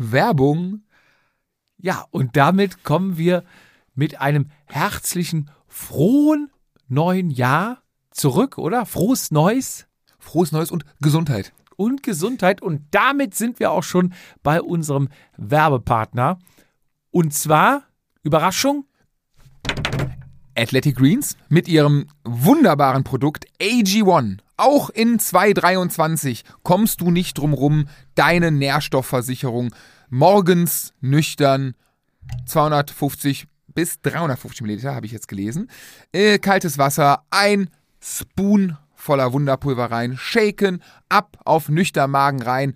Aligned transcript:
Werbung. 0.00 0.82
Ja, 1.78 2.06
und 2.10 2.36
damit 2.36 2.84
kommen 2.84 3.16
wir 3.16 3.44
mit 3.94 4.20
einem 4.20 4.50
herzlichen, 4.66 5.50
frohen 5.66 6.50
neuen 6.88 7.30
Jahr 7.30 7.82
zurück, 8.10 8.58
oder? 8.58 8.86
Frohes 8.86 9.30
Neues 9.30 9.86
Frohes 10.20 10.52
Neues 10.52 10.70
und 10.70 10.84
Gesundheit. 11.00 11.52
und 11.76 12.02
Gesundheit. 12.02 12.60
Und 12.60 12.82
damit 12.90 13.34
sind 13.34 13.58
wir 13.58 13.70
auch 13.70 13.82
schon 13.82 14.12
bei 14.42 14.60
unserem 14.60 15.08
Werbepartner. 15.38 16.38
Und 17.10 17.32
zwar, 17.32 17.84
Überraschung, 18.22 18.84
Athletic 20.54 20.96
Greens 20.96 21.38
mit 21.48 21.68
ihrem 21.68 22.08
wunderbaren 22.22 23.02
Produkt 23.02 23.46
AG1. 23.60 24.38
Auch 24.58 24.90
in 24.90 25.18
2023 25.18 26.44
kommst 26.62 27.00
du 27.00 27.10
nicht 27.10 27.38
drum 27.38 27.54
rum, 27.54 27.88
deine 28.14 28.50
Nährstoffversicherung 28.50 29.74
morgens 30.10 30.92
nüchtern 31.00 31.74
250 32.46 33.46
bis 33.74 34.00
350 34.02 34.62
Milliliter, 34.62 34.94
habe 34.94 35.06
ich 35.06 35.12
jetzt 35.12 35.28
gelesen. 35.28 35.70
Äh, 36.12 36.38
kaltes 36.38 36.76
Wasser, 36.78 37.24
ein 37.30 37.70
Spoon 38.02 38.76
voller 38.94 39.32
Wunderpulver 39.32 39.90
rein, 39.90 40.16
shaken, 40.18 40.82
ab 41.08 41.38
auf 41.44 41.68
nüchtern 41.68 42.10
Magen 42.10 42.42
rein, 42.42 42.74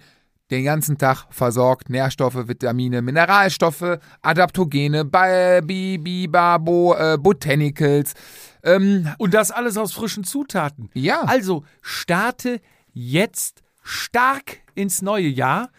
den 0.51 0.65
ganzen 0.65 0.99
Tag 0.99 1.27
versorgt, 1.31 1.91
Nährstoffe, 1.91 2.49
Vitamine, 2.49 3.03
Mineralstoffe, 3.03 3.99
Adaptogene, 4.23 5.05
Bi- 5.05 5.99
Bibabo, 5.99 6.95
äh, 6.95 7.19
Botanicals. 7.19 8.15
Ähm, 8.63 9.09
Und 9.19 9.35
das 9.35 9.51
alles 9.51 9.77
aus 9.77 9.93
frischen 9.93 10.23
Zutaten. 10.25 10.91
Ja. 10.95 11.23
Also 11.23 11.65
starte 11.83 12.61
jetzt 12.93 13.63
stark 13.83 14.59
ins 14.75 15.03
neue 15.03 15.27
Jahr 15.29 15.71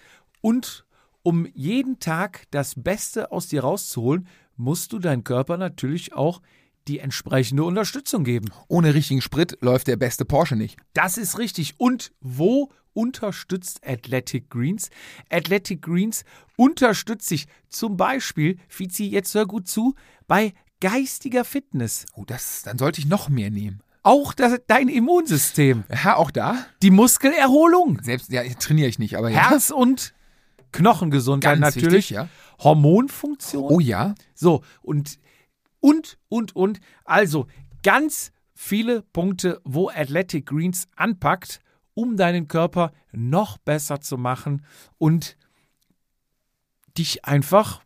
und 0.41 0.84
um 1.25 1.47
jeden 1.55 1.99
Tag 1.99 2.43
das 2.51 2.75
Beste 2.77 3.31
aus 3.31 3.47
dir 3.47 3.61
rauszuholen, 3.61 4.27
musst 4.57 4.93
du 4.93 4.99
deinem 4.99 5.23
Körper 5.23 5.57
natürlich 5.57 6.13
auch 6.13 6.41
die 6.87 6.99
entsprechende 6.99 7.63
Unterstützung 7.63 8.23
geben. 8.23 8.49
ohne 8.67 8.93
richtigen 8.93 9.21
Sprit 9.21 9.57
läuft 9.61 9.87
der 9.87 9.95
beste 9.97 10.23
Porsche 10.23 10.55
nicht. 10.55 10.77
Das 10.93 11.17
ist 11.17 11.39
richtig. 11.39 11.73
Und 11.79 12.11
wo 12.21 12.69
unterstützt 12.93 13.81
Athletic 13.85 14.49
Greens? 14.51 14.89
Athletic 15.31 15.81
Greens 15.81 16.23
unterstützt 16.57 17.27
sich 17.27 17.47
zum 17.69 17.97
Beispiel, 17.97 18.57
Fizi, 18.67 19.05
jetzt 19.05 19.33
hör 19.33 19.47
gut 19.47 19.67
zu, 19.67 19.95
bei 20.27 20.53
geistiger 20.79 21.43
Fitness. 21.43 22.05
Oh, 22.13 22.23
das, 22.25 22.61
dann 22.61 22.77
sollte 22.77 22.99
ich 23.01 23.07
noch 23.07 23.29
mehr 23.29 23.49
nehmen. 23.49 23.81
Auch 24.03 24.33
das, 24.35 24.59
dein 24.67 24.87
Immunsystem, 24.87 25.83
Ja, 26.03 26.15
auch 26.17 26.29
da. 26.29 26.63
die 26.83 26.91
Muskelerholung, 26.91 27.99
Selbst, 28.03 28.31
ja, 28.31 28.43
trainiere 28.59 28.87
ich 28.87 28.99
nicht, 28.99 29.17
aber 29.17 29.29
ja. 29.29 29.49
Herz- 29.49 29.71
und 29.71 30.13
Knochengesundheit 30.75 31.59
Ganz 31.59 31.75
natürlich, 31.75 32.11
wichtig, 32.11 32.15
ja. 32.15 32.29
Hormonfunktion. 32.59 33.71
Oh 33.71 33.79
ja. 33.79 34.15
So, 34.33 34.63
und, 34.81 35.19
und, 35.79 36.17
und, 36.29 36.55
und. 36.55 36.79
Also, 37.03 37.47
ganz 37.83 38.31
viele 38.53 39.01
Punkte, 39.01 39.61
wo 39.63 39.89
Athletic 39.89 40.47
Greens 40.47 40.87
anpackt, 40.95 41.59
um 41.93 42.17
deinen 42.17 42.47
Körper 42.47 42.91
noch 43.11 43.57
besser 43.57 44.01
zu 44.01 44.17
machen 44.17 44.65
und 44.97 45.37
dich 46.97 47.25
einfach, 47.25 47.81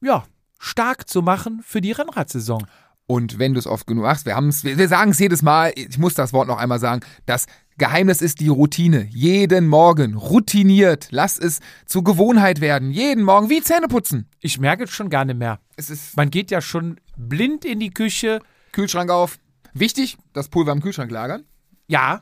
ja, 0.00 0.24
stark 0.58 1.08
zu 1.08 1.22
machen 1.22 1.62
für 1.62 1.80
die 1.80 1.92
Rennradsaison. 1.92 2.66
Und 3.06 3.38
wenn 3.38 3.54
du 3.54 3.58
es 3.58 3.66
oft 3.66 3.86
genug 3.86 4.04
machst, 4.04 4.26
wir, 4.26 4.36
wir, 4.36 4.78
wir 4.78 4.88
sagen 4.88 5.12
es 5.12 5.18
jedes 5.18 5.42
Mal, 5.42 5.72
ich 5.74 5.98
muss 5.98 6.14
das 6.14 6.32
Wort 6.32 6.48
noch 6.48 6.58
einmal 6.58 6.78
sagen, 6.78 7.00
das 7.24 7.46
Geheimnis 7.78 8.20
ist 8.20 8.40
die 8.40 8.48
Routine. 8.48 9.06
Jeden 9.10 9.68
Morgen, 9.68 10.14
routiniert, 10.14 11.08
lass 11.10 11.38
es 11.38 11.60
zur 11.86 12.02
Gewohnheit 12.02 12.60
werden. 12.60 12.90
Jeden 12.90 13.22
Morgen, 13.22 13.48
wie 13.50 13.62
Zähne 13.62 13.86
putzen. 13.86 14.28
Ich 14.40 14.58
merke 14.58 14.84
es 14.84 14.90
schon 14.90 15.10
gar 15.10 15.24
nicht 15.24 15.38
mehr. 15.38 15.60
Es 15.76 15.88
ist 15.88 16.16
Man 16.16 16.30
geht 16.30 16.50
ja 16.50 16.60
schon 16.60 17.00
blind 17.16 17.64
in 17.64 17.78
die 17.78 17.90
Küche. 17.90 18.40
Kühlschrank 18.72 19.10
auf. 19.10 19.38
Wichtig, 19.74 20.18
das 20.32 20.48
Pulver 20.48 20.72
im 20.72 20.82
Kühlschrank 20.82 21.10
lagern. 21.12 21.44
Ja, 21.86 22.20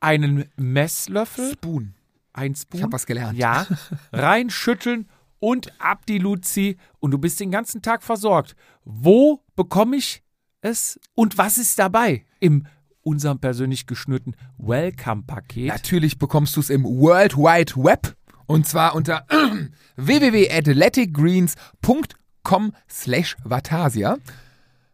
einen 0.00 0.44
Messlöffel, 0.56 1.52
Spoon. 1.52 1.94
ein 2.34 2.54
Spoon. 2.54 2.78
Ich 2.78 2.82
habe 2.82 2.92
was 2.92 3.06
gelernt. 3.06 3.38
Ja, 3.38 3.66
reinschütteln 4.12 5.08
und 5.38 5.72
ab 5.80 6.04
die 6.06 6.18
Luzi 6.18 6.76
und 7.00 7.10
du 7.12 7.18
bist 7.18 7.40
den 7.40 7.50
ganzen 7.50 7.80
Tag 7.80 8.02
versorgt. 8.02 8.54
Wo 8.84 9.42
bekomme 9.56 9.96
ich 9.96 10.22
es 10.60 11.00
und 11.14 11.38
was 11.38 11.56
ist 11.56 11.78
dabei 11.78 12.24
im 12.38 12.66
unserem 13.02 13.38
persönlich 13.38 13.86
geschnürten 13.86 14.34
Welcome-Paket? 14.58 15.68
Natürlich 15.68 16.18
bekommst 16.18 16.56
du 16.56 16.60
es 16.60 16.70
im 16.70 16.84
World 16.84 17.36
Wide 17.36 17.74
Web 17.76 18.16
und 18.46 18.66
zwar 18.66 18.94
unter 18.94 19.26
www.athleticgreens.com 19.96 22.72
slash 22.88 23.36
Vatasia. 23.44 24.16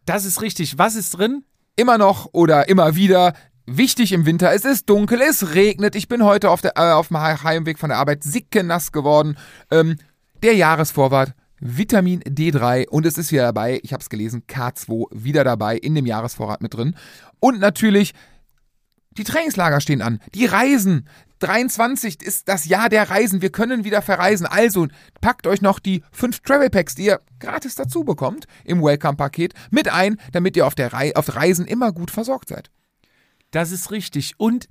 Das 0.05 0.25
ist 0.25 0.41
richtig. 0.41 0.77
Was 0.77 0.95
ist 0.95 1.17
drin? 1.17 1.45
Immer 1.75 1.97
noch 1.97 2.29
oder 2.33 2.69
immer 2.69 2.95
wieder 2.95 3.33
wichtig 3.65 4.11
im 4.11 4.25
Winter. 4.25 4.53
Es 4.53 4.65
ist 4.65 4.89
dunkel, 4.89 5.21
es 5.21 5.53
regnet. 5.53 5.95
Ich 5.95 6.07
bin 6.07 6.23
heute 6.23 6.49
auf, 6.49 6.61
der, 6.61 6.77
äh, 6.77 6.91
auf 6.91 7.09
dem 7.09 7.19
Heimweg 7.19 7.77
von 7.79 7.89
der 7.89 7.99
Arbeit 7.99 8.23
sickenass 8.23 8.91
geworden. 8.91 9.37
Ähm, 9.71 9.97
der 10.41 10.55
Jahresvorwart 10.55 11.33
Vitamin 11.59 12.21
D3 12.21 12.87
und 12.87 13.05
es 13.05 13.17
ist 13.17 13.31
wieder 13.31 13.43
dabei, 13.43 13.79
ich 13.83 13.91
habe 13.91 14.01
es 14.01 14.09
gelesen, 14.09 14.43
K2 14.47 15.07
wieder 15.11 15.43
dabei 15.43 15.77
in 15.77 15.93
dem 15.93 16.05
Jahresvorrat 16.05 16.61
mit 16.61 16.73
drin. 16.73 16.95
Und 17.39 17.59
natürlich, 17.59 18.13
die 19.11 19.23
Trainingslager 19.23 19.81
stehen 19.81 20.01
an, 20.01 20.19
die 20.33 20.45
Reisen. 20.45 21.07
23 21.39 22.21
ist 22.21 22.49
das 22.49 22.65
Jahr 22.65 22.89
der 22.89 23.09
Reisen. 23.09 23.41
Wir 23.41 23.49
können 23.49 23.85
wieder 23.85 24.01
verreisen. 24.01 24.45
Also 24.45 24.87
packt 25.21 25.47
euch 25.47 25.61
noch 25.61 25.79
die 25.79 26.03
fünf 26.11 26.41
Travel 26.41 26.69
Packs, 26.69 26.95
die 26.95 27.05
ihr 27.05 27.21
gratis 27.39 27.75
dazu 27.75 28.03
bekommt 28.03 28.45
im 28.65 28.83
Welcome-Paket, 28.83 29.53
mit 29.71 29.87
ein, 29.87 30.17
damit 30.33 30.57
ihr 30.57 30.67
auf, 30.67 30.75
der 30.75 30.91
Rei 30.91 31.15
auf 31.15 31.35
Reisen 31.35 31.65
immer 31.65 31.93
gut 31.93 32.11
versorgt 32.11 32.49
seid. 32.49 32.69
Das 33.51 33.71
ist 33.71 33.91
richtig. 33.91 34.33
Und 34.37 34.67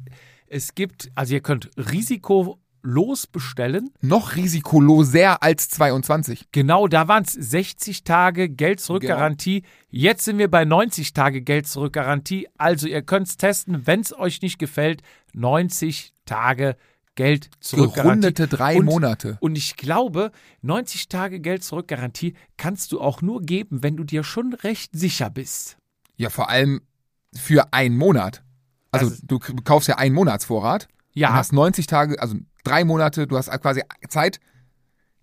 es 0.47 0.75
gibt, 0.75 1.11
also 1.15 1.35
ihr 1.35 1.41
könnt 1.41 1.71
risikolos 1.77 2.59
bestellen. 2.83 3.91
Noch 4.01 4.37
risikoloser 4.37 5.43
als 5.43 5.69
22. 5.71 6.47
Genau, 6.53 6.89
da 6.89 7.09
waren 7.09 7.25
es 7.25 7.33
60 7.33 8.05
Tage 8.05 8.49
Geld-Zurück-Garantie. 8.49 9.63
Jetzt 9.91 10.25
sind 10.25 10.39
wir 10.39 10.51
bei 10.51 10.65
90 10.65 11.13
Tage 11.13 11.43
Geld-Zurück-Garantie. 11.43 12.49
Also 12.57 12.87
ihr 12.89 13.03
könnt 13.03 13.29
es 13.29 13.37
testen, 13.37 13.87
wenn 13.87 14.01
es 14.01 14.17
euch 14.17 14.43
nicht 14.43 14.59
gefällt. 14.59 15.03
90 15.35 16.13
Tage 16.25 16.77
Geld-Zurück-Garantie. 17.15 18.03
Gerundete 18.03 18.47
drei 18.49 18.77
Und- 18.79 18.85
Monate. 18.87 19.39
Und 19.41 19.59
ich 19.59 19.77
glaube, 19.77 20.31
90 20.63 21.09
Tage 21.09 21.41
Geld-Zurück-Garantie 21.41 22.35
kannst 22.57 22.93
du 22.93 23.01
auch 23.01 23.23
nur 23.23 23.43
geben, 23.43 23.83
wenn 23.83 23.97
du 23.97 24.05
dir 24.05 24.23
schon 24.23 24.55
recht 24.55 24.91
sicher 24.95 25.29
bist. 25.31 25.77
Ja, 26.17 26.31
vor 26.31 26.49
allem 26.49 26.81
für 27.35 27.73
einen 27.73 27.97
Monat. 27.97 28.43
Also 28.91 29.15
du 29.23 29.39
kaufst 29.39 29.89
ja 29.89 29.97
einen 29.99 30.15
Monatsvorrat 30.15 30.89
Ja. 31.19 31.29
und 31.31 31.35
hast 31.35 31.53
90 31.53 31.87
Tage, 31.87 32.21
also 32.21 32.37
drei 32.65 32.85
Monate, 32.85 33.27
du 33.27 33.37
hast 33.37 33.51
quasi 33.61 33.83
Zeit, 34.09 34.41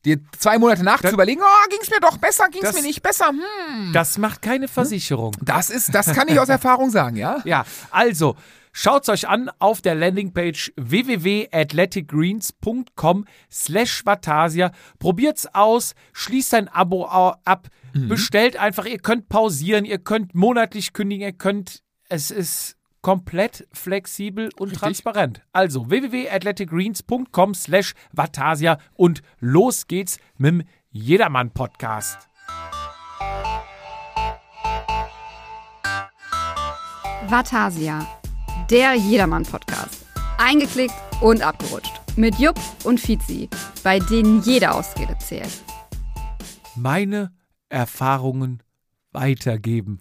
dir 0.05 0.19
zwei 0.37 0.57
Monate 0.59 0.83
nach 0.83 1.01
Das- 1.01 1.09
zu 1.11 1.15
überlegen, 1.15 1.41
oh, 1.43 1.69
ging's 1.69 1.89
mir 1.89 1.99
doch 1.99 2.17
besser, 2.17 2.45
ging's 2.51 2.65
Das- 2.65 2.75
mir 2.75 2.83
nicht 2.83 3.01
besser. 3.01 3.29
Hm. 3.29 3.91
Das 3.93 4.17
macht 4.17 4.41
keine 4.41 4.67
Versicherung. 4.67 5.35
Das 5.41 5.69
ist, 5.69 5.93
das 5.95 6.13
kann 6.13 6.27
ich 6.27 6.39
aus 6.39 6.49
Erfahrung 6.59 6.89
sagen, 6.91 7.15
ja? 7.15 7.41
Ja, 7.45 7.65
also 7.91 8.35
schaut's 8.71 9.09
euch 9.09 9.27
an 9.27 9.49
auf 9.59 9.81
der 9.81 9.95
Landingpage 9.95 10.73
www.athleticgreens.com 10.75 13.25
slash 13.51 14.05
Vatasia. 14.05 14.71
Probiert's 14.99 15.47
aus, 15.53 15.95
schließt 16.13 16.53
ein 16.55 16.67
Abo 16.67 17.05
ab, 17.05 17.67
bestellt 17.93 18.57
einfach, 18.57 18.85
ihr 18.85 18.99
könnt 18.99 19.29
pausieren, 19.29 19.85
ihr 19.85 19.99
könnt 19.99 20.35
monatlich 20.35 20.91
kündigen, 20.93 21.25
ihr 21.25 21.33
könnt, 21.33 21.81
es 22.09 22.29
ist 22.31 22.75
komplett 23.05 23.67
flexibel 23.71 24.49
und 24.57 24.69
Richtig. 24.69 24.79
transparent. 24.79 25.41
Also 25.53 25.91
www.athleticgreens.com 25.91 27.53
slash 27.53 27.93
Vatasia 28.11 28.79
und 28.95 29.21
los 29.39 29.85
geht's 29.85 30.17
mit 30.39 30.49
dem 30.49 30.63
Jedermann-Podcast. 30.89 32.27
Vatasia, 37.27 38.07
der 38.71 38.95
Jedermann-Podcast. 38.95 40.03
Eingeklickt 40.39 40.95
und 41.21 41.43
abgerutscht. 41.43 42.01
Mit 42.15 42.39
Jupp 42.39 42.59
und 42.85 42.99
Fizi, 42.99 43.47
bei 43.83 43.99
denen 43.99 44.41
jede 44.41 44.71
Ausrede 44.71 45.15
zählt. 45.19 45.61
meine 46.75 47.31
Erfahrungen 47.69 48.63
weitergeben. 49.11 49.99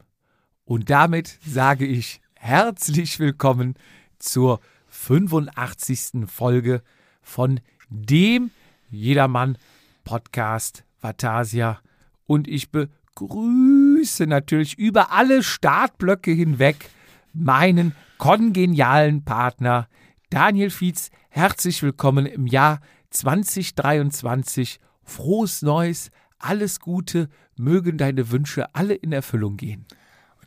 Und 0.64 0.88
damit 0.88 1.38
sage 1.46 1.84
ich 1.84 2.22
herzlich 2.44 3.18
willkommen 3.20 3.74
zur 4.18 4.60
85. 4.88 6.26
Folge 6.26 6.82
von 7.22 7.58
dem 7.88 8.50
Jedermann 8.90 9.56
Podcast 10.04 10.84
Vatasia. 11.00 11.80
Und 12.26 12.46
ich 12.46 12.70
begrüße 12.70 14.26
natürlich 14.26 14.78
über 14.78 15.10
alle 15.10 15.42
Startblöcke 15.42 16.32
hinweg 16.32 16.90
meinen 17.32 17.94
kongenialen 18.18 19.24
Partner 19.24 19.88
Daniel 20.28 20.68
Fietz. 20.68 21.10
Herzlich 21.30 21.82
willkommen 21.82 22.26
im 22.26 22.46
Jahr 22.46 22.82
2023. 23.08 24.80
Frohes 25.02 25.62
Neues, 25.62 26.10
alles 26.38 26.78
Gute, 26.78 27.30
mögen 27.56 27.96
deine 27.96 28.30
Wünsche 28.30 28.74
alle 28.74 28.92
in 28.92 29.12
Erfüllung 29.12 29.56
gehen. 29.56 29.86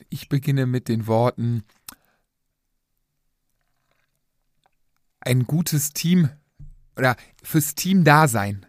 Ich 0.09 0.29
beginne 0.29 0.67
mit 0.67 0.89
den 0.89 1.07
Worten 1.07 1.63
ein 5.27 5.45
gutes 5.45 5.93
Team 5.93 6.29
oder 6.95 7.15
fürs 7.43 7.75
Team 7.75 8.03
da 8.03 8.27
sein. 8.27 8.65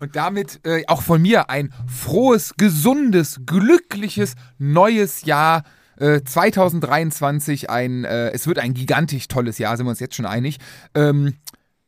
Und 0.00 0.16
damit 0.16 0.60
äh, 0.64 0.84
auch 0.86 1.02
von 1.02 1.22
mir 1.22 1.50
ein 1.50 1.72
frohes, 1.86 2.54
gesundes, 2.56 3.40
glückliches 3.46 4.34
neues 4.58 5.24
Jahr 5.24 5.64
äh, 5.98 6.22
2023. 6.22 7.70
Ein, 7.70 8.04
äh, 8.04 8.30
es 8.30 8.46
wird 8.46 8.58
ein 8.58 8.74
gigantisch 8.74 9.28
tolles 9.28 9.58
Jahr, 9.58 9.76
sind 9.76 9.86
wir 9.86 9.90
uns 9.90 10.00
jetzt 10.00 10.16
schon 10.16 10.26
einig. 10.26 10.58
Ähm, 10.94 11.34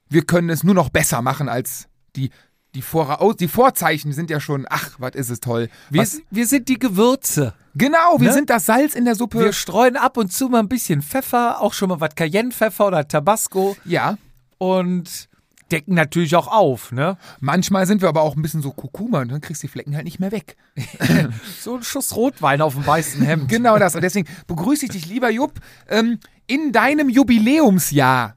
wir 0.08 0.22
können 0.22 0.50
es 0.50 0.64
nur 0.64 0.74
noch 0.74 0.90
besser 0.90 1.22
machen 1.22 1.48
als 1.48 1.88
die 2.16 2.30
die, 2.74 2.82
Vor 2.82 3.34
die 3.38 3.48
Vorzeichen 3.48 4.12
sind 4.12 4.30
ja 4.30 4.40
schon, 4.40 4.66
ach, 4.70 4.90
was 4.98 5.14
ist 5.14 5.30
es 5.30 5.40
toll. 5.40 5.68
Wir, 5.90 6.06
wir 6.30 6.46
sind 6.46 6.68
die 6.68 6.78
Gewürze. 6.78 7.54
genau, 7.74 8.18
wir 8.18 8.28
Ne? 8.28 8.34
sind 8.34 8.50
das 8.50 8.66
Salz 8.66 8.94
in 8.94 9.04
der 9.04 9.14
Suppe. 9.16 9.40
Wir 9.40 9.52
streuen 9.52 9.96
ab 9.96 10.16
und 10.16 10.32
zu 10.32 10.48
mal 10.48 10.60
ein 10.60 10.68
bisschen 10.68 11.02
Pfeffer, 11.02 11.60
auch 11.60 11.72
schon 11.74 11.88
mal 11.88 12.00
was 12.00 12.14
Cayennepfeffer 12.14 12.86
oder 12.86 13.06
Tabasco 13.08 13.76
ja, 13.84 14.16
und 14.58 15.28
decken 15.72 15.94
natürlich 15.94 16.34
auch 16.34 16.48
auf, 16.48 16.90
ne? 16.90 17.16
manchmal 17.38 17.86
sind 17.86 18.02
wir 18.02 18.08
aber 18.08 18.22
auch 18.22 18.34
ein 18.34 18.42
bisschen 18.42 18.60
so 18.60 18.72
Kurkuma 18.72 19.20
und 19.20 19.30
dann 19.30 19.40
kriegst 19.40 19.62
du 19.62 19.68
die 19.68 19.70
Flecken 19.72 19.94
halt 19.94 20.04
nicht 20.04 20.18
mehr 20.18 20.32
weg. 20.32 20.56
So 21.60 21.76
ein 21.76 21.82
Schuss 21.84 22.16
Rotwein 22.16 22.60
auf 22.60 22.74
dem 22.74 22.84
weißen 22.86 23.22
Hemd. 23.22 23.48
Genau 23.48 23.78
das. 23.78 23.94
Und 23.94 24.00
deswegen 24.02 24.26
begrüße 24.48 24.86
ich 24.86 24.90
dich, 24.90 25.06
lieber 25.06 25.30
Jupp, 25.30 25.60
ähm, 25.88 26.18
in 26.48 26.72
deinem 26.72 27.08
Jubiläumsjahr. 27.08 28.34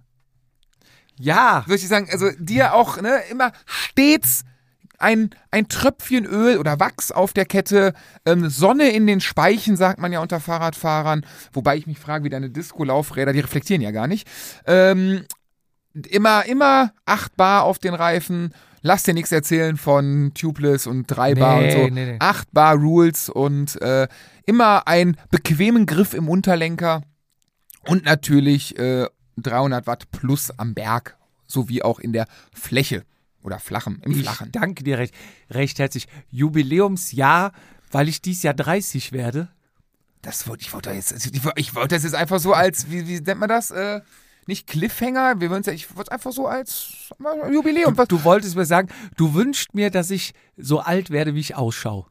Ja, 1.20 1.64
Würde 1.68 1.82
ich 1.82 1.88
sagen, 1.88 2.08
also 2.12 2.30
dir 2.40 2.74
auch 2.74 3.00
ne, 3.02 3.20
immer 3.30 3.52
stets 3.66 4.44
ein, 5.00 5.32
ein 5.52 5.68
Tröpfchen 5.68 6.26
Öl 6.26 6.58
oder 6.58 6.80
Wachs 6.80 7.12
auf 7.12 7.34
der 7.34 7.46
Kette, 7.46 7.94
ähm, 8.26 8.50
Sonne 8.50 8.90
in 8.92 9.06
den 9.06 9.20
Speichen, 9.22 9.76
sagt 9.76 10.00
man 10.00 10.14
ja 10.14 10.20
unter 10.22 10.40
Fahrradfahrern. 10.40 11.26
Wobei 11.52 11.76
ich 11.78 11.88
mich 11.88 12.00
frage, 12.00 12.24
wie 12.24 12.30
deine 12.30 12.50
Disco-Laufräder, 12.50 13.34
die 13.34 13.42
reflektieren 13.42 13.82
ja 13.82 13.92
gar 13.92 14.08
nicht. 14.08 14.28
Ähm, 14.66 15.26
immer, 16.10 16.46
immer 16.46 16.94
8 17.06 17.36
Bar 17.36 17.64
auf 17.64 17.80
den 17.80 17.94
Reifen. 17.94 18.54
Lass 18.82 19.04
dir 19.04 19.14
nichts 19.14 19.32
erzählen 19.32 19.78
von 19.78 20.32
Tubeless 20.36 20.88
und 20.88 21.08
3 21.08 21.36
Bar 21.36 21.60
Nee, 21.60 21.66
und 21.66 21.72
so. 21.90 21.94
nee, 21.94 22.06
nee. 22.06 22.18
8 22.20 22.52
Bar 22.54 22.76
Rules 22.76 23.30
und 23.30 23.82
äh, 23.82 24.08
immer 24.46 24.88
einen 24.88 25.18
bequemen 25.32 25.86
Griff 25.86 26.14
im 26.14 26.30
Unterlenker. 26.30 27.02
Und 27.88 28.06
natürlich 28.06 28.78
äh, 28.80 29.08
300 29.38 29.88
Watt 29.88 30.12
plus 30.12 30.52
am 30.58 30.74
Berg, 30.74 31.18
sowie 31.48 31.82
auch 31.84 32.00
in 32.00 32.14
der 32.14 32.28
Fläche 32.54 33.04
oder 33.44 33.60
flachem, 33.60 34.00
im 34.04 34.12
ich 34.14 34.22
Flachen. 34.22 34.52
danke 34.52 34.84
dir 34.84 34.98
recht, 34.98 35.14
recht 35.50 35.80
herzlich. 35.80 36.08
Jubiläumsjahr, 36.32 37.52
weil 37.92 38.08
ich 38.08 38.22
dies 38.22 38.44
Jahr 38.44 38.54
30 38.54 39.12
werde. 39.12 39.50
Das 40.22 40.48
wollte 40.48 40.62
ich 40.64 40.74
wollte 40.74 40.92
jetzt, 40.92 41.12
ich, 41.12 41.44
wollte- 41.44 41.60
ich 41.60 41.72
das 41.90 42.04
jetzt 42.04 42.16
einfach 42.16 42.40
so 42.40 42.54
als, 42.54 42.90
wie, 42.90 43.08
wie 43.08 43.20
nennt 43.20 43.40
man 43.40 43.50
das? 43.50 43.72
Äh, 43.72 44.02
nicht 44.48 44.68
Cliffhanger, 44.68 45.40
wir 45.40 45.50
wollen 45.50 45.64
ja, 45.64 45.74
ich 45.74 45.94
wollte 45.96 46.10
es 46.10 46.12
einfach 46.12 46.32
so 46.32 46.48
als 46.48 46.88
Jubiläum. 47.52 47.98
Was, 47.98 48.08
Du 48.08 48.24
wolltest 48.24 48.56
mir 48.56 48.66
sagen, 48.66 48.90
du 49.18 49.34
wünschst 49.34 49.74
mir, 49.74 49.90
dass 49.90 50.12
ich 50.12 50.34
so 50.58 50.80
alt 50.80 51.10
werde, 51.12 51.34
wie 51.36 51.40
ich 51.40 51.56
ausschaue. 51.56 52.06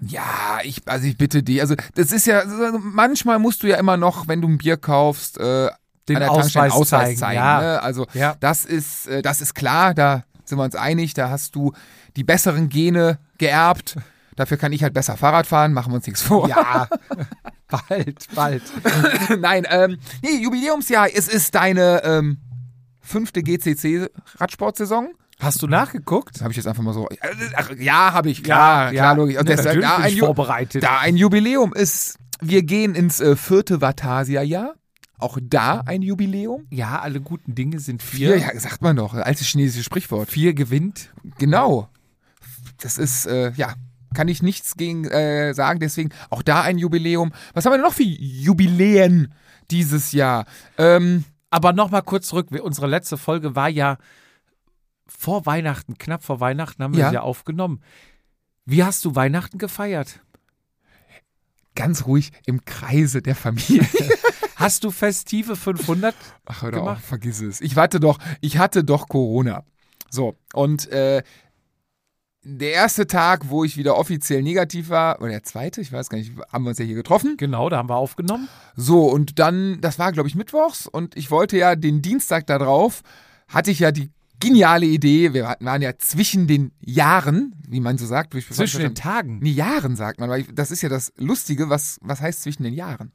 ja, 0.00 0.60
ich, 0.62 0.82
also 0.86 1.06
ich 1.06 1.16
bitte 1.18 1.42
dich. 1.42 1.60
Also 1.60 1.74
das 1.94 2.12
ist 2.12 2.26
ja, 2.26 2.38
also 2.40 2.78
manchmal 2.78 3.38
musst 3.38 3.62
du 3.62 3.66
ja 3.66 3.76
immer 3.76 3.96
noch, 3.96 4.28
wenn 4.28 4.40
du 4.40 4.48
ein 4.48 4.58
Bier 4.58 4.76
kaufst, 4.76 5.38
äh, 5.38 5.68
Den 6.08 6.22
Ausweis 6.22 6.72
Ausweis 6.72 6.88
zeigen, 6.88 7.16
zeigen. 7.18 7.34
ja. 7.36 7.60
Ne? 7.60 7.82
Also 7.82 8.06
Ja. 8.14 8.36
das 8.40 8.64
ist, 8.64 9.06
äh, 9.08 9.22
das 9.22 9.40
ist 9.40 9.54
klar, 9.54 9.94
da 9.94 10.24
sind 10.44 10.58
wir 10.58 10.64
uns 10.64 10.74
einig, 10.76 11.14
da 11.14 11.30
hast 11.30 11.54
du 11.54 11.72
die 12.16 12.24
besseren 12.24 12.68
Gene 12.68 13.18
geerbt. 13.38 13.96
Dafür 14.36 14.56
kann 14.56 14.72
ich 14.72 14.82
halt 14.82 14.94
besser 14.94 15.16
Fahrrad 15.16 15.46
fahren, 15.46 15.72
machen 15.72 15.92
wir 15.92 15.96
uns 15.96 16.06
nichts 16.06 16.22
vor. 16.22 16.48
Ja, 16.48 16.88
bald, 17.88 18.26
bald. 18.34 18.62
Nein, 19.38 19.66
ähm, 19.68 19.98
nee, 20.22 20.36
Jubiläumsjahr, 20.40 21.08
es 21.14 21.28
ist 21.28 21.54
deine 21.54 22.02
ähm, 22.04 22.38
fünfte 23.00 23.42
GCC-Radsportsaison. 23.42 25.08
Hast 25.40 25.62
du 25.62 25.66
nachgeguckt? 25.68 26.40
Habe 26.40 26.50
ich 26.50 26.56
jetzt 26.56 26.66
einfach 26.66 26.82
mal 26.82 26.92
so. 26.94 27.08
Ach, 27.56 27.70
ja, 27.78 28.12
habe 28.12 28.28
ich, 28.30 28.42
klar, 28.42 28.90
klar, 28.90 29.14
logisch. 29.14 29.36
Und 29.38 29.48
deshalb, 29.48 29.80
natürlich 29.80 29.88
da, 29.88 29.96
ein 29.98 30.16
vorbereitet. 30.18 30.82
da 30.82 30.98
ein 30.98 31.16
Jubiläum 31.16 31.72
ist, 31.74 32.18
wir 32.40 32.62
gehen 32.64 32.94
ins 32.96 33.20
äh, 33.20 33.36
vierte 33.36 33.80
Vatasia-Jahr. 33.80 34.74
Auch 35.18 35.38
da 35.42 35.80
ein 35.80 36.02
Jubiläum. 36.02 36.66
Ja, 36.70 37.00
alle 37.00 37.20
guten 37.20 37.54
Dinge 37.54 37.80
sind 37.80 38.02
Vier, 38.02 38.34
vier. 38.34 38.52
ja, 38.54 38.60
sagt 38.60 38.82
man 38.82 38.96
doch, 38.96 39.14
altes 39.14 39.46
chinesisches 39.48 39.84
Sprichwort. 39.84 40.30
Vier 40.30 40.54
gewinnt. 40.54 41.10
Genau. 41.38 41.88
Das 42.80 42.98
ist, 42.98 43.26
äh, 43.26 43.50
ja, 43.56 43.74
kann 44.14 44.28
ich 44.28 44.42
nichts 44.42 44.76
gegen 44.76 45.04
äh, 45.06 45.52
sagen, 45.54 45.80
deswegen 45.80 46.10
auch 46.30 46.42
da 46.42 46.62
ein 46.62 46.78
Jubiläum. 46.78 47.32
Was 47.52 47.64
haben 47.64 47.72
wir 47.72 47.78
denn 47.78 47.84
noch 47.86 47.92
für 47.94 48.04
Jubiläen 48.04 49.34
dieses 49.70 50.12
Jahr? 50.12 50.46
Ähm, 50.78 51.24
Aber 51.50 51.72
nochmal 51.72 52.02
kurz 52.02 52.28
zurück. 52.28 52.48
Unsere 52.62 52.86
letzte 52.86 53.16
Folge 53.16 53.56
war 53.56 53.68
ja 53.68 53.98
vor 55.06 55.46
Weihnachten, 55.46 55.98
knapp 55.98 56.22
vor 56.22 56.38
Weihnachten 56.40 56.82
haben 56.82 56.94
wir 56.94 57.00
Ja. 57.00 57.08
sie 57.08 57.14
ja 57.16 57.20
aufgenommen. 57.22 57.80
Wie 58.66 58.84
hast 58.84 59.04
du 59.04 59.14
Weihnachten 59.16 59.58
gefeiert? 59.58 60.20
ganz 61.74 62.06
ruhig 62.06 62.32
im 62.44 62.64
Kreise 62.64 63.22
der 63.22 63.36
Familie. 63.36 63.86
Hast 64.58 64.82
du 64.82 64.90
festive 64.90 65.54
500? 65.54 66.16
Ach, 66.46 66.62
hör 66.62 66.72
Gemacht. 66.72 66.96
auf, 66.98 67.04
vergiss 67.04 67.40
es. 67.40 67.60
Ich 67.60 67.76
hatte 67.76 68.00
doch, 68.00 68.18
ich 68.40 68.58
hatte 68.58 68.82
doch 68.82 69.08
Corona. 69.08 69.62
So, 70.10 70.34
und 70.52 70.88
äh, 70.88 71.22
der 72.42 72.72
erste 72.72 73.06
Tag, 73.06 73.50
wo 73.50 73.62
ich 73.62 73.76
wieder 73.76 73.96
offiziell 73.96 74.42
negativ 74.42 74.88
war, 74.88 75.20
oder 75.20 75.30
der 75.30 75.44
zweite, 75.44 75.80
ich 75.80 75.92
weiß 75.92 76.08
gar 76.08 76.18
nicht, 76.18 76.32
haben 76.52 76.64
wir 76.64 76.70
uns 76.70 76.78
ja 76.78 76.84
hier 76.84 76.96
getroffen. 76.96 77.36
Genau, 77.36 77.68
da 77.68 77.76
haben 77.76 77.88
wir 77.88 77.94
aufgenommen. 77.94 78.48
So, 78.74 79.04
und 79.04 79.38
dann, 79.38 79.80
das 79.80 80.00
war, 80.00 80.10
glaube 80.10 80.28
ich, 80.28 80.34
mittwochs, 80.34 80.88
und 80.88 81.16
ich 81.16 81.30
wollte 81.30 81.56
ja 81.56 81.76
den 81.76 82.02
Dienstag 82.02 82.48
da 82.48 82.58
drauf, 82.58 83.02
hatte 83.46 83.70
ich 83.70 83.78
ja 83.78 83.92
die 83.92 84.10
geniale 84.40 84.86
Idee, 84.86 85.34
wir 85.34 85.56
waren 85.60 85.82
ja 85.82 85.96
zwischen 85.98 86.48
den 86.48 86.72
Jahren, 86.80 87.54
wie 87.68 87.80
man 87.80 87.96
so 87.96 88.06
sagt. 88.06 88.34
Zwischen 88.34 88.80
den 88.80 88.96
Tagen. 88.96 89.38
Nee, 89.40 89.50
Jahren 89.50 89.94
sagt 89.94 90.18
man, 90.18 90.28
weil 90.28 90.40
ich, 90.40 90.48
das 90.52 90.72
ist 90.72 90.82
ja 90.82 90.88
das 90.88 91.12
Lustige, 91.16 91.70
was, 91.70 91.98
was 92.02 92.20
heißt 92.20 92.42
zwischen 92.42 92.64
den 92.64 92.74
Jahren? 92.74 93.12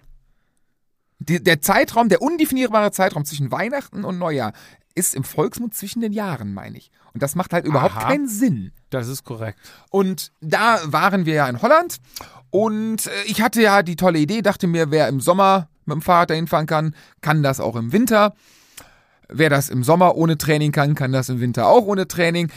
Die, 1.27 1.43
der 1.43 1.61
Zeitraum, 1.61 2.09
der 2.09 2.21
undefinierbare 2.21 2.91
Zeitraum 2.91 3.25
zwischen 3.25 3.51
Weihnachten 3.51 4.03
und 4.03 4.17
Neujahr 4.17 4.53
ist 4.95 5.15
im 5.15 5.23
Volksmund 5.23 5.73
zwischen 5.73 6.01
den 6.01 6.13
Jahren, 6.13 6.53
meine 6.53 6.77
ich. 6.77 6.91
Und 7.13 7.23
das 7.23 7.35
macht 7.35 7.53
halt 7.53 7.65
überhaupt 7.65 7.95
Aha. 7.95 8.09
keinen 8.09 8.27
Sinn. 8.27 8.71
Das 8.89 9.07
ist 9.07 9.23
korrekt. 9.23 9.59
Und 9.89 10.31
da 10.41 10.79
waren 10.85 11.25
wir 11.25 11.33
ja 11.33 11.49
in 11.49 11.61
Holland 11.61 11.97
und 12.49 13.07
äh, 13.07 13.09
ich 13.25 13.41
hatte 13.41 13.61
ja 13.61 13.83
die 13.83 13.95
tolle 13.95 14.19
Idee, 14.19 14.41
dachte 14.41 14.67
mir, 14.67 14.91
wer 14.91 15.07
im 15.07 15.19
Sommer 15.19 15.69
mit 15.85 15.95
dem 15.95 16.01
Fahrrad 16.01 16.29
dahin 16.29 16.47
fahren 16.47 16.67
kann, 16.67 16.95
kann 17.21 17.43
das 17.43 17.59
auch 17.59 17.75
im 17.75 17.91
Winter. 17.91 18.33
Wer 19.29 19.49
das 19.49 19.69
im 19.69 19.83
Sommer 19.83 20.15
ohne 20.15 20.37
Training 20.37 20.71
kann, 20.71 20.95
kann 20.95 21.11
das 21.11 21.29
im 21.29 21.39
Winter 21.39 21.67
auch 21.67 21.85
ohne 21.85 22.07
Training. 22.07 22.51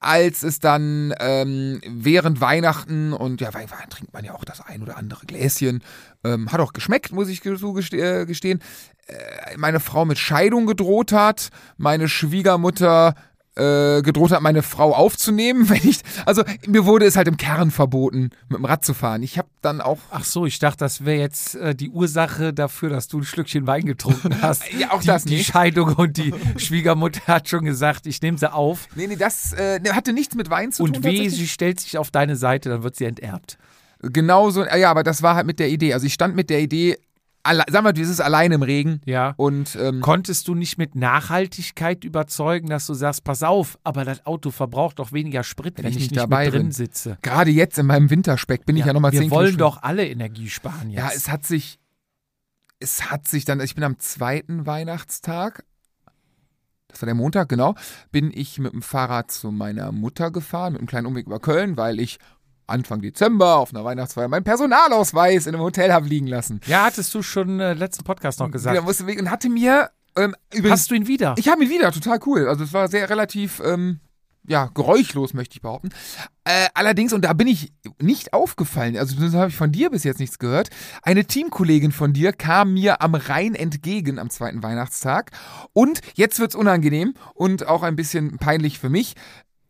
Als 0.00 0.42
es 0.44 0.60
dann 0.60 1.12
ähm, 1.18 1.80
während 1.86 2.40
Weihnachten 2.40 3.12
und 3.12 3.40
ja, 3.40 3.52
Wein 3.52 3.68
trinkt 3.90 4.12
man 4.12 4.24
ja 4.24 4.34
auch 4.34 4.44
das 4.44 4.60
ein 4.60 4.82
oder 4.82 4.96
andere 4.96 5.26
Gläschen, 5.26 5.82
ähm, 6.24 6.52
hat 6.52 6.60
auch 6.60 6.72
geschmeckt, 6.72 7.12
muss 7.12 7.28
ich 7.28 7.40
zugeste- 7.42 7.96
äh. 8.24 8.60
Äh, 9.06 9.56
meine 9.56 9.80
Frau 9.80 10.04
mit 10.04 10.18
Scheidung 10.18 10.66
gedroht 10.66 11.12
hat, 11.12 11.48
meine 11.78 12.08
Schwiegermutter 12.08 13.14
äh, 13.58 14.02
gedroht 14.02 14.30
hat, 14.30 14.40
meine 14.40 14.62
Frau 14.62 14.94
aufzunehmen, 14.94 15.68
wenn 15.68 15.86
ich, 15.88 16.00
also 16.26 16.42
mir 16.66 16.84
wurde 16.86 17.06
es 17.06 17.16
halt 17.16 17.28
im 17.28 17.36
Kern 17.36 17.70
verboten, 17.70 18.30
mit 18.48 18.58
dem 18.58 18.64
Rad 18.64 18.84
zu 18.84 18.94
fahren. 18.94 19.22
Ich 19.22 19.36
habe 19.38 19.48
dann 19.62 19.80
auch 19.80 19.98
Ach 20.10 20.24
so, 20.24 20.46
ich 20.46 20.58
dachte, 20.58 20.78
das 20.78 21.04
wäre 21.04 21.18
jetzt 21.20 21.56
äh, 21.56 21.74
die 21.74 21.90
Ursache 21.90 22.52
dafür, 22.54 22.88
dass 22.90 23.08
du 23.08 23.18
ein 23.18 23.24
Schlückchen 23.24 23.66
Wein 23.66 23.84
getrunken 23.84 24.36
hast. 24.42 24.62
Ja, 24.78 24.92
auch 24.92 25.00
die, 25.00 25.06
das 25.08 25.24
Die 25.24 25.36
nicht. 25.36 25.52
Scheidung 25.52 25.94
und 25.94 26.16
die 26.16 26.32
Schwiegermutter 26.56 27.20
hat 27.26 27.48
schon 27.48 27.64
gesagt, 27.64 28.06
ich 28.06 28.22
nehme 28.22 28.38
sie 28.38 28.52
auf. 28.52 28.88
Nee, 28.94 29.06
nee, 29.08 29.16
das 29.16 29.52
äh, 29.52 29.80
hatte 29.92 30.12
nichts 30.12 30.34
mit 30.34 30.50
Wein 30.50 30.72
zu 30.72 30.84
Und 30.84 30.94
tun. 30.94 31.04
weh, 31.04 31.08
tatsächlich. 31.08 31.34
sie 31.36 31.48
stellt 31.48 31.80
sich 31.80 31.98
auf 31.98 32.10
deine 32.10 32.36
Seite, 32.36 32.68
dann 32.68 32.82
wird 32.82 32.96
sie 32.96 33.04
enterbt. 33.04 33.58
Genauso, 34.00 34.64
ja, 34.64 34.90
aber 34.90 35.02
das 35.02 35.22
war 35.22 35.34
halt 35.34 35.46
mit 35.46 35.58
der 35.58 35.68
Idee. 35.70 35.92
Also 35.92 36.06
ich 36.06 36.14
stand 36.14 36.36
mit 36.36 36.50
der 36.50 36.60
Idee, 36.60 36.98
alle, 37.42 37.64
sag 37.70 37.82
mal, 37.82 37.92
dieses 37.92 38.20
allein 38.20 38.52
im 38.52 38.62
Regen. 38.62 39.00
Ja. 39.04 39.34
Und 39.36 39.76
ähm, 39.80 40.00
Konntest 40.00 40.48
du 40.48 40.54
nicht 40.54 40.78
mit 40.78 40.94
Nachhaltigkeit 40.94 42.04
überzeugen, 42.04 42.68
dass 42.68 42.86
du 42.86 42.94
sagst, 42.94 43.24
pass 43.24 43.42
auf, 43.42 43.78
aber 43.84 44.04
das 44.04 44.26
Auto 44.26 44.50
verbraucht 44.50 44.98
doch 44.98 45.12
weniger 45.12 45.42
Sprit, 45.42 45.78
wenn, 45.78 45.86
ich 45.86 45.96
ich 45.96 46.02
nicht 46.02 46.10
nicht 46.12 46.20
dabei 46.20 46.50
drin 46.50 46.72
sitze. 46.72 47.18
gerade 47.22 47.50
jetzt 47.50 47.78
in 47.78 47.86
meinem 47.86 48.10
Winterspeck 48.10 48.66
bin 48.66 48.76
ich 48.76 48.84
ja 48.84 48.92
nochmal 48.92 49.12
wir 49.12 49.20
10 49.20 49.30
wollen 49.30 49.56
doch 49.56 49.82
alle 49.82 50.06
Energie 50.06 50.48
sparen 50.48 50.90
jetzt. 50.90 51.00
Ja, 51.00 51.10
es 51.14 51.28
hat 51.28 51.46
sich, 51.46 51.78
es 52.80 53.10
hat 53.10 53.26
sich 53.26 53.44
dann, 53.44 53.60
ich 53.60 53.74
bin 53.74 53.84
am 53.84 53.98
zweiten 53.98 54.66
Weihnachtstag, 54.66 55.64
das 56.88 57.02
war 57.02 57.06
der 57.06 57.14
Montag, 57.14 57.48
genau, 57.48 57.74
bin 58.10 58.30
ich 58.34 58.58
mit 58.58 58.72
dem 58.72 58.82
Fahrrad 58.82 59.30
zu 59.30 59.50
meiner 59.50 59.92
Mutter 59.92 60.30
gefahren, 60.30 60.72
mit 60.72 60.80
einem 60.80 60.88
kleinen 60.88 61.06
Umweg 61.06 61.26
über 61.26 61.38
Köln, 61.38 61.76
weil 61.76 62.00
ich 62.00 62.18
Anfang 62.68 63.00
Dezember 63.00 63.56
auf 63.56 63.72
einer 63.74 63.84
Weihnachtsfeier 63.84 64.28
meinen 64.28 64.44
Personalausweis 64.44 65.46
in 65.46 65.54
einem 65.54 65.64
Hotel 65.64 65.92
habe 65.92 66.06
liegen 66.06 66.26
lassen. 66.26 66.60
ja, 66.66 66.84
hattest 66.84 67.14
du 67.14 67.22
schon 67.22 67.60
äh, 67.60 67.72
letzten 67.74 68.04
Podcast 68.04 68.40
noch 68.40 68.50
gesagt. 68.50 68.76
Weg 69.06 69.18
und 69.20 69.30
hatte 69.30 69.48
mir 69.48 69.90
Ähm, 70.16 70.34
übrigens, 70.52 70.80
Hast 70.80 70.90
du 70.90 70.94
ihn 70.94 71.06
wieder? 71.06 71.34
ich 71.38 71.48
habe 71.48 71.64
ihn 71.64 71.70
wieder, 71.70 71.92
total 71.92 72.18
cool. 72.26 72.48
Also 72.48 72.64
es 72.64 72.72
war 72.72 72.88
sehr 72.88 73.08
relativ, 73.10 73.60
ähm, 73.64 74.00
ja, 74.46 74.70
geräuschlos, 74.72 75.34
möchte 75.34 75.56
ich 75.56 75.60
behaupten. 75.60 75.90
Äh, 76.44 76.68
allerdings, 76.74 77.12
und 77.12 77.22
da 77.26 77.34
bin 77.34 77.46
ich 77.46 77.70
nicht 78.00 78.32
aufgefallen, 78.32 78.96
also 78.96 79.20
das 79.20 79.34
habe 79.34 79.50
ich 79.50 79.56
von 79.56 79.70
dir 79.70 79.90
bis 79.90 80.04
jetzt 80.04 80.18
nichts 80.20 80.38
gehört, 80.38 80.70
eine 81.02 81.26
Teamkollegin 81.26 81.92
von 81.92 82.14
dir 82.14 82.32
kam 82.32 82.72
mir 82.72 83.02
am 83.02 83.14
Rhein 83.14 83.54
entgegen 83.54 84.18
am 84.18 84.30
zweiten 84.30 84.62
Weihnachtstag. 84.62 85.32
Und 85.74 86.00
jetzt 86.14 86.40
wird's 86.40 86.54
unangenehm 86.54 87.12
und 87.34 87.66
auch 87.68 87.82
ein 87.82 87.94
bisschen 87.96 88.38
peinlich 88.38 88.78
für 88.78 88.88
mich. 88.88 89.14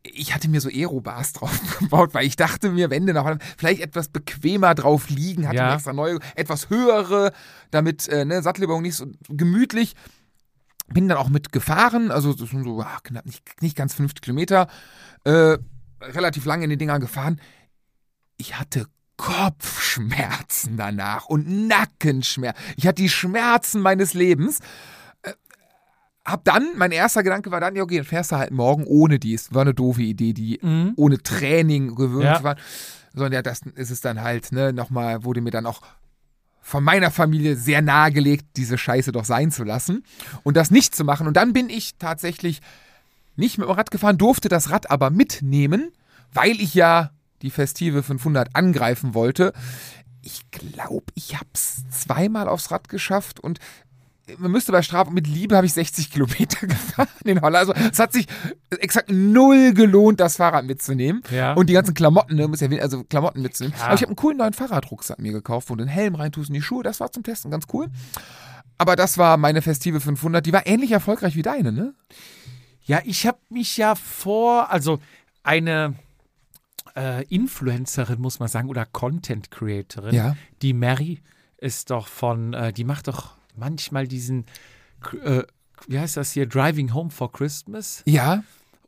Ich 0.02 0.35
hatte 0.35 0.49
mir 0.49 0.61
so 0.61 0.69
Aerobars 0.69 1.33
drauf 1.35 1.78
gebaut, 1.78 2.14
weil 2.14 2.26
ich 2.26 2.37
dachte 2.37 2.71
mir, 2.71 2.90
Wände 2.90 3.12
noch 3.14 3.31
vielleicht 3.57 3.81
etwas 3.81 4.09
bequemer 4.09 4.75
drauf 4.75 5.09
liegen, 5.11 5.47
hatte 5.47 5.57
Ja. 5.59 5.75
extra 5.75 5.93
neue, 5.93 6.19
etwas 6.35 6.71
höhere, 6.71 7.33
damit 7.71 8.09
äh, 8.09 8.25
ne, 8.25 8.43
Sattelübung 8.43 8.83
nicht 8.83 8.97
so 8.97 9.07
gemütlich 9.28 9.95
bin 10.93 11.09
dann 11.09 11.19
auch 11.19 11.28
mit 11.28 11.52
gefahren, 11.52 12.11
also 12.11 12.33
das 12.33 12.50
sind 12.50 12.64
so 12.64 12.81
ah, 12.81 12.99
knapp 13.02 13.26
nicht, 13.26 13.62
nicht 13.62 13.76
ganz 13.76 13.95
50 13.95 14.23
Kilometer, 14.23 14.69
äh, 15.25 15.59
relativ 16.00 16.45
lange 16.45 16.64
in 16.64 16.71
den 16.71 16.78
Dingern 16.78 17.00
gefahren. 17.00 17.40
Ich 18.37 18.59
hatte 18.59 18.87
Kopfschmerzen 19.17 20.76
danach 20.76 21.26
und 21.26 21.67
Nackenschmerzen. 21.69 22.62
Ich 22.76 22.87
hatte 22.87 23.02
die 23.02 23.09
Schmerzen 23.09 23.81
meines 23.81 24.14
Lebens. 24.14 24.61
Hab 26.30 26.44
dann, 26.44 26.66
mein 26.76 26.92
erster 26.92 27.23
Gedanke 27.23 27.50
war 27.50 27.61
dann, 27.61 27.75
ja, 27.76 27.82
okay, 27.82 27.97
dann 27.97 28.04
fährst 28.04 28.32
du 28.32 28.37
halt 28.37 28.50
morgen 28.50 28.85
ohne 28.85 29.18
dies. 29.18 29.52
War 29.54 29.62
eine 29.62 29.75
doofe 29.75 30.02
Idee, 30.02 30.32
die 30.32 30.58
Mhm. 30.62 30.92
ohne 30.97 31.18
Training 31.23 31.94
gewöhnt 31.94 32.25
Ja. 32.25 32.42
waren. 32.42 32.58
Sondern 33.14 33.32
ja, 33.32 33.42
das 33.42 33.62
ist 33.75 33.90
es 33.90 34.00
dann 34.00 34.20
halt, 34.23 34.52
ne, 34.52 34.73
nochmal, 34.73 35.25
wurde 35.25 35.40
mir 35.40 35.50
dann 35.50 35.66
auch 35.66 35.80
von 36.61 36.85
meiner 36.85 37.11
Familie 37.11 37.56
sehr 37.56 37.80
nahegelegt, 37.80 38.44
diese 38.56 38.76
Scheiße 38.76 39.11
doch 39.12 39.25
sein 39.25 39.50
zu 39.50 39.64
lassen 39.64 40.04
und 40.42 40.56
das 40.56 40.70
nicht 40.70 40.94
zu 40.94 41.02
machen. 41.04 41.26
Und 41.26 41.35
dann 41.38 41.54
bin 41.54 41.70
ich 41.70 41.97
tatsächlich 41.99 42.61
nicht 43.37 43.56
mit 43.56 43.66
dem 43.66 43.73
Rad 43.75 43.90
gefahren, 43.90 44.18
durfte 44.18 44.49
das 44.50 44.70
Rad 44.70 44.90
aber 44.90 45.08
mitnehmen, 45.11 45.90
weil 46.35 46.61
ich 46.61 46.75
ja 46.75 47.11
die 47.40 47.50
Festive 47.50 48.02
500 48.02 48.54
angreifen 48.54 49.14
wollte. 49.14 49.52
Ich 50.23 50.42
glaube, 50.50 51.06
ich 51.14 51.37
habe 51.37 51.49
es 51.54 51.88
zweimal 51.90 52.49
aufs 52.49 52.70
Rad 52.70 52.88
geschafft 52.90 53.40
und 53.40 53.61
man 54.37 54.50
müsste 54.50 54.73
bei 54.73 54.82
Strafe 54.82 55.11
mit 55.11 55.26
Liebe 55.26 55.56
habe 55.56 55.66
ich 55.66 55.73
60 55.73 56.11
Kilometer 56.11 56.66
gefahren 56.66 57.08
in 57.25 57.40
Holland. 57.40 57.68
Also 57.68 57.88
es 57.90 57.99
hat 57.99 58.12
sich 58.12 58.26
exakt 58.80 59.11
null 59.11 59.73
gelohnt, 59.73 60.20
das 60.20 60.37
Fahrrad 60.37 60.64
mitzunehmen. 60.66 61.23
Ja. 61.30 61.54
Und 61.54 61.68
die 61.68 61.73
ganzen 61.75 61.94
Klamotten, 61.94 62.37
ne, 62.37 62.47
muss 62.49 62.61
ja 62.61 62.68
also 62.80 63.04
Klamotten 63.04 63.40
mitzunehmen. 63.42 63.76
Ja. 63.78 63.87
Aber 63.87 63.94
ich 63.94 64.02
habe 64.02 64.08
einen 64.11 64.16
coolen 64.16 64.37
neuen 64.38 64.52
Fahrradrucksack 64.52 65.18
mir 65.18 65.32
gekauft, 65.32 65.70
wo 65.70 65.76
du 65.76 65.82
einen 65.82 65.90
Helm 65.90 66.14
reintust 66.14 66.50
in 66.50 66.54
die 66.54 66.62
Schuhe. 66.62 66.82
Das 66.82 67.00
war 67.00 67.11
zum 67.11 67.23
Testen 67.23 67.50
ganz 67.50 67.64
cool. 67.73 67.87
Aber 68.76 68.94
das 68.97 69.18
war 69.18 69.37
meine 69.38 69.62
Festive 69.62 70.00
500. 70.00 70.44
Die 70.44 70.52
war 70.52 70.66
ähnlich 70.66 70.92
erfolgreich 70.92 71.35
wie 71.35 71.42
deine, 71.42 71.73
ne? 71.73 71.94
Ja, 72.82 73.00
ich 73.04 73.26
habe 73.26 73.38
mich 73.50 73.76
ja 73.76 73.94
vor, 73.94 74.70
also 74.70 74.99
eine 75.42 75.94
äh, 76.97 77.25
Influencerin, 77.26 78.20
muss 78.20 78.38
man 78.38 78.49
sagen, 78.49 78.68
oder 78.68 78.87
Content 78.87 79.50
Creatorin, 79.50 80.14
Ja. 80.14 80.37
die 80.62 80.73
Mary 80.73 81.23
ist 81.58 81.90
doch 81.90 82.06
von, 82.06 82.54
äh, 82.54 82.73
die 82.73 82.85
macht 82.85 83.08
doch 83.08 83.38
manchmal 83.59 84.07
diesen, 84.07 84.47
äh, 85.23 85.43
wie 85.87 85.99
heißt 85.99 86.17
das 86.17 86.33
hier, 86.33 86.47
Driving 86.47 86.95
Home 86.95 87.11
for 87.11 87.33
Christmas. 87.33 88.03
Ja. 88.07 88.43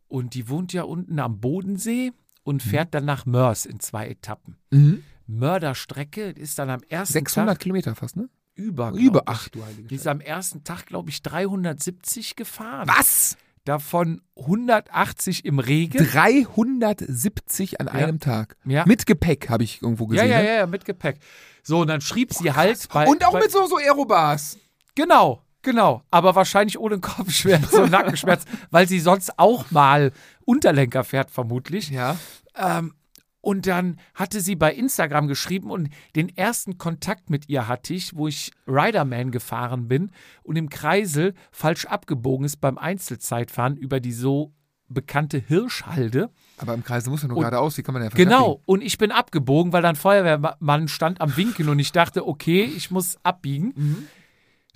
Und 0.09 0.35
die 0.35 0.49
wohnt 0.49 0.73
ja 0.73 0.83
unten 0.83 1.19
am 1.19 1.41
Bodensee 1.41 2.13
und 2.43 2.63
fährt 2.63 2.95
dann 2.95 3.05
nach 3.05 3.27
Mörs 3.27 3.67
in 3.67 3.81
zwei 3.81 4.09
Etappen. 4.09 4.57
Mhm. 4.71 5.05
Mörderstrecke 5.27 6.31
ist 6.31 6.59
dann 6.59 6.71
am 6.71 6.83
ersten 6.89 7.13
600 7.13 7.55
Tag 7.55 7.61
Kilometer 7.61 7.95
fast, 7.95 8.17
ne? 8.17 8.29
über. 8.61 8.91
Über 8.93 9.21
ich. 9.21 9.29
ach 9.29 9.49
du 9.49 9.65
heilige 9.65 9.89
Die 9.89 9.95
ist 9.95 10.07
am 10.07 10.21
ersten 10.21 10.65
Tag, 10.65 10.87
glaube 10.87 11.11
ich, 11.11 11.23
370 11.23 12.37
gefahren. 12.37 12.89
Was? 12.89 13.37
Davon 13.65 14.23
180 14.37 15.45
im 15.45 15.59
Regen. 15.59 15.99
370 15.99 17.81
an 17.81 17.89
einem 17.89 18.19
Tag. 18.21 18.57
Ja. 18.65 18.85
Mit 18.87 19.07
Gepäck 19.07 19.49
habe 19.51 19.65
ich 19.65 19.83
irgendwo 19.83 20.05
Ja, 20.07 20.23
gesehen. 20.23 20.31
ja, 20.31 20.39
ne? 20.39 20.47
ja, 20.47 20.55
ja, 20.55 20.67
mit 20.67 20.85
Gepäck. 20.85 21.19
So, 21.63 21.81
und 21.81 21.89
dann 21.89 22.01
schrieb 22.01 22.33
sie 22.33 22.53
halt 22.53 22.89
bei. 22.93 23.07
Und 23.07 23.25
auch 23.25 23.33
bei, 23.33 23.41
mit 23.41 23.51
so, 23.51 23.67
so 23.67 23.77
Aerobars. 23.77 24.59
Genau, 24.95 25.43
genau. 25.63 26.03
Aber 26.11 26.35
wahrscheinlich 26.35 26.79
ohne 26.79 26.99
Kopfschmerz 27.01 27.73
und 27.75 27.91
Nackenschmerz, 27.93 28.45
weil 28.71 28.89
sie 28.89 28.99
sonst 29.01 29.39
auch 29.39 29.71
mal 29.71 30.13
Unterlenker 30.45 31.05
fährt, 31.05 31.31
vermutlich. 31.31 31.91
Ja. 31.91 32.17
Ähm, 32.57 32.95
und 33.41 33.67
dann 33.67 33.97
hatte 34.15 34.41
sie 34.41 34.55
bei 34.57 34.73
Instagram 34.75 35.27
geschrieben 35.29 35.71
und 35.71 35.89
den 36.17 36.29
ersten 36.37 36.79
Kontakt 36.79 37.31
mit 37.31 37.49
ihr 37.49 37.69
hatte 37.69 37.95
ich, 37.95 38.15
wo 38.17 38.29
ich 38.29 38.53
Riderman 38.67 39.31
gefahren 39.31 39.89
bin 39.89 40.11
und 40.43 40.57
im 40.57 40.69
Kreisel 40.69 41.35
falsch 41.51 41.87
abgebogen 41.87 42.45
ist 42.45 42.57
beim 42.61 42.77
Einzelzeitfahren 42.79 43.77
über 43.77 44.01
die 44.01 44.13
so 44.13 44.53
bekannte 44.89 45.39
Hirschhalde. 45.39 46.31
Aber 46.59 46.75
im 46.75 46.83
Kreis 46.85 47.07
muss 47.09 47.23
man 47.23 47.29
nur 47.29 47.39
Und- 47.39 47.43
geradeaus, 47.45 47.79
wie 47.79 47.83
kann 47.83 47.95
man 47.95 48.03
ja 48.03 48.09
Genau, 48.11 48.61
und 48.67 48.83
ich 48.83 48.99
bin 48.99 49.13
abgebogen, 49.13 49.73
weil 49.73 49.83
dann 49.83 49.95
Feuerwehrmann 49.97 50.89
stand 50.89 51.21
am 51.21 51.37
Winkel 51.37 51.69
und 51.69 51.79
ich 51.79 51.93
dachte, 51.93 52.27
okay, 52.27 52.63
ich 52.65 52.91
muss 52.91 53.17
abbiegen. 53.23 53.73
Mhm. 53.77 54.07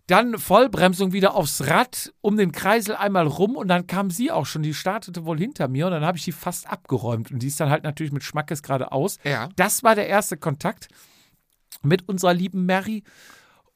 Dann 0.06 0.38
Vollbremsung 0.38 1.12
wieder 1.12 1.34
aufs 1.34 1.66
Rad, 1.66 2.12
um 2.20 2.36
den 2.36 2.52
Kreisel 2.52 2.94
einmal 2.94 3.26
rum 3.26 3.56
und 3.56 3.68
dann 3.68 3.86
kam 3.86 4.10
sie 4.10 4.30
auch 4.30 4.44
schon, 4.44 4.62
die 4.62 4.74
startete 4.74 5.24
wohl 5.24 5.38
hinter 5.38 5.66
mir 5.68 5.86
und 5.86 5.92
dann 5.92 6.04
habe 6.04 6.18
ich 6.18 6.24
die 6.24 6.32
fast 6.32 6.68
abgeräumt 6.68 7.30
und 7.30 7.42
die 7.42 7.46
ist 7.46 7.58
dann 7.58 7.70
halt 7.70 7.84
natürlich 7.84 8.12
mit 8.12 8.22
Schmackes 8.22 8.62
geradeaus. 8.62 9.18
Ja. 9.24 9.48
Das 9.56 9.82
war 9.82 9.94
der 9.94 10.06
erste 10.06 10.36
Kontakt 10.36 10.88
mit 11.82 12.06
unserer 12.08 12.34
lieben 12.34 12.66
Mary 12.66 13.02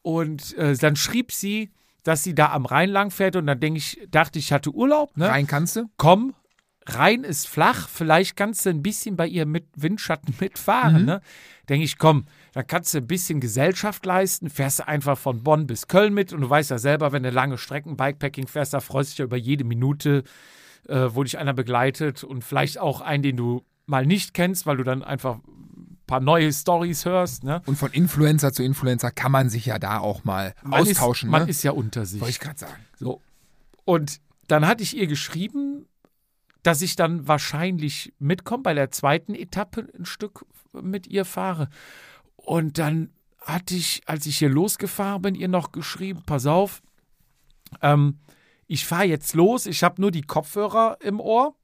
und 0.02 0.56
äh, 0.58 0.76
dann 0.76 0.97
schrieb 0.97 1.32
sie, 1.32 1.70
dass 2.02 2.23
sie 2.25 2.35
da 2.35 2.52
am 2.52 2.66
Rhein 2.66 2.90
lang 2.90 3.11
fährt 3.11 3.37
und 3.37 3.47
dann 3.47 3.61
denke 3.61 3.78
ich, 3.78 4.06
dachte 4.11 4.38
ich, 4.38 4.47
ich 4.47 4.52
hatte 4.52 4.70
Urlaub, 4.70 5.16
ne? 5.16 5.28
Rein 5.28 5.47
kannst 5.47 5.76
du? 5.76 5.90
komm, 5.97 6.35
Rhein 6.95 7.25
ist 7.25 7.47
flach, 7.49 7.88
vielleicht 7.88 8.37
kannst 8.37 8.64
du 8.66 8.71
ein 8.71 8.83
bisschen 8.83 9.16
bei 9.16 9.26
ihr 9.26 9.47
mit 9.47 9.66
Windschatten 9.76 10.35
mitfahren. 10.40 11.04
Ne? 11.04 11.21
Denke 11.68 11.85
ich, 11.85 11.99
komm, 11.99 12.26
dann 12.52 12.66
kannst 12.66 12.95
du 12.95 12.99
ein 12.99 13.07
bisschen 13.07 13.40
Gesellschaft 13.40 14.04
leisten, 14.07 14.50
fährst 14.50 14.80
du 14.80 14.88
einfach 14.88 15.18
von 15.18 15.42
Bonn 15.42 15.66
bis 15.66 15.88
Köln 15.88 16.14
mit 16.14 16.33
und 16.33 16.40
du 16.40 16.50
weißt 16.50 16.71
ja 16.71 16.78
selber, 16.78 17.12
wenn 17.12 17.23
du 17.23 17.30
lange 17.30 17.59
Strecken 17.59 17.97
Bikepacking 17.97 18.47
fährst, 18.47 18.75
da 18.75 18.80
freust 18.80 19.11
du 19.11 19.12
dich 19.12 19.18
ja 19.18 19.25
über 19.25 19.37
jede 19.37 19.64
Minute, 19.64 20.25
äh, 20.88 21.09
wo 21.11 21.23
dich 21.23 21.38
einer 21.38 21.54
begleitet 21.54 22.25
und 22.25 22.45
vielleicht 22.45 22.78
auch 22.78 23.00
einen, 23.00 23.23
den 23.23 23.37
du 23.37 23.64
mal 23.87 24.07
nicht 24.07 24.35
kennst, 24.35 24.66
weil 24.66 24.76
du 24.76 24.85
dann 24.85 25.02
einfach 25.02 25.37
ein 25.37 25.99
paar 26.07 26.21
neue 26.21 26.52
Stories 26.52 27.04
hörst. 27.04 27.45
Ne? 27.45 27.62
Und 27.66 27.76
von 27.76 27.90
Influencer 27.90 28.52
zu 28.52 28.62
Influencer 28.62 29.11
kann 29.11 29.33
man 29.33 29.49
sich 29.50 29.66
ja 29.66 29.78
da 29.78 29.99
auch 29.99 30.25
mal 30.25 30.54
Man 30.62 30.83
austauschen. 30.83 31.28
Ist, 31.28 31.33
man 31.33 31.42
ne? 31.45 31.50
ist 31.50 31.62
ja 31.62 31.73
unter 31.73 32.07
sich. 32.07 32.21
Wollte 32.21 32.30
ich 32.30 32.40
gerade 32.40 32.59
sagen. 32.59 32.85
So. 32.99 33.21
Und 33.85 34.21
dann 34.47 34.66
hatte 34.66 34.83
ich 34.83 34.97
ihr 34.97 35.07
geschrieben, 35.07 35.87
dass 36.62 36.83
ich 36.83 36.97
dann 36.97 37.27
wahrscheinlich 37.29 38.12
mitkomme, 38.19 38.62
bei 38.62 38.75
der 38.75 38.91
zweiten 38.91 39.35
Etappe 39.35 39.88
ein 39.99 40.05
Stück 40.05 40.45
mit 40.73 41.07
ihr 41.07 41.25
fahre. 41.25 41.69
Und 42.37 42.79
dann 42.79 43.11
hatte 43.41 43.75
ich, 43.75 44.03
als 44.07 44.27
ich 44.27 44.38
hier 44.38 44.50
losgefahren 44.50 45.23
bin, 45.23 45.35
ihr 45.35 45.49
noch 45.49 45.73
geschrieben, 45.73 46.23
pass 46.27 46.47
auf, 46.47 46.83
ähm, 47.83 48.19
ich 48.67 48.85
fahre 48.87 49.05
jetzt 49.05 49.35
los, 49.35 49.67
ich 49.67 49.83
habe 49.83 50.00
nur 50.00 50.11
die 50.11 50.23
Kopfhörer 50.23 50.99
im 51.00 51.21
Ohr. 51.21 51.55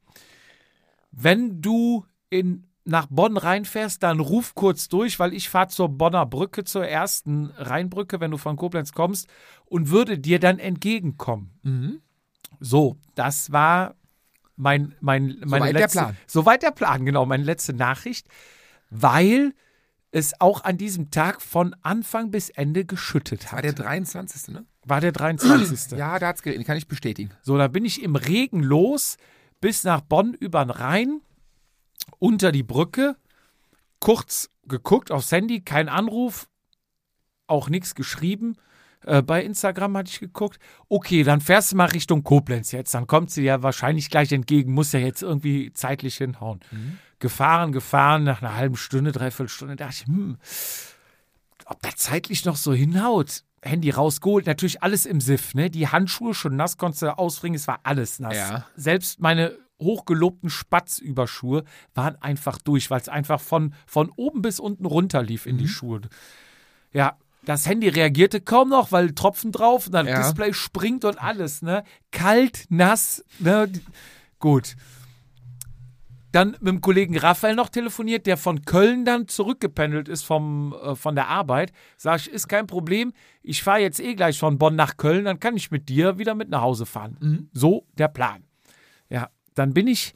Wenn 1.11 1.61
du 1.61 2.07
in, 2.31 2.67
nach 2.85 3.07
Bonn 3.11 3.37
reinfährst, 3.37 4.03
dann 4.03 4.21
ruf 4.21 4.55
kurz 4.55 4.89
durch, 4.89 5.19
weil 5.19 5.35
ich 5.35 5.49
fahre 5.49 5.69
zur 5.69 5.91
Bonner 5.91 6.27
Brücke, 6.27 6.65
zur 6.65 6.87
ersten 6.87 7.47
Rheinbrücke, 7.57 8.21
wenn 8.21 8.31
du 8.31 8.39
von 8.39 8.57
Koblenz 8.57 8.93
kommst, 8.93 9.29
und 9.67 9.91
würde 9.91 10.19
dir 10.19 10.39
dann 10.39 10.59
entgegenkommen. 10.59 11.51
Mhm. 11.63 12.01
So, 12.61 12.97
das 13.15 13.53
war 13.53 13.95
mein, 14.57 14.95
mein, 15.01 15.37
meine 15.45 15.67
Soweit 15.67 15.75
der 15.75 15.81
letzte, 15.81 15.99
Plan. 15.99 16.17
Soweit 16.27 16.63
der 16.63 16.71
Plan, 16.71 17.07
genau, 17.07 17.27
meine 17.27 17.45
letzte 17.45 17.73
Nachricht, 17.73 18.29
weil 18.91 19.55
es 20.11 20.41
auch 20.41 20.63
an 20.63 20.79
diesem 20.79 21.11
Tag 21.11 21.43
von 21.43 21.75
Anfang 21.83 22.31
bis 22.31 22.49
Ende 22.51 22.85
geschüttet 22.85 23.47
War 23.47 23.59
hat. 23.59 23.65
der 23.65 23.73
23. 23.73 24.55
ne? 24.55 24.65
War 24.85 25.01
der 25.01 25.13
23. 25.13 25.99
Ja, 25.99 26.19
da 26.19 26.29
hat's 26.29 26.43
geregnet, 26.43 26.67
kann 26.67 26.77
ich 26.77 26.87
bestätigen. 26.87 27.31
So, 27.43 27.59
da 27.59 27.69
bin 27.69 27.85
ich 27.85 28.03
im 28.03 28.15
Regen 28.15 28.63
los, 28.63 29.17
bis 29.61 29.83
nach 29.83 30.03
Bonn 30.03 30.35
über 30.35 30.65
den 30.65 30.71
Rhein, 30.71 31.21
unter 32.19 32.53
die 32.53 32.63
Brücke, 32.63 33.17
kurz 33.99 34.51
geguckt 34.69 35.11
aufs 35.11 35.33
Handy, 35.33 35.63
kein 35.63 35.89
Anruf, 35.89 36.49
auch 37.47 37.69
nichts 37.69 37.95
geschrieben. 37.95 38.57
Äh, 39.07 39.23
bei 39.23 39.43
Instagram 39.43 39.97
hatte 39.97 40.11
ich 40.11 40.21
geguckt. 40.21 40.59
Okay, 40.89 41.23
dann 41.23 41.41
fährst 41.41 41.73
du 41.73 41.77
mal 41.77 41.89
Richtung 41.89 42.23
Koblenz 42.25 42.73
jetzt. 42.73 42.95
Dann 42.95 43.07
kommt 43.07 43.31
sie 43.31 43.43
ja 43.43 43.63
wahrscheinlich 43.63 44.11
gleich 44.11 44.33
entgegen, 44.33 44.73
muss 44.73 44.93
ja 44.93 45.01
jetzt 45.01 45.23
irgendwie 45.23 45.73
zeitlich 45.73 46.17
hinhauen. 46.17 46.61
Gefahren, 47.19 47.73
gefahren, 47.73 48.25
nach 48.25 48.43
einer 48.43 48.57
halben 48.57 48.77
Stunde, 48.77 49.13
dreiviertel 49.13 49.49
Stunde, 49.49 49.77
dachte 49.77 49.95
ich, 50.01 50.07
hm, 50.07 50.39
ob 51.67 51.81
das 51.83 51.97
zeitlich 51.97 52.45
noch 52.45 52.57
so 52.57 52.73
hinhaut. 52.73 53.43
Handy 53.63 53.89
rausgeholt, 53.89 54.47
natürlich 54.47 54.83
alles 54.83 55.07
im 55.07 55.23
Siff, 55.23 55.55
ne? 55.55 55.71
Die 55.71 55.89
Handschuhe 55.89 56.35
schon 56.35 56.55
nass, 56.55 56.77
konntest 56.77 57.01
du 57.01 57.17
ausbringen, 57.17 57.57
es 57.57 57.67
war 57.67 57.81
alles 57.83 58.21
nass. 58.21 58.37
Ja. 58.37 58.67
Selbst 58.77 59.21
meine 59.21 59.57
hochgelobten 59.81 60.51
Spatzüberschuhe 60.51 61.65
waren 61.95 62.21
einfach 62.21 62.59
durch, 62.59 62.91
weil 62.91 63.01
es 63.01 63.09
einfach 63.09 63.41
von, 63.41 63.75
von 63.87 64.11
oben 64.17 64.43
bis 64.43 64.61
unten 64.61 64.87
runter 64.87 65.23
lief 65.23 65.47
in 65.47 65.57
die 65.59 65.69
Schuhe. 65.69 66.03
Ja, 66.93 67.17
das 67.45 67.67
Handy 67.67 67.89
reagierte 67.89 68.41
kaum 68.41 68.71
noch, 68.71 68.93
weil 68.93 69.13
Tropfen 69.13 69.53
drauf 69.53 69.87
und 69.87 69.93
dann 69.93 70.07
Ja. 70.07 70.19
Display 70.23 70.53
springt 70.53 71.05
und 71.05 71.21
alles, 71.23 71.63
ne? 71.63 71.85
Kalt, 72.11 72.65
nass, 72.69 73.25
ne? 73.39 73.71
Gut. 74.39 74.77
Dann 76.33 76.53
mit 76.59 76.67
dem 76.67 76.81
Kollegen 76.81 77.17
Raphael 77.17 77.55
noch 77.55 77.69
telefoniert, 77.69 78.27
der 78.27 78.37
von 78.37 78.65
Köln 78.65 79.05
dann 79.05 79.29
zurückgependelt 79.29 80.09
ist 80.09 80.25
vom, 80.25 80.75
äh, 80.83 80.97
von 80.97 81.15
der 81.15 81.29
Arbeit. 81.29 81.73
Sag 81.97 82.21
ich, 82.21 82.31
ist 82.31 82.49
kein 82.49 82.67
Problem. 82.67 83.13
Ich 83.43 83.63
fahre 83.63 83.79
jetzt 83.79 84.01
eh 84.01 84.15
gleich 84.17 84.39
von 84.41 84.59
Bonn 84.59 84.75
nach 84.75 84.97
Köln, 84.97 85.27
dann 85.27 85.39
kann 85.39 85.57
ich 85.57 85.71
mit 85.71 85.89
dir 85.89 86.19
wieder 86.19 86.35
mit 86.35 86.49
nach 86.49 86.63
Hause 86.63 86.87
fahren. 86.87 87.49
So 87.53 87.87
der 87.97 88.09
Plan. 88.09 88.43
Ja, 89.09 89.31
dann 89.55 89.75
bin 89.75 89.87
ich, 89.87 90.15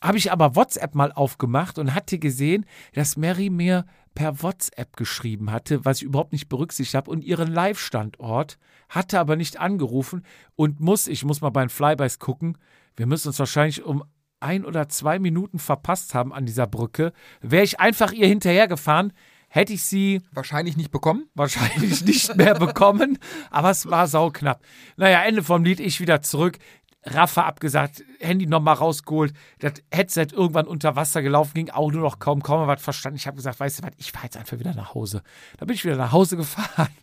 habe 0.00 0.16
ich 0.16 0.30
aber 0.30 0.54
WhatsApp 0.54 0.94
mal 0.94 1.10
aufgemacht 1.10 1.78
und 1.80 1.92
hatte 1.92 2.20
gesehen, 2.20 2.64
dass 2.92 3.16
Mary 3.16 3.50
mir 3.50 3.86
per 4.14 4.42
WhatsApp 4.42 4.96
geschrieben 4.96 5.50
hatte, 5.52 5.84
was 5.84 5.98
ich 5.98 6.04
überhaupt 6.04 6.32
nicht 6.32 6.48
berücksichtigt 6.48 6.94
habe 6.94 7.10
und 7.10 7.24
ihren 7.24 7.52
Live-Standort, 7.52 8.58
hatte 8.88 9.20
aber 9.20 9.36
nicht 9.36 9.58
angerufen 9.58 10.24
und 10.56 10.80
muss, 10.80 11.06
ich 11.06 11.24
muss 11.24 11.40
mal 11.40 11.50
bei 11.50 11.64
den 11.64 11.70
Flybys 11.70 12.18
gucken, 12.18 12.58
wir 12.96 13.06
müssen 13.06 13.28
uns 13.28 13.38
wahrscheinlich 13.38 13.84
um 13.84 14.04
ein 14.40 14.64
oder 14.64 14.88
zwei 14.88 15.18
Minuten 15.18 15.58
verpasst 15.58 16.14
haben 16.14 16.32
an 16.32 16.46
dieser 16.46 16.66
Brücke. 16.66 17.12
Wäre 17.40 17.64
ich 17.64 17.78
einfach 17.78 18.12
ihr 18.12 18.26
hinterhergefahren, 18.26 19.12
hätte 19.48 19.72
ich 19.72 19.82
sie 19.82 20.22
Wahrscheinlich 20.32 20.76
nicht 20.76 20.90
bekommen. 20.90 21.28
wahrscheinlich 21.34 22.04
nicht 22.04 22.36
mehr 22.36 22.54
bekommen, 22.54 23.18
aber 23.50 23.70
es 23.70 23.86
war 23.90 24.06
sauknapp. 24.06 24.62
Naja, 24.96 25.22
Ende 25.22 25.42
vom 25.42 25.64
Lied, 25.64 25.80
ich 25.80 26.00
wieder 26.00 26.22
zurück. 26.22 26.58
Rafa 27.02 27.44
abgesagt, 27.44 28.04
Handy 28.18 28.46
nochmal 28.46 28.74
rausgeholt, 28.74 29.32
das 29.58 29.74
Headset 29.90 30.28
irgendwann 30.32 30.66
unter 30.66 30.96
Wasser 30.96 31.22
gelaufen, 31.22 31.54
ging 31.54 31.70
auch 31.70 31.90
nur 31.90 32.02
noch 32.02 32.18
kaum, 32.18 32.42
kaum 32.42 32.66
was 32.66 32.82
verstanden. 32.82 33.16
Ich 33.16 33.26
habe 33.26 33.36
gesagt, 33.36 33.58
weißt 33.58 33.78
du 33.78 33.82
was, 33.84 33.92
ich 33.96 34.12
fahre 34.12 34.26
jetzt 34.26 34.36
einfach 34.36 34.58
wieder 34.58 34.74
nach 34.74 34.94
Hause. 34.94 35.22
Da 35.58 35.64
bin 35.64 35.74
ich 35.74 35.84
wieder 35.84 35.96
nach 35.96 36.12
Hause 36.12 36.36
gefahren, 36.36 36.94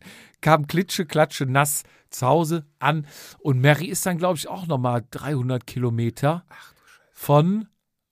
kam 0.42 0.68
klitsche, 0.68 1.06
klatsche, 1.06 1.46
nass 1.46 1.84
zu 2.10 2.28
Hause 2.28 2.66
an 2.80 3.08
und 3.40 3.60
Mary 3.60 3.86
ist 3.86 4.06
dann, 4.06 4.18
glaube 4.18 4.38
ich, 4.38 4.48
auch 4.48 4.68
nochmal 4.68 5.04
300 5.12 5.66
Kilometer 5.66 6.46
von 7.12 7.68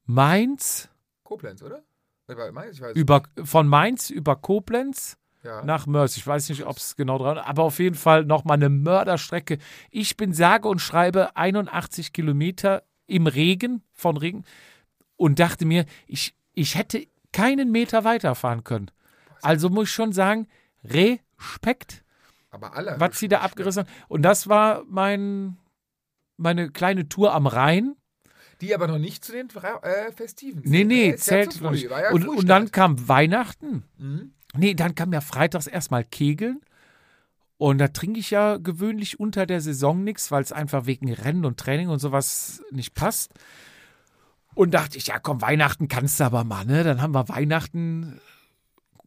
Mainz 0.05 0.89
Koblenz, 1.23 1.61
oder? 1.61 1.83
Ich 2.27 2.35
weiß, 2.35 2.73
ich 2.73 2.81
weiß. 2.81 2.95
über, 2.95 3.23
von 3.43 3.67
Mainz 3.67 4.09
über 4.09 4.35
Koblenz 4.35 5.17
ja. 5.45 5.63
nach 5.63 5.85
Mörs. 5.85 6.17
Ich 6.17 6.25
weiß 6.25 6.49
nicht, 6.49 6.65
ob 6.65 6.77
es 6.77 6.95
genau 6.95 7.17
dran 7.17 7.37
aber 7.37 7.63
auf 7.63 7.79
jeden 7.79 7.95
Fall 7.95 8.25
nochmal 8.25 8.57
eine 8.57 8.69
Mörderstrecke. 8.69 9.59
Ich 9.91 10.17
bin 10.17 10.33
sage 10.33 10.67
und 10.67 10.79
schreibe 10.79 11.35
81 11.37 12.11
Kilometer 12.11 12.83
im 13.07 13.27
Regen, 13.27 13.83
von 13.93 14.17
Regen, 14.17 14.43
und 15.15 15.39
dachte 15.39 15.65
mir, 15.65 15.85
ich, 16.07 16.35
ich 16.53 16.75
hätte 16.75 17.07
keinen 17.31 17.71
Meter 17.71 18.03
weiterfahren 18.03 18.63
können. 18.63 18.91
Also 19.41 19.69
muss 19.69 19.89
ich 19.89 19.93
schon 19.93 20.11
sagen, 20.11 20.47
Respekt, 20.83 22.03
Aber 22.51 22.75
alle. 22.75 22.95
was 22.97 23.19
sie 23.19 23.27
da 23.27 23.41
abgerissen 23.41 23.83
haben. 23.83 23.89
Und 24.07 24.23
das 24.23 24.49
war 24.49 24.83
mein, 24.87 25.57
meine 26.37 26.71
kleine 26.71 27.07
Tour 27.07 27.33
am 27.33 27.47
Rhein. 27.47 27.95
Die 28.61 28.73
aber 28.73 28.87
noch 28.87 28.97
nicht 28.97 29.23
zu 29.23 29.33
den 29.33 29.49
äh, 29.49 30.11
Festiven. 30.13 30.61
Nee, 30.65 30.85
nee, 30.85 31.07
ne? 31.09 31.13
Ist 31.15 31.27
ja 31.27 31.43
zählt 31.43 31.61
noch 31.61 31.71
nicht. 31.71 31.89
ja 31.89 32.11
und, 32.11 32.27
und 32.27 32.47
dann 32.47 32.71
kam 32.71 33.07
Weihnachten. 33.07 33.83
Mhm. 33.97 34.33
Nee, 34.57 34.73
dann 34.73 34.95
kam 34.95 35.13
ja 35.13 35.21
freitags 35.21 35.67
erstmal 35.67 36.03
Kegeln. 36.03 36.61
Und 37.57 37.77
da 37.77 37.87
trinke 37.87 38.19
ich 38.19 38.31
ja 38.31 38.57
gewöhnlich 38.57 39.19
unter 39.19 39.45
der 39.45 39.61
Saison 39.61 40.03
nichts, 40.03 40.29
weil 40.31 40.43
es 40.43 40.51
einfach 40.51 40.85
wegen 40.87 41.11
Rennen 41.11 41.45
und 41.45 41.57
Training 41.57 41.87
und 41.87 41.99
sowas 41.99 42.61
nicht 42.71 42.93
passt. 42.95 43.33
Und 44.53 44.73
dachte 44.73 44.97
ich, 44.97 45.07
ja 45.07 45.19
komm, 45.19 45.41
Weihnachten 45.41 45.87
kannst 45.87 46.19
du 46.19 46.25
aber 46.25 46.43
mal, 46.43 46.65
ne? 46.65 46.83
Dann 46.83 47.01
haben 47.01 47.13
wir 47.13 47.29
Weihnachten, 47.29 48.19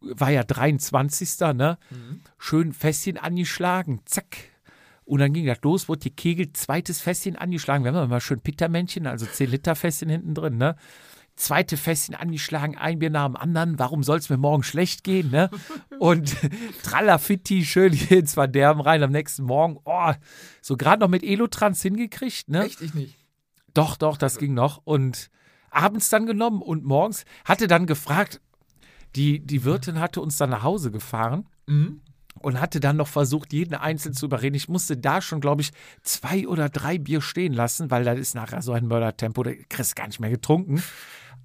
war 0.01 0.31
ja 0.31 0.45
23. 0.45 1.41
ne? 1.55 1.79
Schön 2.39 2.73
Fässchen 2.73 3.19
angeschlagen, 3.19 4.01
zack. 4.05 4.37
Und 5.05 5.21
dann 5.21 5.33
ging 5.33 5.47
das 5.47 5.63
los, 5.63 5.89
wurde 5.89 6.01
die 6.01 6.11
Kegel, 6.11 6.53
zweites 6.53 7.01
Fässchen 7.01 7.37
angeschlagen. 7.37 7.83
Wir 7.85 7.93
haben 7.93 8.05
immer 8.05 8.21
schön 8.21 8.41
Pittermännchen, 8.41 9.07
also 9.07 9.25
10 9.25 9.51
Liter 9.51 9.75
Fässchen 9.75 10.11
hinten 10.11 10.35
drin, 10.35 10.59
ne? 10.59 10.77
Zweite 11.39 11.77
Fässchen 11.77 12.15
angeschlagen, 12.17 12.77
ein 12.77 12.99
Bier 12.99 13.11
nach 13.11 13.27
dem 13.27 13.37
anderen. 13.37 13.79
Warum 13.79 14.03
soll 14.03 14.19
es 14.19 14.29
mir 14.29 14.37
morgen 14.39 14.65
schlecht 14.65 15.05
gehen, 15.05 15.31
ne? 15.31 15.51
Und 16.01 16.37
Tralafitti, 16.83 17.65
schön 17.65 17.93
hier 17.93 18.19
ins 18.19 18.35
Verderben 18.35 18.81
rein 18.81 19.03
am 19.03 19.13
nächsten 19.13 19.45
Morgen. 19.45 19.79
Oh, 19.85 20.13
so 20.61 20.77
gerade 20.77 21.01
noch 21.01 21.09
mit 21.09 21.23
Elotrans 21.23 21.81
hingekriegt, 21.83 22.49
ne? 22.49 22.65
Echt, 22.65 22.81
ich 22.81 22.93
nicht. 22.95 23.17
Doch, 23.73 23.97
doch, 23.97 24.17
das 24.17 24.39
ging 24.39 24.53
noch. 24.55 24.81
Und 24.85 25.31
abends 25.71 26.09
dann 26.09 26.27
genommen 26.27 26.61
und 26.61 26.85
morgens 26.85 27.25
hatte 27.45 27.69
dann 27.69 27.87
gefragt, 27.87 28.41
die, 29.15 29.39
die 29.41 29.65
Wirtin 29.65 30.01
hatte 30.01 30.21
uns 30.21 30.37
dann 30.37 30.51
nach 30.51 30.63
Hause 30.65 30.91
gefahren 30.91 31.47
Mhm. 31.67 32.01
und 32.41 32.61
hatte 32.61 32.81
dann 32.81 32.97
noch 32.97 33.09
versucht, 33.09 33.53
jeden 33.53 33.75
einzeln 33.75 34.15
zu 34.15 34.27
überreden. 34.27 34.57
Ich 34.57 34.69
musste 34.69 34.97
da 34.97 35.21
schon, 35.21 35.41
glaube 35.41 35.63
ich, 35.63 35.71
zwei 36.03 36.49
oder 36.49 36.69
drei 36.69 36.99
Bier 36.99 37.21
stehen 37.21 37.53
lassen, 37.53 37.91
weil 37.91 38.05
da 38.05 38.13
ist 38.13 38.35
nachher 38.35 38.63
so 38.63 38.73
ein 38.73 38.87
Mördertempo, 38.87 39.43
da 39.43 39.53
kriegst 39.69 39.93
du 39.93 40.01
gar 40.01 40.07
nicht 40.09 40.19
mehr 40.19 40.31
getrunken. 40.31 40.83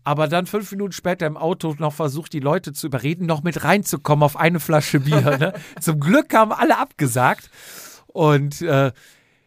Aber 0.03 0.27
dann 0.27 0.45
fünf 0.45 0.71
Minuten 0.71 0.91
später 0.91 1.25
im 1.25 1.37
Auto 1.37 1.75
noch 1.79 1.93
versucht, 1.93 2.33
die 2.33 2.39
Leute 2.39 2.73
zu 2.73 2.87
überreden, 2.87 3.25
noch 3.25 3.43
mit 3.43 3.63
reinzukommen 3.63 4.23
auf 4.23 4.35
eine 4.35 4.59
Flasche 4.59 4.99
Bier. 4.99 5.37
Ne? 5.37 5.53
Zum 5.79 5.99
Glück 5.99 6.33
haben 6.33 6.51
alle 6.51 6.77
abgesagt. 6.77 7.49
Und 8.07 8.61
äh, 8.61 8.91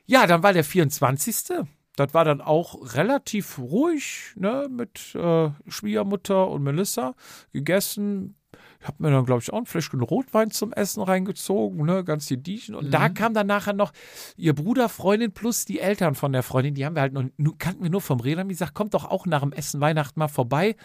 ja, 0.07 0.27
dann 0.27 0.43
war 0.43 0.53
der 0.53 0.65
24. 0.65 1.67
Das 1.97 2.15
war 2.15 2.25
dann 2.25 2.41
auch 2.41 2.95
relativ 2.95 3.59
ruhig, 3.59 4.33
ne, 4.37 4.69
mit 4.71 5.15
äh, 5.15 5.51
Schwiegermutter 5.67 6.49
und 6.49 6.63
Melissa 6.63 7.15
gegessen. 7.53 8.37
Ich 8.81 8.87
habe 8.87 9.03
mir 9.03 9.11
dann, 9.11 9.25
glaube 9.25 9.43
ich, 9.43 9.53
auch 9.53 9.59
ein 9.59 9.67
Fläschchen 9.67 10.01
Rotwein 10.01 10.51
zum 10.51 10.73
Essen 10.73 11.03
reingezogen, 11.03 11.85
ne, 11.85 12.05
ganz 12.05 12.27
die 12.27 12.37
Diechen. 12.37 12.75
Und 12.75 12.91
da 12.93 13.09
kam 13.09 13.35
dann 13.35 13.47
nachher 13.47 13.73
noch 13.73 13.93
ihr 14.37 14.55
Bruder, 14.55 14.89
Freundin 14.89 15.33
plus 15.33 15.65
die 15.65 15.81
Eltern 15.81 16.15
von 16.15 16.33
der 16.33 16.43
Freundin. 16.43 16.75
Die 16.75 16.85
haben 16.85 16.95
wir 16.95 17.03
halt 17.03 17.13
noch, 17.13 17.25
nur, 17.37 17.59
kannten 17.59 17.83
wir 17.83 17.91
nur 17.91 18.01
vom 18.01 18.21
Reden. 18.21 18.41
Haben 18.41 18.49
die 18.49 18.55
gesagt, 18.55 18.75
kommt 18.75 18.95
doch 18.95 19.05
auch 19.05 19.27
nach 19.27 19.41
dem 19.41 19.53
Essen 19.53 19.81
Weihnachten 19.81 20.19
mal 20.19 20.29
vorbei 20.29 20.77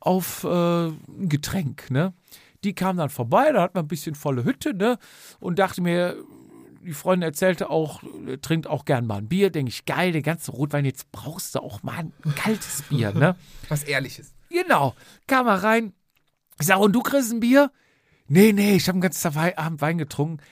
auf 0.00 0.44
äh, 0.44 0.48
ein 0.86 1.28
Getränk, 1.28 1.90
ne. 1.90 2.12
Die 2.64 2.74
kamen 2.74 2.98
dann 2.98 3.10
vorbei, 3.10 3.52
da 3.52 3.62
hat 3.62 3.74
man 3.74 3.84
ein 3.84 3.88
bisschen 3.88 4.14
volle 4.14 4.44
Hütte, 4.44 4.74
ne, 4.74 4.98
und 5.40 5.58
dachte 5.58 5.82
mir, 5.82 6.16
die 6.86 6.92
Freundin 6.92 7.28
erzählte 7.28 7.68
auch, 7.68 8.02
trinkt 8.42 8.68
auch 8.68 8.84
gern 8.84 9.06
mal 9.06 9.18
ein 9.18 9.28
Bier. 9.28 9.50
Denke 9.50 9.70
ich, 9.70 9.84
geil, 9.84 10.12
der 10.12 10.22
ganze 10.22 10.52
Rotwein, 10.52 10.84
jetzt 10.84 11.10
brauchst 11.10 11.54
du 11.54 11.60
auch 11.60 11.82
mal 11.82 11.98
ein 11.98 12.12
kaltes 12.36 12.82
Bier, 12.82 13.12
ne? 13.12 13.34
Was 13.68 13.82
Ehrliches. 13.82 14.34
Genau. 14.50 14.94
Kam 15.26 15.48
er 15.48 15.64
rein. 15.64 15.92
Ich 16.60 16.66
sage, 16.66 16.80
und 16.80 16.92
du 16.92 17.02
kriegst 17.02 17.32
ein 17.32 17.40
Bier? 17.40 17.70
Nee, 18.28 18.52
nee, 18.52 18.76
ich 18.76 18.88
habe 18.88 18.98
den 18.98 19.02
ganzen 19.02 19.32
Tag 19.32 19.58
Abend 19.58 19.80
Wein 19.80 19.98
getrunken. 19.98 20.42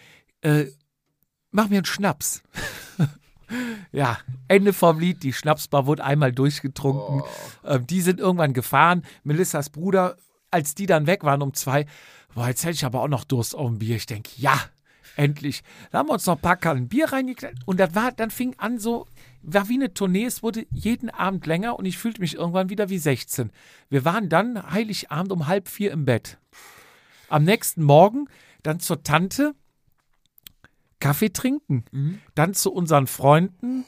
Äh, 0.43 0.67
mach 1.51 1.69
mir 1.69 1.79
einen 1.79 1.87
Schnaps. 1.87 2.43
ja, 3.93 4.19
Ende 4.49 4.73
vom 4.73 4.99
Lied. 4.99 5.23
Die 5.23 5.33
Schnapsbar 5.33 5.87
wurde 5.87 6.05
einmal 6.05 6.33
durchgetrunken. 6.33 7.23
Ähm, 7.65 7.87
die 7.87 8.01
sind 8.01 8.21
irgendwann 8.21 8.53
gefahren. 8.53 9.05
Melissas 9.25 9.71
Bruder, 9.71 10.17
als 10.51 10.75
die 10.75 10.87
dann 10.87 11.07
weg 11.07 11.25
waren 11.25 11.43
um 11.43 11.55
zwei, 11.55 11.87
boah, 12.35 12.49
jetzt 12.49 12.65
hätte 12.65 12.75
ich 12.75 12.85
aber 12.85 13.01
auch 13.01 13.09
noch 13.09 13.25
Durst 13.25 13.55
auf 13.55 13.69
ein 13.69 13.79
Bier. 13.79 13.97
Ich 13.97 14.07
denke, 14.07 14.31
ja, 14.37 14.59
endlich. 15.17 15.63
Da 15.91 15.99
haben 15.99 16.09
wir 16.09 16.15
uns 16.15 16.27
noch 16.27 16.37
ein 16.37 16.43
paar 16.43 16.57
Kannen 16.57 16.89
Bier 16.89 17.13
reingeknallt. 17.13 17.59
Und 17.67 17.81
das 17.81 17.95
war, 17.95 18.13
dann 18.13 18.31
fing 18.31 18.55
an 18.59 18.79
so, 18.79 19.07
war 19.47 19.69
wie 19.69 19.75
eine 19.75 19.95
Tournee. 19.95 20.25
Es 20.25 20.43
wurde 20.43 20.67
jeden 20.71 21.11
Abend 21.11 21.47
länger 21.47 21.79
und 21.79 21.85
ich 21.85 21.99
fühlte 21.99 22.21
mich 22.21 22.35
irgendwann 22.35 22.71
wieder 22.71 22.89
wie 22.89 22.99
16. 22.99 23.51
Wir 23.91 24.05
waren 24.05 24.29
dann 24.29 24.71
Heiligabend 24.71 25.33
um 25.33 25.47
halb 25.47 25.69
vier 25.69 25.93
im 25.93 26.05
Bett. 26.05 26.39
Am 27.29 27.45
nächsten 27.45 27.83
Morgen 27.83 28.27
dann 28.63 28.81
zur 28.81 29.03
Tante 29.03 29.55
Kaffee 31.01 31.31
trinken. 31.31 31.85
Dann 32.35 32.55
zu 32.55 32.73
unseren 32.73 33.07
Freunden, 33.07 33.85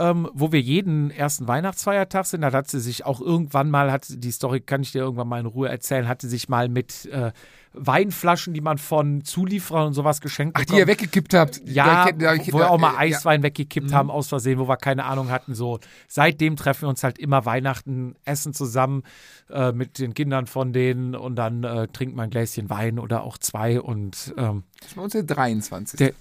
ähm, 0.00 0.28
wo 0.32 0.50
wir 0.50 0.60
jeden 0.60 1.10
ersten 1.10 1.46
Weihnachtsfeiertag 1.46 2.24
sind. 2.24 2.40
Da 2.40 2.52
hat 2.52 2.68
sie 2.70 2.80
sich 2.80 3.04
auch 3.04 3.20
irgendwann 3.20 3.68
mal, 3.70 3.92
hat 3.92 4.06
die 4.08 4.30
Story 4.30 4.60
kann 4.60 4.82
ich 4.82 4.92
dir 4.92 5.00
irgendwann 5.02 5.28
mal 5.28 5.40
in 5.40 5.46
Ruhe 5.46 5.68
erzählen, 5.68 6.08
hatte 6.08 6.26
sich 6.28 6.48
mal 6.48 6.68
mit 6.70 7.04
äh, 7.06 7.32
Weinflaschen, 7.72 8.52
die 8.54 8.60
man 8.60 8.78
von 8.78 9.22
Zulieferern 9.24 9.88
und 9.88 9.92
sowas 9.94 10.20
geschenkt 10.20 10.56
Ach, 10.58 10.64
die 10.64 10.76
ihr 10.76 10.86
weggekippt 10.86 11.34
habt. 11.34 11.60
Ja, 11.66 12.08
ich 12.08 12.20
ja, 12.20 12.34
ich- 12.34 12.52
wo 12.52 12.58
wir 12.58 12.70
auch 12.70 12.78
mal 12.78 12.90
äh, 12.90 13.10
ja. 13.10 13.16
Eiswein 13.16 13.42
weggekippt 13.42 13.92
haben 13.92 14.10
aus 14.10 14.28
Versehen, 14.28 14.58
wo 14.58 14.66
wir 14.68 14.76
keine 14.76 15.04
Ahnung 15.04 15.30
hatten. 15.30 15.54
So 15.54 15.78
seitdem 16.08 16.56
treffen 16.56 16.82
wir 16.82 16.88
uns 16.88 17.04
halt 17.04 17.18
immer 17.18 17.44
Weihnachten, 17.44 18.14
essen 18.24 18.54
zusammen 18.54 19.02
äh, 19.50 19.72
mit 19.72 19.98
den 19.98 20.14
Kindern 20.14 20.46
von 20.46 20.72
denen 20.72 21.14
und 21.14 21.36
dann 21.36 21.62
äh, 21.62 21.86
trinkt 21.88 22.16
man 22.16 22.24
ein 22.24 22.30
Gläschen 22.30 22.70
Wein 22.70 22.98
oder 22.98 23.22
auch 23.22 23.38
zwei 23.38 23.80
und 23.80 24.34
ähm, 24.36 24.64
Das 24.80 24.88
ist 24.88 24.96
bei 24.96 25.02
uns 25.02 25.12
der 25.12 25.22
23. 25.24 25.98
der, 25.98 26.12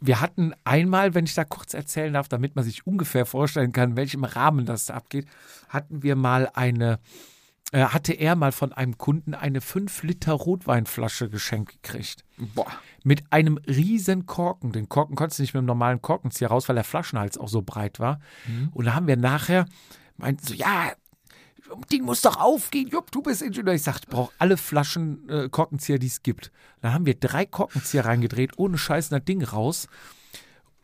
wir 0.00 0.20
hatten 0.20 0.52
einmal, 0.64 1.14
wenn 1.14 1.24
ich 1.24 1.34
da 1.34 1.44
kurz 1.44 1.74
erzählen 1.74 2.12
darf, 2.12 2.28
damit 2.28 2.56
man 2.56 2.64
sich 2.64 2.86
ungefähr 2.86 3.26
vorstellen 3.26 3.72
kann, 3.72 3.90
in 3.90 3.96
welchem 3.96 4.24
Rahmen 4.24 4.66
das 4.66 4.86
da 4.86 4.94
abgeht, 4.94 5.26
hatten 5.68 6.02
wir 6.02 6.16
mal 6.16 6.50
eine, 6.54 6.98
äh, 7.72 7.84
hatte 7.84 8.12
er 8.12 8.36
mal 8.36 8.52
von 8.52 8.72
einem 8.72 8.98
Kunden 8.98 9.34
eine 9.34 9.60
5 9.60 10.02
Liter 10.02 10.32
Rotweinflasche 10.32 11.28
geschenkt 11.28 11.82
gekriegt. 11.82 12.24
Boah. 12.36 12.70
Mit 13.02 13.32
einem 13.32 13.58
riesen 13.66 14.26
Korken. 14.26 14.72
Den 14.72 14.88
Korken 14.88 15.16
konntest 15.16 15.38
du 15.38 15.42
nicht 15.42 15.54
mit 15.54 15.62
dem 15.62 15.66
normalen 15.66 16.02
Korkenzieher 16.02 16.48
raus, 16.48 16.68
weil 16.68 16.76
der 16.76 16.84
Flaschenhals 16.84 17.38
auch 17.38 17.48
so 17.48 17.62
breit 17.62 18.00
war. 18.00 18.20
Und 18.72 18.86
da 18.86 18.94
haben 18.94 19.06
wir 19.06 19.16
nachher, 19.16 19.66
meinten 20.16 20.46
so, 20.46 20.54
ja, 20.54 20.92
Ding 21.90 22.04
muss 22.04 22.20
doch 22.22 22.36
aufgehen. 22.36 22.88
Jupp, 22.88 23.10
du 23.10 23.22
bist 23.22 23.42
Ingenieur. 23.42 23.74
Ich 23.74 23.82
sag, 23.82 23.98
ich 24.00 24.06
brauche 24.06 24.32
alle 24.38 24.56
Flaschen 24.56 25.28
äh, 25.28 25.48
Korkenzieher, 25.48 25.98
die 25.98 26.06
es 26.06 26.22
gibt. 26.22 26.50
Dann 26.80 26.92
haben 26.92 27.06
wir 27.06 27.14
drei 27.14 27.46
Korkenzieher 27.46 28.04
reingedreht, 28.04 28.52
ohne 28.58 28.78
Scheiß 28.78 29.08
das 29.08 29.24
Ding 29.24 29.42
raus. 29.42 29.88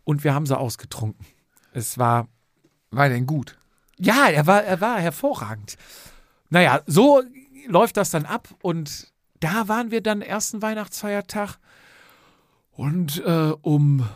Und 0.04 0.24
wir 0.24 0.34
haben 0.34 0.46
sie 0.46 0.58
ausgetrunken. 0.58 1.24
Es 1.72 1.98
war, 1.98 2.28
War 2.90 3.08
denn 3.08 3.26
gut? 3.26 3.56
ja, 3.98 4.28
er 4.28 4.46
war, 4.46 4.64
er 4.64 4.80
war 4.80 4.98
hervorragend. 4.98 5.76
Naja, 6.48 6.80
so 6.86 7.22
läuft 7.68 7.96
das 7.98 8.10
dann 8.10 8.24
ab 8.24 8.48
und 8.62 9.08
da 9.40 9.68
waren 9.68 9.90
wir 9.90 10.00
dann 10.02 10.22
ersten 10.22 10.62
Weihnachtsfeiertag 10.62 11.58
und 12.72 13.22
äh, 13.24 13.52
um 13.60 14.08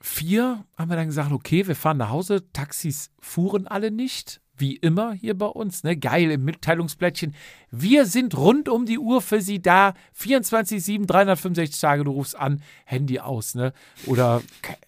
vier 0.00 0.64
haben 0.76 0.90
wir 0.90 0.96
dann 0.96 1.06
gesagt, 1.06 1.32
okay, 1.32 1.66
wir 1.66 1.76
fahren 1.76 1.96
nach 1.98 2.10
Hause. 2.10 2.52
Taxis 2.52 3.10
fuhren 3.20 3.66
alle 3.66 3.90
nicht, 3.90 4.40
wie 4.58 4.76
immer 4.76 5.12
hier 5.12 5.36
bei 5.36 5.46
uns. 5.46 5.84
Ne? 5.84 5.96
Geil 5.96 6.30
im 6.30 6.44
Mitteilungsblättchen. 6.44 7.34
Wir 7.70 8.06
sind 8.06 8.36
rund 8.36 8.68
um 8.68 8.86
die 8.86 8.98
Uhr 8.98 9.22
für 9.22 9.40
Sie 9.40 9.60
da. 9.60 9.94
24-7, 10.18 11.06
365 11.06 11.80
Tage, 11.80 12.04
du 12.04 12.12
rufst 12.12 12.36
an, 12.36 12.62
Handy 12.84 13.20
aus. 13.20 13.54
Ne? 13.54 13.72
Oder, 14.06 14.42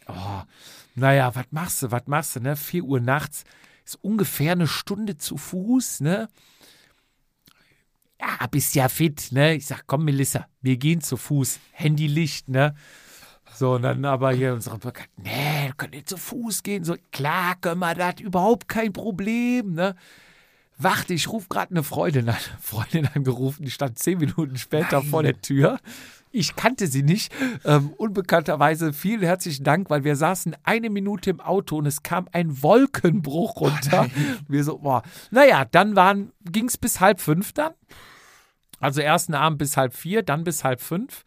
oh, 0.07 0.43
naja, 0.95 1.35
was 1.35 1.47
machst 1.51 1.83
du, 1.83 1.91
was 1.91 2.07
machst 2.07 2.37
du? 2.37 2.41
Ne? 2.41 2.57
4 2.57 2.85
Uhr 2.85 3.01
nachts 3.01 3.45
ist 3.85 3.99
ungefähr 4.03 4.53
eine 4.53 4.67
Stunde 4.67 5.17
zu 5.17 5.37
Fuß. 5.37 6.01
Ne? 6.01 6.29
Ja, 8.21 8.47
bist 8.51 8.75
ja 8.75 8.89
fit. 8.89 9.29
Ne? 9.31 9.55
Ich 9.55 9.67
sag, 9.67 9.87
komm, 9.87 10.05
Melissa, 10.05 10.47
wir 10.61 10.77
gehen 10.77 11.01
zu 11.01 11.17
Fuß. 11.17 11.59
Handy 11.73 12.07
Licht, 12.07 12.49
ne? 12.49 12.75
So, 13.59 13.73
und 13.73 13.83
dann 13.83 14.05
aber 14.05 14.31
hier 14.31 14.55
unsere 14.55 14.79
Bekannten, 14.79 15.23
nee, 15.23 15.73
können 15.77 15.91
nicht 15.91 16.09
zu 16.09 16.17
Fuß 16.17 16.63
gehen. 16.63 16.85
So, 16.85 16.95
klar 17.11 17.57
können 17.61 17.81
wir 17.81 17.97
das, 17.97 18.21
überhaupt 18.21 18.69
kein 18.69 18.93
Problem, 18.93 19.75
ne? 19.75 19.97
Warte, 20.77 21.13
ich 21.13 21.29
rufe 21.29 21.49
gerade 21.49 21.73
eine 21.73 21.83
Freundin 21.83 22.29
an. 22.29 22.37
Freundin 22.61 23.09
angerufen, 23.13 23.65
die 23.65 23.73
stand 23.73 23.99
zehn 23.99 24.19
Minuten 24.19 24.57
später 24.59 25.03
vor 25.03 25.25
der 25.25 25.41
Tür. 25.43 25.81
Ich 26.31 26.55
kannte 26.55 26.87
sie 26.87 27.03
nicht. 27.03 27.33
Ähm, 27.65 27.93
unbekannterweise 27.97 28.93
vielen 28.93 29.23
herzlichen 29.23 29.65
Dank, 29.65 29.91
weil 29.91 30.05
wir 30.05 30.15
saßen 30.15 30.55
eine 30.63 30.89
Minute 30.89 31.31
im 31.31 31.41
Auto 31.41 31.79
und 31.79 31.87
es 31.87 32.05
kam 32.05 32.29
ein 32.31 32.63
Wolkenbruch 32.63 33.61
runter. 33.61 34.07
wir 34.47 34.63
so, 34.63 34.79
boah. 34.79 35.03
Naja, 35.33 35.65
dann 35.65 36.31
ging 36.45 36.67
es 36.67 36.79
bis 36.79 37.01
halb 37.01 37.21
fünf 37.21 37.55
dann. 37.55 37.73
Also 38.79 39.01
ersten 39.01 39.35
Abend 39.35 39.59
bis 39.59 39.77
halb 39.77 39.95
vier, 39.95 40.23
dann 40.23 40.45
bis 40.45 40.63
halb 40.63 40.81
fünf. 40.81 41.25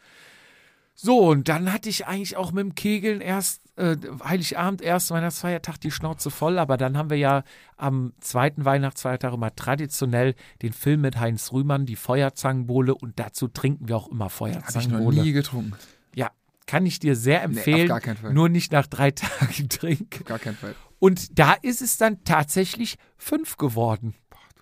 So, 1.03 1.29
und 1.31 1.49
dann 1.49 1.73
hatte 1.73 1.89
ich 1.89 2.05
eigentlich 2.05 2.37
auch 2.37 2.51
mit 2.51 2.63
dem 2.63 2.75
Kegeln 2.75 3.21
erst, 3.21 3.61
äh, 3.75 3.97
Heiligabend, 4.23 4.81
erst 4.83 5.09
Weihnachtsfeiertag 5.09 5.79
die 5.79 5.89
Schnauze 5.89 6.29
voll, 6.29 6.59
aber 6.59 6.77
dann 6.77 6.95
haben 6.95 7.09
wir 7.09 7.17
ja 7.17 7.43
am 7.75 8.13
zweiten 8.19 8.65
Weihnachtsfeiertag 8.65 9.33
immer 9.33 9.55
traditionell 9.55 10.35
den 10.61 10.73
Film 10.73 11.01
mit 11.01 11.19
Heinz 11.19 11.51
Rühmann, 11.53 11.87
die 11.87 11.95
Feuerzangenbowle 11.95 12.93
und 12.93 13.17
dazu 13.19 13.47
trinken 13.47 13.87
wir 13.87 13.97
auch 13.97 14.09
immer 14.09 14.25
Habe 14.25 14.49
ich 14.51 14.55
noch 14.57 14.61
Feuerzangenbowle. 14.61 15.23
nie 15.23 15.31
getrunken. 15.31 15.73
Ja, 16.13 16.29
kann 16.67 16.85
ich 16.85 16.99
dir 16.99 17.15
sehr 17.15 17.41
empfehlen. 17.41 17.87
gar 17.87 17.99
keinen 17.99 18.17
Fall. 18.17 18.33
Nur 18.33 18.49
nicht 18.49 18.71
nach 18.71 18.85
drei 18.85 19.09
Tagen 19.11 19.69
trinken. 19.69 20.23
Gar 20.25 20.37
keinen 20.37 20.55
Fall. 20.57 20.75
Und 20.99 21.39
da 21.39 21.53
ist 21.53 21.81
es 21.81 21.97
dann 21.97 22.23
tatsächlich 22.25 22.97
fünf 23.17 23.57
geworden. 23.57 24.13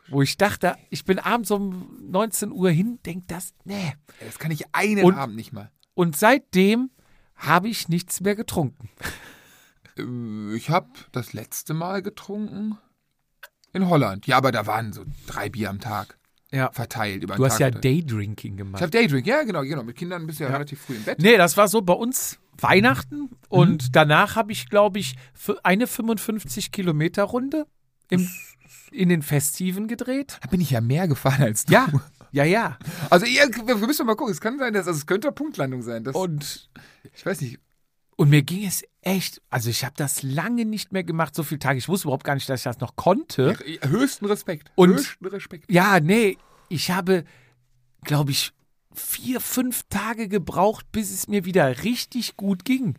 Wo 0.07 0.21
ich 0.21 0.37
dachte, 0.37 0.75
ich 0.89 1.03
bin 1.03 1.19
abends 1.19 1.51
um 1.51 1.97
19 2.09 2.51
Uhr 2.53 2.69
hin, 2.71 2.97
denk 3.05 3.27
das, 3.27 3.53
nee. 3.65 3.93
Das 4.25 4.39
kann 4.39 4.51
ich 4.51 4.63
einen 4.73 5.03
Und- 5.03 5.15
Abend 5.15 5.35
nicht 5.35 5.51
mal. 5.51 5.69
Und 5.99 6.15
seitdem 6.15 6.91
habe 7.35 7.67
ich 7.67 7.89
nichts 7.89 8.21
mehr 8.21 8.35
getrunken. 8.37 8.89
Äh, 9.97 10.55
Ich 10.55 10.69
habe 10.69 10.87
das 11.11 11.33
letzte 11.33 11.73
Mal 11.73 12.01
getrunken 12.01 12.77
in 13.73 13.89
Holland. 13.89 14.25
Ja, 14.25 14.37
aber 14.37 14.53
da 14.53 14.65
waren 14.65 14.93
so 14.93 15.03
drei 15.27 15.49
Bier 15.49 15.69
am 15.69 15.81
Tag 15.81 16.17
Ja. 16.51 16.71
verteilt 16.71 17.21
über 17.23 17.33
den 17.35 17.39
Du 17.39 17.45
hast 17.45 17.57
Tag 17.57 17.73
ja. 17.75 17.79
Daydrinking 17.81 18.53
Ich 18.53 18.57
gemacht. 18.59 18.81
habe 18.81 18.91
Daydrink, 18.91 19.27
ja 19.27 19.43
genau, 19.43 19.61
genau. 19.63 19.83
Mit 19.83 19.97
Kindern 19.97 20.25
bist 20.25 20.39
du 20.39 20.45
ja, 20.45 20.51
relativ 20.51 20.79
früh 20.79 20.95
im 20.95 21.03
Bett. 21.03 21.19
Nee, 21.19 21.35
das 21.35 21.57
war 21.57 21.67
so 21.67 21.81
bei 21.81 21.93
uns 21.93 22.39
Weihnachten 22.57 23.29
und 23.49 23.93
danach 23.97 24.37
habe 24.37 24.53
ich, 24.53 24.69
glaube 24.69 24.99
ich, 24.99 25.15
für 25.33 25.63
eine 25.65 25.85
55 25.85 26.71
Kilometer 26.71 27.23
Runde 27.23 27.67
im, 28.09 28.25
in 28.91 29.09
den 29.09 29.21
Festiven 29.21 29.89
gedreht. 29.89 30.39
Da 30.41 30.47
bin 30.49 30.61
ich 30.61 30.71
ja 30.71 30.79
mehr 30.79 31.09
gefahren 31.09 31.43
als 31.43 31.65
du. 31.65 31.73
Ja, 31.73 31.87
ja, 32.31 32.43
ja. 32.43 32.77
Also 33.09 33.25
ihr, 33.25 33.49
wir 33.65 33.75
müssen 33.77 34.05
mal 34.05 34.15
gucken. 34.15 34.31
Es 34.31 34.41
kann 34.41 34.57
sein, 34.59 34.73
dass 34.73 34.87
also 34.87 34.97
es 34.97 35.05
könnte 35.05 35.31
Punktlandung 35.31 35.81
sein. 35.81 36.03
Das, 36.03 36.15
Und, 36.15 36.69
ich 37.13 37.25
weiß 37.25 37.41
nicht. 37.41 37.59
und 38.17 38.29
mir 38.29 38.41
ging 38.43 38.65
es 38.65 38.83
echt, 39.01 39.41
also 39.49 39.69
ich 39.69 39.83
habe 39.85 39.93
das 39.97 40.23
lange 40.23 40.65
nicht 40.65 40.91
mehr 40.91 41.03
gemacht, 41.03 41.33
so 41.35 41.43
viele 41.43 41.59
Tage. 41.59 41.77
Ich 41.79 41.87
wusste 41.87 42.07
überhaupt 42.07 42.23
gar 42.25 42.35
nicht, 42.35 42.49
dass 42.49 42.59
ich 42.61 42.63
das 42.65 42.79
noch 42.79 42.95
konnte. 42.95 43.57
Höchsten 43.83 44.25
Respekt. 44.25 44.71
Und- 44.75 44.95
höchsten 44.95 45.25
Respekt. 45.27 45.71
Ja, 45.71 45.99
nee, 45.99 46.37
ich 46.67 46.91
habe, 46.91 47.23
glaube 48.03 48.31
ich, 48.31 48.51
vier, 48.93 49.39
fünf 49.39 49.83
Tage 49.89 50.27
gebraucht, 50.27 50.85
bis 50.91 51.11
es 51.11 51.27
mir 51.27 51.45
wieder 51.45 51.83
richtig 51.83 52.35
gut 52.37 52.65
ging. 52.65 52.95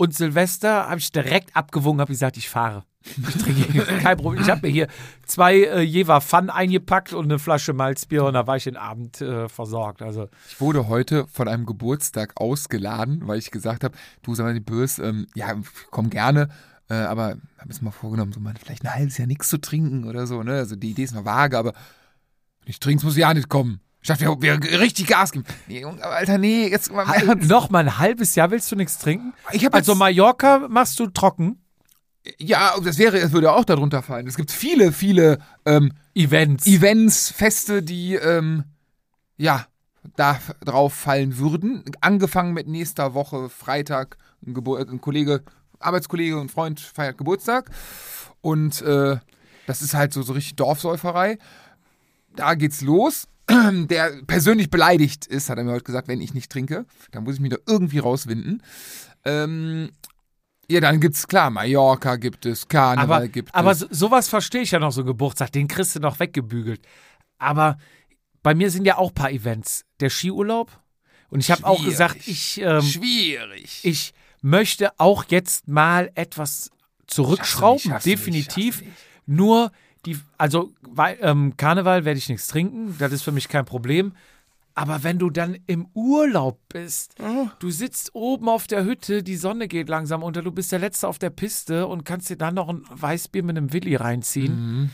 Und 0.00 0.14
Silvester 0.14 0.88
habe 0.88 1.00
ich 1.00 1.10
direkt 1.10 1.56
abgewogen, 1.56 2.00
habe 2.00 2.12
gesagt, 2.12 2.36
ich 2.36 2.48
fahre. 2.48 2.84
Ich 3.04 3.34
trinke 3.34 3.82
kein 4.00 4.16
Problem. 4.16 4.40
Ich 4.40 4.48
habe 4.48 4.64
mir 4.64 4.72
hier 4.72 4.86
zwei 5.26 5.56
äh, 5.56 5.80
Jever 5.80 6.20
Fun 6.20 6.50
eingepackt 6.50 7.12
und 7.12 7.24
eine 7.24 7.40
Flasche 7.40 7.72
Malzbier 7.72 8.24
und 8.24 8.34
da 8.34 8.46
war 8.46 8.54
ich 8.54 8.62
den 8.62 8.76
Abend 8.76 9.20
äh, 9.20 9.48
versorgt. 9.48 10.00
Also 10.00 10.28
Ich 10.48 10.60
wurde 10.60 10.86
heute 10.86 11.26
von 11.26 11.48
einem 11.48 11.66
Geburtstag 11.66 12.40
ausgeladen, 12.40 13.26
weil 13.26 13.40
ich 13.40 13.50
gesagt 13.50 13.82
habe, 13.82 13.98
du 14.22 14.36
sag 14.36 14.44
mal, 14.44 14.54
die 14.54 14.60
Bös, 14.60 15.00
ähm, 15.00 15.26
ja, 15.34 15.56
komm 15.90 16.10
gerne, 16.10 16.48
äh, 16.88 16.94
aber 16.94 17.36
habe 17.58 17.70
es 17.70 17.82
mal 17.82 17.90
vorgenommen, 17.90 18.30
so 18.30 18.38
mal 18.38 18.54
vielleicht 18.56 18.84
ein 18.84 18.94
halbes 18.94 19.18
Jahr 19.18 19.26
nichts 19.26 19.48
zu 19.48 19.60
trinken 19.60 20.04
oder 20.04 20.28
so, 20.28 20.44
ne? 20.44 20.52
Also 20.52 20.76
die 20.76 20.90
Idee 20.90 21.02
ist 21.02 21.14
noch 21.14 21.24
vage, 21.24 21.58
aber 21.58 21.72
wenn 21.72 22.70
ich 22.70 22.78
trinkst, 22.78 23.04
muss 23.04 23.16
ich 23.16 23.22
ja 23.22 23.34
nicht 23.34 23.48
kommen. 23.48 23.80
Ich 24.10 24.18
dachte, 24.18 24.40
wir, 24.40 24.62
wir 24.62 24.80
richtig 24.80 25.06
Gas 25.06 25.32
geben. 25.32 25.44
Nee, 25.66 25.82
Junge, 25.82 26.02
Alter, 26.02 26.38
nee, 26.38 26.66
jetzt 26.66 26.90
mal 26.90 27.06
Ernst. 27.06 27.46
noch 27.46 27.68
mal 27.68 27.80
ein 27.80 27.98
halbes 27.98 28.34
Jahr 28.36 28.50
willst 28.50 28.72
du 28.72 28.76
nichts 28.76 28.96
trinken? 28.96 29.34
Ich 29.52 29.66
hab 29.66 29.74
Also 29.74 29.94
Mallorca 29.94 30.66
machst 30.66 30.98
du 30.98 31.08
trocken. 31.08 31.60
Ja, 32.38 32.72
das 32.82 32.96
wäre, 32.96 33.18
es 33.18 33.32
würde 33.32 33.52
auch 33.52 33.66
darunter 33.66 34.02
fallen. 34.02 34.26
Es 34.26 34.36
gibt 34.36 34.50
viele, 34.50 34.92
viele 34.92 35.40
ähm, 35.66 35.92
Events. 36.14 36.66
Events, 36.66 37.30
Feste, 37.30 37.82
die 37.82 38.14
ähm, 38.14 38.64
ja 39.36 39.66
da 40.16 40.40
drauf 40.64 40.94
fallen 40.94 41.36
würden. 41.36 41.84
Angefangen 42.00 42.54
mit 42.54 42.66
nächster 42.66 43.12
Woche 43.12 43.50
Freitag, 43.50 44.16
ein, 44.46 44.54
Gebur 44.54 44.80
ein 44.80 45.02
Kollege, 45.02 45.42
Arbeitskollege 45.80 46.40
und 46.40 46.50
Freund 46.50 46.80
feiert 46.80 47.18
Geburtstag 47.18 47.70
und 48.40 48.80
äh, 48.80 49.18
das 49.66 49.82
ist 49.82 49.92
halt 49.92 50.14
so 50.14 50.22
so 50.22 50.32
richtig 50.32 50.56
Dorfsäuferei. 50.56 51.36
Da 52.38 52.54
geht's 52.54 52.82
los. 52.82 53.26
Der 53.50 54.22
persönlich 54.26 54.70
beleidigt 54.70 55.26
ist, 55.26 55.50
hat 55.50 55.58
er 55.58 55.64
mir 55.64 55.72
heute 55.72 55.84
gesagt, 55.84 56.06
wenn 56.06 56.20
ich 56.20 56.34
nicht 56.34 56.52
trinke, 56.52 56.86
dann 57.10 57.24
muss 57.24 57.34
ich 57.34 57.40
mich 57.40 57.50
da 57.50 57.56
irgendwie 57.66 57.98
rauswinden. 57.98 58.62
Ähm, 59.24 59.90
ja, 60.70 60.80
dann 60.80 61.00
gibt's 61.00 61.26
klar, 61.26 61.50
Mallorca 61.50 62.14
gibt 62.16 62.46
es, 62.46 62.68
Karneval 62.68 63.22
aber, 63.22 63.28
gibt 63.28 63.52
aber 63.54 63.72
es. 63.72 63.80
so, 63.80 63.86
sowas 63.90 64.28
verstehe 64.28 64.60
ich 64.60 64.70
ja 64.70 64.78
noch 64.78 64.92
so 64.92 65.02
Geburtstag, 65.02 65.50
den 65.50 65.66
kriegst 65.66 65.96
du 65.96 66.00
noch 66.00 66.20
weggebügelt. 66.20 66.80
Aber 67.38 67.78
bei 68.44 68.54
mir 68.54 68.70
sind 68.70 68.84
ja 68.84 68.98
auch 68.98 69.08
ein 69.08 69.14
paar 69.14 69.32
Events. 69.32 69.84
Der 69.98 70.10
Skiurlaub. 70.10 70.70
Und 71.30 71.40
ich 71.40 71.50
habe 71.50 71.66
auch 71.66 71.84
gesagt, 71.84 72.28
ich, 72.28 72.60
ähm, 72.60 72.82
Schwierig. 72.82 73.80
ich 73.82 74.14
möchte 74.42 74.92
auch 75.00 75.24
jetzt 75.28 75.66
mal 75.66 76.12
etwas 76.14 76.70
zurückschrauben, 77.08 77.94
nicht, 77.94 78.06
definitiv. 78.06 78.82
nicht. 78.82 78.92
Nur 79.26 79.72
die, 80.14 80.18
also 80.36 80.72
weil, 80.82 81.18
ähm, 81.20 81.56
Karneval 81.56 82.04
werde 82.04 82.18
ich 82.18 82.28
nichts 82.28 82.46
trinken, 82.48 82.96
das 82.98 83.12
ist 83.12 83.22
für 83.22 83.32
mich 83.32 83.48
kein 83.48 83.64
Problem. 83.64 84.12
Aber 84.74 85.02
wenn 85.02 85.18
du 85.18 85.28
dann 85.28 85.56
im 85.66 85.88
Urlaub 85.94 86.60
bist, 86.68 87.16
Oh. 87.20 87.48
du 87.58 87.70
sitzt 87.70 88.14
oben 88.14 88.48
auf 88.48 88.68
der 88.68 88.84
Hütte, 88.84 89.24
die 89.24 89.36
Sonne 89.36 89.66
geht 89.66 89.88
langsam 89.88 90.22
unter, 90.22 90.40
du 90.42 90.52
bist 90.52 90.70
der 90.70 90.78
Letzte 90.78 91.08
auf 91.08 91.18
der 91.18 91.30
Piste 91.30 91.86
und 91.88 92.04
kannst 92.04 92.30
dir 92.30 92.36
dann 92.36 92.54
noch 92.54 92.68
ein 92.68 92.82
Weißbier 92.88 93.42
mit 93.42 93.56
einem 93.56 93.72
Willi 93.72 93.96
reinziehen. 93.96 94.54
Mhm. 94.82 94.90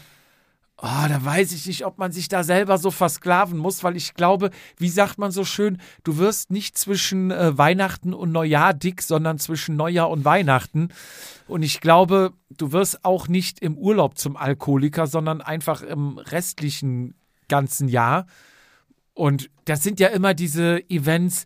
Oh, 0.76 1.08
da 1.08 1.24
weiß 1.24 1.52
ich 1.52 1.66
nicht, 1.66 1.86
ob 1.86 1.98
man 1.98 2.10
sich 2.10 2.28
da 2.28 2.42
selber 2.42 2.78
so 2.78 2.90
versklaven 2.90 3.56
muss, 3.56 3.84
weil 3.84 3.96
ich 3.96 4.14
glaube, 4.14 4.50
wie 4.76 4.88
sagt 4.88 5.18
man 5.18 5.30
so 5.30 5.44
schön, 5.44 5.78
du 6.02 6.18
wirst 6.18 6.50
nicht 6.50 6.76
zwischen 6.76 7.30
äh, 7.30 7.56
Weihnachten 7.56 8.12
und 8.12 8.32
Neujahr 8.32 8.74
dick, 8.74 9.00
sondern 9.00 9.38
zwischen 9.38 9.76
Neujahr 9.76 10.10
und 10.10 10.24
Weihnachten. 10.24 10.88
Und 11.46 11.62
ich 11.62 11.80
glaube, 11.80 12.32
du 12.50 12.72
wirst 12.72 13.04
auch 13.04 13.28
nicht 13.28 13.60
im 13.60 13.78
Urlaub 13.78 14.18
zum 14.18 14.36
Alkoholiker, 14.36 15.06
sondern 15.06 15.40
einfach 15.40 15.80
im 15.82 16.18
restlichen 16.18 17.14
ganzen 17.48 17.88
Jahr. 17.88 18.26
Und 19.12 19.50
das 19.66 19.84
sind 19.84 20.00
ja 20.00 20.08
immer 20.08 20.34
diese 20.34 20.88
Events, 20.90 21.44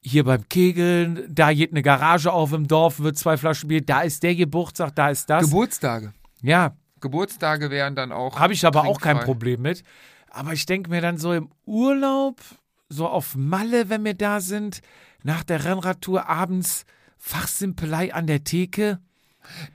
hier 0.00 0.24
beim 0.24 0.48
Kegeln, 0.48 1.24
da 1.28 1.52
geht 1.52 1.70
eine 1.70 1.82
Garage 1.82 2.32
auf 2.32 2.52
im 2.52 2.66
Dorf, 2.66 3.00
wird 3.00 3.16
zwei 3.16 3.36
Flaschen 3.36 3.68
Bier, 3.68 3.82
da 3.82 4.00
ist 4.00 4.22
der 4.22 4.34
Geburtstag, 4.34 4.96
da 4.96 5.10
ist 5.10 5.30
das. 5.30 5.44
Geburtstage. 5.44 6.12
ja, 6.42 6.74
Geburtstage 7.02 7.70
wären 7.70 7.94
dann 7.94 8.12
auch. 8.12 8.38
habe 8.38 8.54
ich 8.54 8.64
aber 8.64 8.84
auch 8.86 9.00
kein 9.00 9.16
trinkfrei. 9.16 9.26
Problem 9.26 9.62
mit. 9.62 9.82
Aber 10.30 10.54
ich 10.54 10.64
denke 10.64 10.88
mir 10.88 11.02
dann 11.02 11.18
so 11.18 11.34
im 11.34 11.50
Urlaub, 11.66 12.40
so 12.88 13.06
auf 13.06 13.36
Malle, 13.36 13.90
wenn 13.90 14.04
wir 14.04 14.14
da 14.14 14.40
sind, 14.40 14.80
nach 15.22 15.44
der 15.44 15.64
Rennradtour 15.64 16.26
abends 16.26 16.86
Fachsimpelei 17.18 18.14
an 18.14 18.26
der 18.26 18.42
Theke. 18.44 18.98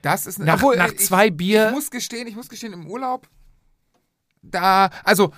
Das 0.02 0.26
ist 0.26 0.40
Nach, 0.40 0.54
obwohl, 0.54 0.76
nach 0.76 0.88
äh, 0.88 0.94
ich, 0.94 0.98
zwei 1.06 1.30
Bier. 1.30 1.68
Ich 1.68 1.74
muss 1.74 1.90
gestehen, 1.90 2.26
ich 2.26 2.34
muss 2.34 2.48
gestehen, 2.48 2.72
im 2.72 2.86
Urlaub 2.86 3.28
da, 4.42 4.90
also 5.04 5.32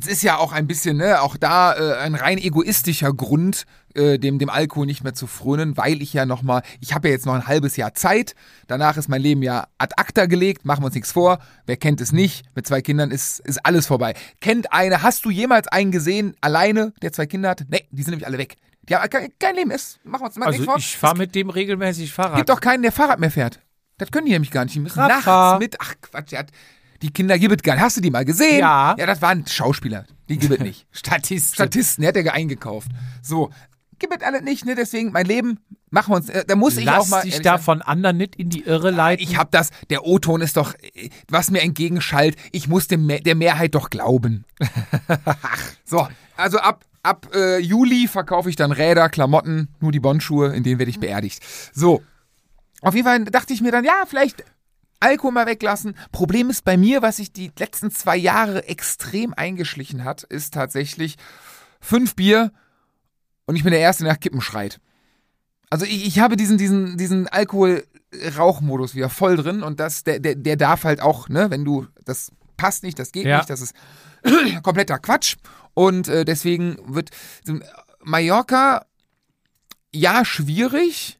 es 0.00 0.06
ist 0.06 0.22
ja 0.22 0.36
auch 0.38 0.52
ein 0.52 0.66
bisschen, 0.66 0.96
ne, 0.96 1.20
auch 1.20 1.36
da 1.36 1.74
äh, 1.74 1.98
ein 1.98 2.14
rein 2.14 2.38
egoistischer 2.38 3.12
Grund, 3.12 3.64
äh, 3.94 4.18
dem, 4.18 4.38
dem 4.38 4.48
Alkohol 4.50 4.86
nicht 4.86 5.04
mehr 5.04 5.14
zu 5.14 5.26
frönen, 5.26 5.76
weil 5.76 6.02
ich 6.02 6.12
ja 6.12 6.26
nochmal, 6.26 6.62
ich 6.80 6.94
habe 6.94 7.08
ja 7.08 7.14
jetzt 7.14 7.26
noch 7.26 7.34
ein 7.34 7.46
halbes 7.46 7.76
Jahr 7.76 7.94
Zeit, 7.94 8.34
danach 8.66 8.96
ist 8.96 9.08
mein 9.08 9.22
Leben 9.22 9.42
ja 9.42 9.66
ad 9.78 9.94
acta 9.96 10.26
gelegt, 10.26 10.64
machen 10.64 10.82
wir 10.82 10.86
uns 10.86 10.94
nichts 10.94 11.12
vor, 11.12 11.38
wer 11.66 11.76
kennt 11.76 12.00
es 12.00 12.12
nicht, 12.12 12.44
mit 12.54 12.66
zwei 12.66 12.80
Kindern 12.80 13.10
ist, 13.10 13.40
ist 13.40 13.64
alles 13.64 13.86
vorbei. 13.86 14.14
Kennt 14.40 14.72
eine, 14.72 15.02
hast 15.02 15.24
du 15.24 15.30
jemals 15.30 15.68
einen 15.68 15.90
gesehen, 15.92 16.34
alleine, 16.40 16.92
der 17.02 17.12
zwei 17.12 17.26
Kinder 17.26 17.50
hat? 17.50 17.64
Nee, 17.68 17.86
die 17.90 18.02
sind 18.02 18.12
nämlich 18.12 18.26
alle 18.26 18.38
weg. 18.38 18.56
Die 18.82 18.96
haben 18.96 19.08
kein, 19.10 19.30
kein 19.38 19.54
Leben, 19.54 19.70
ist, 19.70 20.00
machen 20.04 20.22
wir 20.22 20.26
uns 20.26 20.36
mal 20.36 20.46
Also 20.46 20.58
nichts 20.58 20.72
vor. 20.72 20.78
ich 20.78 20.96
fahre 20.96 21.16
mit 21.18 21.34
dem 21.34 21.50
regelmäßig 21.50 22.12
Fahrrad. 22.12 22.36
gibt 22.36 22.48
doch 22.48 22.60
keinen, 22.60 22.82
der 22.82 22.92
Fahrrad 22.92 23.20
mehr 23.20 23.30
fährt. 23.30 23.60
Das 23.98 24.10
können 24.12 24.26
die 24.26 24.32
nämlich 24.32 24.52
gar 24.52 24.64
nicht. 24.64 24.74
Die 24.76 24.80
müssen 24.80 24.98
Radfahr. 25.00 25.52
nachts 25.52 25.60
mit, 25.60 25.76
ach 25.80 25.94
Quatsch, 26.00 26.30
der 26.32 26.38
hat, 26.38 26.50
die 27.02 27.10
Kinder 27.10 27.38
gibt 27.38 27.62
gar 27.62 27.74
nicht. 27.74 27.82
Hast 27.82 27.96
du 27.96 28.00
die 28.00 28.10
mal 28.10 28.24
gesehen? 28.24 28.60
Ja. 28.60 28.94
Ja, 28.98 29.06
das 29.06 29.22
waren 29.22 29.46
Schauspieler. 29.46 30.04
Die 30.28 30.38
gibt 30.38 30.60
nicht. 30.60 30.86
Statist. 30.90 31.54
Statisten, 31.54 32.02
der 32.02 32.08
hat 32.08 32.16
er 32.16 32.34
eingekauft. 32.34 32.90
So, 33.22 33.50
gibt 33.98 34.22
alle 34.22 34.42
nicht, 34.42 34.64
ne? 34.64 34.74
Deswegen 34.74 35.12
mein 35.12 35.26
Leben, 35.26 35.58
machen 35.90 36.12
wir 36.12 36.16
uns, 36.16 36.28
äh, 36.28 36.44
da 36.46 36.56
muss 36.56 36.76
ich 36.76 36.84
Lass 36.84 37.06
auch 37.06 37.08
mal. 37.08 37.22
dich 37.22 37.36
da 37.36 37.52
sagen, 37.52 37.62
von 37.62 37.82
anderen 37.82 38.16
nicht 38.16 38.36
in 38.36 38.50
die 38.50 38.62
Irre 38.62 38.90
leiten. 38.90 39.22
ich 39.22 39.36
hab 39.36 39.50
das, 39.50 39.70
der 39.90 40.04
O-Ton 40.06 40.40
ist 40.40 40.56
doch, 40.56 40.74
äh, 40.94 41.10
was 41.28 41.50
mir 41.50 41.62
entgegenschallt, 41.62 42.36
ich 42.52 42.68
muss 42.68 42.88
dem, 42.88 43.08
der 43.08 43.34
Mehrheit 43.34 43.74
doch 43.74 43.90
glauben. 43.90 44.44
so, 45.84 46.06
also 46.36 46.58
ab, 46.58 46.84
ab 47.02 47.28
äh, 47.34 47.58
Juli 47.58 48.08
verkaufe 48.08 48.50
ich 48.50 48.56
dann 48.56 48.72
Räder, 48.72 49.08
Klamotten, 49.08 49.68
nur 49.80 49.92
die 49.92 50.00
Bondschuhe, 50.00 50.54
in 50.54 50.62
denen 50.62 50.78
werde 50.78 50.90
ich 50.90 51.00
beerdigt. 51.00 51.42
So, 51.72 52.02
auf 52.80 52.94
jeden 52.94 53.06
Fall 53.06 53.24
dachte 53.24 53.52
ich 53.52 53.60
mir 53.60 53.72
dann, 53.72 53.84
ja, 53.84 54.04
vielleicht 54.06 54.44
Alkohol 55.00 55.32
mal 55.32 55.46
weglassen. 55.46 55.94
Problem 56.12 56.50
ist 56.50 56.64
bei 56.64 56.76
mir, 56.76 57.02
was 57.02 57.16
sich 57.16 57.32
die 57.32 57.52
letzten 57.58 57.90
zwei 57.90 58.16
Jahre 58.16 58.66
extrem 58.68 59.32
eingeschlichen 59.34 60.04
hat, 60.04 60.24
ist 60.24 60.54
tatsächlich 60.54 61.16
fünf 61.80 62.16
Bier 62.16 62.52
und 63.46 63.56
ich 63.56 63.62
bin 63.62 63.70
der 63.70 63.80
Erste, 63.80 64.04
der 64.04 64.12
nach 64.14 64.20
Kippen 64.20 64.40
schreit. 64.40 64.80
Also 65.70 65.84
ich, 65.84 66.06
ich 66.06 66.18
habe 66.18 66.36
diesen, 66.36 66.58
diesen, 66.58 66.96
diesen 66.96 67.28
Alkohol-Rauchmodus 67.28 68.94
wieder 68.94 69.08
voll 69.10 69.36
drin 69.36 69.62
und 69.62 69.80
das, 69.80 70.02
der, 70.04 70.18
der, 70.18 70.34
der 70.34 70.56
darf 70.56 70.84
halt 70.84 71.00
auch, 71.00 71.28
ne, 71.28 71.50
wenn 71.50 71.64
du, 71.64 71.86
das 72.04 72.32
passt 72.56 72.82
nicht, 72.82 72.98
das 72.98 73.12
geht 73.12 73.26
Ja. 73.26 73.38
nicht, 73.38 73.50
das 73.50 73.60
ist 73.60 73.74
kompletter 74.62 74.98
Quatsch. 74.98 75.36
Und 75.74 76.08
äh, 76.08 76.24
deswegen 76.24 76.76
wird 76.86 77.10
Mallorca, 78.02 78.84
ja, 79.94 80.24
schwierig, 80.24 81.18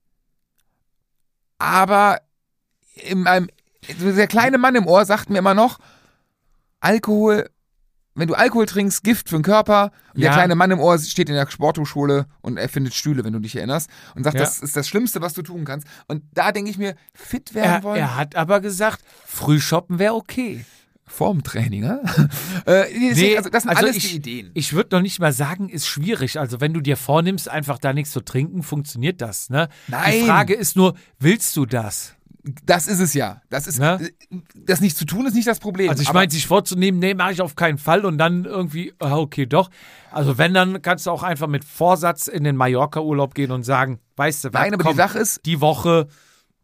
aber 1.59 2.21
in 2.95 3.23
meinem, 3.23 3.49
der 4.01 4.27
kleine 4.27 4.59
Mann 4.59 4.75
im 4.75 4.87
Ohr 4.87 5.05
sagt 5.05 5.31
mir 5.31 5.39
immer 5.39 5.55
noch, 5.55 5.79
Alkohol, 6.81 7.49
wenn 8.15 8.29
du 8.29 8.35
Alkohol 8.35 8.67
trinkst, 8.67 9.05
Gift 9.05 9.29
für 9.29 9.37
den 9.37 9.43
Körper. 9.43 9.93
Und 10.15 10.21
der 10.23 10.31
Ja. 10.31 10.35
kleine 10.35 10.55
Mann 10.55 10.71
im 10.71 10.81
Ohr 10.81 10.99
steht 10.99 11.29
in 11.29 11.35
der 11.35 11.49
Sporthochschule 11.51 12.27
und 12.41 12.57
er 12.57 12.69
findet 12.69 12.95
Stühle, 12.95 13.25
wenn 13.25 13.33
du 13.33 13.39
dich 13.39 13.57
erinnerst. 13.57 13.89
Und 14.15 14.25
sagt, 14.25 14.35
Ja. 14.37 14.41
das 14.45 14.61
ist 14.61 14.77
das 14.77 14.89
Schlimmste, 14.89 15.21
was 15.21 15.35
du 15.35 15.43
tun 15.43 15.65
kannst. 15.65 15.87
Und 16.07 16.23
da 16.33 16.53
denke 16.53 16.71
ich 16.71 16.79
mir, 16.79 16.95
fit 17.15 17.55
werden 17.55 17.73
er, 17.73 17.83
wollen. 17.83 17.99
er 18.01 18.17
hat 18.17 18.37
aber 18.37 18.61
gesagt, 18.61 19.05
Frühshoppen 19.27 19.99
wäre 19.99 20.15
okay. 20.15 20.65
Vorm 21.11 21.43
Training, 21.43 21.81
ne? 21.81 22.03
äh, 22.67 22.85
nee, 22.93 23.35
also 23.37 23.49
das 23.49 23.63
sind 23.63 23.75
alles 23.75 23.97
ich, 23.97 24.11
die 24.11 24.17
Ideen. 24.17 24.51
Ich 24.53 24.75
würde 24.75 24.95
noch 24.95 25.01
nicht 25.03 25.19
mal 25.21 25.33
sagen, 25.33 25.71
ist 25.71 25.87
schwierig. 25.87 26.39
Also 26.39 26.61
wenn 26.61 26.75
du 26.75 26.83
dir 26.83 26.99
vornimmst, 26.99 27.49
einfach 27.49 27.79
da 27.79 27.95
nichts 27.95 28.11
zu 28.13 28.21
trinken, 28.21 28.63
funktioniert 28.63 29.23
das. 29.23 29.49
Ne? 29.49 29.69
Nein. 29.87 30.13
Die 30.13 30.27
Frage 30.27 30.53
ist 30.53 30.77
nur, 30.77 30.95
willst 31.19 31.57
du 31.57 31.65
das? 31.65 32.15
Das 32.65 32.87
ist 32.87 33.01
es 33.01 33.15
ja. 33.15 33.43
Das 33.51 33.67
ist, 33.67 33.79
Ne? 33.79 34.11
das 34.55 34.81
nicht 34.81 34.97
zu 34.97 35.05
tun 35.05 35.27
ist 35.27 35.35
nicht 35.35 35.47
das 35.49 35.59
Problem. 35.59 35.91
Also 35.91 36.03
ich 36.03 36.13
meine, 36.13 36.31
sich 36.31 36.47
vorzunehmen, 36.47 36.99
nee, 37.01 37.15
mache 37.15 37.33
ich 37.33 37.41
auf 37.41 37.57
keinen 37.57 37.79
Fall 37.79 38.05
und 38.05 38.19
dann 38.19 38.45
irgendwie, 38.45 38.93
okay, 38.99 39.47
doch. 39.47 39.71
Also 40.11 40.39
wenn, 40.39 40.55
dann 40.55 40.81
kannst 40.83 41.07
du 41.07 41.11
auch 41.11 41.23
einfach 41.23 41.47
mit 41.49 41.65
Vorsatz 41.65 42.27
in 42.29 42.45
den 42.45 42.57
Mallorca-Urlaub 42.57 43.35
gehen 43.35 43.51
und 43.51 43.65
sagen, 43.65 43.99
weißt 44.17 44.45
du 44.45 44.49
was, 44.53 44.61
Nein, 44.63 44.75
aber 44.75 44.85
komm, 44.85 44.93
die 44.93 44.97
Sache 44.97 45.19
ist, 45.19 45.45
die 45.47 45.61
Woche 45.61 46.09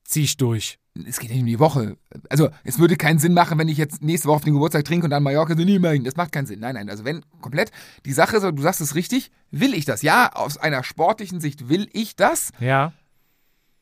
zieh 0.04 0.22
ich 0.24 0.36
durch. 0.36 0.78
es 1.06 1.18
geht 1.18 1.30
nicht 1.30 1.40
um 1.40 1.46
die 1.46 1.58
Woche. 1.58 1.96
Also 2.28 2.50
es 2.62 2.78
würde 2.78 2.96
keinen 2.96 3.18
Sinn 3.18 3.34
machen, 3.34 3.58
wenn 3.58 3.68
ich 3.68 3.78
jetzt 3.78 4.02
nächste 4.02 4.28
Woche 4.28 4.36
auf 4.36 4.44
den 4.44 4.52
Geburtstag 4.54 4.84
trinke 4.84 5.04
und 5.06 5.10
dann 5.10 5.22
Mallorca 5.22 5.56
so, 5.56 5.64
nee, 5.64 5.78
nein, 5.78 6.04
das 6.04 6.16
macht 6.16 6.30
keinen 6.32 6.46
Sinn. 6.46 6.60
Nein, 6.60 6.74
nein, 6.74 6.88
also 6.90 7.04
wenn 7.04 7.24
komplett, 7.40 7.70
die 8.04 8.12
Sache 8.12 8.36
ist, 8.36 8.42
du 8.42 8.62
sagst 8.62 8.80
es 8.80 8.94
richtig, 8.94 9.30
will 9.50 9.74
ich 9.74 9.84
das? 9.86 10.02
Ja, 10.02 10.30
aus 10.34 10.56
einer 10.56 10.84
sportlichen 10.84 11.40
Sicht 11.40 11.68
will 11.68 11.88
ich 11.92 12.16
das, 12.16 12.50
Ja. 12.60 12.92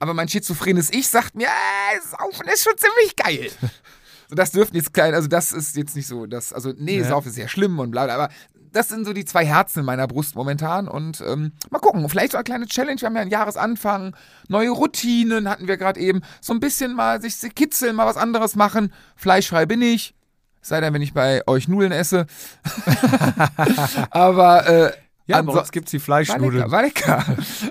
Aber 0.02 0.14
mein 0.14 0.28
schizophrenes 0.28 0.90
Ich 0.92 1.06
sagt 1.08 1.36
mir, 1.36 1.46
äh, 1.46 2.00
Saufen 2.10 2.48
ist 2.52 2.64
schon 2.64 2.74
ziemlich 2.76 3.14
geil. 3.14 3.50
so, 4.28 4.34
das 4.34 4.50
dürften 4.50 4.74
jetzt 4.76 4.92
klein, 4.92 5.14
also 5.14 5.28
das 5.28 5.52
ist 5.52 5.76
jetzt 5.76 5.94
nicht 5.94 6.08
so, 6.08 6.26
das, 6.26 6.52
also 6.52 6.72
nee, 6.76 6.98
Ja. 6.98 7.04
Saufen 7.08 7.28
ist 7.28 7.36
sehr 7.36 7.46
schlimm 7.46 7.78
und 7.78 7.92
bla 7.92 8.06
bla, 8.06 8.14
aber 8.16 8.28
das 8.72 8.88
sind 8.88 9.04
so 9.04 9.12
die 9.12 9.24
zwei 9.24 9.46
Herzen 9.46 9.78
in 9.80 9.84
meiner 9.84 10.08
Brust 10.08 10.34
momentan 10.34 10.88
und 10.88 11.20
ähm, 11.24 11.52
mal 11.70 11.78
gucken, 11.78 12.08
vielleicht 12.08 12.32
so 12.32 12.38
eine 12.38 12.42
kleine 12.44 12.66
Challenge, 12.66 13.00
wir 13.00 13.06
haben 13.06 13.14
ja 13.14 13.22
einen 13.22 13.30
Jahresanfang, 13.30 14.16
neue 14.48 14.70
Routinen 14.70 15.48
hatten 15.48 15.68
wir 15.68 15.76
gerade 15.76 16.00
eben, 16.00 16.22
so 16.40 16.52
ein 16.52 16.58
bisschen 16.58 16.94
mal 16.96 17.22
sich 17.22 17.36
kitzeln, 17.54 17.94
mal 17.94 18.06
was 18.06 18.16
anderes 18.16 18.56
machen, 18.56 18.92
fleischfrei 19.14 19.66
bin 19.66 19.82
ich, 19.82 20.16
sei 20.62 20.80
denn, 20.80 20.94
wenn 20.94 21.02
ich 21.02 21.14
bei 21.14 21.46
euch 21.46 21.68
Nudeln 21.68 21.92
esse, 21.92 22.26
aber 24.10 24.66
äh, 24.66 24.92
Ja, 25.26 25.42
bei 25.42 25.52
uns 25.52 25.70
gibt's 25.70 25.90
die 25.92 26.08
war 26.08 26.18
lecker, 26.20 26.32
Fleischnudeln. 26.32 26.70
war 26.72 26.82
lecker. 26.82 27.24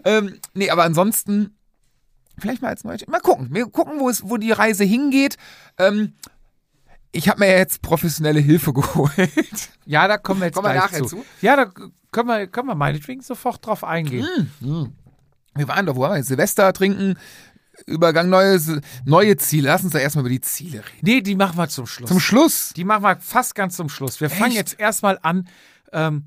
ähm, 0.06 0.40
nee, 0.54 0.70
aber 0.70 0.84
ansonsten, 0.84 1.58
vielleicht 2.42 2.62
mal 2.62 2.70
als 2.70 2.84
neue. 2.84 2.98
Mal 3.08 3.20
gucken. 3.20 3.48
Wir 3.52 3.68
gucken, 3.68 4.00
wo, 4.00 4.10
es, 4.10 4.28
wo 4.30 4.38
die 4.38 4.52
Reise 4.52 4.84
hingeht. 4.84 5.38
Ähm, 5.78 6.14
ich 7.12 7.30
habe 7.30 7.40
mir 7.40 7.52
ja 7.52 7.58
jetzt 7.58 7.82
professionelle 7.82 8.40
Hilfe 8.40 8.74
geholt. 8.74 9.12
Ja, 9.86 10.08
da 10.08 10.18
kommen 10.18 10.42
wir 10.42 10.48
jetzt 10.48 10.56
Kommen 10.56 10.68
wir 10.68 10.74
gleich 10.74 10.92
nachher 10.92 11.00
zu. 11.00 11.18
zu. 11.18 11.26
Ja, 11.42 11.56
da 11.56 11.72
können 12.12 12.28
wir, 12.28 12.48
können 12.48 12.68
wir 12.68 12.76
meinetwegen 12.76 13.22
sofort 13.22 13.66
drauf 13.66 13.84
eingehen. 13.84 14.52
Wir 15.56 15.68
waren 15.68 15.86
doch, 15.86 15.96
wo 15.96 16.02
waren 16.02 16.16
wir? 16.16 16.24
Silvester 16.24 16.72
trinken, 16.74 17.18
Übergang, 17.86 18.30
neue, 18.30 18.60
neue 19.06 19.38
Ziele. 19.38 19.70
Lass 19.70 19.84
uns 19.84 19.94
da 19.94 20.00
erstmal 20.00 20.24
über 20.24 20.30
die 20.30 20.42
Ziele 20.42 20.80
reden. 20.80 21.00
Nee, 21.02 21.22
die 21.22 21.36
machen 21.36 21.58
wir 21.58 21.68
zum 21.68 21.88
Schluss. 21.88 22.10
Zum 22.10 22.20
Schluss. 22.20 22.74
die 22.76 22.84
machen 22.84 23.04
wir 23.04 23.18
fast 23.18 23.56
ganz 23.56 23.76
zum 23.76 23.90
Schluss. 23.90 24.22
Wir 24.22 24.30
fangen 24.30 24.52
Echt? 24.52 24.58
jetzt 24.58 24.80
erstmal 24.80 25.20
an. 25.22 25.48
Ähm, 25.92 26.26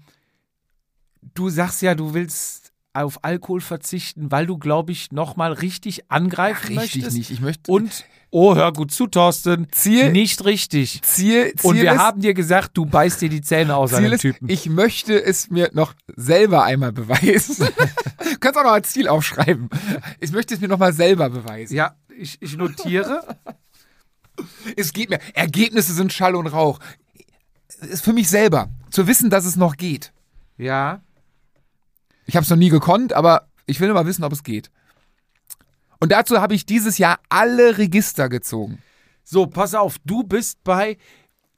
du 1.34 1.50
sagst 1.50 1.82
ja, 1.82 1.94
du 1.94 2.14
willst 2.14 2.63
auf 2.94 3.22
Alkohol 3.24 3.60
verzichten, 3.60 4.30
weil 4.30 4.46
du, 4.46 4.56
glaube 4.56 4.92
ich, 4.92 5.12
nochmal 5.12 5.52
richtig 5.52 6.10
angreifen 6.10 6.78
Richtig 6.78 7.02
möchtest. 7.02 7.16
nicht. 7.18 7.30
Ich 7.30 7.40
möchte. 7.40 7.70
Und, 7.70 8.04
oh, 8.30 8.54
hör 8.54 8.72
gut 8.72 8.92
zu, 8.92 9.06
Thorsten. 9.08 9.66
Ziel- 9.72 10.12
Nicht 10.12 10.44
richtig. 10.44 11.02
Ziel, 11.02 11.52
Ziel 11.56 11.70
Und 11.70 11.76
wir 11.76 11.92
ist, 11.92 11.98
haben 11.98 12.20
dir 12.20 12.34
gesagt, 12.34 12.70
du 12.74 12.86
beißt 12.86 13.20
dir 13.20 13.28
die 13.28 13.42
Zähne 13.42 13.76
aus 13.76 13.90
Ziel 13.92 14.12
ist, 14.12 14.20
Typen. 14.22 14.48
ich 14.48 14.68
möchte 14.68 15.20
es 15.22 15.50
mir 15.50 15.70
noch 15.74 15.94
selber 16.16 16.62
einmal 16.64 16.92
beweisen. 16.92 17.66
du 17.66 18.38
kannst 18.40 18.58
auch 18.58 18.64
noch 18.64 18.72
als 18.72 18.90
Ziel 18.92 19.08
aufschreiben. 19.08 19.68
Ich 20.20 20.32
möchte 20.32 20.54
es 20.54 20.60
mir 20.60 20.68
noch 20.68 20.78
mal 20.78 20.92
selber 20.92 21.28
beweisen. 21.30 21.74
ja, 21.74 21.96
ich, 22.16 22.38
ich 22.40 22.56
notiere. 22.56 23.36
Es 24.76 24.92
geht 24.92 25.10
mir. 25.10 25.18
Ergebnisse 25.34 25.92
sind 25.94 26.12
Schall 26.12 26.34
und 26.36 26.46
Rauch. 26.46 26.78
Ist 27.80 28.04
für 28.04 28.12
mich 28.12 28.28
selber. 28.28 28.68
Zu 28.90 29.06
wissen, 29.06 29.30
dass 29.30 29.44
es 29.44 29.56
noch 29.56 29.76
geht. 29.76 30.12
ja. 30.58 31.00
Ich 32.26 32.36
habe 32.36 32.44
es 32.44 32.50
noch 32.50 32.56
nie 32.56 32.70
gekonnt, 32.70 33.12
aber 33.12 33.48
ich 33.66 33.80
will 33.80 33.88
nur 33.88 33.94
mal 33.94 34.06
wissen, 34.06 34.24
ob 34.24 34.32
es 34.32 34.42
geht. 34.42 34.70
Und 36.00 36.12
dazu 36.12 36.40
habe 36.40 36.54
ich 36.54 36.66
dieses 36.66 36.98
Jahr 36.98 37.18
alle 37.28 37.78
Register 37.78 38.28
gezogen. 38.28 38.78
So, 39.22 39.46
pass 39.46 39.74
auf, 39.74 39.96
du 40.04 40.22
bist 40.22 40.62
bei, 40.64 40.98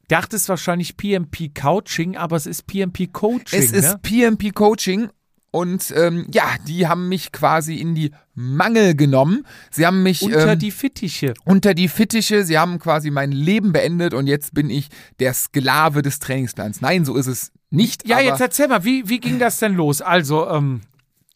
dachtest 0.08 0.48
wahrscheinlich 0.48 0.96
PMP 0.96 1.52
Coaching, 1.54 2.16
aber 2.16 2.36
es 2.36 2.46
ist 2.46 2.66
PMP 2.66 3.12
Coaching. 3.12 3.58
Es 3.58 3.72
ist 3.72 3.94
ne? 3.94 3.98
PMP 4.02 4.54
Coaching 4.54 5.10
und 5.50 5.92
ähm, 5.96 6.26
ja, 6.32 6.56
die 6.66 6.86
haben 6.86 7.08
mich 7.08 7.32
quasi 7.32 7.76
in 7.76 7.94
die 7.94 8.10
Mangel 8.34 8.94
genommen. 8.94 9.46
Sie 9.70 9.86
haben 9.86 10.02
mich 10.02 10.22
unter 10.22 10.52
ähm, 10.52 10.58
die 10.58 10.70
Fittiche. 10.70 11.32
unter 11.44 11.72
die 11.72 11.88
Fittiche. 11.88 12.44
Sie 12.44 12.58
haben 12.58 12.78
quasi 12.78 13.10
mein 13.10 13.32
Leben 13.32 13.72
beendet 13.72 14.12
und 14.12 14.26
jetzt 14.26 14.52
bin 14.52 14.68
ich 14.68 14.88
der 15.18 15.32
Sklave 15.32 16.02
des 16.02 16.18
Trainingsplans. 16.18 16.80
Nein, 16.82 17.04
so 17.04 17.16
ist 17.16 17.26
es 17.26 17.52
nicht. 17.70 18.06
Ja, 18.06 18.20
jetzt 18.20 18.40
erzähl 18.40 18.68
mal, 18.68 18.84
wie, 18.84 19.08
wie 19.08 19.18
ging 19.18 19.38
das 19.38 19.58
denn 19.58 19.74
los? 19.74 20.02
Also, 20.02 20.48
ähm, 20.48 20.82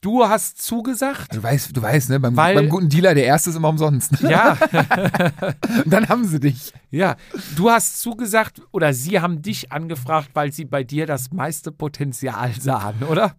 du 0.01 0.27
hast 0.27 0.63
zugesagt. 0.63 1.35
Du 1.35 1.43
weißt, 1.43 1.77
du 1.77 1.83
weißt, 1.83 2.11
ne, 2.11 2.21
beim, 2.21 2.37
Weil- 2.37 2.55
beim 2.55 2.69
guten 2.69 2.89
Dealer, 2.89 3.15
der 3.15 3.25
erste 3.25 3.51
ist 3.51 3.57
immer 3.57 3.69
umsonst. 3.69 4.21
Ja, 4.21 4.57
Und 5.85 5.93
dann 5.93 6.09
haben 6.09 6.25
sie 6.27 6.41
dich. 6.41 6.73
ja. 6.91 7.17
Du 7.57 7.71
hast 7.71 8.01
zugesagt 8.01 8.63
oder 8.73 8.93
sie 8.95 9.21
haben 9.21 9.43
dich 9.43 9.73
angefragt, 9.73 10.31
weil 10.35 10.53
sie 10.53 10.65
bei 10.65 10.85
dir 10.85 11.07
das 11.07 11.33
meiste 11.33 11.71
Potenzial 11.73 12.53
sahen, 12.59 13.03
oder? 13.09 13.35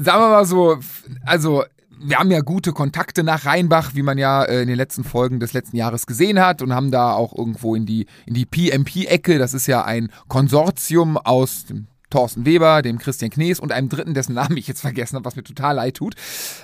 Sagen 0.00 0.20
wir 0.22 0.28
mal 0.28 0.44
so, 0.46 0.78
also 1.24 1.64
wir 2.06 2.18
haben 2.18 2.30
ja 2.30 2.40
gute 2.40 2.72
Kontakte 2.72 3.22
nach 3.22 3.46
Rheinbach, 3.46 3.94
wie 3.94 4.02
man 4.02 4.18
ja 4.18 4.42
äh, 4.44 4.60
in 4.62 4.68
den 4.68 4.76
letzten 4.76 5.04
Folgen 5.04 5.40
des 5.40 5.52
letzten 5.54 5.76
Jahres 5.76 6.06
gesehen 6.06 6.38
hat 6.40 6.60
und 6.60 6.74
haben 6.74 6.90
da 6.90 7.12
auch 7.12 7.32
irgendwo 7.34 7.74
in 7.74 7.86
die, 7.86 8.06
in 8.26 8.34
die 8.34 8.44
PMP-Ecke, 8.44 9.38
das 9.38 9.54
ist 9.54 9.66
ja 9.68 9.84
ein 9.84 10.10
Konsortium 10.28 11.16
aus 11.16 11.64
dem 11.66 11.86
Thorsten 12.14 12.46
Weber, 12.46 12.80
dem 12.80 12.98
Christian 12.98 13.32
Knees 13.32 13.58
und 13.58 13.72
einem 13.72 13.88
dritten, 13.88 14.14
dessen 14.14 14.34
Namen 14.34 14.56
ich 14.56 14.68
jetzt 14.68 14.82
vergessen 14.82 15.16
habe, 15.16 15.24
was 15.24 15.34
mir 15.34 15.42
total 15.42 15.74
leid 15.74 15.96
tut. 15.96 16.14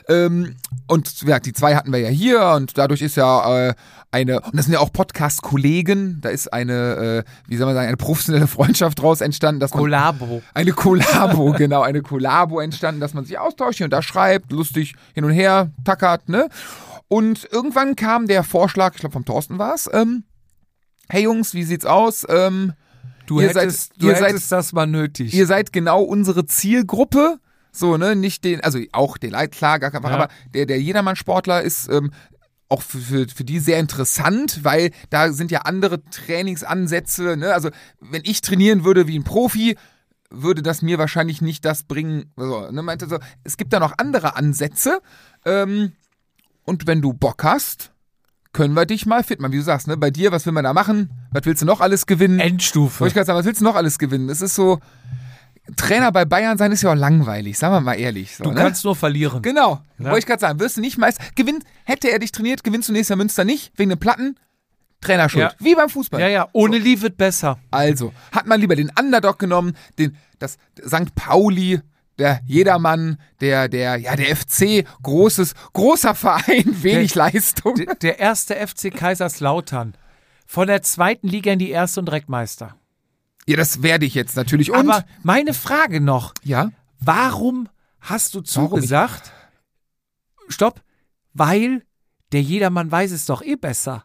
Ähm, 0.09 0.55
und 0.87 1.23
ja, 1.23 1.41
die 1.41 1.53
zwei 1.53 1.75
hatten 1.75 1.93
wir 1.93 1.99
ja 1.99 2.09
hier 2.09 2.53
und 2.55 2.79
dadurch 2.79 3.03
ist 3.03 3.17
ja 3.17 3.71
äh, 3.71 3.75
eine, 4.13 4.43
und 4.43 4.55
das 4.57 4.67
sind 4.67 4.75
ja 4.75 4.79
auch 4.79 4.93
Podcast-Kollegen, 4.93 6.21
da 6.21 6.29
ist 6.29 6.53
eine, 6.53 7.25
äh, 7.27 7.49
wie 7.49 7.57
soll 7.57 7.67
man 7.67 7.75
sagen, 7.75 7.89
eine 7.89 7.97
professionelle 7.97 8.47
Freundschaft 8.47 9.01
draus 9.01 9.23
entstanden, 9.23 9.59
dass 9.59 9.75
man 9.75 9.83
Kollabo. 9.83 10.41
eine 10.55 10.71
Kollabo, 10.71 11.53
genau, 11.59 11.83
eine 11.83 12.03
Kollabo 12.03 12.61
entstanden, 12.61 13.01
dass 13.01 13.13
man 13.13 13.25
sich 13.25 13.37
austauscht 13.37 13.79
hier 13.79 13.87
und 13.87 13.93
da 13.93 14.03
schreibt, 14.03 14.53
lustig 14.53 14.95
hin 15.15 15.25
und 15.25 15.33
her, 15.33 15.73
tackert, 15.85 16.29
ne? 16.29 16.49
Und 17.09 17.49
irgendwann 17.51 17.97
kam 17.97 18.29
der 18.29 18.45
Vorschlag, 18.45 18.95
ich 18.95 19.01
glaube 19.01 19.15
vom 19.15 19.25
Thorsten 19.25 19.59
war 19.59 19.75
es, 19.75 19.91
ähm, 19.93 20.23
hey 21.09 21.25
Jungs, 21.25 21.55
wie 21.55 21.65
sieht's 21.65 21.87
aus? 21.87 22.25
Ähm, 22.29 22.75
Du 23.31 23.41
Ihr 23.41 23.53
seid- 23.53 23.63
hättest, 23.63 23.93
du 24.03 24.09
ihr 24.09 24.17
seid- 24.17 24.31
hättest 24.31 24.51
das 24.51 24.73
mal 24.73 24.87
nötig. 24.87 25.33
ihr 25.33 25.47
seid 25.47 25.73
genau 25.73 26.03
unsere 26.03 26.47
Zielgruppe. 26.47 27.39
So, 27.71 27.97
ne, 27.97 28.17
nicht 28.17 28.43
den, 28.43 28.61
also 28.63 28.81
auch 28.91 29.17
den 29.19 29.31
Leid, 29.31 29.53
klar, 29.53 29.79
gar 29.79 29.93
kein 29.93 30.03
Ja. 30.03 30.09
aber 30.11 30.29
der, 30.53 30.67
der 30.67 30.81
Jedermann-Sportler 30.83 31.63
ist 31.63 31.89
ähm, 31.89 32.11
auch 32.69 32.83
für, 32.83 32.99
für, 32.99 33.29
für 33.29 33.45
die 33.45 33.61
sehr 33.61 33.79
interessant, 33.79 34.65
weil 34.65 34.91
da 35.11 35.33
sind 35.33 35.53
ja 35.53 35.61
andere 35.61 36.03
Trainingsansätze, 36.11 37.37
ne, 37.37 37.55
also 37.55 37.71
wenn 38.01 38.23
ich 38.25 38.41
trainieren 38.41 38.83
würde 38.85 39.07
wie 39.07 39.17
ein 39.19 39.23
Profi, 39.25 39.77
würde 40.31 40.63
das 40.63 40.83
mir 40.83 40.99
wahrscheinlich 40.99 41.41
nicht 41.41 41.65
das 41.65 41.85
bringen, 41.85 42.33
also, 42.37 42.71
ne, 42.73 42.83
meinte 42.83 43.09
so, 43.09 43.19
es 43.45 43.57
gibt 43.57 43.73
da 43.73 43.79
noch 43.79 43.95
andere 43.99 44.35
Ansätze, 44.37 45.01
ähm, 45.45 45.93
und 46.65 46.89
wenn 46.89 47.01
du 47.01 47.13
Bock 47.13 47.45
hast, 47.45 47.93
können 48.53 48.75
wir 48.75 48.85
dich 48.87 49.07
mal 49.07 49.23
fit 49.23 49.41
machen, 49.41 49.53
wie 49.53 49.59
du 49.59 49.63
sagst, 49.63 49.87
ne, 49.87 49.97
bei 49.97 50.11
dir, 50.11 50.33
was 50.33 50.45
will 50.47 50.53
man 50.53 50.65
da 50.65 50.73
machen? 50.73 51.11
Was 51.33 51.45
willst 51.45 51.63
du 51.63 51.67
noch 51.67 51.81
alles 51.81 52.07
gewinnen? 52.07 52.41
Endstufe. 52.41 53.01
Wollte 53.01 53.11
ich 53.11 53.15
gerade 53.15 53.27
sagen, 53.27 53.39
was 53.39 53.47
willst 53.47 53.61
du 53.61 53.65
noch 53.65 53.77
alles 53.77 53.99
gewinnen? 53.99 54.29
Es 54.29 54.41
ist 54.41 54.55
so, 54.55 54.81
Trainer 55.77 56.11
bei 56.11 56.25
Bayern 56.25 56.59
sein 56.59 56.73
ist 56.73 56.83
ja 56.83 56.91
auch 56.91 56.97
langweilig, 56.97 57.59
sagen 57.59 57.75
wir 57.75 57.81
mal 57.81 57.95
ehrlich. 57.95 58.37
So, 58.37 58.45
du 58.45 58.51
ne? 58.51 58.57
kannst 58.61 58.85
nur 58.85 58.97
verlieren. 58.97 59.43
Genau, 59.43 59.81
Ja. 59.99 60.07
wollte 60.07 60.19
ich 60.19 60.27
gerade 60.27 60.41
sagen, 60.41 60.59
wirst 60.59 60.77
du 60.77 60.81
nicht 60.81 60.99
meist, 60.99 61.21
gewinnt, 61.37 61.65
hätte 61.85 62.11
er 62.11 62.19
dich 62.19 62.33
trainiert, 62.33 62.65
gewinnst 62.65 62.89
du 62.89 62.93
nächstes 62.93 63.11
Jahr 63.11 63.19
Münster 63.19 63.45
nicht, 63.45 63.73
wegen 63.77 63.91
dem 63.91 63.99
Platten, 63.99 64.37
Trainerschuld. 65.01 65.45
Ja. 65.45 65.53
Wie 65.59 65.75
beim 65.75 65.89
Fußball. 65.89 66.21
Ja, 66.21 66.29
ja, 66.29 66.49
ohne 66.53 66.77
Lee 66.79 67.01
wird 67.01 67.17
besser. 67.17 67.59
Also, 67.71 68.13
hat 68.33 68.47
man 68.47 68.61
lieber 68.61 68.77
den 68.77 68.91
Underdog 68.99 69.39
genommen, 69.39 69.75
den, 69.99 70.17
das 70.39 70.59
St. 70.87 71.15
Pauli, 71.15 71.81
der 72.21 72.41
Jedermann, 72.47 73.19
der, 73.41 73.69
der, 73.69 73.97
ja, 73.97 74.15
der 74.15 74.37
FC, 74.37 74.85
großes, 75.03 75.55
großer 75.73 76.15
Verein, 76.15 76.65
wenig 76.83 77.15
Leistung. 77.17 77.75
D- 77.75 77.87
Der 78.03 78.21
erste 78.21 78.55
FC 78.55 78.95
Kaiserslautern. 78.95 79.97
Von 80.47 80.67
der 80.69 80.83
zweiten 80.83 81.27
Liga 81.29 81.53
in 81.53 81.59
die 81.59 81.71
erste 81.71 82.01
und 82.01 82.07
direkt 82.07 82.29
Meister. 82.29 82.77
Ja, 83.47 83.57
das 83.57 83.83
werde 83.83 84.07
ich 84.07 84.15
jetzt 84.15 84.37
natürlich. 84.37 84.71
Und, 84.71 84.79
Aber 84.91 85.05
meine 85.23 85.55
Frage 85.55 86.01
noch: 86.01 86.35
ja, 86.45 86.71
Warum 87.01 87.69
hast 88.01 88.35
du 88.35 88.39
Warum 88.39 88.71
zugesagt? 88.71 89.33
Stopp, 90.49 90.83
weil 91.33 91.83
der 92.33 92.43
Jedermann 92.43 92.91
weiß 92.91 93.13
es 93.13 93.27
doch 93.27 93.43
eh 93.43 93.57
besser. 93.57 94.05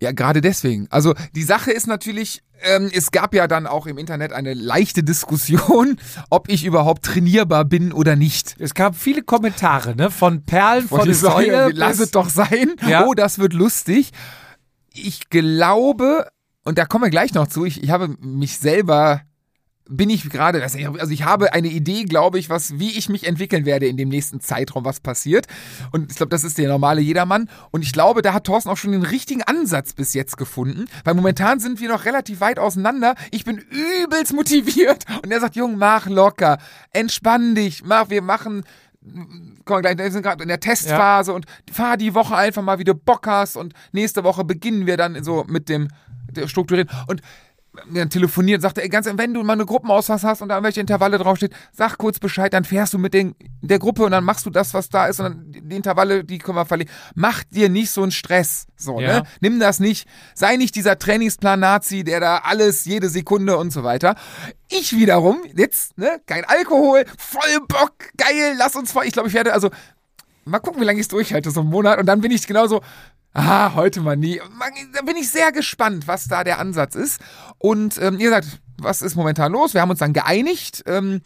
Ja, 0.00 0.12
gerade 0.12 0.42
deswegen. 0.42 0.86
Also 0.90 1.14
die 1.34 1.42
Sache 1.42 1.70
ist 1.72 1.86
natürlich, 1.86 2.42
ähm, 2.62 2.90
es 2.92 3.10
gab 3.10 3.34
ja 3.34 3.46
dann 3.46 3.66
auch 3.66 3.86
im 3.86 3.96
Internet 3.96 4.32
eine 4.32 4.52
leichte 4.52 5.02
Diskussion, 5.02 5.98
ob 6.30 6.50
ich 6.50 6.64
überhaupt 6.64 7.04
trainierbar 7.04 7.64
bin 7.64 7.92
oder 7.92 8.14
nicht. 8.14 8.56
Es 8.58 8.74
gab 8.74 8.94
viele 8.94 9.22
Kommentare, 9.22 9.96
ne? 9.96 10.10
Von 10.10 10.44
Perlen 10.44 10.84
ich 10.84 11.18
sagen, 11.18 11.46
Säule. 11.46 11.70
lass 11.72 11.98
es 11.98 12.10
doch 12.10 12.28
sein. 12.28 12.74
Ja. 12.86 13.06
Oh, 13.06 13.14
das 13.14 13.38
wird 13.38 13.54
lustig. 13.54 14.10
Ich 14.92 15.30
glaube, 15.30 16.28
und 16.64 16.78
da 16.78 16.84
kommen 16.84 17.04
wir 17.04 17.10
gleich 17.10 17.32
noch 17.32 17.46
zu, 17.46 17.64
ich, 17.64 17.82
ich 17.82 17.90
habe 17.90 18.08
mich 18.20 18.58
selber, 18.58 19.22
bin 19.88 20.10
ich 20.10 20.28
gerade, 20.28 20.62
also 20.62 20.78
ich 21.10 21.24
habe 21.24 21.52
eine 21.52 21.68
Idee, 21.68 22.04
glaube 22.04 22.38
ich, 22.38 22.50
was, 22.50 22.78
wie 22.78 22.90
ich 22.90 23.08
mich 23.08 23.26
entwickeln 23.26 23.64
werde 23.64 23.86
in 23.86 23.96
dem 23.96 24.08
nächsten 24.08 24.40
Zeitraum, 24.40 24.84
was 24.84 25.00
passiert. 25.00 25.46
Und 25.92 26.10
ich 26.10 26.16
glaube, 26.16 26.30
das 26.30 26.44
ist 26.44 26.58
der 26.58 26.68
normale 26.68 27.00
Jedermann. 27.00 27.48
Und 27.70 27.82
ich 27.82 27.92
glaube, 27.92 28.22
da 28.22 28.32
hat 28.32 28.44
Thorsten 28.44 28.68
auch 28.68 28.76
schon 28.76 28.92
den 28.92 29.02
richtigen 29.02 29.42
Ansatz 29.42 29.92
bis 29.92 30.14
jetzt 30.14 30.36
gefunden, 30.36 30.86
weil 31.04 31.14
momentan 31.14 31.60
sind 31.60 31.80
wir 31.80 31.88
noch 31.88 32.04
relativ 32.04 32.40
weit 32.40 32.58
auseinander. 32.58 33.14
Ich 33.30 33.44
bin 33.44 33.58
übelst 33.58 34.32
motiviert. 34.32 35.04
Und 35.22 35.30
er 35.30 35.40
sagt, 35.40 35.56
Jung, 35.56 35.78
mach 35.78 36.06
locker, 36.06 36.58
entspann 36.92 37.54
dich, 37.54 37.84
mach, 37.84 38.10
wir 38.10 38.22
machen 38.22 38.64
kommen 39.64 39.84
wir 39.84 39.94
gleich, 39.94 39.98
wir 39.98 40.10
sind 40.10 40.22
gerade 40.22 40.42
in 40.42 40.48
der 40.48 40.58
Testphase 40.58 41.32
und 41.32 41.46
fahr 41.70 41.96
die 41.96 42.14
Woche 42.14 42.34
einfach 42.34 42.62
mal, 42.62 42.80
wie 42.80 42.84
du 42.84 42.92
Bock 42.92 43.28
hast. 43.28 43.56
Und 43.56 43.72
nächste 43.92 44.24
Woche 44.24 44.42
beginnen 44.42 44.86
wir 44.86 44.96
dann 44.96 45.22
so 45.22 45.44
mit 45.48 45.68
dem 45.68 45.86
der 46.28 46.48
Strukturieren. 46.48 46.90
Und 47.06 47.22
dann 47.92 48.10
telefoniert, 48.10 48.62
sagt 48.62 48.78
er, 48.78 48.88
ganz, 48.88 49.06
wenn 49.12 49.34
du 49.34 49.42
mal 49.42 49.52
eine 49.54 49.66
Gruppenausfass 49.66 50.24
hast 50.24 50.42
und 50.42 50.48
da 50.48 50.62
welche 50.62 50.80
Intervalle 50.80 51.18
draufsteht, 51.18 51.52
sag 51.72 51.98
kurz 51.98 52.18
Bescheid, 52.18 52.52
dann 52.52 52.64
fährst 52.64 52.94
du 52.94 52.98
mit 52.98 53.14
den, 53.14 53.34
der 53.62 53.78
Gruppe 53.78 54.04
und 54.04 54.10
dann 54.12 54.24
machst 54.24 54.46
du 54.46 54.50
das, 54.50 54.74
was 54.74 54.88
da 54.88 55.06
ist 55.06 55.20
und 55.20 55.24
dann 55.24 55.52
die 55.52 55.60
die 55.66 55.76
Intervalle, 55.76 56.24
die 56.24 56.38
können 56.38 56.56
wir 56.56 56.64
verlegen. 56.66 56.90
Mach 57.14 57.42
dir 57.44 57.68
nicht 57.68 57.90
so 57.90 58.02
einen 58.02 58.12
Stress, 58.12 58.66
so, 58.76 59.00
Ja. 59.00 59.20
ne? 59.20 59.22
Nimm 59.40 59.58
das 59.60 59.80
nicht, 59.80 60.08
sei 60.34 60.56
nicht 60.56 60.74
dieser 60.74 60.98
Trainingsplan-Nazi, 60.98 62.04
der 62.04 62.20
da 62.20 62.38
alles, 62.38 62.84
jede 62.84 63.08
Sekunde 63.08 63.56
und 63.56 63.72
so 63.72 63.82
weiter. 63.84 64.14
Ich 64.68 64.96
wiederum, 64.96 65.38
jetzt, 65.54 65.96
ne, 65.98 66.20
kein 66.26 66.44
Alkohol, 66.44 67.04
voll 67.18 67.60
Bock, 67.68 67.92
geil, 68.16 68.54
lass 68.58 68.76
uns 68.76 68.92
voll, 68.92 69.04
ich 69.06 69.12
glaube, 69.12 69.28
ich 69.28 69.34
werde, 69.34 69.52
also, 69.52 69.70
mal 70.44 70.60
gucken, 70.60 70.80
wie 70.80 70.84
lange 70.84 70.98
ich 71.00 71.04
es 71.04 71.08
durchhalte, 71.08 71.50
so 71.50 71.60
einen 71.60 71.70
Monat 71.70 71.98
und 71.98 72.06
dann 72.06 72.20
bin 72.20 72.30
ich 72.30 72.46
genauso, 72.46 72.80
ah, 73.36 73.74
heute 73.74 74.00
mal 74.00 74.16
nie. 74.16 74.40
Da 74.94 75.02
bin 75.02 75.16
ich 75.16 75.30
sehr 75.30 75.52
gespannt, 75.52 76.06
was 76.08 76.26
da 76.28 76.44
der 76.44 76.58
Ansatz 76.58 76.94
ist. 76.94 77.20
Und 77.58 77.98
ähm, 78.00 78.18
ihr 78.18 78.30
sagt, 78.30 78.60
was 78.78 79.02
ist 79.02 79.14
momentan 79.16 79.52
los? 79.52 79.74
Wir 79.74 79.80
haben 79.80 79.90
uns 79.90 80.00
dann 80.00 80.12
geeinigt. 80.12 80.82
Ähm, 80.86 81.22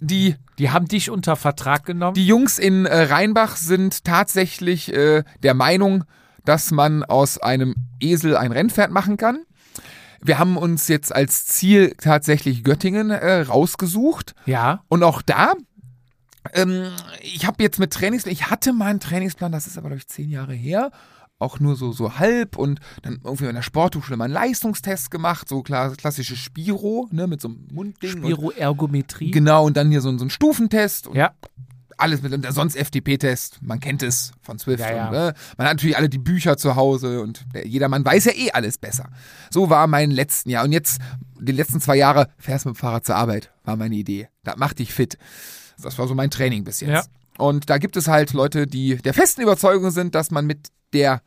die, 0.00 0.36
Die 0.58 0.70
haben 0.70 0.86
dich 0.86 1.10
unter 1.10 1.34
Vertrag 1.36 1.84
genommen. 1.84 2.14
die 2.14 2.26
Jungs 2.26 2.58
in 2.58 2.86
äh, 2.86 3.02
Rheinbach 3.02 3.56
sind 3.56 4.04
tatsächlich 4.04 4.92
äh, 4.92 5.24
der 5.42 5.54
Meinung, 5.54 6.04
dass 6.44 6.70
man 6.70 7.02
aus 7.04 7.38
einem 7.38 7.74
Esel 8.00 8.36
ein 8.36 8.52
Rennpferd 8.52 8.90
machen 8.90 9.16
kann. 9.16 9.40
Wir 10.20 10.38
haben 10.38 10.56
uns 10.56 10.88
jetzt 10.88 11.14
als 11.14 11.46
Ziel 11.46 11.94
tatsächlich 12.00 12.64
Göttingen 12.64 13.10
äh, 13.10 13.40
rausgesucht. 13.42 14.34
ja. 14.46 14.82
Und 14.88 15.02
auch 15.02 15.22
da, 15.22 15.54
ähm, 16.54 16.90
ich 17.20 17.46
habe 17.46 17.62
jetzt 17.62 17.78
mit 17.78 17.92
Trainingsplan, 17.92 18.32
ich 18.32 18.50
hatte 18.50 18.72
mal 18.72 18.86
einen 18.86 19.00
Trainingsplan, 19.00 19.52
das 19.52 19.66
ist 19.66 19.78
aber, 19.78 19.88
glaube 19.88 19.98
ich, 20.00 20.08
zehn 20.08 20.30
Jahre 20.30 20.54
her. 20.54 20.90
Auch 21.40 21.60
nur 21.60 21.76
so, 21.76 21.92
so 21.92 22.18
halb 22.18 22.56
und 22.56 22.80
dann 23.02 23.20
irgendwie 23.22 23.44
in 23.46 23.54
der 23.54 23.62
Sporthochschule 23.62 24.16
mal 24.16 24.24
einen 24.24 24.34
Leistungstest 24.34 25.10
gemacht, 25.10 25.48
so 25.48 25.62
klar, 25.62 25.94
klassische 25.94 26.34
Spiro, 26.36 27.08
ne, 27.12 27.28
mit 27.28 27.40
so 27.40 27.48
einem 27.48 27.68
Mundding. 27.72 28.14
Und, 28.24 28.32
Spiroergometrie. 28.32 29.30
genau, 29.30 29.64
und 29.64 29.76
dann 29.76 29.90
hier 29.90 30.00
so, 30.00 30.08
ein- 30.08 30.18
so 30.18 30.24
ein 30.24 30.30
Stufentest 30.30 31.06
und 31.06 31.16
Ja. 31.16 31.30
alles 31.96 32.22
mit, 32.22 32.32
und 32.32 32.44
sonst 32.52 32.76
FTP-Test, 32.76 33.58
man 33.62 33.78
kennt 33.78 34.02
es 34.02 34.32
von 34.42 34.58
Swift. 34.58 34.80
Ja, 34.80 34.92
ja. 34.94 35.06
Und, 35.06 35.12
ne, 35.12 35.34
man 35.56 35.66
hat 35.68 35.74
natürlich 35.74 35.96
alle 35.96 36.08
die 36.08 36.18
Bücher 36.18 36.56
zu 36.56 36.74
Hause 36.74 37.20
und 37.20 37.44
der, 37.54 37.66
jedermann 37.68 38.04
weiß 38.04 38.24
ja 38.24 38.32
eh 38.34 38.50
alles 38.50 38.76
besser. 38.78 39.08
So 39.50 39.70
war 39.70 39.86
mein 39.86 40.10
letzten 40.10 40.50
Jahr. 40.50 40.64
Und 40.64 40.72
jetzt, 40.72 41.00
die 41.40 41.52
letzten 41.52 41.80
zwei 41.80 41.96
Jahre, 41.96 42.28
fährst 42.38 42.66
mit 42.66 42.74
dem 42.74 42.78
Fahrrad 42.78 43.06
zur 43.06 43.14
Arbeit, 43.14 43.52
war 43.64 43.76
meine 43.76 43.94
Idee. 43.94 44.28
Das 44.42 44.56
macht 44.56 44.80
dich 44.80 44.92
fit. 44.92 45.18
Das 45.80 45.98
war 45.98 46.08
so 46.08 46.14
mein 46.16 46.30
Training 46.30 46.64
bis 46.64 46.80
jetzt. 46.80 46.90
Ja. 46.90 47.02
Und 47.44 47.70
da 47.70 47.78
gibt 47.78 47.96
es 47.96 48.08
halt 48.08 48.32
Leute, 48.32 48.66
die 48.66 48.96
der 48.96 49.14
festen 49.14 49.42
Überzeugung 49.42 49.92
sind, 49.92 50.16
dass 50.16 50.32
man 50.32 50.44
mit 50.46 50.68
der 50.92 51.20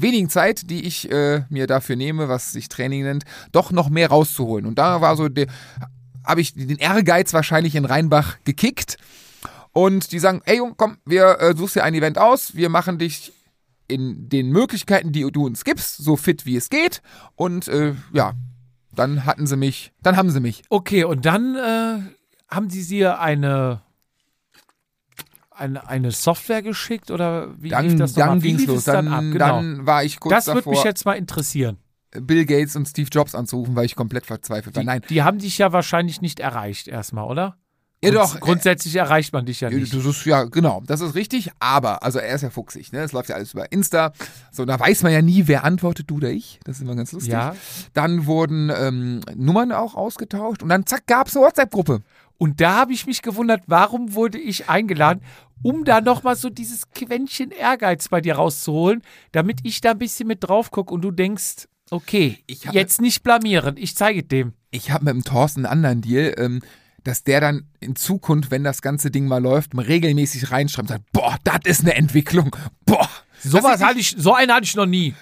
wenigen 0.00 0.30
Zeit, 0.30 0.70
die 0.70 0.86
ich 0.86 1.10
äh, 1.10 1.42
mir 1.50 1.66
dafür 1.66 1.96
nehme, 1.96 2.28
was 2.28 2.52
sich 2.52 2.68
Training 2.68 3.02
nennt, 3.02 3.24
doch 3.52 3.70
noch 3.70 3.90
mehr 3.90 4.08
rauszuholen. 4.08 4.66
Und 4.66 4.78
da 4.78 5.00
war 5.00 5.16
so 5.16 5.28
habe 6.24 6.40
ich 6.40 6.54
den 6.54 6.76
Ehrgeiz 6.76 7.32
wahrscheinlich 7.32 7.74
in 7.74 7.84
Rheinbach 7.84 8.36
gekickt. 8.44 8.98
Und 9.72 10.12
die 10.12 10.18
sagen, 10.18 10.42
ey 10.44 10.58
Jung, 10.58 10.74
komm, 10.76 10.98
wir 11.04 11.40
äh, 11.40 11.56
suchst 11.56 11.76
dir 11.76 11.84
ein 11.84 11.94
Event 11.94 12.18
aus, 12.18 12.54
wir 12.54 12.68
machen 12.68 12.98
dich 12.98 13.32
in 13.86 14.28
den 14.28 14.50
Möglichkeiten, 14.50 15.12
die 15.12 15.22
du 15.30 15.46
uns 15.46 15.64
gibst, 15.64 15.96
so 15.96 16.16
fit 16.16 16.46
wie 16.46 16.56
es 16.56 16.68
geht. 16.68 17.00
Und 17.36 17.68
äh, 17.68 17.94
ja, 18.12 18.34
dann 18.94 19.24
hatten 19.24 19.46
sie 19.46 19.56
mich, 19.56 19.92
dann 20.02 20.16
haben 20.16 20.30
sie 20.30 20.40
mich. 20.40 20.62
Okay, 20.68 21.04
und 21.04 21.24
dann 21.24 21.56
äh, 21.56 22.54
haben 22.54 22.70
sie 22.70 22.86
dir 22.86 23.20
eine, 23.20 23.80
eine, 25.58 25.88
eine 25.88 26.10
Software 26.10 26.62
geschickt 26.62 27.10
oder 27.10 27.48
wie 27.58 27.68
lief 27.68 27.70
Dann, 27.70 27.96
das 27.98 28.12
nochmal? 28.12 28.28
dann 28.28 28.42
Wie 28.42 28.48
ging's 28.48 28.60
lief 28.62 28.68
los. 28.68 28.78
es 28.78 28.84
dann, 28.84 29.04
Dann, 29.06 29.14
ab? 29.14 29.20
Genau. 29.32 29.46
dann 29.46 29.86
war 29.86 30.04
ich 30.04 30.20
kurz 30.20 30.34
das 30.34 30.46
würde 30.46 30.58
davor, 30.60 30.72
mich 30.72 30.84
jetzt 30.84 31.04
mal 31.04 31.14
interessieren. 31.14 31.78
Bill 32.12 32.46
Gates 32.46 32.74
und 32.74 32.86
Steve 32.88 33.08
Jobs 33.12 33.34
anzurufen, 33.34 33.76
weil 33.76 33.84
ich 33.84 33.94
komplett 33.94 34.24
verzweifelt 34.26 34.74
war. 34.76 34.82
Die, 34.82 34.86
Nein, 34.86 35.02
die 35.10 35.22
haben 35.22 35.38
dich 35.38 35.58
ja 35.58 35.72
wahrscheinlich 35.72 36.20
nicht 36.22 36.40
erreicht 36.40 36.88
erstmal, 36.88 37.24
oder? 37.24 37.56
ja 38.02 38.10
Grunds- 38.12 38.32
doch. 38.34 38.40
Grundsätzlich 38.40 38.94
erreicht 38.96 39.32
man 39.32 39.44
dich 39.44 39.60
ja 39.60 39.68
nicht. 39.70 39.92
Das 39.92 40.04
ist 40.04 40.24
ja, 40.24 40.44
genau, 40.44 40.82
das 40.86 41.00
ist 41.00 41.14
richtig, 41.16 41.50
aber, 41.58 42.02
also 42.04 42.18
er 42.20 42.34
ist 42.34 42.42
ja 42.42 42.50
fuchsig, 42.50 42.92
ne? 42.92 43.00
Es 43.00 43.10
läuft 43.12 43.28
ja 43.28 43.34
alles 43.34 43.52
über 43.52 43.70
Insta. 43.72 44.12
So, 44.52 44.64
da 44.64 44.78
weiß 44.78 45.02
man 45.02 45.12
ja 45.12 45.20
nie, 45.20 45.48
wer 45.48 45.64
antwortet, 45.64 46.08
du 46.08 46.16
oder 46.16 46.30
ich. 46.30 46.60
Das 46.64 46.76
ist 46.76 46.82
immer 46.82 46.94
ganz 46.94 47.10
lustig. 47.12 47.32
Ja. 47.32 47.54
Dann 47.94 48.24
wurden 48.26 48.70
ähm, 48.74 49.20
Nummern 49.34 49.72
auch 49.72 49.94
ausgetauscht 49.96 50.62
und 50.62 50.68
dann 50.68 50.86
zack, 50.86 51.06
gab's 51.08 51.36
eine 51.36 51.44
WhatsApp-Gruppe. 51.44 52.00
Und 52.38 52.60
da 52.60 52.76
habe 52.76 52.92
ich 52.92 53.06
mich 53.06 53.22
gewundert, 53.22 53.62
warum 53.66 54.14
wurde 54.14 54.38
ich 54.38 54.68
eingeladen, 54.68 55.22
um 55.62 55.84
da 55.84 56.00
nochmal 56.00 56.36
so 56.36 56.50
dieses 56.50 56.88
Quäntchen 56.90 57.50
Ehrgeiz 57.50 58.08
bei 58.08 58.20
dir 58.20 58.36
rauszuholen, 58.36 59.02
damit 59.32 59.58
ich 59.64 59.80
da 59.80 59.90
ein 59.90 59.98
bisschen 59.98 60.28
mit 60.28 60.44
drauf 60.44 60.70
gucke 60.70 60.94
und 60.94 61.02
du 61.02 61.10
denkst, 61.10 61.66
okay, 61.90 62.38
jetzt 62.72 63.00
nicht 63.00 63.22
blamieren, 63.24 63.76
ich 63.76 63.96
zeige 63.96 64.22
dem. 64.22 64.52
ich 64.70 64.90
habe 64.92 65.06
mit 65.06 65.14
dem 65.14 65.24
Thorsten 65.24 65.66
einen 65.66 65.72
anderen 65.84 66.00
Deal, 66.02 66.34
ähm, 66.38 66.60
dass 67.02 67.24
der 67.24 67.40
dann 67.40 67.66
in 67.80 67.96
Zukunft, 67.96 68.50
wenn 68.50 68.62
das 68.62 68.82
ganze 68.82 69.10
Ding 69.10 69.26
mal 69.26 69.42
läuft, 69.42 69.72
mal 69.74 69.84
regelmäßig 69.84 70.50
reinschreibt 70.52 70.90
und 70.90 70.94
sagt, 70.96 71.12
boah, 71.12 71.36
das 71.44 71.60
ist 71.64 71.80
eine 71.80 71.94
Entwicklung. 71.94 72.54
Boah. 72.84 73.08
Sowas 73.42 73.76
ist 73.80 73.84
hatte 73.86 73.98
ich, 74.00 74.14
so 74.18 74.34
einen 74.34 74.52
hatte 74.52 74.64
ich 74.64 74.74
noch 74.76 74.86
nie. 74.86 75.14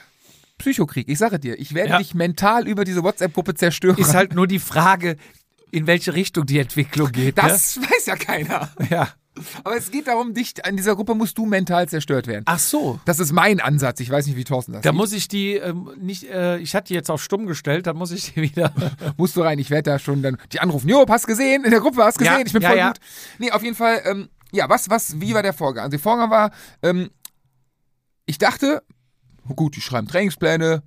Psychokrieg, 0.58 1.08
ich 1.08 1.18
sage 1.18 1.38
dir, 1.38 1.58
ich 1.60 1.74
werde 1.74 1.90
Ja. 1.90 1.98
dich 1.98 2.14
mental 2.14 2.66
über 2.66 2.84
diese 2.84 3.02
WhatsApp-Gruppe 3.02 3.54
zerstören. 3.54 3.98
Ist 3.98 4.14
halt 4.14 4.34
nur 4.34 4.46
die 4.46 4.58
Frage, 4.58 5.16
in 5.76 5.86
welche 5.86 6.14
Richtung 6.14 6.46
die 6.46 6.58
Entwicklung 6.58 7.12
geht. 7.12 7.36
das 7.36 7.78
weiß 7.78 8.06
ja 8.06 8.16
keiner. 8.16 8.70
ne? 8.78 8.88
Ja. 8.90 9.08
Aber 9.62 9.76
es 9.76 9.90
geht 9.90 10.06
darum, 10.06 10.32
dich, 10.32 10.54
in 10.66 10.78
dieser 10.78 10.94
Gruppe 10.96 11.14
musst 11.14 11.36
du 11.36 11.44
mental 11.44 11.86
zerstört 11.86 12.26
werden. 12.26 12.44
Ach 12.46 12.58
so. 12.58 12.98
Das 13.04 13.20
ist 13.20 13.32
mein 13.32 13.60
Ansatz. 13.60 14.00
Ich 14.00 14.08
weiß 14.08 14.26
nicht, 14.26 14.36
wie 14.36 14.44
Thorsten 14.44 14.72
das 14.72 14.80
Da 14.80 14.90
sieht. 14.92 14.96
muss 14.96 15.12
ich 15.12 15.28
die 15.28 15.56
ähm, 15.56 15.90
nicht, 16.00 16.24
äh, 16.30 16.56
ich 16.56 16.74
hatte 16.74 16.88
die 16.88 16.94
jetzt 16.94 17.10
auf 17.10 17.22
stumm 17.22 17.44
gestellt, 17.44 17.86
dann 17.86 17.98
muss 17.98 18.12
ich 18.12 18.32
die 18.32 18.40
wieder. 18.40 18.72
Musst 19.18 19.36
du 19.36 19.42
rein. 19.42 19.58
Ich 19.58 19.68
werde 19.68 19.90
da 19.90 19.98
schon 19.98 20.22
dann 20.22 20.38
die 20.52 20.60
anrufen. 20.60 20.88
Jo, 20.88 21.04
hast 21.06 21.26
gesehen? 21.26 21.66
In 21.66 21.70
der 21.70 21.80
Gruppe 21.80 22.02
hast 22.02 22.16
gesehen? 22.16 22.32
Ja, 22.32 22.46
ich 22.46 22.52
bin 22.54 22.62
ja, 22.62 22.68
voll 22.70 22.78
ja. 22.78 22.88
gut. 22.88 23.00
Nee, 23.38 23.50
auf 23.50 23.62
jeden 23.62 23.76
Fall, 23.76 24.00
ähm, 24.06 24.30
ja, 24.52 24.70
was, 24.70 24.88
was, 24.88 25.20
wie 25.20 25.34
war 25.34 25.42
der 25.42 25.52
Vorgang? 25.52 25.84
Also 25.84 25.90
der 25.90 26.00
Vorgang 26.00 26.30
war, 26.30 26.50
ähm, 26.82 27.10
ich 28.24 28.38
dachte, 28.38 28.82
gut, 29.54 29.76
die 29.76 29.82
schreiben 29.82 30.08
Trainingspläne. 30.08 30.82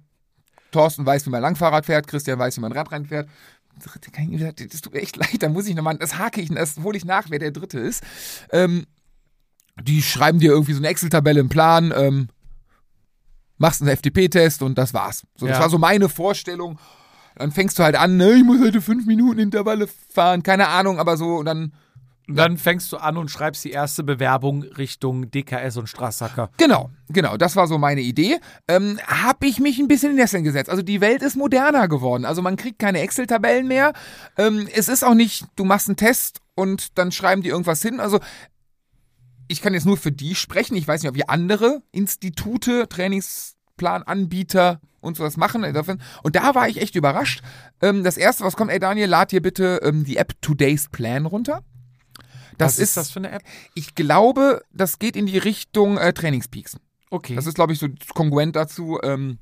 Thorsten 0.72 1.06
weiß, 1.06 1.28
wie 1.28 1.30
man 1.30 1.42
Langfahrrad 1.42 1.86
fährt. 1.86 2.08
Christian 2.08 2.40
weiß, 2.40 2.58
wie 2.58 2.62
man 2.62 2.72
Radrennen 2.72 3.08
fährt. 3.08 3.30
Dritte 3.80 4.12
kann 4.12 4.32
ich, 4.32 4.42
das 4.70 4.82
tut 4.82 4.94
mir 4.94 5.02
echt 5.02 5.16
leid, 5.18 5.42
da 5.42 5.50
muss 5.50 5.68
ich 5.68 5.76
nochmal, 5.76 5.98
das 5.98 6.18
hake 6.18 6.42
ich, 6.42 6.50
das 6.50 6.78
hole 6.84 6.98
ich 6.98 7.06
nach, 7.06 7.30
wer 7.30 7.40
der 7.40 7.52
Dritte 7.52 7.80
ist. 7.80 8.04
Ähm, 8.52 8.86
die 9.82 10.02
schreiben 10.02 10.40
dir 10.40 10.52
irgendwie 10.52 10.74
so 10.74 10.80
eine 10.80 10.88
Excel-Tabelle, 10.90 11.40
einen 11.40 11.50
Plan, 11.50 11.94
ähm, 11.96 12.28
machst 13.58 13.82
einen 13.82 13.90
FDP-Test 13.92 14.62
und 14.62 14.78
das 14.78 14.94
war's. 14.94 15.24
So, 15.36 15.48
das 15.48 15.58
Ja. 15.58 15.62
war 15.64 15.70
so 15.70 15.78
meine 15.78 16.10
Vorstellung. 16.10 16.80
Dann 17.36 17.52
fängst 17.52 17.80
du 17.80 17.84
halt 17.84 17.96
an, 17.96 18.18
ne, 18.18 18.34
ich 18.34 18.44
muss 18.44 18.60
heute 18.62 18.82
fünf 18.82 19.06
Minuten 19.06 19.40
Intervalle 19.40 19.88
fahren, 20.10 20.44
keine 20.44 20.68
Ahnung, 20.68 21.00
aber 21.00 21.16
so, 21.16 21.38
und 21.38 21.46
dann, 21.46 21.74
dann 22.38 22.58
fängst 22.58 22.92
du 22.92 22.98
an 22.98 23.18
und 23.18 23.32
schreibst 23.32 23.64
die 23.66 23.72
erste 23.72 24.04
Bewerbung 24.04 24.64
Richtung 24.64 25.32
DKS 25.32 25.78
und 25.78 25.88
Straßhacker. 25.88 26.52
genau, 26.58 26.90
genau, 27.10 27.38
das 27.38 27.56
war 27.56 27.68
so 27.68 27.78
meine 27.78 28.02
Idee. 28.02 28.40
Ähm, 28.68 29.00
hab 29.08 29.44
ich 29.44 29.60
mich 29.60 29.80
ein 29.80 29.88
bisschen 29.88 30.12
in 30.12 30.18
Nesseln 30.18 30.44
gesetzt. 30.44 30.70
Also 30.70 30.84
die 30.84 31.02
Welt 31.02 31.22
ist 31.24 31.36
moderner 31.36 31.88
geworden. 31.88 32.26
Also 32.26 32.42
man 32.42 32.56
kriegt 32.56 32.80
keine 32.80 33.00
Excel-Tabellen 33.02 33.68
mehr. 33.68 33.94
Ähm, 34.38 34.68
es 34.74 34.90
ist 34.90 35.04
auch 35.04 35.16
nicht, 35.16 35.46
du 35.56 35.66
machst 35.66 35.88
einen 35.88 35.98
Test 35.98 36.42
und 36.56 36.98
dann 36.98 37.12
schreiben 37.12 37.42
die 37.42 37.50
irgendwas 37.50 37.82
hin. 37.82 38.00
Also 38.00 38.20
ich 39.48 39.62
kann 39.62 39.74
jetzt 39.74 39.86
nur 39.86 39.98
für 39.98 40.12
die 40.12 40.36
sprechen. 40.36 40.76
Ich 40.76 40.88
weiß 40.88 41.02
nicht, 41.02 41.10
ob 41.10 41.16
wir 41.16 41.30
andere 41.30 41.82
Institute, 41.92 42.88
Trainingsplananbieter 42.88 44.80
und 45.02 45.18
sowas 45.18 45.38
machen. 45.38 45.64
Und 46.24 46.36
da 46.36 46.56
war 46.56 46.70
ich 46.70 46.82
echt 46.82 46.96
überrascht. 46.96 47.42
Ähm, 47.82 48.04
das 48.04 48.18
erste, 48.18 48.44
was 48.44 48.56
kommt, 48.56 48.72
ey 48.72 48.80
Daniel, 48.80 49.08
lad 49.08 49.32
dir 49.32 49.42
bitte 49.42 49.80
ähm, 49.84 50.04
die 50.04 50.18
App 50.18 50.34
Today's 50.42 50.90
Plan 50.90 51.26
runter. 51.26 51.64
Das 52.60 52.74
Was 52.74 52.78
ist, 52.80 52.89
ist 52.89 52.97
das 52.97 53.10
für 53.12 53.20
eine 53.20 53.32
App? 53.32 53.41
ich 53.74 53.95
glaube, 53.95 54.62
das 54.72 54.99
geht 54.99 55.16
in 55.16 55.26
die 55.26 55.38
Richtung 55.39 55.97
äh, 55.97 56.14
Trainingspeaks. 56.14 56.78
Okay. 57.10 57.34
Das 57.36 57.47
ist, 57.47 57.55
glaube 57.55 57.74
ich, 57.74 57.80
so 57.80 57.88
kongruent 58.14 58.55
dazu. 58.55 58.99
Ähm, 59.01 59.39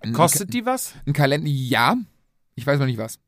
ein- 0.00 0.12
Kostet 0.12 0.54
die 0.54 0.64
was? 0.64 0.94
ein 1.06 1.12
Kalender? 1.12 1.48
Ja. 1.50 1.96
Ich 2.54 2.64
weiß 2.66 2.78
noch 2.78 2.86
nicht 2.86 2.98
was. 2.98 3.18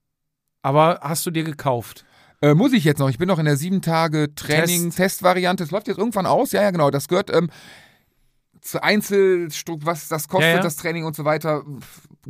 Aber 0.62 1.00
hast 1.02 1.26
du 1.26 1.30
dir 1.32 1.42
gekauft? 1.44 2.04
Äh, 2.40 2.54
muss 2.54 2.72
ich 2.72 2.84
jetzt 2.84 2.98
noch. 2.98 3.09
Ich 3.11 3.18
bin 3.18 3.26
noch 3.26 3.38
in 3.40 3.46
der 3.46 3.56
sieben 3.56 3.82
Tage 3.82 4.32
Training 4.34 4.84
Test. 4.90 4.96
Testvariante. 4.98 5.64
Es 5.64 5.70
läuft 5.72 5.88
jetzt 5.88 5.98
irgendwann 5.98 6.26
aus. 6.26 6.52
Ja, 6.52 6.62
ja, 6.62 6.70
genau. 6.70 6.90
Das 6.90 7.09
gehört 7.09 7.34
ähm, 7.34 7.50
zu 8.61 8.82
Einzelstück, 8.82 9.86
was 9.86 10.09
das 10.09 10.28
kostet, 10.28 10.50
Ja, 10.50 10.56
ja. 10.56 10.62
das 10.62 10.76
Training 10.76 11.04
und 11.04 11.16
so 11.16 11.24
weiter. 11.24 11.64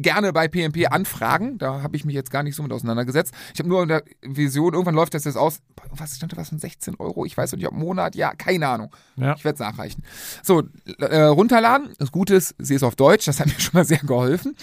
Gerne 0.00 0.32
bei 0.32 0.46
PMP 0.46 0.86
anfragen. 0.90 1.58
Da 1.58 1.82
habe 1.82 1.96
ich 1.96 2.04
mich 2.04 2.14
jetzt 2.14 2.30
gar 2.30 2.44
nicht 2.44 2.54
so 2.54 2.62
mit 2.62 2.72
auseinandergesetzt. 2.72 3.34
Ich 3.52 3.58
habe 3.58 3.68
nur 3.68 3.82
in 3.82 3.88
der 3.88 4.04
Vision, 4.22 4.72
irgendwann 4.72 4.94
läuft 4.94 5.14
das 5.14 5.24
jetzt 5.24 5.36
aus. 5.36 5.60
Was 5.90 6.16
stand 6.16 6.32
da 6.32 6.36
was 6.36 6.50
von 6.50 6.58
16 6.58 6.94
Euro? 7.00 7.24
Ich 7.24 7.36
weiß 7.36 7.52
nicht, 7.52 7.66
ob 7.66 7.74
Monat. 7.74 8.14
Ja, 8.14 8.32
keine 8.34 8.68
Ahnung. 8.68 8.94
Ja. 9.16 9.34
Ich 9.36 9.44
werde 9.44 9.54
es 9.54 9.60
nachreichen. 9.60 10.04
So, 10.44 10.62
äh, 11.00 11.22
runterladen. 11.22 11.94
Das 11.98 12.12
Gute 12.12 12.36
ist, 12.36 12.54
sie 12.58 12.76
ist 12.76 12.84
auf 12.84 12.94
Deutsch. 12.94 13.24
Das 13.26 13.40
hat 13.40 13.48
mir 13.48 13.54
schon 13.58 13.72
mal 13.74 13.84
sehr 13.84 13.98
geholfen. 13.98 14.54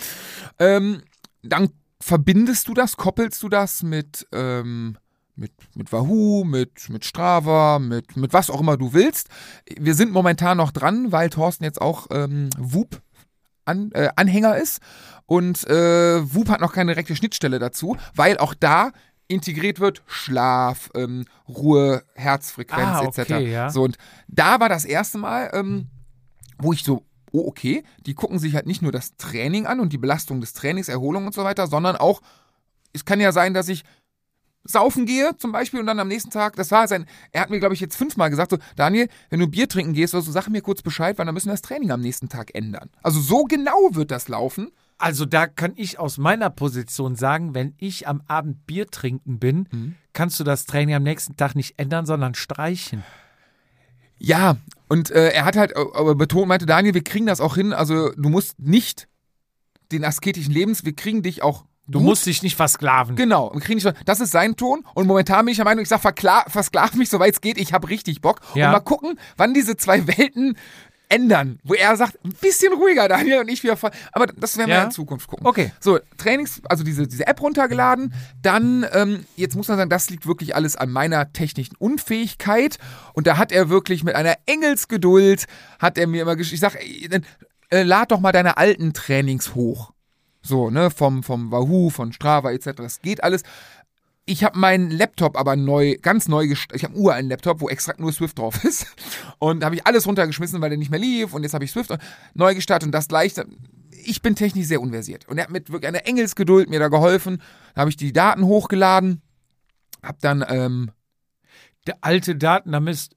Ähm, 0.58 1.02
dann 1.44 1.70
verbindest 2.00 2.68
du 2.68 2.74
das, 2.74 2.98
koppelst 2.98 3.42
du 3.44 3.50
das 3.50 3.84
mit, 3.84 4.28
ähm, 4.32 4.98
mit, 5.36 5.52
mit 5.76 5.92
Wahoo, 5.92 6.44
mit, 6.44 6.90
mit 6.90 7.04
Strava, 7.04 7.80
mit, 7.80 8.16
mit 8.16 8.34
was 8.34 8.50
auch 8.50 8.62
immer 8.62 8.78
du 8.78 8.94
willst. 8.94 9.30
Wir 9.78 9.96
sind 9.96 10.12
momentan 10.12 10.58
noch 10.58 10.72
dran, 10.72 11.12
weil 11.12 11.30
Thorsten 11.30 11.64
jetzt 11.64 11.82
auch 11.82 12.08
ähm, 12.12 12.50
Whoop 12.58 13.02
an, 13.66 13.92
äh, 13.94 14.10
Anhänger 14.16 14.58
ist 14.58 14.80
und 15.26 15.68
äh, 15.68 16.34
Whoop 16.34 16.50
hat 16.50 16.62
noch 16.62 16.74
keine 16.74 16.94
direkte 16.94 17.16
Schnittstelle 17.16 17.60
dazu, 17.60 17.98
weil 18.16 18.38
auch 18.38 18.54
da 18.54 18.92
integriert 19.28 19.80
wird 19.80 20.04
Schlaf, 20.06 20.92
ähm, 20.96 21.26
Ruhe, 21.48 22.04
Herzfrequenz 22.14 22.88
Ah, 22.88 23.04
etc. 23.04 23.20
okay, 23.20 23.52
ja. 23.52 23.70
So 23.70 23.84
und 23.84 23.98
da 24.28 24.60
war 24.60 24.70
das 24.70 24.86
erste 24.86 25.18
Mal, 25.18 25.50
ähm, 25.54 25.88
wo 26.60 26.74
ich 26.74 26.84
so 26.84 27.04
oh 27.32 27.48
okay, 27.48 27.84
die 28.06 28.14
gucken 28.14 28.40
sich 28.40 28.56
halt 28.56 28.66
nicht 28.66 28.82
nur 28.82 28.92
das 28.92 29.18
Training 29.18 29.66
an 29.66 29.80
und 29.80 29.92
die 29.92 29.98
Belastung 29.98 30.40
des 30.40 30.54
Trainings, 30.54 30.88
Erholung 30.88 31.26
und 31.26 31.34
so 31.34 31.44
weiter, 31.44 31.68
sondern 31.68 31.98
auch, 31.98 32.22
es 32.94 33.04
kann 33.04 33.20
ja 33.20 33.32
sein, 33.34 33.54
dass 33.54 33.68
ich 33.68 33.84
saufen 34.66 35.06
gehe 35.06 35.38
zum 35.38 35.52
Beispiel 35.52 35.80
und 35.80 35.86
dann 35.86 36.00
am 36.00 36.08
nächsten 36.08 36.32
Tag, 36.32 36.56
das 36.56 36.72
war 36.72 36.88
sein, 36.88 37.06
er 37.32 37.42
hat 37.42 37.50
mir 37.50 37.60
glaube 37.60 37.74
ich 37.76 37.80
jetzt 37.80 37.96
fünfmal 37.96 38.30
gesagt, 38.30 38.52
so 38.52 38.58
Daniel, 38.76 39.08
wenn 39.30 39.40
du 39.40 39.48
Bier 39.48 39.70
trinken 39.70 39.94
gehst, 39.94 40.14
also 40.16 40.32
sag 40.32 40.50
mir 40.50 40.62
kurz 40.62 40.82
Bescheid, 40.82 41.18
weil 41.18 41.26
dann 41.26 41.34
müssen 41.36 41.48
wir 41.48 41.54
das 41.54 41.62
Training 41.62 41.92
am 41.92 42.02
nächsten 42.02 42.30
Tag 42.30 42.54
ändern. 42.56 42.90
Also 43.04 43.20
so 43.20 43.44
genau 43.44 43.90
wird 43.92 44.12
das 44.12 44.28
laufen. 44.28 44.72
Also 44.98 45.26
da 45.26 45.46
kann 45.46 45.74
ich 45.76 46.00
aus 46.00 46.18
meiner 46.18 46.50
Position 46.50 47.16
sagen, 47.16 47.54
wenn 47.54 47.76
ich 47.78 48.08
am 48.08 48.22
Abend 48.28 48.66
Bier 48.66 48.88
trinken 48.88 49.40
bin, 49.40 49.68
Mhm. 49.72 49.96
kannst 50.14 50.40
du 50.40 50.44
das 50.44 50.66
Training 50.66 50.96
am 50.96 51.04
nächsten 51.04 51.36
Tag 51.36 51.54
nicht 51.56 51.78
ändern, 51.78 52.06
sondern 52.06 52.34
streichen. 52.34 53.04
Ja, 54.18 54.56
und 54.88 55.12
äh, 55.12 55.30
er 55.32 55.44
hat 55.46 55.58
halt 55.58 55.72
äh, 55.76 55.80
aber 55.94 56.16
betont, 56.16 56.48
meinte 56.48 56.66
Daniel, 56.66 56.94
wir 56.94 57.04
kriegen 57.04 57.26
das 57.26 57.42
auch 57.42 57.56
hin, 57.56 57.74
also 57.74 58.12
du 58.16 58.30
musst 58.30 58.58
nicht 58.60 59.08
den 59.92 60.06
asketischen 60.06 60.54
Lebens, 60.54 60.86
wir 60.86 60.96
kriegen 60.96 61.22
dich 61.22 61.44
auch 61.44 61.66
Du 61.88 62.00
gut 62.00 62.08
musst 62.08 62.26
dich 62.26 62.42
nicht 62.44 62.56
versklaven. 62.56 63.16
Genau, 63.16 63.52
wir 63.54 63.62
kriegen 63.62 63.80
nicht, 63.82 63.94
das 64.06 64.20
ist 64.20 64.32
sein 64.32 64.56
Ton 64.56 64.84
und 64.96 65.06
momentan 65.08 65.46
bin 65.46 65.52
ich 65.52 65.58
der 65.58 65.66
Meinung, 65.66 65.84
ich 65.84 65.90
sag, 65.90 66.02
verkla- 66.02 66.50
versklav 66.50 66.94
mich, 66.96 67.10
soweit 67.10 67.34
es 67.34 67.42
geht, 67.42 67.58
ich 67.58 67.74
habe 67.74 67.90
richtig 67.90 68.22
Bock. 68.22 68.42
Ja. 68.56 68.68
Und 68.68 68.72
mal 68.74 68.80
gucken, 68.80 69.20
wann 69.38 69.54
diese 69.54 69.78
zwei 69.78 70.08
Welten 70.08 70.58
ändern, 71.08 71.60
wo 71.64 71.76
er 71.76 71.96
sagt, 71.96 72.18
ein 72.26 72.34
bisschen 72.42 72.74
ruhiger, 72.74 73.08
Daniel, 73.08 73.42
und 73.42 73.48
ich 73.48 73.62
wieder 73.62 73.78
voll. 73.78 73.92
Aber 74.12 74.26
das 74.26 74.58
werden 74.58 74.70
wir 74.70 74.78
Ja. 74.78 74.84
in 74.86 74.92
Zukunft 74.92 75.28
gucken. 75.28 75.46
Okay. 75.46 75.72
So, 75.80 76.00
Trainings, 76.18 76.62
also 76.68 76.84
diese, 76.84 77.08
diese 77.08 77.28
App 77.28 77.40
runtergeladen, 77.42 78.12
dann, 78.42 78.88
ähm, 78.92 79.26
jetzt 79.36 79.56
muss 79.56 79.68
man 79.68 79.78
sagen, 79.78 79.92
das 79.92 80.10
liegt 80.10 80.26
wirklich 80.26 80.56
alles 80.56 80.76
an 80.76 80.90
meiner 80.90 81.32
technischen 81.32 81.76
Unfähigkeit 81.78 82.80
und 83.14 83.28
da 83.28 83.38
hat 83.38 83.52
er 83.52 83.70
wirklich 83.70 84.04
mit 84.04 84.16
einer 84.16 84.34
Engelsgeduld, 84.48 85.46
hat 85.78 86.00
er 86.00 86.08
mir 86.08 86.24
immer 86.24 86.36
ich 86.40 86.60
sag, 86.60 86.74
ey, 86.76 87.08
dann, 87.08 87.24
äh, 87.70 87.84
lad 87.84 88.12
doch 88.12 88.20
mal 88.20 88.32
deine 88.32 88.58
alten 88.58 88.94
Trainings 88.94 89.54
hoch. 89.54 89.92
So, 90.46 90.70
ne, 90.70 90.92
vom, 90.92 91.24
vom 91.24 91.52
Wahoo, 91.52 91.90
von 91.90 92.14
Strava 92.14 92.52
etc. 92.52 92.74
Das 92.78 93.02
geht 93.02 93.24
alles. 93.24 93.42
Ich 94.28 94.44
habe 94.44 94.58
meinen 94.58 94.92
Laptop 94.92 95.38
aber 95.38 95.56
neu, 95.56 95.98
ganz 96.02 96.28
neu. 96.28 96.44
Ich 96.46 96.84
habe 96.84 96.94
einen 96.94 97.04
uralten 97.04 97.30
Laptop, 97.30 97.62
wo 97.62 97.70
extra 97.70 97.94
nur 97.98 98.12
Swift 98.12 98.38
drauf 98.38 98.64
ist. 98.64 98.88
Und 99.40 99.64
habe 99.64 99.76
ich 99.76 99.88
alles 99.88 100.08
runtergeschmissen, 100.08 100.62
weil 100.62 100.70
der 100.70 100.78
nicht 100.78 100.92
mehr 100.92 101.00
lief. 101.00 101.34
Und 101.34 101.44
jetzt 101.44 101.54
habe 101.54 101.64
ich 101.64 101.72
Swift 101.72 101.96
neu 102.34 102.54
gestartet 102.54 102.88
und 102.88 102.92
das 102.92 103.08
gleich. 103.08 103.34
Ich 104.04 104.22
bin 104.22 104.36
technisch 104.36 104.68
sehr 104.68 104.82
unversiert. 104.82 105.28
Und 105.28 105.38
er 105.38 105.46
hat 105.46 105.52
mit 105.52 105.72
wirklich 105.72 105.88
einer 105.88 106.08
Engelsgeduld 106.08 106.70
mir 106.70 106.80
da 106.80 106.88
geholfen. 106.88 107.42
Da 107.74 107.82
habe 107.82 107.90
ich 107.90 107.98
die 107.98 108.14
Daten 108.14 108.46
hochgeladen. 108.46 109.22
Hab 110.02 110.20
dann, 110.20 110.44
ähm, 110.48 110.92
Der 111.88 111.98
alte 112.02 112.36
Daten, 112.36 112.72
damit, 112.72 113.10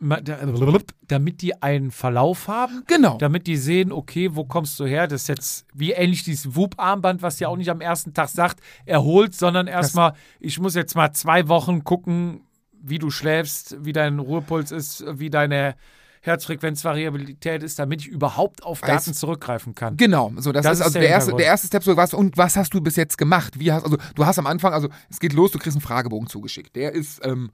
damit 1.06 1.40
die 1.40 1.62
einen 1.62 1.90
Verlauf 1.90 2.48
haben, 2.48 2.82
genau. 2.86 3.16
damit 3.16 3.46
die 3.46 3.56
sehen, 3.56 3.92
okay, 3.92 4.30
wo 4.34 4.44
kommst 4.44 4.78
du 4.78 4.84
her? 4.84 5.06
Das 5.06 5.22
ist 5.22 5.28
jetzt 5.28 5.66
wie 5.74 5.92
ähnlich 5.92 6.22
dieses 6.22 6.54
Whoop-Armband, 6.54 7.22
was 7.22 7.40
ja 7.40 7.48
auch 7.48 7.56
nicht 7.56 7.70
am 7.70 7.80
ersten 7.80 8.12
Tag 8.12 8.28
sagt, 8.28 8.60
erholt, 8.84 9.34
sondern 9.34 9.68
erstmal, 9.68 10.12
ich 10.38 10.60
muss 10.60 10.74
jetzt 10.74 10.94
mal 10.94 11.12
zwei 11.12 11.48
Wochen 11.48 11.82
gucken, 11.82 12.42
wie 12.72 12.98
du 12.98 13.10
schläfst, 13.10 13.76
wie 13.80 13.92
dein 13.92 14.18
Ruhepuls 14.18 14.70
ist, 14.70 15.04
wie 15.18 15.30
deine 15.30 15.74
Herzfrequenzvariabilität 16.20 17.62
ist, 17.62 17.78
damit 17.78 18.02
ich 18.02 18.08
überhaupt 18.08 18.62
auf 18.64 18.82
Weiß- 18.82 18.86
Daten 18.86 19.14
zurückgreifen 19.14 19.74
kann. 19.74 19.96
Genau, 19.96 20.32
so 20.36 20.52
das, 20.52 20.64
Das 20.64 20.74
ist 20.74 20.80
ist 20.80 20.86
also 20.86 20.98
der 20.98 21.08
erste, 21.08 21.34
der 21.34 21.46
erste 21.46 21.66
Step 21.68 21.84
so 21.84 21.96
was 21.96 22.14
und 22.14 22.36
was 22.36 22.56
hast 22.56 22.74
du 22.74 22.80
bis 22.80 22.96
jetzt 22.96 23.18
gemacht? 23.18 23.58
Wie 23.58 23.72
hast 23.72 23.84
also 23.84 23.96
du 24.14 24.26
hast 24.26 24.38
am 24.38 24.46
Anfang 24.46 24.72
also 24.72 24.88
es 25.10 25.20
geht 25.20 25.32
los, 25.32 25.52
du 25.52 25.58
kriegst 25.58 25.76
einen 25.76 25.82
Fragebogen 25.82 26.28
zugeschickt. 26.28 26.76
Der 26.76 26.92
ist 26.92 27.24
ähm, 27.24 27.50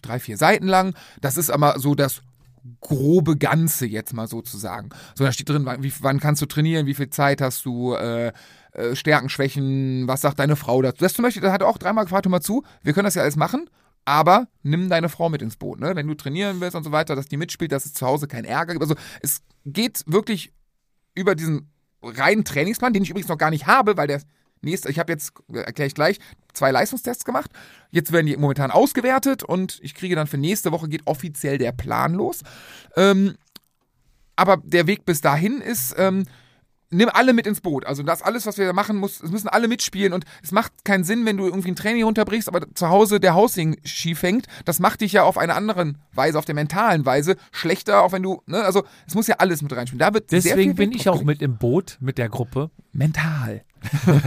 drei 0.00 0.20
vier 0.20 0.36
Seiten 0.36 0.66
lang. 0.66 0.94
Das 1.20 1.36
ist 1.36 1.50
aber 1.50 1.78
so 1.78 1.94
das 1.94 2.22
grobe 2.80 3.36
Ganze 3.36 3.86
jetzt 3.86 4.12
mal 4.12 4.26
sozusagen. 4.26 4.90
So 5.14 5.24
da 5.24 5.32
steht 5.32 5.48
drin, 5.48 5.64
wann, 5.64 5.82
wie, 5.82 5.92
wann 6.00 6.20
kannst 6.20 6.42
du 6.42 6.46
trainieren, 6.46 6.86
wie 6.86 6.94
viel 6.94 7.10
Zeit 7.10 7.40
hast 7.40 7.64
du, 7.64 7.94
äh, 7.94 8.32
äh, 8.72 8.94
Stärken, 8.94 9.28
Schwächen, 9.28 10.06
was 10.06 10.20
sagt 10.20 10.38
deine 10.38 10.56
Frau 10.56 10.82
dazu? 10.82 10.98
Das 11.00 11.14
zum 11.14 11.22
Beispiel, 11.22 11.42
da 11.42 11.52
hat 11.52 11.62
auch 11.62 11.78
dreimal 11.78 12.04
gefragt, 12.04 12.26
hör 12.26 12.30
mal 12.30 12.40
zu, 12.40 12.64
wir 12.82 12.92
können 12.92 13.06
das 13.06 13.14
ja 13.14 13.22
alles 13.22 13.36
machen. 13.36 13.68
Aber 14.04 14.48
nimm 14.62 14.88
deine 14.88 15.08
Frau 15.08 15.28
mit 15.28 15.42
ins 15.42 15.56
Boot, 15.56 15.78
ne? 15.78 15.94
Wenn 15.94 16.06
du 16.06 16.14
trainieren 16.14 16.60
willst 16.60 16.74
und 16.74 16.84
so 16.84 16.90
weiter, 16.90 17.14
dass 17.14 17.26
die 17.26 17.36
mitspielt, 17.36 17.70
dass 17.70 17.84
es 17.84 17.92
zu 17.92 18.06
Hause 18.06 18.28
keinen 18.28 18.46
Ärger 18.46 18.72
gibt. 18.72 18.82
Also 18.82 18.94
es 19.20 19.42
geht 19.66 20.02
wirklich 20.06 20.54
über 21.14 21.34
diesen 21.34 21.70
reinen 22.02 22.44
Trainingsplan, 22.44 22.94
den 22.94 23.02
ich 23.02 23.10
übrigens 23.10 23.28
noch 23.28 23.38
gar 23.38 23.50
nicht 23.50 23.66
habe, 23.66 23.96
weil 23.98 24.06
der, 24.06 24.22
nächste, 24.62 24.90
ich 24.90 24.98
habe 24.98 25.12
jetzt, 25.12 25.32
erkläre 25.52 25.88
ich 25.88 25.94
gleich, 25.94 26.18
zwei 26.52 26.70
Leistungstests 26.70 27.24
gemacht. 27.24 27.50
Jetzt 27.90 28.12
werden 28.12 28.26
die 28.26 28.36
momentan 28.36 28.70
ausgewertet 28.70 29.42
und 29.42 29.78
ich 29.82 29.94
kriege 29.94 30.14
dann 30.14 30.26
für 30.26 30.38
nächste 30.38 30.72
Woche 30.72 30.88
geht 30.88 31.06
offiziell 31.06 31.58
der 31.58 31.72
Plan 31.72 32.14
los. 32.14 32.42
Ähm, 32.96 33.36
aber 34.36 34.58
der 34.64 34.86
Weg 34.86 35.04
bis 35.04 35.20
dahin 35.20 35.60
ist, 35.60 35.94
ähm, 35.98 36.24
nimm 36.90 37.08
alle 37.12 37.32
mit 37.32 37.46
ins 37.46 37.60
Boot. 37.60 37.86
Also 37.86 38.02
das 38.02 38.22
alles, 38.22 38.46
was 38.46 38.58
wir 38.58 38.66
da 38.66 38.72
machen, 38.72 38.96
muss, 38.96 39.20
es 39.22 39.30
müssen 39.30 39.48
alle 39.48 39.68
mitspielen 39.68 40.12
und 40.12 40.24
es 40.42 40.52
macht 40.52 40.84
keinen 40.84 41.04
Sinn, 41.04 41.24
wenn 41.24 41.36
du 41.36 41.46
irgendwie 41.46 41.70
ein 41.70 41.76
Training 41.76 42.04
runterbrichst, 42.04 42.48
aber 42.48 42.72
zu 42.74 42.88
Hause 42.88 43.20
der 43.20 43.34
Hausding 43.34 43.78
schief 43.84 44.22
hängt. 44.22 44.46
Das 44.64 44.80
macht 44.80 45.00
dich 45.00 45.12
ja 45.12 45.22
auf 45.22 45.38
einer 45.38 45.56
anderen 45.56 45.98
Weise, 46.12 46.38
auf 46.38 46.44
der 46.44 46.54
mentalen 46.54 47.06
Weise 47.06 47.36
schlechter, 47.52 48.02
auch 48.02 48.12
wenn 48.12 48.22
du, 48.22 48.42
ne, 48.46 48.62
also 48.62 48.84
es 49.06 49.14
muss 49.14 49.26
ja 49.26 49.36
alles 49.38 49.62
mit 49.62 49.74
reinspielen. 49.74 50.00
Da 50.00 50.12
wird 50.12 50.32
Deswegen 50.32 50.74
bin 50.74 50.92
ich 50.92 51.08
auch 51.08 51.22
mit 51.22 51.42
im 51.42 51.56
Boot 51.56 51.96
mit 52.00 52.18
der 52.18 52.28
Gruppe. 52.28 52.70
mental. 52.92 53.62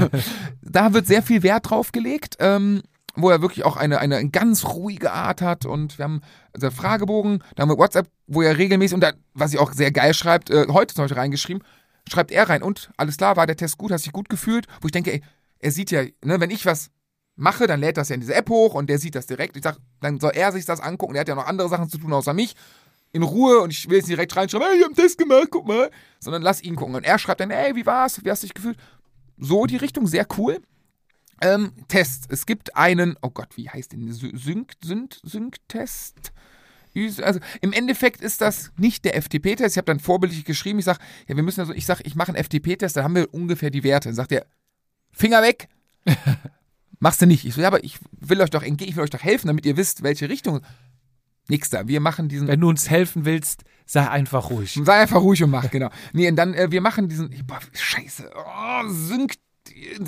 da 0.61 0.93
wird 0.93 1.05
sehr 1.05 1.21
viel 1.21 1.43
Wert 1.43 1.69
drauf 1.69 1.91
gelegt. 1.91 2.37
Ähm, 2.39 2.81
wo 3.15 3.29
er 3.29 3.41
wirklich 3.41 3.63
auch 3.63 3.77
eine, 3.77 3.99
eine 3.99 4.29
ganz 4.29 4.65
ruhige 4.65 5.11
Art 5.11 5.41
hat 5.41 5.65
und 5.65 5.97
wir 5.99 6.05
haben 6.05 6.21
also 6.51 6.71
Fragebogen, 6.71 7.43
da 7.55 7.61
haben 7.61 7.69
wir 7.69 7.77
WhatsApp, 7.77 8.07
wo 8.25 8.41
er 8.41 8.57
regelmäßig, 8.57 8.95
und 8.95 9.01
da, 9.01 9.11
was 9.33 9.53
ich 9.53 9.59
auch 9.59 9.71
sehr 9.71 9.91
geil 9.91 10.15
schreibt, 10.15 10.49
äh, 10.49 10.65
heute 10.69 10.95
zum 10.95 11.03
Beispiel 11.03 11.19
reingeschrieben, 11.19 11.63
schreibt 12.09 12.31
er 12.31 12.49
rein 12.49 12.63
und 12.63 12.91
alles 12.97 13.17
klar, 13.17 13.35
war 13.35 13.47
der 13.47 13.55
Test 13.57 13.77
gut, 13.77 13.91
hast 13.91 14.05
dich 14.05 14.13
gut 14.13 14.29
gefühlt, 14.29 14.67
wo 14.81 14.87
ich 14.87 14.91
denke, 14.91 15.11
ey, 15.11 15.21
er 15.59 15.71
sieht 15.71 15.91
ja, 15.91 16.03
ne, 16.23 16.39
wenn 16.39 16.51
ich 16.51 16.65
was 16.65 16.89
mache, 17.35 17.67
dann 17.67 17.79
lädt 17.79 17.97
das 17.97 18.09
ja 18.09 18.15
in 18.15 18.21
diese 18.21 18.35
App 18.35 18.49
hoch 18.49 18.73
und 18.73 18.89
der 18.89 18.99
sieht 18.99 19.15
das 19.15 19.25
direkt. 19.25 19.57
Ich 19.57 19.63
sag, 19.63 19.77
dann 20.01 20.19
soll 20.19 20.31
er 20.35 20.51
sich 20.51 20.65
das 20.65 20.79
angucken, 20.79 21.13
der 21.13 21.21
hat 21.21 21.27
ja 21.27 21.35
noch 21.35 21.47
andere 21.47 21.69
Sachen 21.69 21.89
zu 21.89 21.97
tun 21.97 22.13
außer 22.13 22.33
mich. 22.33 22.55
In 23.11 23.21
Ruhe 23.21 23.59
und 23.59 23.71
ich 23.71 23.89
will 23.89 23.97
jetzt 23.97 24.09
direkt 24.09 24.35
reinschreiben, 24.35 24.67
hey, 24.67 24.77
ich 24.77 24.81
hab 24.81 24.89
einen 24.89 24.95
Test 24.95 25.19
gemacht, 25.19 25.47
guck 25.51 25.67
mal. 25.67 25.91
Sondern 26.19 26.41
lass 26.41 26.63
ihn 26.63 26.75
gucken. 26.75 26.95
Und 26.95 27.05
er 27.05 27.19
schreibt 27.19 27.41
dann, 27.41 27.51
ey, 27.51 27.75
wie 27.75 27.85
war's? 27.85 28.23
Wie 28.23 28.31
hast 28.31 28.41
du 28.41 28.47
dich 28.47 28.55
gefühlt? 28.55 28.77
So 29.37 29.67
die 29.67 29.77
Richtung, 29.77 30.07
sehr 30.07 30.25
cool. 30.37 30.59
Ähm, 31.41 31.73
Test. 31.89 32.25
Es 32.29 32.47
gibt 32.47 32.75
einen, 32.75 33.15
oh 33.21 33.29
Gott, 33.29 33.55
wie 33.55 33.69
heißt 33.69 33.91
denn? 33.91 34.11
Sync, 34.11 34.73
Sync, 34.83 35.15
Sync-Test? 35.23 36.31
Also 37.21 37.39
im 37.61 37.73
Endeffekt 37.73 38.21
ist 38.21 38.41
das 38.41 38.71
nicht 38.77 39.05
der 39.05 39.21
FTP-Test. 39.21 39.75
Ich 39.75 39.77
habe 39.77 39.85
dann 39.85 39.99
vorbildlich 39.99 40.45
geschrieben, 40.45 40.79
ich 40.79 40.85
sage, 40.85 40.99
ja, 41.27 41.35
wir 41.35 41.43
müssen 41.43 41.59
also, 41.59 41.73
ich 41.73 41.85
sage, 41.85 42.03
ich 42.05 42.15
mache 42.15 42.33
einen 42.33 42.43
FTP-Test, 42.43 42.95
dann 42.97 43.03
haben 43.03 43.15
wir 43.15 43.33
ungefähr 43.33 43.69
die 43.69 43.83
Werte. 43.83 44.09
Dann 44.09 44.15
sagt 44.15 44.31
er, 44.31 44.45
Finger 45.11 45.41
weg. 45.41 45.69
Machst 46.99 47.21
du 47.21 47.25
nicht. 47.25 47.45
Ich 47.45 47.53
so, 47.53 47.61
ja, 47.61 47.67
aber 47.67 47.83
ich 47.83 47.99
will 48.19 48.41
euch 48.41 48.49
doch 48.49 48.63
entgegen, 48.63 48.89
ich 48.89 48.95
will 48.95 49.03
euch 49.03 49.09
doch 49.09 49.23
helfen, 49.23 49.47
damit 49.47 49.65
ihr 49.65 49.77
wisst, 49.77 50.03
welche 50.03 50.29
Richtung. 50.29 50.61
Nix 51.49 51.69
da. 51.69 51.87
Wir 51.87 51.99
machen 51.99 52.29
diesen. 52.29 52.47
Wenn 52.47 52.61
du 52.61 52.69
uns 52.69 52.89
helfen 52.89 53.25
willst, 53.25 53.63
sei 53.85 54.07
einfach 54.07 54.49
ruhig. 54.49 54.79
Sei 54.81 55.01
einfach 55.01 55.21
ruhig 55.21 55.43
und 55.43 55.49
mach, 55.49 55.69
genau. 55.69 55.89
Nee, 56.13 56.29
und 56.29 56.37
dann, 56.37 56.53
äh, 56.53 56.71
wir 56.71 56.79
machen 56.79 57.09
diesen. 57.09 57.29
Boah, 57.45 57.59
scheiße. 57.73 58.31
Oh, 58.33 58.87
Sync. 58.87 59.33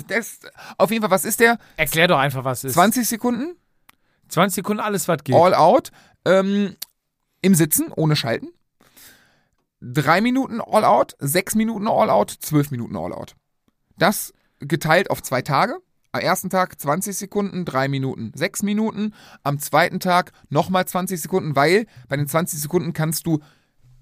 Das, 0.08 0.40
auf 0.78 0.90
jeden 0.90 1.02
Fall, 1.02 1.10
was 1.10 1.24
ist 1.24 1.40
der? 1.40 1.58
Erklär 1.76 2.08
doch 2.08 2.18
einfach, 2.18 2.44
was 2.44 2.64
ist. 2.64 2.74
20 2.74 3.06
Sekunden, 3.06 3.56
20 4.28 4.56
Sekunden, 4.56 4.80
alles, 4.80 5.08
was 5.08 5.24
geht. 5.24 5.34
all 5.34 5.54
out, 5.54 5.90
ähm, 6.24 6.76
im 7.42 7.54
Sitzen, 7.54 7.92
ohne 7.94 8.16
Schalten. 8.16 8.48
Drei 9.80 10.20
Minuten 10.20 10.60
all 10.60 10.84
out, 10.84 11.14
sechs 11.18 11.54
Minuten 11.54 11.86
all 11.86 12.10
out, 12.10 12.30
zwölf 12.30 12.70
Minuten 12.70 12.96
all 12.96 13.12
out. 13.12 13.36
Das 13.98 14.32
geteilt 14.60 15.10
auf 15.10 15.22
zwei 15.22 15.42
Tage. 15.42 15.78
Am 16.12 16.22
ersten 16.22 16.48
Tag 16.48 16.80
20 16.80 17.16
Sekunden, 17.16 17.64
drei 17.66 17.88
Minuten, 17.88 18.32
sechs 18.34 18.62
Minuten. 18.62 19.12
Am 19.42 19.58
zweiten 19.58 20.00
Tag 20.00 20.32
nochmal 20.48 20.86
20 20.86 21.20
Sekunden, 21.20 21.56
weil 21.56 21.86
bei 22.08 22.16
den 22.16 22.26
20 22.26 22.60
Sekunden 22.60 22.94
kannst 22.94 23.26
du 23.26 23.40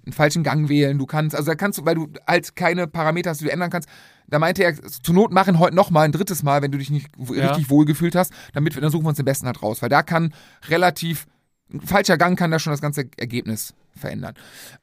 einen 0.05 0.12
falschen 0.12 0.42
Gang 0.42 0.68
wählen. 0.68 0.98
Du 0.98 1.07
kannst, 1.07 1.34
also 1.34 1.50
da 1.50 1.55
kannst 1.55 1.78
du, 1.78 1.84
weil 1.84 1.94
du 1.94 2.09
halt 2.26 2.57
keine 2.57 2.86
Parameter 2.86 3.30
hast, 3.30 3.40
die 3.40 3.44
du 3.46 3.52
ändern 3.52 3.70
kannst. 3.70 3.88
Da 4.26 4.38
meinte 4.38 4.62
er, 4.64 4.74
zur 4.82 5.14
Not 5.14 5.32
machen 5.32 5.59
heute 5.59 5.76
nochmal 5.76 6.05
ein 6.07 6.12
drittes 6.12 6.42
Mal, 6.42 6.62
wenn 6.62 6.72
du 6.72 6.78
dich 6.78 6.90
nicht 6.90 7.09
Ja. 7.30 7.48
richtig 7.50 7.70
wohlgefühlt 7.70 8.14
hast, 8.14 8.32
damit 8.52 8.74
wir, 8.74 8.82
dann 8.82 8.90
suchen 8.90 9.05
wir 9.05 9.11
uns 9.11 9.16
den 9.16 9.24
besten 9.24 9.46
halt 9.46 9.62
raus. 9.62 9.82
Weil 9.82 9.88
da 9.88 10.02
kann 10.02 10.34
relativ, 10.68 11.26
ein 11.72 11.80
falscher 11.80 12.16
Gang 12.18 12.38
kann 12.38 12.50
da 12.50 12.59
schon 12.59 12.72
das 12.72 12.80
ganze 12.80 13.09
Ergebnis 13.16 13.74
verändern. 13.96 14.34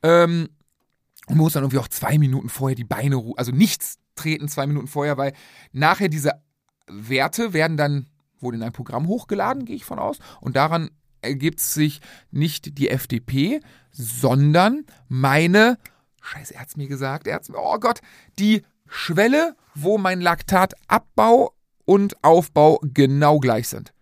Ähm, 0.03 0.49
und 1.27 1.35
man 1.35 1.43
muss 1.43 1.53
dann 1.53 1.63
irgendwie 1.63 1.77
auch 1.79 1.87
zwei 1.87 2.17
Minuten 2.17 2.49
vorher 2.49 2.75
die 2.75 2.83
Beine, 2.83 3.21
also 3.37 3.51
nichts 3.51 3.97
treten 4.15 4.47
zwei 4.47 4.67
Minuten 4.67 4.87
vorher, 4.87 5.17
weil 5.17 5.33
nachher 5.71 6.09
diese 6.09 6.31
Werte 6.87 7.53
werden 7.53 7.77
dann 7.77 8.07
wohl 8.39 8.55
in 8.55 8.63
ein 8.63 8.73
Programm 8.73 9.07
hochgeladen, 9.07 9.65
gehe 9.65 9.75
ich 9.75 9.85
von 9.85 9.99
aus. 9.99 10.17
Und 10.39 10.55
daran 10.55 10.89
ergibt 11.21 11.59
sich 11.59 12.01
nicht 12.31 12.77
die 12.77 12.89
FDP, 12.89 13.61
sondern 13.91 14.85
meine, 15.07 15.77
scheiße, 16.21 16.53
er 16.53 16.61
hat's 16.61 16.77
mir 16.77 16.87
gesagt, 16.87 17.27
er 17.27 17.35
hat's 17.35 17.49
mir, 17.49 17.59
oh 17.59 17.79
Gott, 17.79 18.01
die 18.39 18.63
Schwelle, 18.87 19.55
wo 19.75 19.97
mein 19.97 20.21
Laktatabbau 20.21 21.53
und 21.85 22.23
Aufbau 22.23 22.79
genau 22.83 23.39
gleich 23.39 23.67
sind. 23.67 23.93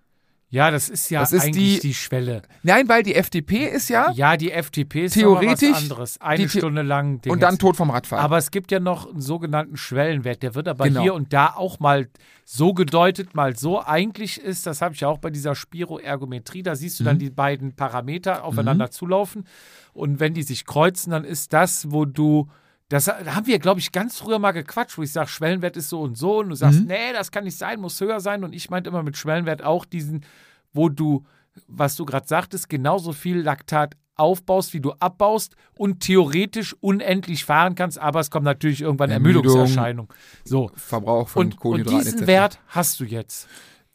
Ja, 0.52 0.72
das 0.72 0.90
ist 0.90 1.12
ja 1.12 1.20
Das 1.20 1.32
ist 1.32 1.44
eigentlich 1.44 1.76
die- 1.82 1.90
die, 1.90 1.94
Schwelle. 1.94 2.42
Nein, 2.64 2.90
weil 2.90 3.04
die 3.04 3.14
FDP 3.14 3.66
ist 3.68 3.88
ja, 3.90 4.12
Ja, 4.14 4.36
die 4.36 4.52
FDP 4.52 5.06
ist 5.06 5.14
Theoretisch 5.14 5.72
was 5.72 5.82
anderes. 5.84 6.22
Eine 6.22 6.44
die 6.44 6.50
Stunde 6.50 6.82
lang. 6.82 7.22
Ding 7.22 7.32
und 7.32 7.42
dann 7.44 7.60
tot 7.60 7.76
vom 7.78 7.92
Radfahren. 7.92 8.24
Aber 8.26 8.38
es 8.40 8.50
gibt 8.50 8.72
ja 8.72 8.80
noch 8.80 9.08
einen 9.12 9.22
sogenannten 9.22 9.78
Schwellenwert. 9.78 10.42
Der 10.42 10.56
wird 10.56 10.68
aber 10.68 10.86
Genau. 10.86 11.02
hier 11.04 11.14
und 11.14 11.34
da 11.34 11.54
auch 11.56 11.80
mal 11.80 12.08
so 12.46 12.74
gedeutet, 12.74 13.36
mal 13.36 13.56
so. 13.56 13.80
Eigentlich 13.86 14.40
ist, 14.42 14.66
das 14.66 14.82
habe 14.82 14.96
ich 14.96 15.02
ja 15.02 15.08
auch 15.08 15.20
bei 15.20 15.30
dieser 15.30 15.54
Spiroergometrie, 15.54 16.64
da 16.64 16.76
siehst 16.76 17.00
du 17.00 17.04
Mhm. 17.04 17.08
dann 17.08 17.20
die 17.20 17.30
beiden 17.30 17.76
Parameter 17.76 18.44
aufeinander 18.44 18.90
zulaufen. 18.90 19.46
Und 19.94 20.20
wenn 20.20 20.34
die 20.34 20.44
sich 20.44 20.66
kreuzen, 20.66 21.12
dann 21.12 21.26
ist 21.26 21.54
das, 21.54 21.92
wo 21.92 22.06
du. 22.06 22.50
Das 22.90 23.08
haben 23.08 23.46
wir, 23.46 23.60
glaube 23.60 23.80
ich, 23.80 23.92
ganz 23.92 24.18
früher 24.18 24.40
mal 24.40 24.52
gequatscht, 24.52 24.98
wo 24.98 25.04
ich 25.04 25.12
sage, 25.12 25.30
Schwellenwert 25.30 25.78
ist 25.78 25.90
so 25.90 26.02
und 26.02 26.18
so. 26.18 26.40
Und 26.40 26.50
du 26.50 26.56
sagst, 26.56 26.82
Mhm. 26.82 26.88
nee, 26.88 27.14
das 27.14 27.32
kann 27.32 27.44
nicht 27.44 27.58
sein, 27.58 27.80
muss 27.80 28.02
höher 28.02 28.20
sein. 28.20 28.44
Und 28.44 28.54
ich 28.54 28.70
meinte 28.70 28.90
immer 28.90 29.04
mit 29.04 29.16
Schwellenwert 29.16 29.64
auch 29.64 29.86
diesen, 29.86 30.26
wo 30.74 30.90
du, 30.90 31.24
was 31.68 31.96
du 31.96 32.06
gerade 32.06 32.28
sagtest, 32.28 32.68
genauso 32.68 33.14
viel 33.14 33.38
Laktat 33.42 33.96
aufbaust, 34.16 34.74
wie 34.74 34.82
du 34.82 34.92
abbaust 34.94 35.56
und 35.78 36.02
theoretisch 36.02 36.76
unendlich 36.82 37.46
fahren 37.46 37.76
kannst, 37.76 37.98
aber 38.00 38.20
es 38.20 38.30
kommt 38.30 38.44
natürlich 38.44 38.82
irgendwann 38.82 39.12
Ermüdung. 39.12 39.46
Ermüdungserscheinung. 39.46 40.12
So. 40.44 40.72
Verbrauch 40.76 41.30
von 41.30 41.46
Und, 41.46 41.54
und 41.54 41.60
Kohlenhydraten 41.60 42.00
diesen 42.04 42.18
etc. 42.20 42.28
Wert 42.28 42.60
hast 42.68 43.00
du 43.00 43.06
jetzt. 43.06 43.48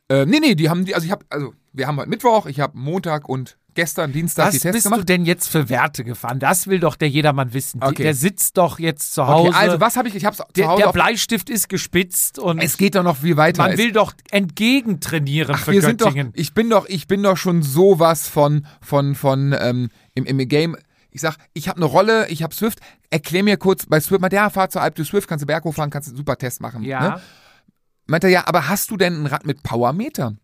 Äh, 0.09 0.25
nee, 0.25 0.39
nee, 0.41 0.55
die 0.55 0.71
haben 0.71 0.85
die, 0.87 0.95
also 0.95 1.05
ich 1.05 1.11
habe, 1.11 1.27
also 1.29 1.53
wir 1.75 1.87
haben 1.87 1.99
heute 1.99 2.09
Mittwoch, 2.09 2.47
ich 2.47 2.61
habe 2.61 2.79
Montag 2.79 3.29
und 3.29 3.59
gestern 3.75 4.13
Dienstag 4.13 4.47
Was 4.47 4.53
die 4.55 4.61
Tests 4.61 4.73
bist 4.77 4.87
du 4.87 4.91
gemacht. 4.91 5.09
denn 5.09 5.25
jetzt 5.27 5.49
für 5.49 5.69
Werte 5.69 6.05
gefahren? 6.05 6.39
Das 6.39 6.69
will 6.69 6.79
doch 6.79 6.95
der 6.95 7.09
jedermann 7.11 7.53
wissen. 7.53 7.83
Okay. 7.83 8.05
Der 8.05 8.15
sitzt 8.15 8.57
doch 8.57 8.79
jetzt 8.79 9.13
zu 9.15 9.27
Hause. 9.27 9.49
Okay, 9.49 9.59
also 9.59 9.81
was 9.81 9.97
habe 9.97 10.07
ich, 10.09 10.15
ich 10.15 10.25
habe 10.25 10.37
zu 10.37 10.45
der, 10.55 10.69
Hause 10.69 10.83
der 10.85 10.93
Bleistift 10.93 11.51
ist 11.51 11.69
gespitzt 11.69 12.39
und 12.39 12.61
es 12.63 12.77
geht 12.77 12.95
doch 12.95 13.03
noch 13.03 13.17
viel 13.17 13.37
weiter. 13.37 13.63
man 13.63 13.73
Es- 13.73 13.79
will 13.79 13.91
doch 13.93 14.13
entgegentrainieren 14.31 15.55
Ach, 15.59 15.65
für 15.65 15.73
wir 15.73 15.83
sind 15.83 16.01
doch, 16.01 16.07
Göttingen. 16.07 16.31
ich 16.35 16.55
bin 16.55 16.71
doch, 16.71 16.87
ich 16.87 17.07
bin 17.07 17.23
doch 17.23 17.37
schon 17.37 17.63
sowas 17.63 18.29
von, 18.29 18.67
von, 18.81 19.15
von, 19.15 19.55
ähm, 19.59 19.91
im, 20.15 20.25
im 20.25 20.39
Game. 20.49 20.77
Ich 21.11 21.21
sag, 21.21 21.37
ich 21.53 21.69
habe 21.69 21.77
eine 21.79 21.87
Rolle, 21.87 22.29
ich 22.29 22.43
habe 22.43 22.55
Swift. 22.55 22.79
Erklär 23.11 23.43
mir 23.45 23.57
kurz 23.57 23.87
bei 23.87 24.01
Swift, 24.01 24.21
meinte, 24.21 24.37
ja, 24.37 24.51
fahr 24.51 24.69
zur 24.71 24.83
Alp 24.83 24.95
du 24.97 25.05
Swift, 25.05 25.29
kannst 25.29 25.43
du 25.43 25.47
Berg 25.47 25.65
hochfahren, 25.65 25.91
kannst 25.91 26.09
du 26.09 26.11
einen 26.13 26.17
super 26.19 26.37
Test 26.37 26.61
machen. 26.61 26.83
ja. 26.83 27.01
Ne? 27.17 27.21
Meinte 28.07 28.27
er, 28.27 28.31
ja, 28.33 28.47
aber 28.47 28.69
hast 28.69 28.91
du 28.91 28.97
denn 28.99 29.23
ein 29.23 29.27
Rad 29.27 29.47
mit 29.47 29.63
Powermeter? 29.63 30.35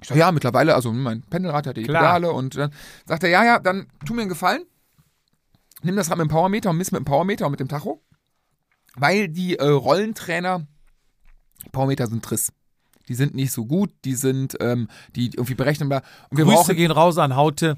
Ich 0.00 0.08
sag, 0.08 0.16
ja, 0.16 0.30
mittlerweile, 0.32 0.74
also 0.74 0.92
mein 0.92 1.22
Pendelrad 1.22 1.66
hat 1.66 1.76
die 1.76 1.84
Klar. 1.84 2.02
Pedale 2.02 2.32
und 2.32 2.54
dann 2.56 2.70
sagt 3.06 3.22
er, 3.24 3.30
ja, 3.30 3.44
ja, 3.44 3.58
dann 3.58 3.86
tu 4.04 4.12
mir 4.14 4.22
einen 4.22 4.28
Gefallen. 4.28 4.62
Nimm 5.82 5.96
das 5.96 6.10
Rad 6.10 6.18
mit 6.18 6.26
dem 6.26 6.30
Powermeter 6.30 6.70
und 6.70 6.76
miss 6.78 6.92
mit 6.92 7.00
dem 7.00 7.04
Powermeter 7.04 7.46
und 7.46 7.52
mit 7.52 7.60
dem 7.60 7.68
Tacho. 7.68 8.02
Weil 8.94 9.28
die 9.28 9.56
äh, 9.58 9.66
Rollentrainer, 9.66 10.66
Powermeter 11.72 12.06
sind 12.06 12.24
Triss. 12.24 12.52
Die 13.08 13.14
sind 13.14 13.34
nicht 13.34 13.52
so 13.52 13.64
gut, 13.66 13.90
die 14.04 14.14
sind, 14.14 14.56
ähm, 14.60 14.88
die 15.14 15.26
irgendwie 15.26 15.54
berechenbar. 15.54 16.02
Und 16.30 16.38
wir 16.38 16.44
Grüße 16.44 16.56
brauchen, 16.56 16.76
gehen 16.76 16.90
raus 16.90 17.18
an 17.18 17.36
Haute. 17.36 17.76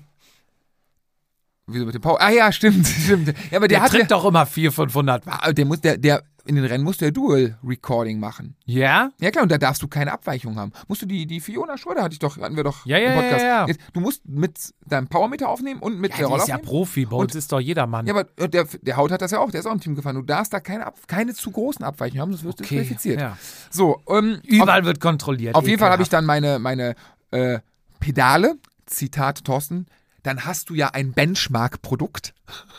wieso 1.67 1.85
mit 1.85 1.95
dem 1.95 2.01
Power, 2.03 2.21
ah 2.21 2.31
ja, 2.31 2.51
stimmt, 2.51 2.87
stimmt. 3.05 3.29
Ja, 3.51 3.59
aber 3.59 3.69
der, 3.69 3.79
Der, 3.79 3.83
hat, 3.83 3.91
tritt 3.91 4.11
doch 4.11 4.25
immer 4.25 4.47
400, 4.47 4.75
500 4.75 5.27
Watt. 5.27 5.39
ah, 5.43 5.53
der 5.53 5.65
muss, 5.67 5.81
der, 5.81 5.99
der, 5.99 6.23
in 6.49 6.55
den 6.57 6.65
Rennen 6.65 6.83
muss 6.83 6.97
der 6.97 7.11
Dual 7.13 7.59
Recording 7.63 8.19
machen. 8.19 8.57
Ja? 8.65 9.11
Ja 9.21 9.31
klar, 9.31 9.43
und 9.43 9.53
da 9.53 9.59
darfst 9.59 9.83
du 9.83 9.89
keine 9.89 10.13
Abweichung 10.13 10.57
haben. 10.57 10.73
Musst 10.89 11.03
du 11.03 11.07
die, 11.07 11.27
die 11.27 11.41
Fiona 11.41 11.77
Schröder 11.77 12.03
hatte 12.03 12.15
ich 12.15 12.19
doch, 12.19 12.39
hatten 12.39 12.57
wir 12.57 12.65
doch 12.65 12.87
Ja, 12.87 12.97
ja, 12.99 13.13
im 13.13 13.21
Podcast. 13.21 13.43
ja, 13.43 13.49
ja. 13.49 13.67
Jetzt, 13.67 13.81
du 13.93 14.01
musst 14.01 14.27
mit 14.27 14.59
deinem 14.87 15.09
Powermeter 15.09 15.49
aufnehmen 15.49 15.81
und 15.81 16.01
mit 16.01 16.13
Ja, 16.13 16.19
der 16.19 16.27
Rolle 16.29 16.43
ist 16.43 16.49
ja. 16.49 16.57
Profi. 16.59 17.05
Bei 17.05 17.17
uns 17.17 17.35
ist 17.35 17.53
doch 17.53 17.61
jedermann. 17.61 18.07
Ja, 18.07 18.15
aber 18.15 18.27
äh, 18.37 18.49
der, 18.49 18.65
der 18.81 18.97
Haut 18.97 19.13
hat 19.13 19.21
das 19.21 19.31
ja 19.31 19.39
auch, 19.41 19.51
der 19.51 19.61
ist 19.61 19.67
auch 19.67 19.73
im 19.73 19.81
Team 19.81 19.95
gefahren. 19.95 20.17
Du 20.17 20.23
darfst 20.23 20.53
da 20.53 20.61
keine, 20.61 20.87
Ab 20.87 20.97
keine 21.07 21.35
zu 21.35 21.51
großen 21.51 21.85
Abweichungen 21.85 22.23
haben, 22.23 22.33
sonst 22.33 22.45
wirst 22.45 22.61
du 22.61 22.63
disqualifiziert. 22.63 23.21
Ja. 23.21 23.37
So, 23.71 24.01
ähm, 24.09 24.41
Überall 24.47 24.85
wird 24.87 25.01
kontrolliert. 25.01 25.55
auf, 25.55 25.63
auf 25.63 25.69
jeden 25.69 25.79
Fall 25.79 25.91
habe 25.91 26.03
ich 26.03 26.09
dann 26.09 26.25
meine, 26.25 26.59
meine 26.59 26.95
äh, 27.31 27.59
Pedale, 28.01 28.57
Zitat 28.87 29.45
Thorsten, 29.45 29.85
dann 30.23 30.45
hast 30.45 30.71
du 30.71 30.75
ja 30.75 30.89
ein 30.89 31.13
Benchmark-Produkt 31.13 32.35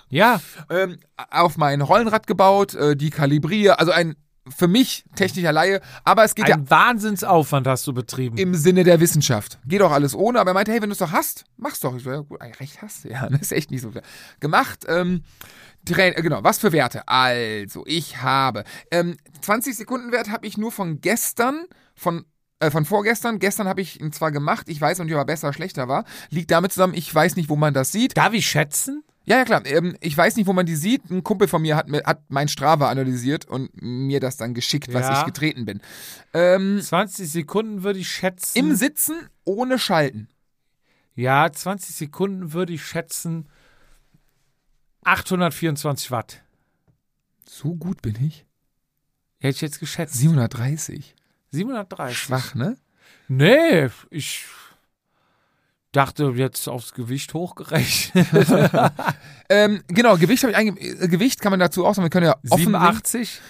Ja, 0.09 0.41
ähm, 0.69 0.99
auf 1.31 1.57
mein 1.57 1.81
Rollenrad 1.81 2.27
gebaut, 2.27 2.73
äh, 2.73 2.95
die 2.95 3.09
kalibriere, 3.09 3.79
also 3.79 3.91
ein 3.91 4.15
für 4.55 4.67
mich 4.67 5.05
technischer 5.15 5.51
Laie, 5.51 5.79
aber 6.03 6.23
es 6.23 6.33
geht 6.35 6.47
ja 6.49 6.55
Ein 6.55 6.69
Wahnsinnsaufwand 6.69 7.67
hast 7.67 7.85
du 7.87 7.93
betrieben. 7.93 8.37
im 8.37 8.55
Sinne 8.55 8.83
der 8.83 8.99
Wissenschaft. 8.99 9.59
Geht 9.65 9.81
doch 9.81 9.91
alles 9.91 10.15
ohne, 10.15 10.39
aber 10.39 10.51
er 10.51 10.53
meinte, 10.55 10.71
hey, 10.71 10.81
wenn 10.81 10.89
du 10.89 10.93
es 10.93 10.99
doch 10.99 11.11
hast, 11.11 11.45
mach's 11.57 11.79
doch. 11.79 11.95
Ich 11.95 12.03
so, 12.03 12.11
ja, 12.11 12.19
gut, 12.21 12.41
recht 12.59 12.81
hast 12.81 13.03
du, 13.05 13.09
ja, 13.09 13.29
das 13.29 13.41
ist 13.41 13.51
echt 13.51 13.71
nicht 13.71 13.81
so 13.81 13.91
viel. 13.91 14.01
Gemacht, 14.39 14.85
ähm, 14.87 15.23
äh, 15.87 16.21
genau, 16.21 16.43
was 16.43 16.59
für 16.59 16.71
Werte? 16.71 17.07
Also, 17.07 17.83
ich 17.85 18.21
habe, 18.21 18.63
ähm, 18.91 19.17
20 19.41 19.75
Sekunden 19.75 20.11
Wert 20.11 20.29
habe 20.29 20.45
ich 20.47 20.57
nur 20.57 20.71
von 20.71 20.99
gestern, 20.99 21.65
von 21.95 22.25
äh, 22.59 22.71
von 22.71 22.85
vorgestern. 22.85 23.39
Gestern 23.39 23.67
habe 23.67 23.81
ich 23.81 23.99
ihn 24.01 24.11
zwar 24.11 24.31
gemacht, 24.31 24.67
ich 24.69 24.79
weiß 24.79 24.99
nicht, 24.99 25.13
ob 25.13 25.19
er 25.19 25.25
besser 25.25 25.47
oder 25.47 25.53
schlechter 25.53 25.87
war. 25.87 26.05
Liegt 26.29 26.51
damit 26.51 26.71
zusammen, 26.73 26.93
ich 26.93 27.13
weiß 27.13 27.35
nicht, 27.35 27.49
wo 27.49 27.55
man 27.55 27.73
das 27.73 27.91
sieht. 27.91 28.15
Darf 28.17 28.33
ich 28.33 28.45
schätzen? 28.49 29.03
Ja, 29.25 29.37
ja, 29.37 29.45
klar. 29.45 29.63
Ähm, 29.65 29.95
ich 30.01 30.17
weiß 30.17 30.37
nicht, 30.37 30.47
wo 30.47 30.53
man 30.53 30.65
die 30.65 30.75
sieht. 30.75 31.09
Ein 31.11 31.23
Kumpel 31.23 31.47
von 31.47 31.61
mir 31.61 31.75
hat, 31.75 31.87
mir, 31.87 32.03
hat 32.03 32.23
mein 32.29 32.47
Strava 32.47 32.89
analysiert 32.89 33.45
und 33.45 33.69
mir 33.79 34.19
das 34.19 34.37
dann 34.37 34.53
geschickt, 34.55 34.91
was 34.91 35.07
Ja. 35.07 35.19
ich 35.19 35.25
getreten 35.25 35.65
bin. 35.65 35.81
Ähm, 36.33 36.81
20 36.81 37.29
Sekunden 37.31 37.83
würde 37.83 37.99
ich 37.99 38.09
schätzen. 38.09 38.57
Im 38.57 38.75
Sitzen 38.75 39.15
ohne 39.45 39.77
Schalten. 39.77 40.29
ja, 41.15 41.51
20 41.51 41.95
Sekunden 41.95 42.53
würde 42.53 42.73
ich 42.73 42.83
schätzen 42.83 43.47
824 45.03 46.11
Watt. 46.11 46.43
So 47.47 47.75
gut 47.75 48.01
bin 48.01 48.15
ich. 48.23 48.45
Hätte 49.39 49.55
ich 49.55 49.61
jetzt 49.61 49.79
geschätzt. 49.79 50.15
730. 50.15 51.15
730. 51.51 52.17
Schwach, 52.17 52.55
ne? 52.55 52.77
Nee, 53.27 53.89
ich 54.09 54.45
dachte 55.91 56.33
jetzt 56.35 56.67
aufs 56.67 56.93
Gewicht 56.93 57.33
hochgerechnet. 57.33 58.27
Ähm, 59.51 59.81
genau, 59.87 60.15
Gewicht 60.15 60.43
habe 60.43 60.51
ich 60.51 60.57
einge 60.57 60.79
äh, 60.79 61.07
Gewicht 61.07 61.41
kann 61.41 61.49
man 61.49 61.59
dazu 61.59 61.83
auch 61.83 61.95
sagen, 61.95 62.05
wir 62.05 62.11
können 62.11 62.27
ja 62.27 62.35
offen 62.51 62.65
87? 62.65 63.41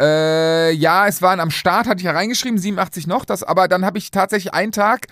Äh, 0.00 0.72
ja, 0.72 1.06
es 1.06 1.22
waren 1.22 1.38
am 1.38 1.52
Start, 1.52 1.86
hatte 1.86 1.98
ich 1.98 2.04
ja 2.04 2.10
reingeschrieben, 2.10 2.58
87 2.58 3.06
noch, 3.06 3.24
das, 3.24 3.44
aber 3.44 3.68
dann 3.68 3.84
habe 3.84 3.96
ich 3.98 4.10
tatsächlich 4.10 4.52
einen 4.52 4.72
Tag 4.72 5.06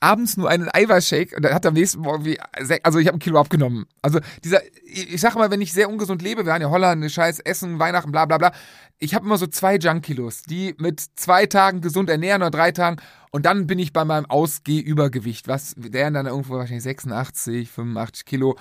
abends 0.00 0.36
nur 0.36 0.48
einen 0.48 0.68
Eiweißshake 0.72 1.36
und 1.36 1.42
dann 1.42 1.54
hat 1.54 1.66
am 1.66 1.74
nächsten 1.74 2.00
Morgen 2.00 2.24
wie, 2.24 2.38
also 2.82 2.98
ich 2.98 3.06
habe 3.06 3.16
ein 3.16 3.20
Kilo 3.20 3.38
abgenommen. 3.40 3.86
Also 4.02 4.20
dieser, 4.44 4.62
ich 4.84 5.14
ich 5.14 5.20
sag 5.20 5.34
mal, 5.34 5.50
wenn 5.50 5.60
ich 5.60 5.72
sehr 5.72 5.90
ungesund 5.90 6.22
lebe, 6.22 6.44
wir 6.44 6.52
waren 6.52 6.62
ja 6.62 6.70
Holland, 6.70 7.10
scheiß 7.10 7.40
Essen, 7.40 7.78
Weihnachten, 7.78 8.12
bla 8.12 8.26
bla 8.26 8.38
bla, 8.38 8.52
ich 8.98 9.14
habe 9.14 9.26
immer 9.26 9.38
so 9.38 9.46
zwei 9.46 9.76
Junk-Kilos, 9.76 10.42
die 10.42 10.74
mit 10.78 11.00
zwei 11.16 11.46
Tagen 11.46 11.80
gesund 11.80 12.10
ernähren 12.10 12.42
oder 12.42 12.50
drei 12.50 12.72
Tagen 12.72 12.98
und 13.30 13.46
dann 13.46 13.66
bin 13.66 13.78
ich 13.78 13.92
bei 13.92 14.04
meinem 14.04 14.26
Ausgehübergewicht, 14.26 15.48
was 15.48 15.74
wären 15.76 16.14
dann 16.14 16.26
irgendwo 16.26 16.54
wahrscheinlich 16.54 16.84
86, 16.84 17.70
85 17.70 18.24
Kilo. 18.24 18.56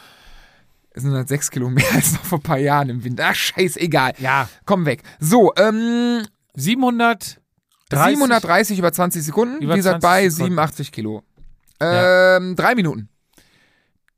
Das 0.94 1.04
sind 1.04 1.14
halt 1.14 1.28
sechs 1.28 1.52
Kilo 1.52 1.70
mehr 1.70 1.86
als 1.94 2.14
noch 2.14 2.24
vor 2.24 2.40
ein 2.40 2.44
paar 2.44 2.58
Jahren 2.58 2.90
im 2.90 3.04
Winter. 3.04 3.28
Ach, 3.30 3.36
scheißegal. 3.36 4.14
Ja. 4.18 4.50
Komm 4.66 4.86
weg. 4.86 5.04
So, 5.20 5.54
ähm, 5.56 6.24
700. 6.56 7.40
730 7.90 8.80
über 8.80 8.92
20 8.92 9.24
Sekunden. 9.24 9.62
Über 9.62 9.74
wie 9.74 9.78
gesagt, 9.78 10.02
20 10.02 10.02
bei 10.02 10.30
Sekunden. 10.30 10.56
87 10.56 10.92
Kilo. 10.92 11.24
Ja. 11.82 12.38
Ähm, 12.38 12.56
drei 12.56 12.76
Minuten. 12.76 13.10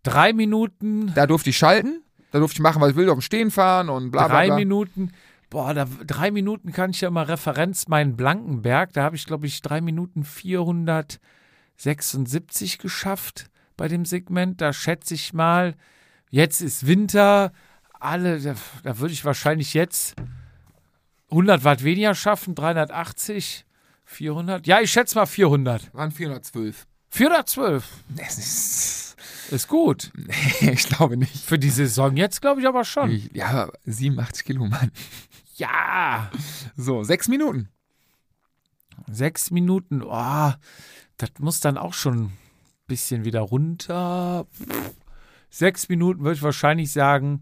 Drei 0.03 0.33
Minuten. 0.33 1.13
Da 1.13 1.27
durfte 1.27 1.49
ich 1.49 1.57
schalten. 1.57 2.03
Da 2.31 2.39
durfte 2.39 2.57
ich 2.57 2.61
machen, 2.61 2.81
was 2.81 2.91
ich 2.91 2.95
will, 2.95 3.09
auf 3.09 3.17
dem 3.17 3.21
Stehen 3.21 3.51
fahren 3.51 3.89
und 3.89 4.11
bla 4.11 4.27
bla 4.27 4.35
drei 4.35 4.45
bla. 4.47 4.55
Minuten. 4.55 5.11
Boah, 5.49 5.73
da, 5.73 5.87
drei 6.05 6.29
Minuten 6.29 6.71
kann 6.71 6.91
ich 6.91 7.01
ja 7.01 7.07
immer 7.07 7.27
Referenz 7.27 7.87
meinen 7.87 8.15
Blankenberg. 8.15 8.93
Da 8.93 9.01
habe 9.03 9.15
ich, 9.15 9.25
glaube 9.25 9.47
ich, 9.47 9.63
drei 9.63 9.81
Minuten 9.81 10.23
476 10.23 12.77
geschafft 12.77 13.49
bei 13.75 13.87
dem 13.87 14.05
Segment. 14.05 14.61
Da 14.61 14.73
schätze 14.73 15.15
ich 15.15 15.33
mal, 15.33 15.73
jetzt 16.29 16.61
ist 16.61 16.85
Winter. 16.85 17.51
Alle, 17.99 18.39
da, 18.39 18.53
da 18.83 18.99
würde 18.99 19.13
ich 19.13 19.25
wahrscheinlich 19.25 19.73
jetzt 19.73 20.13
100 21.31 21.63
Watt 21.63 21.83
weniger 21.83 22.13
schaffen, 22.13 22.53
380, 22.53 23.65
400. 24.05 24.67
Ja, 24.67 24.81
ich 24.81 24.91
schätze 24.91 25.17
mal 25.17 25.25
400. 25.25 25.91
Waren 25.93 26.11
412. 26.11 26.85
412 27.09 27.85
Das 28.09 28.37
ist, 28.37 29.15
ist 29.51 29.67
gut. 29.67 30.11
ich 30.61 30.87
glaube 30.87 31.17
nicht. 31.17 31.35
Für 31.35 31.59
die 31.59 31.69
Saison 31.69 32.15
jetzt 32.15 32.41
glaube 32.41 32.61
ich 32.61 32.67
aber 32.67 32.83
schon. 32.83 33.11
Ich, 33.11 33.31
ja, 33.33 33.69
87 33.85 34.45
Kilo, 34.45 34.65
Mann. 34.65 34.91
Ja. 35.55 36.31
So, 36.77 37.03
sechs 37.03 37.27
Minuten. 37.27 37.69
Sechs 39.11 39.51
Minuten, 39.51 40.03
oh, 40.03 40.53
das 41.17 41.31
muss 41.39 41.59
dann 41.59 41.77
auch 41.77 41.93
schon 41.93 42.25
ein 42.25 42.37
bisschen 42.87 43.25
wieder 43.25 43.41
runter. 43.41 44.45
Sechs 45.49 45.89
Minuten 45.89 46.23
würde 46.23 46.35
ich 46.35 46.43
wahrscheinlich 46.43 46.91
sagen 46.91 47.41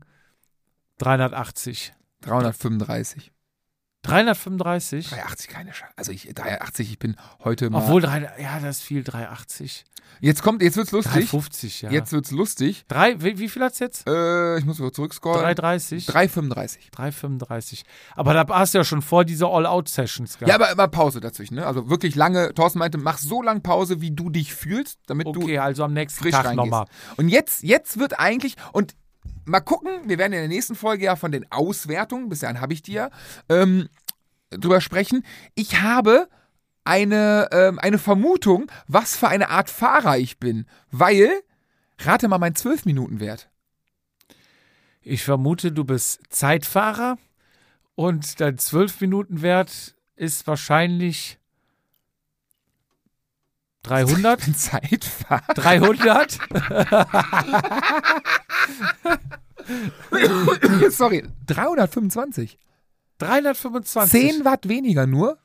380. 0.99 1.93
335. 2.22 3.32
335? 4.08 5.10
380, 5.10 5.49
keine 5.49 5.72
Chance. 5.72 5.93
Also 5.95 6.12
ich, 6.12 6.34
380, 6.34 6.91
ich 6.91 6.99
bin 6.99 7.16
heute 7.43 7.70
mal. 7.70 7.84
Obwohl, 7.84 8.01
drei, 8.01 8.32
ja, 8.41 8.60
das 8.60 8.78
ist 8.78 8.84
viel, 8.84 9.03
380. 9.03 9.86
Jetzt 10.20 10.41
kommt, 10.41 10.62
jetzt 10.64 10.78
wird's 10.78 10.91
lustig. 10.91 11.30
350, 11.30 11.82
ja. 11.84 11.91
Jetzt 11.91 12.12
wird's 12.12 12.32
lustig. 12.32 12.86
Drei, 12.88 13.22
wie, 13.22 13.38
wie 13.38 13.49
viel 13.49 13.62
hat's 13.62 13.80
jetzt? 13.80 14.08
Äh, 14.08 14.58
ich 14.58 14.66
muss 14.66 14.80
mal 14.80 14.91
zurückscrollen. 14.91 15.41
330? 15.41 16.05
335. 16.08 16.89
335. 16.91 17.86
Aber 18.16 18.34
da 18.34 18.47
hast 18.49 18.74
du 18.74 18.80
ja 18.80 18.84
schon 18.84 19.01
vor 19.01 19.26
diese 19.26 19.45
All-Out-Sessions 19.47 20.39
gehabt. 20.39 20.49
Ja, 20.49 20.55
aber 20.55 20.72
immer 20.72 20.88
Pause 20.88 21.20
dazwischen, 21.20 21.55
ne? 21.55 21.68
Also 21.68 21.89
wirklich 21.89 22.16
lange. 22.16 22.53
Thorsten 22.53 22.80
meinte, 22.80 22.97
mach 22.97 23.20
so 23.20 23.41
lange 23.41 23.60
Pause, 23.60 24.01
wie 24.01 24.12
du 24.12 24.30
dich 24.30 24.53
fühlst, 24.53 24.99
damit 25.05 25.28
du 25.28 25.41
okay, 25.43 25.60
also 25.60 25.84
am 25.84 25.93
nächsten 25.93 26.24
frisch 26.24 26.32
Tag 26.32 26.55
nochmal. 26.55 26.88
Und 27.18 27.30
jetzt, 27.30 27.64
jetzt 27.64 27.99
wird 27.99 28.20
eigentlich, 28.20 28.55
und 28.72 28.95
mal 29.48 29.62
gucken, 29.62 29.91
wir 30.06 30.18
werden 30.18 30.34
in 30.34 30.39
der 30.39 30.48
nächsten 30.48 30.76
Folge 30.76 31.06
ja 31.06 31.16
von 31.16 31.32
den 31.32 31.52
Auswertungen, 31.52 32.30
bis 32.30 32.39
dahin 32.39 32.62
habe 32.62 32.74
ich 32.74 32.82
die 32.82 32.93
ja, 32.93 33.10
ähm, 33.50 33.89
drüber 34.52 34.82
sprechen. 34.82 35.26
Ich 35.56 35.82
habe 35.82 36.28
eine, 36.84 37.50
ähm, 37.52 37.80
eine 37.80 37.98
Vermutung, 37.98 38.72
was 38.88 39.18
für 39.18 39.28
eine 39.28 39.50
Art 39.50 39.70
Fahrer 39.70 40.18
ich 40.18 40.39
bin. 40.39 40.66
Weil, 40.91 41.30
rate 42.00 42.28
mal 42.28 42.38
meinen 42.38 42.56
12-Minuten-Wert. 42.56 43.50
Ich 45.02 45.24
vermute, 45.24 45.72
du 45.72 45.84
bist 45.84 46.22
Zeitfahrer 46.30 47.18
und 47.95 48.39
dein 48.39 48.58
12-Minuten-Wert 48.58 49.95
ist 50.16 50.48
wahrscheinlich 50.48 51.39
300? 53.88 54.40
Ich 54.40 54.46
bin 54.46 54.56
Zeitfahrer. 54.56 55.54
300? 55.56 56.38
Sorry, 60.90 61.24
325. 61.48 62.58
325? 63.20 64.12
10 64.32 64.46
Watt 64.46 64.68
weniger 64.68 65.08
nur. 65.08 65.38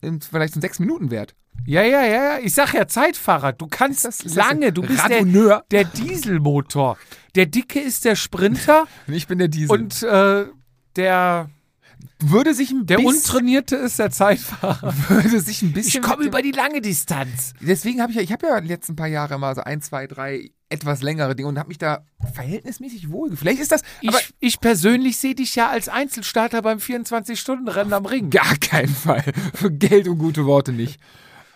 Vielleicht 0.00 0.56
ein 0.56 0.62
6-Minuten-Wert. 0.62 1.34
Ja, 1.66 1.82
ja, 1.82 2.02
ja, 2.04 2.34
ja. 2.34 2.38
Ich 2.38 2.54
sag 2.54 2.72
ja 2.72 2.86
Zeitfahrer. 2.86 3.52
Du 3.52 3.66
kannst 3.66 4.04
das- 4.04 4.24
lange. 4.34 4.72
Du 4.72 4.82
bist 4.82 5.08
der, 5.08 5.24
der 5.70 5.84
Dieselmotor. 5.84 6.96
Der 7.34 7.46
Dicke 7.46 7.80
ist 7.80 8.04
der 8.04 8.14
Sprinter 8.16 8.86
Und 9.06 9.14
ich 9.14 9.26
bin 9.26 9.38
der 9.38 9.48
Diesel. 9.48 9.70
und 9.70 10.02
äh, 10.02 10.46
der, 10.96 11.50
würde 12.20 12.54
sich 12.54 12.70
ein 12.70 12.86
der 12.86 13.04
Untrainierte 13.04 13.76
ist 13.76 13.98
der 13.98 14.10
Zeitfahrer. 14.10 14.92
würde 15.08 15.40
sich 15.40 15.62
ein 15.62 15.72
bisschen 15.72 16.02
Ich 16.02 16.08
komme 16.08 16.24
über 16.24 16.42
die 16.42 16.50
lange 16.50 16.80
Distanz. 16.80 17.54
Deswegen 17.60 18.00
habe 18.00 18.10
ich 18.12 18.16
ja, 18.16 18.22
ich 18.22 18.32
habe 18.32 18.46
ja 18.46 18.60
die 18.60 18.68
letzten 18.68 18.96
paar 18.96 19.06
Jahre 19.06 19.38
mal 19.38 19.54
so 19.54 19.62
ein, 19.62 19.80
zwei, 19.82 20.06
drei 20.06 20.50
etwas 20.68 21.02
längere 21.02 21.34
Dinge 21.34 21.48
und 21.48 21.58
habe 21.58 21.68
mich 21.68 21.78
da 21.78 22.04
verhältnismäßig 22.34 23.10
wohl. 23.10 23.36
Vielleicht 23.36 23.60
ist 23.60 23.72
das 23.72 23.82
Ich, 24.00 24.34
ich 24.40 24.60
persönlich 24.60 25.16
sehe 25.16 25.34
dich 25.34 25.54
ja 25.54 25.68
als 25.70 25.88
Einzelstarter 25.88 26.60
beim 26.62 26.78
24-Stunden-Rennen 26.78 27.92
am 27.92 28.06
Ring. 28.06 28.30
gar 28.30 28.56
keinen 28.56 28.94
Fall. 28.94 29.24
Für 29.54 29.70
Geld 29.70 30.08
und 30.08 30.18
gute 30.18 30.44
Worte 30.44 30.72
nicht. 30.72 31.00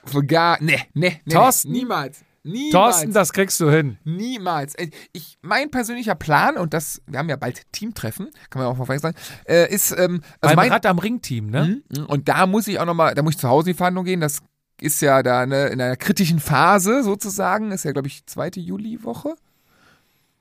Für 0.05 0.24
gar, 0.24 0.62
ne, 0.62 0.78
ne, 0.95 1.20
ne. 1.24 1.32
Thorsten? 1.34 1.72
Niemals. 1.72 2.24
Niemals. 2.45 2.72
Thorsten, 2.72 3.12
das 3.12 3.32
kriegst 3.32 3.61
du 3.61 3.70
hin. 3.70 3.99
Niemals. 4.05 4.74
Äh, 4.74 4.90
Ich, 5.12 5.38
mein 5.43 5.70
persönlicher 5.70 6.16
Plan, 6.16 6.57
und 6.57 6.74
das, 6.74 7.01
wir 7.07 7.18
haben 7.18 7.28
ja 7.28 7.36
bald 7.36 7.61
Teamtreffen, 7.72 8.30
kann 8.51 8.62
man 8.62 8.70
auch 8.70 8.76
mal 8.76 8.99
sagen, 8.99 9.16
äh, 9.45 9.72
ist, 9.72 9.93
ähm, 9.97 10.22
also 10.40 10.57
mein, 10.57 10.72
Rad 10.72 10.86
am 10.86 10.99
Ring-Team, 10.99 11.51
ne? 11.51 11.82
Mhm. 11.88 12.07
Und 12.07 12.28
da 12.28 12.47
muss 12.47 12.66
ich 12.66 12.80
auch 12.80 12.84
nochmal, 12.84 13.14
da 13.14 13.22
muss 13.22 13.34
ich 13.34 13.38
zu 13.38 13.49
Hause 13.49 13.70
in 13.70 13.74
die 13.74 13.78
Verhandlung 13.78 14.05
gehen. 14.05 14.20
Das 14.20 14.40
ist 14.80 15.01
ja 15.01 15.22
da 15.22 15.47
ne, 15.47 15.68
in 15.68 15.80
einer 15.80 15.97
kritischen 15.97 16.40
Phase 16.40 17.05
sozusagen. 17.05 17.70
Ist 17.70 17.84
ja, 17.84 17.93
glaube 17.93 18.09
ich, 18.09 18.26
zweite 18.26 18.59
Juliwoche. 18.59 19.36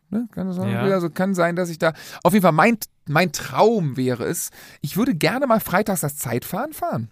Ne? 0.09 0.27
Kann, 0.31 0.47
das 0.47 0.55
sein? 0.55 0.71
Ja. 0.71 0.81
also 0.81 1.09
kann 1.09 1.35
sein, 1.35 1.55
dass 1.55 1.69
ich 1.69 1.77
da. 1.77 1.93
Auf 2.23 2.33
jeden 2.33 2.43
Fall, 2.43 2.51
mein, 2.51 2.77
mein 3.07 3.31
Traum 3.31 3.95
wäre 3.95 4.25
es, 4.25 4.49
ich 4.81 4.97
würde 4.97 5.13
gerne 5.13 5.45
mal 5.45 5.59
freitags 5.59 6.01
das 6.01 6.17
Zeitfahren 6.17 6.73
fahren. 6.73 7.11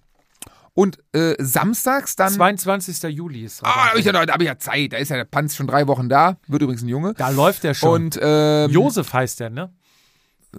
Und 0.73 0.99
äh, 1.13 1.35
samstags 1.39 2.15
dann. 2.15 2.31
22. 2.31 3.03
Juli 3.03 3.45
ist 3.45 3.63
Ah, 3.63 3.73
da 3.73 3.89
habe 3.89 3.99
ich, 3.99 4.05
da 4.05 4.19
hab 4.19 4.41
ich 4.41 4.47
ja 4.47 4.57
Zeit. 4.57 4.93
Da 4.93 4.97
ist 4.97 5.09
ja 5.09 5.17
der 5.17 5.25
Panz 5.25 5.55
schon 5.55 5.67
drei 5.67 5.87
Wochen 5.87 6.09
da. 6.09 6.37
Wird 6.47 6.61
übrigens 6.61 6.83
ein 6.83 6.89
Junge. 6.89 7.13
Da 7.15 7.29
läuft 7.29 7.63
der 7.63 7.73
schon. 7.73 8.03
Und 8.03 8.19
ähm, 8.21 8.71
Josef 8.71 9.13
heißt 9.13 9.39
der, 9.39 9.49
ne? 9.49 9.73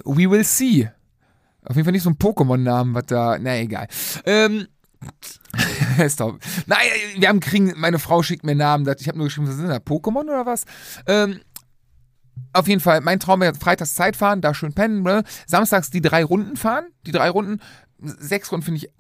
We 0.05 0.31
will 0.31 0.45
see. 0.45 0.91
Auf 1.65 1.77
jeden 1.77 1.85
Fall 1.85 1.93
nicht 1.93 2.03
so 2.03 2.11
ein 2.11 2.17
Pokémon-Namen, 2.17 2.95
was 2.95 3.07
da. 3.07 3.39
Na 3.39 3.57
egal. 3.59 3.89
Ähm. 4.25 4.67
doch. 6.19 6.39
Nein, 6.67 6.79
wir 7.17 7.29
haben 7.29 7.41
kriegen. 7.41 7.73
Meine 7.77 7.99
Frau 7.99 8.23
schickt 8.23 8.45
mir 8.45 8.55
Namen. 8.55 8.87
Ich 8.99 9.09
habe 9.09 9.19
nur 9.19 9.29
geschrieben, 9.29 9.49
was 9.49 9.57
sind 9.57 9.69
da? 9.69 9.77
Pokémon 9.77 10.25
oder 10.25 10.47
was? 10.47 10.65
Ähm. 11.07 11.41
Auf 12.53 12.67
jeden 12.67 12.81
Fall, 12.81 13.01
mein 13.01 13.21
Traum 13.21 13.43
wäre 13.43 13.55
freitags 13.55 13.95
Zeit 13.95 14.17
fahren, 14.17 14.41
da 14.41 14.55
schön 14.55 14.73
pennen, 14.73 15.03
ne? 15.03 15.23
samstags 15.47 15.91
die 15.91 16.01
drei 16.01 16.25
Runden 16.25 16.57
fahren, 16.57 16.87
die 17.07 17.13
drei 17.13 17.29
Runden 17.31 17.61
sechs 18.03 18.51
Runden 18.51 18.65
finde 18.65 18.79
ich 18.79 18.91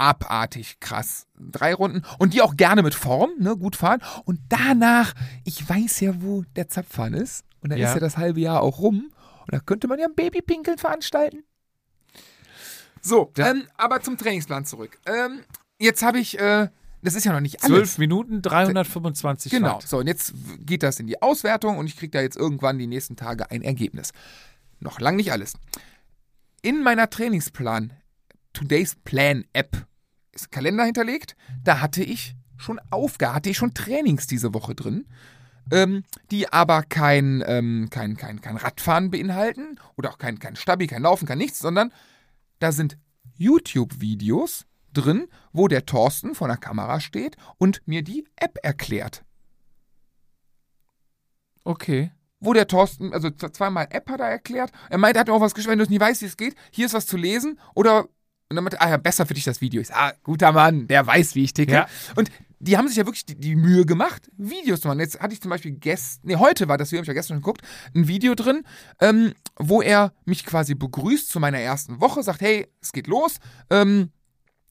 abartig 0.00 0.80
krass. 0.80 1.26
Drei 1.38 1.74
Runden 1.74 2.02
und 2.18 2.32
die 2.34 2.40
auch 2.42 2.56
gerne 2.56 2.82
mit 2.82 2.94
Form, 2.94 3.30
ne, 3.38 3.56
gut 3.56 3.76
fahren. 3.76 4.00
Und 4.24 4.40
danach, 4.48 5.12
ich 5.44 5.68
weiß 5.68 6.00
ja, 6.00 6.20
wo 6.22 6.42
der 6.56 6.68
Zapfhahn 6.68 7.14
ist. 7.14 7.44
Und 7.60 7.70
dann 7.70 7.78
Ja. 7.78 7.88
ist 7.88 7.94
ja 7.94 8.00
das 8.00 8.16
halbe 8.16 8.40
Jahr 8.40 8.62
auch 8.62 8.78
rum. 8.78 9.12
Und 9.40 9.52
da 9.54 9.60
könnte 9.60 9.86
man 9.88 9.98
ja 9.98 10.06
ein 10.06 10.14
Babypinkeln 10.14 10.78
veranstalten. 10.78 11.44
So, 13.02 13.32
Ja. 13.36 13.50
ähm, 13.50 13.68
aber 13.76 14.00
zum 14.02 14.16
Trainingsplan 14.16 14.64
zurück. 14.64 14.98
Ähm, 15.06 15.40
jetzt 15.78 16.02
habe 16.02 16.18
ich, 16.18 16.38
äh, 16.38 16.68
das 17.02 17.14
ist 17.14 17.24
ja 17.24 17.32
noch 17.32 17.40
nicht 17.40 17.62
alles. 17.62 17.74
Zwölf 17.76 17.98
Minuten, 17.98 18.42
325 18.42 19.52
Genau. 19.52 19.74
Watt. 19.76 19.88
So, 19.88 19.98
und 19.98 20.06
jetzt 20.06 20.34
geht 20.60 20.82
das 20.82 21.00
in 21.00 21.06
die 21.06 21.20
Auswertung 21.22 21.78
und 21.78 21.86
ich 21.86 21.96
kriege 21.96 22.10
da 22.10 22.20
jetzt 22.20 22.36
irgendwann 22.36 22.78
die 22.78 22.86
nächsten 22.86 23.16
Tage 23.16 23.50
ein 23.50 23.62
Ergebnis. 23.62 24.12
Noch 24.80 25.00
lang 25.00 25.16
nicht 25.16 25.32
alles. 25.32 25.54
In 26.62 26.82
meiner 26.82 27.08
Trainingsplan, 27.08 27.92
Today's 28.52 28.96
Plan 29.04 29.44
App, 29.52 29.86
Kalender 30.50 30.84
hinterlegt. 30.84 31.36
Da 31.62 31.80
hatte 31.80 32.02
ich 32.02 32.34
schon 32.56 32.80
Aufgaben, 32.90 33.34
hatte 33.34 33.50
ich 33.50 33.56
schon 33.56 33.74
Trainings 33.74 34.26
diese 34.26 34.54
Woche 34.54 34.74
drin, 34.74 35.06
ähm, 35.72 36.04
die 36.30 36.52
aber 36.52 36.82
kein, 36.82 37.42
ähm, 37.46 37.88
kein, 37.90 38.16
kein, 38.16 38.40
kein 38.40 38.56
Radfahren 38.56 39.10
beinhalten 39.10 39.78
oder 39.96 40.10
auch 40.10 40.18
kein, 40.18 40.38
kein 40.38 40.56
Stabi, 40.56 40.86
kein 40.86 41.02
Laufen, 41.02 41.26
kein 41.26 41.38
nichts, 41.38 41.58
sondern 41.58 41.92
da 42.58 42.72
sind 42.72 42.98
YouTube-Videos 43.38 44.66
drin, 44.92 45.28
wo 45.52 45.68
der 45.68 45.86
Thorsten 45.86 46.34
vor 46.34 46.48
der 46.48 46.56
Kamera 46.56 47.00
steht 47.00 47.36
und 47.58 47.80
mir 47.86 48.02
die 48.02 48.26
App 48.36 48.58
erklärt. 48.62 49.24
Okay. 51.64 52.12
Wo 52.40 52.52
der 52.54 52.66
Thorsten, 52.66 53.12
also 53.12 53.30
zweimal 53.30 53.88
App 53.90 54.08
hat 54.08 54.20
er 54.20 54.28
erklärt. 54.28 54.72
Er 54.88 54.98
meinte, 54.98 55.18
er 55.18 55.20
hat 55.20 55.28
mir 55.28 55.34
auch 55.34 55.42
was 55.42 55.54
geschrieben, 55.54 55.72
wenn 55.72 55.78
du 55.78 55.84
es 55.84 55.90
nicht 55.90 56.00
weißt, 56.00 56.22
wie 56.22 56.26
es 56.26 56.36
geht, 56.38 56.54
hier 56.70 56.86
ist 56.86 56.94
was 56.94 57.06
zu 57.06 57.16
lesen. 57.16 57.58
Oder, 57.74 58.08
und 58.50 58.56
dann 58.56 58.64
meinte 58.64 58.80
ah 58.80 58.90
ja, 58.90 58.96
besser 58.96 59.26
für 59.26 59.34
dich 59.34 59.44
das 59.44 59.60
Video. 59.60 59.80
Ich 59.80 59.88
sag, 59.88 59.96
ah, 59.96 60.12
guter 60.24 60.50
Mann, 60.50 60.88
der 60.88 61.06
weiß, 61.06 61.36
wie 61.36 61.44
ich 61.44 61.54
ticke. 61.54 61.72
Ja. 61.72 61.86
Und 62.16 62.32
die 62.58 62.76
haben 62.76 62.88
sich 62.88 62.96
ja 62.96 63.06
wirklich 63.06 63.24
die, 63.24 63.36
die 63.36 63.54
Mühe 63.54 63.86
gemacht, 63.86 64.28
Videos 64.36 64.80
zu 64.80 64.88
machen. 64.88 64.98
Jetzt 64.98 65.20
hatte 65.20 65.32
ich 65.32 65.40
zum 65.40 65.50
Beispiel 65.50 65.70
gestern, 65.70 66.22
nee, 66.24 66.36
heute 66.36 66.66
war 66.66 66.76
das 66.76 66.90
Video, 66.90 66.98
habe 66.98 67.04
ich 67.04 67.08
ja 67.08 67.14
gestern 67.14 67.36
schon 67.36 67.42
geguckt, 67.42 67.62
ein 67.94 68.08
Video 68.08 68.34
drin, 68.34 68.64
ähm, 69.00 69.34
wo 69.56 69.80
er 69.80 70.12
mich 70.24 70.44
quasi 70.44 70.74
begrüßt 70.74 71.30
zu 71.30 71.38
meiner 71.38 71.60
ersten 71.60 72.00
Woche, 72.00 72.24
sagt, 72.24 72.40
hey, 72.40 72.66
es 72.82 72.90
geht 72.90 73.06
los, 73.06 73.36
ähm, 73.70 74.10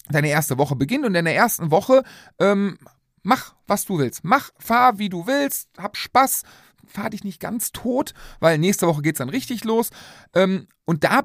deine 0.10 0.28
erste 0.28 0.58
Woche 0.58 0.76
beginnt 0.76 1.06
und 1.06 1.16
in 1.16 1.24
der 1.24 1.36
ersten 1.36 1.72
Woche 1.72 2.04
ähm, 2.38 2.78
mach, 3.24 3.56
was 3.66 3.86
du 3.86 3.98
willst. 3.98 4.26
Mach, 4.26 4.52
fahr, 4.60 5.00
wie 5.00 5.08
du 5.08 5.26
willst, 5.26 5.70
hab 5.78 5.96
Spaß, 5.96 6.44
fahr 6.86 7.10
dich 7.10 7.24
nicht 7.24 7.40
ganz 7.40 7.72
tot, 7.72 8.14
weil 8.42 8.58
nächste 8.58 8.88
Woche 8.88 9.02
geht's 9.02 9.20
dann 9.20 9.30
richtig 9.30 9.64
los. 9.64 9.90
Ähm, 10.36 10.68
und 10.86 11.06
da 11.06 11.22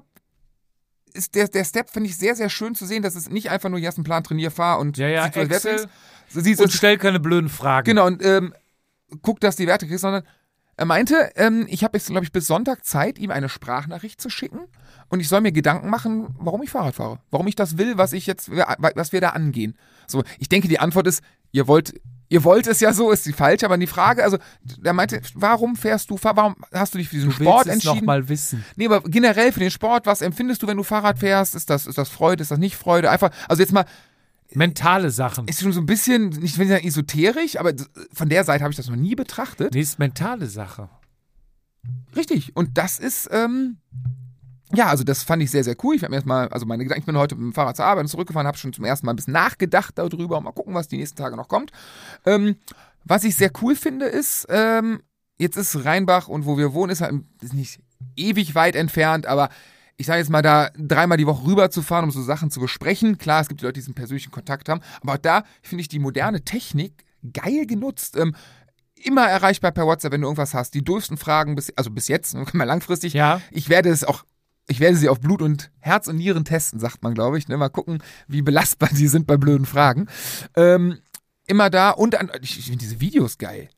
ist 1.14 1.34
der, 1.34 1.48
der 1.48 1.64
Step, 1.64 1.88
finde 1.90 2.10
ich, 2.10 2.16
sehr, 2.16 2.34
sehr 2.34 2.50
schön 2.50 2.74
zu 2.74 2.86
sehen, 2.86 3.02
dass 3.02 3.14
es 3.14 3.30
nicht 3.30 3.50
einfach 3.50 3.70
nur, 3.70 3.78
hier 3.78 3.88
hast 3.88 3.96
einen 3.96 4.04
Plan, 4.04 4.22
trainier, 4.22 4.50
fahr 4.50 4.78
und 4.78 4.98
Ja, 4.98 5.08
ja, 5.08 5.26
Excel. 5.26 5.86
So 6.28 6.40
siehst 6.40 6.60
Und 6.60 6.72
du, 6.72 6.76
stell 6.76 6.98
keine 6.98 7.20
blöden 7.20 7.48
Fragen. 7.48 7.84
genau, 7.86 8.06
und 8.06 8.24
ähm, 8.24 8.52
guck, 9.22 9.40
dass 9.40 9.56
die 9.56 9.66
Werte 9.66 9.86
kriegst, 9.86 10.02
sondern 10.02 10.24
er 10.76 10.86
meinte, 10.86 11.30
ähm, 11.36 11.66
ich 11.68 11.84
habe 11.84 11.96
jetzt, 11.96 12.08
glaube 12.08 12.24
ich, 12.24 12.32
bis 12.32 12.48
Sonntag 12.48 12.84
Zeit, 12.84 13.18
ihm 13.18 13.30
eine 13.30 13.48
Sprachnachricht 13.48 14.20
zu 14.20 14.28
schicken 14.28 14.60
und 15.08 15.20
ich 15.20 15.28
soll 15.28 15.40
mir 15.40 15.52
Gedanken 15.52 15.88
machen, 15.88 16.34
warum 16.38 16.62
ich 16.62 16.70
Fahrrad 16.70 16.96
fahre. 16.96 17.20
Warum 17.30 17.46
ich 17.46 17.54
das 17.54 17.78
will, 17.78 17.96
was 17.96 18.12
ich 18.12 18.26
jetzt, 18.26 18.50
was 18.50 19.12
wir 19.12 19.20
da 19.20 19.30
angehen. 19.30 19.78
So, 20.08 20.24
ich 20.38 20.48
denke, 20.48 20.66
die 20.66 20.80
Antwort 20.80 21.06
ist, 21.06 21.22
ihr 21.52 21.68
wollt, 21.68 21.94
ihr 22.28 22.44
wollt 22.44 22.66
es 22.66 22.80
ja 22.80 22.92
so, 22.92 23.10
ist 23.10 23.26
die 23.26 23.32
falsche, 23.32 23.66
aber 23.66 23.76
die 23.78 23.86
Frage, 23.86 24.24
also, 24.24 24.38
der 24.62 24.92
meinte, 24.92 25.20
warum 25.34 25.76
fährst 25.76 26.10
du, 26.10 26.18
warum 26.20 26.56
hast 26.72 26.94
du 26.94 26.98
dich 26.98 27.08
für 27.08 27.16
diesen 27.16 27.30
du 27.30 27.36
Sport 27.36 27.66
willst 27.66 27.78
es 27.78 27.84
noch 27.84 27.92
entschieden? 27.92 28.06
mal 28.06 28.28
wissen. 28.28 28.64
Nee, 28.76 28.86
aber 28.86 29.02
generell 29.02 29.52
für 29.52 29.60
den 29.60 29.70
Sport, 29.70 30.06
was 30.06 30.22
empfindest 30.22 30.62
du, 30.62 30.66
wenn 30.66 30.76
du 30.76 30.82
Fahrrad 30.82 31.18
fährst? 31.18 31.54
Ist 31.54 31.70
das, 31.70 31.86
ist 31.86 31.98
das 31.98 32.08
Freude, 32.08 32.42
ist 32.42 32.50
das 32.50 32.58
nicht 32.58 32.76
Freude? 32.76 33.10
Einfach, 33.10 33.30
also 33.48 33.62
jetzt 33.62 33.72
mal, 33.72 33.84
Mentale 34.52 35.10
Sachen. 35.10 35.48
ist 35.48 35.62
schon 35.62 35.72
so 35.72 35.80
ein 35.80 35.86
bisschen, 35.86 36.28
nicht 36.28 36.58
will 36.58 36.66
ich 36.66 36.72
sagen 36.72 36.86
esoterisch, 36.86 37.58
aber 37.58 37.72
von 38.12 38.28
der 38.28 38.44
Seite 38.44 38.62
habe 38.62 38.70
ich 38.70 38.76
das 38.76 38.88
noch 38.88 38.96
nie 38.96 39.16
betrachtet. 39.16 39.74
Nee, 39.74 39.80
ist 39.80 39.98
mentale 39.98 40.46
Sache. 40.46 40.88
Richtig. 42.14 42.56
Und 42.56 42.78
das 42.78 42.98
ist, 42.98 43.28
ähm, 43.32 43.78
ja, 44.74 44.86
also 44.86 45.04
das 45.04 45.22
fand 45.22 45.42
ich 45.42 45.50
sehr, 45.50 45.64
sehr 45.64 45.76
cool. 45.82 45.94
Ich 45.94 46.02
habe 46.02 46.10
mir 46.10 46.16
erstmal, 46.16 46.48
also 46.48 46.66
meine 46.66 46.82
Gedanken, 46.84 47.02
ich 47.02 47.06
bin 47.06 47.16
heute 47.16 47.34
mit 47.34 47.44
dem 47.44 47.52
Fahrrad 47.52 47.76
zur 47.76 47.84
Arbeit 47.84 48.04
und 48.04 48.08
zurückgefahren, 48.08 48.46
habe 48.46 48.58
schon 48.58 48.72
zum 48.72 48.84
ersten 48.84 49.06
Mal 49.06 49.12
ein 49.12 49.16
bisschen 49.16 49.32
nachgedacht 49.32 49.98
darüber 49.98 50.38
und 50.38 50.44
mal 50.44 50.52
gucken, 50.52 50.74
was 50.74 50.88
die 50.88 50.96
nächsten 50.96 51.16
Tage 51.16 51.36
noch 51.36 51.48
kommt. 51.48 51.72
Ähm, 52.26 52.56
was 53.04 53.24
ich 53.24 53.36
sehr 53.36 53.50
cool 53.62 53.76
finde, 53.76 54.06
ist, 54.06 54.46
ähm, 54.48 55.00
jetzt 55.38 55.56
ist 55.56 55.84
Rheinbach 55.84 56.28
und 56.28 56.46
wo 56.46 56.56
wir 56.56 56.72
wohnen, 56.72 56.90
ist 56.90 57.00
halt 57.00 57.14
ist 57.42 57.54
nicht 57.54 57.80
ewig 58.16 58.54
weit 58.54 58.76
entfernt, 58.76 59.26
aber 59.26 59.48
ich 59.96 60.06
sage 60.06 60.18
jetzt 60.18 60.30
mal, 60.30 60.42
da 60.42 60.70
dreimal 60.76 61.18
die 61.18 61.26
Woche 61.26 61.46
rüber 61.46 61.70
zu 61.70 61.82
fahren, 61.82 62.04
um 62.04 62.10
so 62.10 62.22
Sachen 62.22 62.50
zu 62.50 62.60
besprechen. 62.60 63.18
Klar, 63.18 63.40
es 63.40 63.48
gibt 63.48 63.60
die 63.60 63.64
Leute, 63.64 63.74
die 63.74 63.80
diesen 63.80 63.94
persönlichen 63.94 64.32
Kontakt 64.32 64.68
haben, 64.68 64.80
aber 65.02 65.14
auch 65.14 65.18
da 65.18 65.44
finde 65.62 65.82
ich 65.82 65.88
die 65.88 65.98
moderne 66.00 66.42
Technik 66.44 67.04
geil 67.32 67.66
genutzt. 67.66 68.16
Ähm, 68.16 68.34
immer 69.04 69.26
erreichbar 69.26 69.72
per 69.72 69.86
WhatsApp, 69.86 70.12
wenn 70.12 70.22
du 70.22 70.26
irgendwas 70.26 70.54
hast. 70.54 70.74
Die 70.74 70.82
dürfsten 70.82 71.16
Fragen, 71.16 71.54
bis, 71.54 71.72
also 71.76 71.90
bis 71.90 72.08
jetzt, 72.08 72.36
langfristig. 72.52 73.12
Ja. 73.12 73.40
Ich 73.50 73.68
werde 73.68 73.90
es 73.90 74.04
auch, 74.04 74.24
ich 74.66 74.80
werde 74.80 74.96
sie 74.96 75.08
auf 75.08 75.20
Blut 75.20 75.42
und 75.42 75.70
Herz 75.80 76.08
und 76.08 76.16
Nieren 76.16 76.44
testen, 76.44 76.80
sagt 76.80 77.02
man, 77.02 77.14
glaube 77.14 77.38
ich. 77.38 77.48
Ne? 77.48 77.56
Mal 77.56 77.68
gucken, 77.68 78.02
wie 78.28 78.42
belastbar 78.42 78.88
die 78.92 79.08
sind 79.08 79.26
bei 79.26 79.36
blöden 79.36 79.66
Fragen. 79.66 80.06
Ähm, 80.56 80.98
immer 81.46 81.68
da 81.70 81.90
und 81.90 82.14
an, 82.18 82.30
ich, 82.40 82.58
ich 82.58 82.64
finde 82.66 82.78
diese 82.78 83.00
Videos 83.00 83.36
geil. 83.38 83.68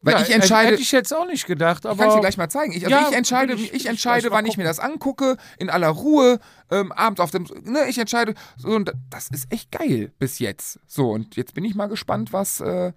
Weil 0.00 0.14
Ja, 0.14 0.22
ich 0.22 0.30
entscheide, 0.30 0.70
Hätte 0.72 0.82
ich 0.82 0.92
jetzt 0.92 1.12
auch 1.12 1.26
nicht 1.26 1.46
gedacht, 1.46 1.78
ich 1.84 1.90
kann 1.90 1.92
es 1.92 1.98
dir 1.98 2.04
aber. 2.12 2.20
gleich 2.20 2.36
mal 2.36 2.48
zeigen. 2.48 2.72
Ich, 2.72 2.84
also 2.86 2.96
Ja, 2.96 3.08
ich 3.10 3.16
entscheide, 3.16 3.54
ich, 3.54 3.74
ich- 3.74 3.86
entscheide, 3.86 4.30
wann 4.30 4.46
ich 4.46 4.56
mir 4.56 4.62
das 4.64 4.78
angucke, 4.78 5.36
in 5.58 5.70
aller 5.70 5.88
Ruhe, 5.88 6.38
ähm, 6.70 6.92
abends 6.92 7.20
auf 7.20 7.32
dem, 7.32 7.46
ne, 7.64 7.88
ich 7.88 7.98
entscheide, 7.98 8.34
so, 8.56 8.68
und 8.68 8.92
das 9.10 9.28
ist 9.28 9.52
echt 9.52 9.72
geil 9.72 10.12
bis 10.20 10.38
jetzt. 10.38 10.78
So, 10.86 11.10
und 11.10 11.34
jetzt 11.34 11.52
bin 11.54 11.64
ich 11.64 11.74
mal 11.74 11.88
gespannt, 11.88 12.32
was, 12.32 12.60
äh, 12.60 12.92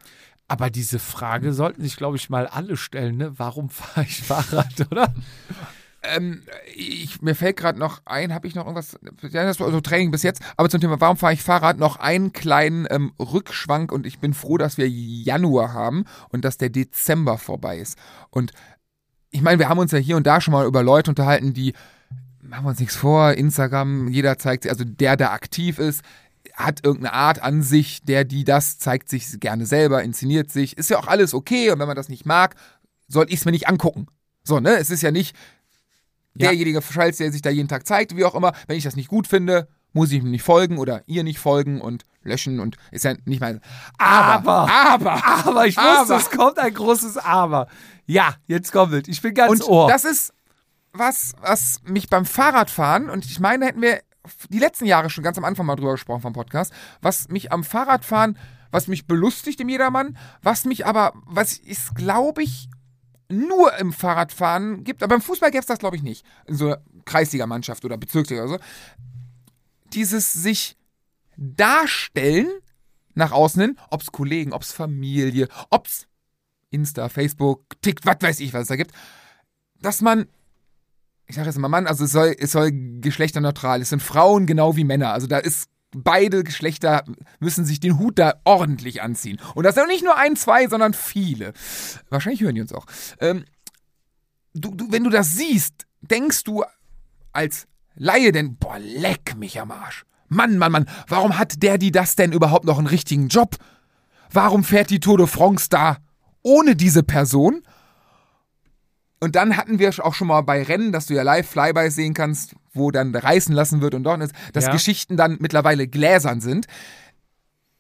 Aber 0.47 0.69
diese 0.69 0.99
Frage 0.99 1.53
sollten 1.53 1.81
sich, 1.81 1.95
glaube 1.97 2.17
ich, 2.17 2.29
mal 2.29 2.45
alle 2.45 2.77
stellen, 2.77 3.17
ne? 3.17 3.33
Warum 3.39 3.69
fahre 3.71 4.05
ich 4.05 4.21
Fahrrad, 4.21 4.87
oder? 4.91 5.11
Ähm, 6.03 6.43
ich, 6.75 7.21
mir 7.21 7.35
fällt 7.35 7.57
gerade 7.57 7.79
noch 7.79 8.01
ein, 8.05 8.33
habe 8.33 8.47
ich 8.47 8.55
noch 8.55 8.65
irgendwas, 8.65 8.97
ja, 9.21 9.43
das 9.43 9.59
war 9.59 9.67
also 9.67 9.81
Training 9.81 10.11
bis 10.11 10.23
jetzt, 10.23 10.41
aber 10.57 10.69
zum 10.69 10.81
Thema, 10.81 10.99
warum 10.99 11.17
fahre 11.17 11.33
ich 11.33 11.43
Fahrrad, 11.43 11.77
noch 11.77 11.97
einen 11.97 12.33
kleinen 12.33 12.87
ähm, 12.89 13.13
Rückschwank 13.19 13.91
und 13.91 14.05
ich 14.05 14.19
bin 14.19 14.33
froh, 14.33 14.57
dass 14.57 14.77
wir 14.77 14.89
Januar 14.89 15.73
haben 15.73 16.05
und 16.29 16.43
dass 16.43 16.57
der 16.57 16.69
Dezember 16.69 17.37
vorbei 17.37 17.77
ist. 17.77 17.97
Und 18.29 18.51
ich 19.29 19.41
meine, 19.41 19.59
wir 19.59 19.69
haben 19.69 19.79
uns 19.79 19.91
ja 19.91 19.99
hier 19.99 20.17
und 20.17 20.25
da 20.25 20.41
schon 20.41 20.53
mal 20.53 20.65
über 20.65 20.81
Leute 20.83 21.11
unterhalten, 21.11 21.53
die, 21.53 21.73
machen 22.41 22.65
wir 22.65 22.69
uns 22.69 22.79
nichts 22.79 22.95
vor, 22.95 23.33
Instagram, 23.33 24.07
jeder 24.07 24.39
zeigt, 24.39 24.67
also 24.67 24.83
der, 24.83 25.17
der 25.17 25.31
aktiv 25.31 25.77
ist, 25.77 26.01
hat 26.55 26.83
irgendeine 26.83 27.13
Art 27.13 27.41
an 27.43 27.61
sich, 27.61 28.01
der, 28.03 28.25
die 28.25 28.43
das, 28.43 28.79
zeigt 28.79 29.07
sich 29.07 29.39
gerne 29.39 29.67
selber, 29.67 30.03
inszeniert 30.03 30.51
sich, 30.51 30.77
ist 30.77 30.89
ja 30.89 30.97
auch 30.97 31.07
alles 31.07 31.35
okay 31.35 31.69
und 31.69 31.79
wenn 31.79 31.87
man 31.87 31.95
das 31.95 32.09
nicht 32.09 32.25
mag, 32.25 32.55
soll 33.07 33.27
ich 33.29 33.35
es 33.35 33.45
mir 33.45 33.51
nicht 33.51 33.67
angucken. 33.67 34.07
So, 34.43 34.59
ne, 34.59 34.77
es 34.77 34.89
ist 34.89 35.03
ja 35.03 35.11
nicht 35.11 35.35
Ja. 36.33 36.47
derjenige 36.47 36.81
Scheiß, 36.81 37.17
der 37.17 37.31
sich 37.31 37.41
da 37.41 37.49
jeden 37.49 37.67
Tag 37.67 37.85
zeigt, 37.85 38.15
wie 38.15 38.25
auch 38.25 38.35
immer, 38.35 38.53
wenn 38.67 38.77
ich 38.77 38.83
das 38.83 38.95
nicht 38.95 39.09
gut 39.09 39.27
finde, 39.27 39.67
muss 39.93 40.11
ich 40.11 40.23
ihm 40.23 40.31
nicht 40.31 40.43
folgen 40.43 40.77
oder 40.77 41.03
ihr 41.05 41.23
nicht 41.23 41.39
folgen 41.39 41.81
und 41.81 42.05
löschen 42.23 42.59
und 42.59 42.77
ist 42.91 43.03
ja 43.03 43.15
nicht 43.25 43.41
mein. 43.41 43.61
Aber, 43.97 44.69
aber, 44.71 45.25
aber, 45.25 45.67
ich 45.67 45.75
wusste, 45.75 46.13
aber. 46.13 46.17
es 46.17 46.29
kommt 46.29 46.59
ein 46.59 46.73
großes 46.73 47.17
Aber. 47.17 47.67
Ja, 48.05 48.35
jetzt 48.47 48.71
kommt 48.71 48.93
es. 48.93 49.07
Ich 49.07 49.21
bin 49.21 49.33
ganz 49.33 49.51
Und 49.51 49.67
Ohr. 49.67 49.87
das 49.89 50.05
ist 50.05 50.33
was, 50.93 51.33
was 51.41 51.81
mich 51.83 52.09
beim 52.09 52.25
Fahrradfahren, 52.25 53.09
und 53.09 53.25
ich 53.25 53.39
meine, 53.39 53.65
hätten 53.65 53.81
wir 53.81 54.01
die 54.49 54.59
letzten 54.59 54.85
Jahre 54.85 55.09
schon 55.09 55.23
ganz 55.23 55.37
am 55.37 55.45
Anfang 55.45 55.65
mal 55.65 55.75
drüber 55.75 55.93
gesprochen 55.93 56.21
vom 56.21 56.33
Podcast, 56.33 56.73
was 57.01 57.29
mich 57.29 57.51
am 57.51 57.63
Fahrradfahren, 57.63 58.37
was 58.71 58.87
mich 58.87 59.07
belustigt 59.07 59.59
im 59.59 59.69
Jedermann, 59.69 60.17
was 60.41 60.65
mich 60.65 60.85
aber, 60.85 61.13
was 61.25 61.53
ist, 61.57 61.95
glaube 61.95 62.43
ich, 62.43 62.69
nur 63.31 63.77
im 63.77 63.93
Fahrradfahren 63.93 64.83
gibt, 64.83 65.03
aber 65.03 65.15
beim 65.15 65.21
Fußball 65.21 65.51
gäbe 65.51 65.61
es 65.61 65.67
das, 65.67 65.79
glaube 65.79 65.95
ich, 65.95 66.03
nicht. 66.03 66.25
In 66.45 66.55
so 66.55 66.67
einer 66.67 66.81
Kreisligamannschaft 67.05 67.83
oder 67.85 67.97
Bezirksliga 67.97 68.43
oder 68.43 68.53
so. 68.53 68.59
Dieses 69.93 70.33
sich 70.33 70.77
darstellen 71.37 72.49
nach 73.13 73.31
außen 73.31 73.61
hin, 73.61 73.77
ob 73.89 74.01
es 74.01 74.11
Kollegen, 74.11 74.53
ob 74.53 74.61
es 74.61 74.71
Familie, 74.71 75.47
ob 75.69 75.87
es 75.87 76.07
Insta, 76.69 77.09
Facebook, 77.09 77.79
TikTok, 77.81 78.15
was 78.15 78.29
weiß 78.29 78.39
ich, 78.39 78.53
was 78.53 78.63
es 78.63 78.67
da 78.69 78.75
gibt, 78.75 78.91
dass 79.81 80.01
man, 80.01 80.27
ich 81.25 81.35
sage 81.35 81.47
jetzt 81.47 81.57
mal 81.57 81.67
Mann, 81.67 81.87
also 81.87 82.05
es 82.05 82.11
soll, 82.11 82.35
es 82.39 82.53
soll 82.53 82.71
geschlechterneutral, 82.71 83.81
es 83.81 83.89
sind 83.89 84.01
Frauen 84.01 84.45
genau 84.45 84.75
wie 84.77 84.85
Männer, 84.85 85.11
also 85.11 85.27
da 85.27 85.37
ist 85.37 85.69
beide 85.93 86.43
Geschlechter 86.43 87.03
müssen 87.39 87.65
sich 87.65 87.79
den 87.79 87.99
Hut 87.99 88.17
da 88.19 88.35
ordentlich 88.43 89.01
anziehen. 89.01 89.39
Und 89.55 89.63
das 89.63 89.75
sind 89.75 89.87
nicht 89.87 90.03
nur 90.03 90.17
ein, 90.17 90.35
zwei, 90.35 90.67
sondern 90.67 90.93
viele. 90.93 91.53
Wahrscheinlich 92.09 92.41
hören 92.41 92.55
die 92.55 92.61
uns 92.61 92.73
auch. 92.73 92.85
Ähm, 93.19 93.45
du, 94.53 94.73
du, 94.73 94.91
wenn 94.91 95.03
du 95.03 95.09
das 95.09 95.35
siehst, 95.35 95.85
denkst 96.01 96.43
du 96.43 96.63
als 97.31 97.67
Laie 97.95 98.31
denn, 98.31 98.57
boah, 98.57 98.79
leck 98.79 99.35
mich 99.35 99.59
am 99.59 99.71
Arsch. 99.71 100.05
Mann, 100.27 100.57
Mann, 100.57 100.71
Mann, 100.71 100.89
warum 101.07 101.37
hat 101.37 101.61
der, 101.61 101.77
die 101.77 101.91
das 101.91 102.15
denn 102.15 102.31
überhaupt 102.31 102.65
noch 102.65 102.77
einen 102.77 102.87
richtigen 102.87 103.27
Job? 103.27 103.57
Warum 104.31 104.63
fährt 104.63 104.89
die 104.89 105.01
Tour 105.01 105.17
de 105.17 105.27
France 105.27 105.67
da 105.69 105.97
ohne 106.41 106.77
diese 106.77 107.03
Person? 107.03 107.63
Und 109.23 109.35
dann 109.35 109.55
hatten 109.55 109.77
wir 109.79 109.91
auch 110.03 110.15
schon 110.15 110.27
mal 110.27 110.41
bei 110.41 110.63
Rennen, 110.63 110.91
dass 110.91 111.05
du 111.05 111.13
ja 111.13 111.21
live 111.21 111.47
Flybys 111.47 111.93
sehen 111.95 112.13
kannst, 112.15 112.55
wo 112.73 112.89
dann 112.89 113.13
reißen 113.15 113.53
lassen 113.53 113.79
wird 113.81 113.93
und 113.93 114.03
dort 114.03 114.21
ist, 114.21 114.33
dass 114.53 114.65
Ja. 114.65 114.71
Geschichten 114.71 115.15
dann 115.15 115.37
mittlerweile 115.39 115.87
gläsern 115.87 116.41
sind. 116.41 116.65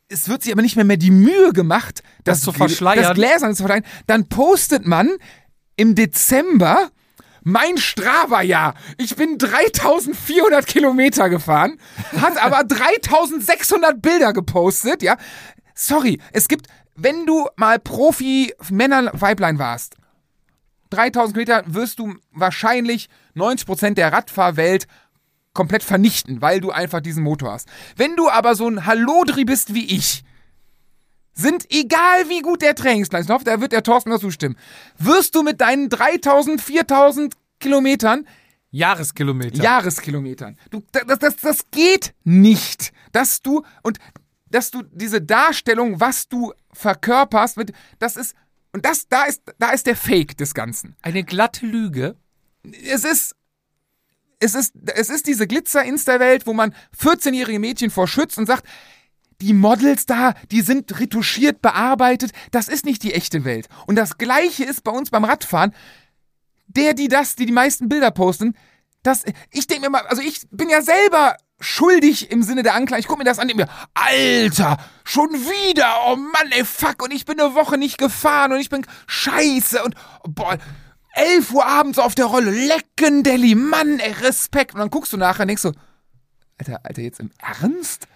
Es 0.07 0.29
wird 0.29 0.43
sich 0.43 0.51
aber 0.51 0.61
nicht 0.61 0.75
mehr, 0.75 0.85
mehr 0.85 0.97
die 0.97 1.09
Mühe 1.11 1.51
gemacht, 1.53 2.03
Das 2.25 2.41
zu 2.41 2.51
Gl- 2.51 2.57
verschleiern. 2.57 3.03
Das 3.03 3.13
Gläsern 3.15 3.55
zu 3.55 3.63
verschleiern. 3.63 3.85
Dann 4.07 4.27
postet 4.27 4.85
man 4.85 5.09
im 5.77 5.95
Dezember 5.95 6.89
mein 7.43 7.77
Strava-Jahr. 7.77 8.75
Ich 8.99 9.15
bin 9.15 9.39
3400 9.39 10.67
Kilometer 10.67 11.27
gefahren, 11.29 11.79
hat 12.21 12.37
aber 12.43 12.63
3600 12.67 13.99
Bilder 13.99 14.31
gepostet, 14.33 15.01
ja. 15.01 15.17
Sorry, 15.73 16.19
es 16.33 16.47
gibt, 16.47 16.67
wenn 16.95 17.25
du 17.25 17.47
mal 17.55 17.79
Profi 17.79 18.53
Männer 18.69 19.09
Weiblein 19.13 19.57
warst, 19.57 19.95
3000 20.91 21.33
Kilometer 21.33 21.73
wirst 21.73 21.99
du 21.99 22.15
wahrscheinlich 22.31 23.09
90% 23.35 23.95
der 23.95 24.13
Radfahrwelt 24.13 24.87
komplett 25.53 25.83
vernichten, 25.83 26.41
weil 26.41 26.61
du 26.61 26.71
einfach 26.71 27.01
diesen 27.01 27.23
Motor 27.23 27.53
hast. 27.53 27.67
Wenn 27.95 28.15
du 28.15 28.29
aber 28.29 28.55
so 28.55 28.67
ein 28.67 28.85
Hallodri 28.85 29.43
bist 29.45 29.73
wie 29.73 29.85
ich, 29.95 30.23
sind, 31.33 31.65
egal 31.71 32.29
wie 32.29 32.41
gut 32.41 32.61
der 32.61 32.75
Trainingsplan 32.75 33.21
ist, 33.21 33.29
ich 33.29 33.33
hoffe, 33.33 33.45
da 33.45 33.61
wird 33.61 33.71
der 33.71 33.83
Thorsten 33.83 34.11
dazu 34.11 34.31
stimmen, 34.31 34.57
wirst 34.97 35.35
du 35.35 35.43
mit 35.43 35.61
deinen 35.61 35.89
3000, 35.89 36.61
4000 36.61 37.33
Kilometern, 37.59 38.25
Jahreskilometer. 38.73 39.61
Jahreskilometern, 39.61 40.57
du, 40.69 40.81
das, 40.91 41.19
das, 41.19 41.35
das 41.37 41.71
geht 41.71 42.13
nicht, 42.23 42.93
dass 43.11 43.41
du, 43.41 43.63
und 43.83 43.97
dass 44.49 44.71
du 44.71 44.83
diese 44.83 45.21
Darstellung, 45.21 45.99
was 45.99 46.29
du 46.29 46.53
verkörperst, 46.71 47.57
mit, 47.57 47.73
das 47.99 48.15
ist, 48.15 48.33
und 48.73 48.85
das, 48.85 49.07
da 49.07 49.23
ist, 49.23 49.41
da 49.59 49.71
ist 49.71 49.85
der 49.87 49.95
Fake 49.95 50.37
des 50.37 50.53
Ganzen 50.53 50.95
Eine 51.01 51.23
glatte 51.23 51.65
Lüge. 51.65 52.15
es 52.63 53.03
ist. 53.03 53.35
Es 54.43 54.55
ist, 54.55 54.73
es 54.95 55.11
ist 55.11 55.27
diese 55.27 55.45
Glitzer-Insta-Welt, 55.45 56.47
wo 56.47 56.53
man 56.53 56.73
14-jährige 56.99 57.59
Mädchen 57.59 57.91
vor 57.91 58.07
schützt 58.07 58.39
und 58.39 58.47
sagt, 58.47 58.65
die 59.39 59.53
Models 59.53 60.07
da, 60.07 60.33
die 60.49 60.61
sind 60.61 60.99
retuschiert, 60.99 61.61
bearbeitet. 61.61 62.31
Das 62.49 62.67
ist 62.67 62.83
nicht 62.83 63.03
die 63.03 63.13
echte 63.13 63.43
Welt. 63.43 63.67
Und 63.85 63.97
das 63.97 64.17
Gleiche 64.17 64.63
ist 64.63 64.83
bei 64.83 64.91
uns 64.91 65.11
beim 65.11 65.25
Radfahren. 65.25 65.75
Der, 66.65 66.95
die 66.95 67.07
das, 67.07 67.35
die 67.35 67.45
die 67.45 67.51
meisten 67.51 67.87
Bilder 67.87 68.09
posten, 68.09 68.55
das, 69.03 69.23
ich 69.51 69.67
denke 69.67 69.83
mir 69.83 69.89
mal, 69.89 70.07
also 70.07 70.23
ich 70.23 70.47
bin 70.49 70.69
ja 70.69 70.81
selber 70.81 71.37
schuldig 71.61 72.31
im 72.31 72.43
Sinne 72.43 72.63
der 72.63 72.73
Anklage. 72.75 72.99
Ich 72.99 73.07
gucke 73.07 73.19
mir 73.19 73.25
das 73.25 73.39
an, 73.39 73.47
mir, 73.55 73.67
Alter, 73.93 74.77
schon 75.03 75.29
wieder, 75.31 75.95
oh 76.07 76.15
Mann, 76.15 76.51
ey, 76.51 76.65
fuck, 76.65 77.01
und 77.03 77.11
ich 77.13 77.25
bin 77.25 77.39
eine 77.39 77.55
Woche 77.55 77.77
nicht 77.77 77.97
gefahren 77.97 78.51
und 78.51 78.59
ich 78.59 78.69
bin 78.69 78.85
scheiße 79.07 79.83
und, 79.83 79.95
boah, 80.27 80.57
11 81.13 81.51
Uhr 81.51 81.65
abends 81.65 81.99
auf 81.99 82.15
der 82.15 82.25
Rolle, 82.25 82.51
Leckendelli, 82.51 83.55
Mann, 83.55 83.99
ey, 83.99 84.11
Respekt. 84.13 84.73
Und 84.73 84.79
dann 84.79 84.89
guckst 84.89 85.11
du 85.13 85.17
nachher 85.17 85.41
und 85.41 85.47
denkst 85.49 85.61
so, 85.63 85.71
Alter, 86.57 86.79
Alter, 86.83 87.01
jetzt 87.01 87.19
im 87.19 87.31
Ernst? 87.39 88.07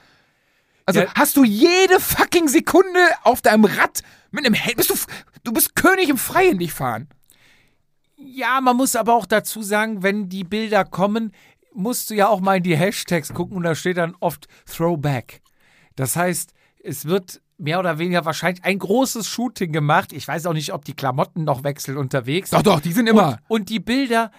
Also 0.85 1.01
Ja. 1.01 1.07
hast 1.15 1.35
du 1.35 1.43
jede 1.43 1.99
fucking 1.99 2.47
Sekunde 2.47 2.99
auf 3.23 3.41
deinem 3.41 3.65
Rad 3.65 4.01
mit 4.31 4.45
einem 4.45 4.53
Helm, 4.53 4.77
bist 4.77 4.89
du, 4.91 4.95
du 5.43 5.51
bist 5.51 5.75
König 5.75 6.09
im 6.09 6.17
Freien 6.17 6.57
nicht 6.57 6.73
fahren. 6.73 7.07
Ja, 8.17 8.61
man 8.61 8.77
muss 8.77 8.95
aber 8.95 9.13
auch 9.13 9.25
dazu 9.25 9.61
sagen, 9.61 10.01
wenn 10.03 10.29
die 10.29 10.43
Bilder 10.43 10.85
kommen, 10.85 11.33
musst 11.75 12.09
du 12.09 12.15
ja 12.15 12.27
auch 12.27 12.39
mal 12.39 12.57
in 12.57 12.63
die 12.63 12.77
Hashtags 12.77 13.33
gucken 13.33 13.57
und 13.57 13.63
da 13.63 13.75
steht 13.75 13.97
dann 13.97 14.15
oft 14.19 14.47
Throwback. 14.65 15.41
Das 15.95 16.15
heißt, 16.15 16.53
es 16.83 17.05
wird 17.05 17.41
mehr 17.57 17.79
oder 17.79 17.99
weniger 17.99 18.25
wahrscheinlich 18.25 18.63
ein 18.65 18.79
großes 18.79 19.27
Shooting 19.27 19.71
gemacht. 19.71 20.11
Ich 20.11 20.27
weiß 20.27 20.45
auch 20.45 20.53
nicht, 20.53 20.73
ob 20.73 20.83
die 20.83 20.93
Klamotten 20.93 21.43
noch 21.43 21.63
wechseln 21.63 21.97
unterwegs. 21.97 22.49
Doch, 22.49 22.61
doch, 22.61 22.79
die 22.81 22.91
sind 22.91 23.07
immer. 23.07 23.39
Und, 23.47 23.61
und 23.61 23.69
die 23.69 23.79
Bilder, 23.79 24.31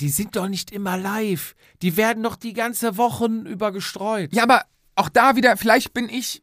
die 0.00 0.08
sind 0.08 0.34
doch 0.36 0.48
nicht 0.48 0.72
immer 0.72 0.96
live. 0.96 1.54
Die 1.82 1.96
werden 1.96 2.22
doch 2.22 2.36
die 2.36 2.52
ganze 2.52 2.96
Wochen 2.96 3.46
über 3.46 3.70
gestreut. 3.72 4.34
Ja, 4.34 4.42
aber 4.42 4.64
auch 4.96 5.08
da 5.08 5.36
wieder, 5.36 5.56
vielleicht 5.56 5.94
bin 5.94 6.08
ich 6.08 6.42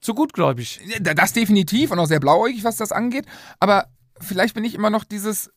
Zu 0.00 0.14
gutgläubig. 0.14 0.80
Das 1.00 1.32
definitiv 1.32 1.90
und 1.90 1.98
auch 1.98 2.06
sehr 2.06 2.20
blauäugig, 2.20 2.62
was 2.62 2.76
das 2.76 2.92
angeht. 2.92 3.26
Aber 3.58 3.88
vielleicht 4.20 4.54
bin 4.54 4.64
ich 4.64 4.74
immer 4.74 4.90
noch 4.90 5.04
dieses 5.04 5.50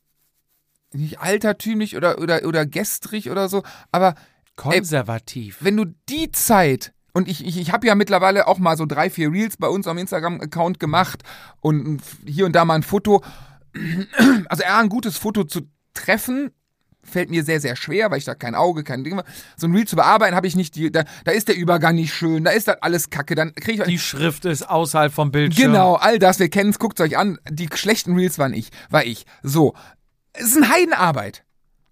nicht 0.94 1.20
altertümlich 1.20 1.96
oder, 1.96 2.20
oder, 2.20 2.46
oder 2.46 2.66
gestrig 2.66 3.30
oder 3.30 3.50
so. 3.50 3.64
Aber 3.92 4.16
Konservativ. 4.56 5.58
wenn 5.62 5.78
du 5.78 5.86
die 6.10 6.32
Zeit 6.32 6.94
und 7.14 7.28
ich, 7.28 7.46
ich, 7.46 7.60
ich 7.60 7.72
habe 7.72 7.88
ja 7.88 7.96
mittlerweile 7.96 8.48
auch 8.48 8.58
mal 8.58 8.78
so 8.78 8.86
drei, 8.86 9.10
vier 9.10 9.32
Reels 9.32 9.58
bei 9.58 9.68
uns 9.68 9.88
am 9.88 9.98
Instagram-Account 9.98 10.80
gemacht 10.80 11.24
und 11.60 12.02
hier 12.26 12.46
und 12.46 12.54
da 12.56 12.66
mal 12.66 12.76
ein 12.76 12.84
Foto. 12.84 13.24
Also 14.50 14.64
eher 14.64 14.80
ein 14.80 14.90
gutes 14.90 15.18
Foto 15.18 15.46
zu 15.46 15.62
treffen, 15.94 16.52
fällt 17.04 17.30
mir 17.30 17.44
sehr, 17.44 17.60
sehr 17.62 17.78
schwer, 17.78 18.12
weil 18.12 18.18
ich 18.18 18.26
da 18.26 18.36
kein 18.36 18.54
Auge, 18.54 18.84
kein 18.84 19.04
Ding. 19.04 19.22
So 19.56 19.68
ein 19.68 19.74
Reel 19.74 19.88
zu 19.88 19.96
bearbeiten 19.96 20.36
habe 20.36 20.48
ich 20.48 20.56
nicht, 20.56 20.76
die, 20.76 20.92
da, 20.92 21.04
da 21.24 21.32
ist 21.32 21.48
der 21.48 21.56
Übergang 21.56 21.96
nicht 21.96 22.14
schön, 22.14 22.44
da 22.44 22.52
ist 22.52 22.68
das 22.68 22.82
alles 22.82 23.10
kacke, 23.10 23.36
dann 23.36 23.56
kriege 23.56 23.84
ich 23.84 23.88
Die 23.88 24.00
Schrift 24.00 24.44
ist 24.46 24.70
außerhalb 24.70 25.14
vom 25.14 25.32
Bildschirm. 25.32 25.72
Genau, 25.72 25.96
all 25.96 26.20
das, 26.20 26.40
wir 26.40 26.50
kennen 26.50 26.72
es, 26.72 26.80
guckt 26.80 27.00
euch 27.00 27.18
an. 27.18 27.40
Die 27.50 27.70
schlechten 27.74 28.14
Reels 28.16 28.38
waren 28.40 28.54
ich, 28.54 28.70
war 28.90 29.06
ich. 29.06 29.26
So. 29.42 29.74
Es 30.34 30.44
ist 30.46 30.58
eine 30.58 30.70
Heidenarbeit. 30.70 31.44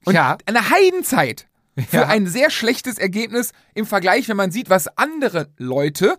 Und 0.05 0.13
Ja. 0.15 0.37
eine 0.45 0.69
Heidenzeit 0.69 1.47
für 1.89 1.97
Ja. 1.97 2.07
ein 2.07 2.27
sehr 2.27 2.49
schlechtes 2.49 2.97
Ergebnis 2.97 3.51
im 3.73 3.85
Vergleich, 3.85 4.27
wenn 4.29 4.37
man 4.37 4.51
sieht, 4.51 4.69
was 4.69 4.87
andere 4.97 5.49
Leute 5.57 6.17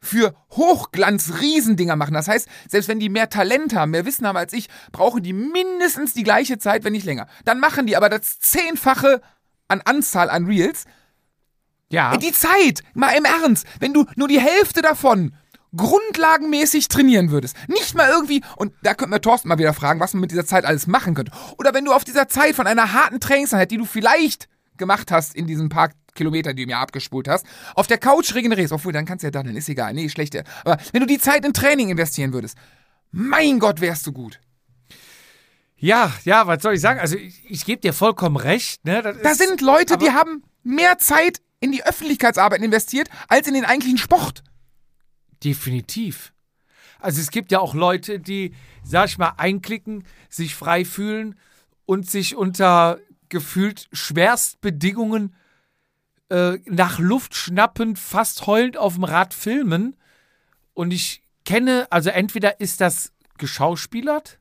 für 0.00 0.34
Hochglanz-Riesendinger 0.50 1.94
machen. 1.96 2.14
Das 2.14 2.26
heißt, 2.28 2.48
selbst 2.68 2.88
wenn 2.88 2.98
die 2.98 3.08
mehr 3.08 3.28
Talent 3.30 3.74
haben, 3.74 3.92
mehr 3.92 4.04
Wissen 4.04 4.26
haben 4.26 4.36
als 4.36 4.52
ich, 4.52 4.68
brauchen 4.90 5.22
die 5.22 5.32
mindestens 5.32 6.12
die 6.14 6.24
gleiche 6.24 6.58
Zeit, 6.58 6.82
wenn 6.84 6.92
nicht 6.92 7.06
länger. 7.06 7.28
Dann 7.44 7.60
machen 7.60 7.86
die 7.86 7.96
aber 7.96 8.08
das 8.08 8.40
Zehnfache 8.40 9.20
an 9.68 9.80
Anzahl 9.84 10.28
an 10.30 10.46
Reels. 10.46 10.84
Ja. 11.90 12.16
Die 12.16 12.32
Zeit, 12.32 12.80
mal 12.94 13.10
im 13.16 13.24
Ernst, 13.24 13.66
wenn 13.78 13.92
du 13.92 14.06
nur 14.16 14.26
die 14.28 14.40
Hälfte 14.40 14.82
davon 14.82 15.34
grundlagenmäßig 15.76 16.88
trainieren 16.88 17.30
würdest, 17.30 17.56
nicht 17.68 17.94
mal 17.94 18.08
irgendwie, 18.10 18.42
und 18.56 18.72
da 18.82 18.94
könnten 18.94 19.12
wir 19.12 19.20
Thorsten 19.20 19.48
mal 19.48 19.58
wieder 19.58 19.72
fragen, 19.74 20.00
was 20.00 20.12
man 20.14 20.20
mit 20.20 20.30
dieser 20.30 20.46
Zeit 20.46 20.64
alles 20.64 20.86
machen 20.86 21.14
könnte. 21.14 21.32
Oder 21.58 21.72
wenn 21.74 21.84
du 21.84 21.92
auf 21.92 22.04
dieser 22.04 22.28
Zeit 22.28 22.54
von 22.54 22.66
einer 22.66 22.92
harten 22.92 23.20
Trainingseinheit, 23.20 23.70
die 23.70 23.78
du 23.78 23.84
vielleicht 23.84 24.48
gemacht 24.76 25.10
hast 25.10 25.34
in 25.34 25.46
diesen 25.46 25.68
paar 25.68 25.90
Kilometern, 26.14 26.56
die 26.56 26.64
du 26.64 26.70
mir 26.70 26.78
abgespult 26.78 27.26
hast, 27.28 27.46
auf 27.74 27.86
der 27.86 27.98
Couch 27.98 28.34
regenerierst, 28.34 28.72
obwohl 28.72 28.92
dann 28.92 29.06
kannst 29.06 29.22
du 29.22 29.28
ja 29.28 29.30
dann, 29.30 29.46
ist 29.56 29.68
egal, 29.68 29.94
nee, 29.94 30.08
schlecht. 30.08 30.36
Aber 30.64 30.76
wenn 30.92 31.00
du 31.00 31.06
die 31.06 31.18
Zeit 31.18 31.44
in 31.46 31.52
Training 31.54 31.88
investieren 31.90 32.32
würdest, 32.32 32.56
mein 33.10 33.58
Gott, 33.58 33.80
wärst 33.80 34.06
du 34.06 34.12
gut. 34.12 34.40
Ja, 35.76 36.12
ja, 36.24 36.46
was 36.46 36.62
soll 36.62 36.74
ich 36.74 36.80
sagen? 36.80 37.00
Also 37.00 37.16
ich, 37.16 37.42
ich 37.50 37.64
gebe 37.64 37.80
dir 37.80 37.92
vollkommen 37.92 38.36
recht. 38.36 38.84
Ne? 38.84 39.02
Das 39.02 39.16
Da 39.22 39.30
ist- 39.30 39.38
sind 39.38 39.60
Leute, 39.60 39.96
die 39.98 40.10
haben 40.10 40.44
mehr 40.62 40.98
Zeit 40.98 41.40
in 41.60 41.72
die 41.72 41.84
Öffentlichkeitsarbeit 41.84 42.62
investiert, 42.62 43.08
als 43.28 43.48
in 43.48 43.54
den 43.54 43.64
eigentlichen 43.64 43.98
Sport. 43.98 44.42
Definitiv. 45.44 46.32
Also 47.00 47.20
es 47.20 47.30
gibt 47.30 47.50
ja 47.50 47.58
auch 47.58 47.74
Leute, 47.74 48.20
die, 48.20 48.54
sag 48.84 49.08
ich 49.08 49.18
mal, 49.18 49.34
einklicken, 49.36 50.04
sich 50.28 50.54
frei 50.54 50.84
fühlen 50.84 51.36
und 51.84 52.08
sich 52.08 52.36
unter 52.36 53.00
gefühlt 53.28 53.88
Schwerstbedingungen 53.92 55.34
äh, 56.28 56.58
nach 56.66 56.98
Luft 56.98 57.34
schnappend, 57.34 57.98
fast 57.98 58.46
heulend 58.46 58.76
auf 58.76 58.94
dem 58.94 59.04
Rad 59.04 59.34
filmen. 59.34 59.96
Und 60.74 60.92
ich 60.92 61.22
kenne, 61.44 61.86
also 61.90 62.10
entweder 62.10 62.60
ist 62.60 62.80
das 62.80 63.12
geschauspielert 63.38 64.38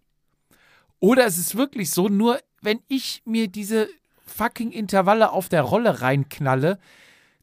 oder 1.00 1.26
es 1.26 1.38
ist 1.38 1.58
wirklich 1.58 1.90
so, 1.90 2.10
nur 2.10 2.40
wenn 2.62 2.80
ich 2.88 3.24
mir 3.26 3.48
diese 3.48 3.90
fucking 4.28 4.72
Intervalle 4.72 5.32
auf 5.32 5.50
der 5.50 5.64
Rolle 5.64 6.02
reinknalle, 6.02 6.78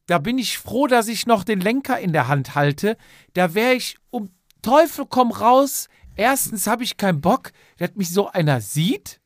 da 0.09 0.17
bin 0.17 0.39
ich 0.39 0.57
froh, 0.57 0.87
dass 0.87 1.07
ich 1.07 1.27
noch 1.27 1.43
den 1.43 1.61
Lenker 1.61 1.99
in 1.99 2.13
der 2.13 2.27
Hand 2.27 2.55
halte. 2.55 2.97
Da 3.35 3.53
wäre 3.53 3.73
ich 3.73 3.97
um 4.09 4.31
Teufel 4.63 5.05
komm 5.07 5.31
raus. 5.31 5.87
Erstens 6.15 6.65
habe 6.65 6.83
ich 6.83 6.97
keinen 6.97 7.21
Bock, 7.21 7.51
dass 7.77 7.93
mich 7.93 8.11
so 8.11 8.27
einer 8.27 8.59
sieht. 8.59 9.21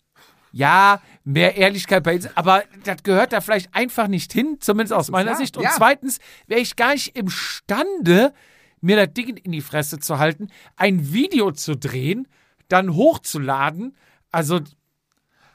Ja, 0.51 1.01
mehr 1.23 1.55
Ehrlichkeit 1.55 2.03
bei 2.03 2.19
aber 2.35 2.63
das 2.83 3.01
gehört 3.01 3.31
da 3.31 3.39
vielleicht 3.39 3.73
einfach 3.73 4.09
nicht 4.09 4.33
hin, 4.33 4.57
zumindest 4.59 4.93
aus 4.93 5.09
meiner 5.09 5.31
Klar, 5.31 5.37
Sicht. 5.37 5.55
Und 5.55 5.63
ja. 5.63 5.71
zweitens 5.73 6.19
wäre 6.47 6.59
ich 6.59 6.75
gar 6.75 6.91
nicht 6.91 7.17
imstande, 7.17 8.33
mir 8.81 8.97
das 8.97 9.13
Ding 9.13 9.37
in 9.37 9.53
die 9.53 9.61
Fresse 9.61 9.99
zu 9.99 10.19
halten, 10.19 10.49
ein 10.75 11.13
Video 11.13 11.51
zu 11.51 11.77
drehen, 11.77 12.27
dann 12.67 12.93
hochzuladen. 12.93 13.95
Also 14.31 14.59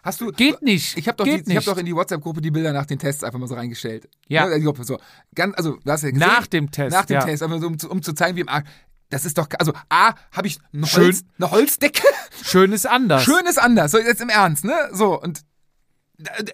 Hast 0.09 0.21
du, 0.23 0.33
geht 0.33 0.63
nicht. 0.63 0.97
Ich 0.97 1.07
habe 1.07 1.17
doch, 1.17 1.25
geht 1.25 1.47
die- 1.47 1.51
ich 1.51 1.57
hab 1.57 1.61
nicht. 1.63 1.69
doch 1.69 1.77
in 1.79 1.85
die 1.87 1.95
WhatsApp-Gruppe 1.95 2.41
die 2.41 2.51
Bilder 2.51 2.73
nach 2.73 2.87
den 2.87 2.99
Tests 2.99 3.23
einfach 3.23 3.39
mal 3.39 3.47
so 3.47 3.55
reingestellt. 3.55 4.09
Ja. 4.27 4.47
Ne, 4.47 4.61
Gruppe, 4.61 4.83
so. 4.85 4.99
Ganz, 5.35 5.55
also, 5.57 5.77
du 5.85 5.91
hast 5.93 6.03
ja 6.03 6.11
gesehen, 6.11 6.27
Nach 6.27 6.47
dem 6.47 6.71
Test, 6.71 6.97
Nach 6.97 7.05
dem 7.05 7.15
ja. 7.15 7.25
Test, 7.25 7.43
einfach 7.43 7.61
so, 7.61 7.67
um, 7.67 7.79
zu- 7.79 7.91
um 7.91 8.03
zu 8.03 8.15
zeigen, 8.15 8.37
wie 8.37 8.41
im 8.41 8.49
Arsch. 8.49 8.65
Das 9.11 9.25
ist 9.25 9.37
doch, 9.39 9.47
also 9.59 9.73
A, 9.89 10.15
habe 10.33 10.47
ich 10.47 10.59
eine, 10.73 10.87
Schön. 10.87 11.05
Holz, 11.05 11.25
eine 11.39 11.51
Holzdecke. 11.51 12.03
Schön 12.43 12.73
ist 12.73 12.87
anders. 12.87 13.23
Schön 13.23 13.45
ist 13.47 13.59
anders. 13.59 13.91
So, 13.93 13.99
jetzt 13.99 14.21
im 14.21 14.29
Ernst, 14.31 14.65
ne? 14.65 14.75
So, 14.93 15.21
und 15.21 15.43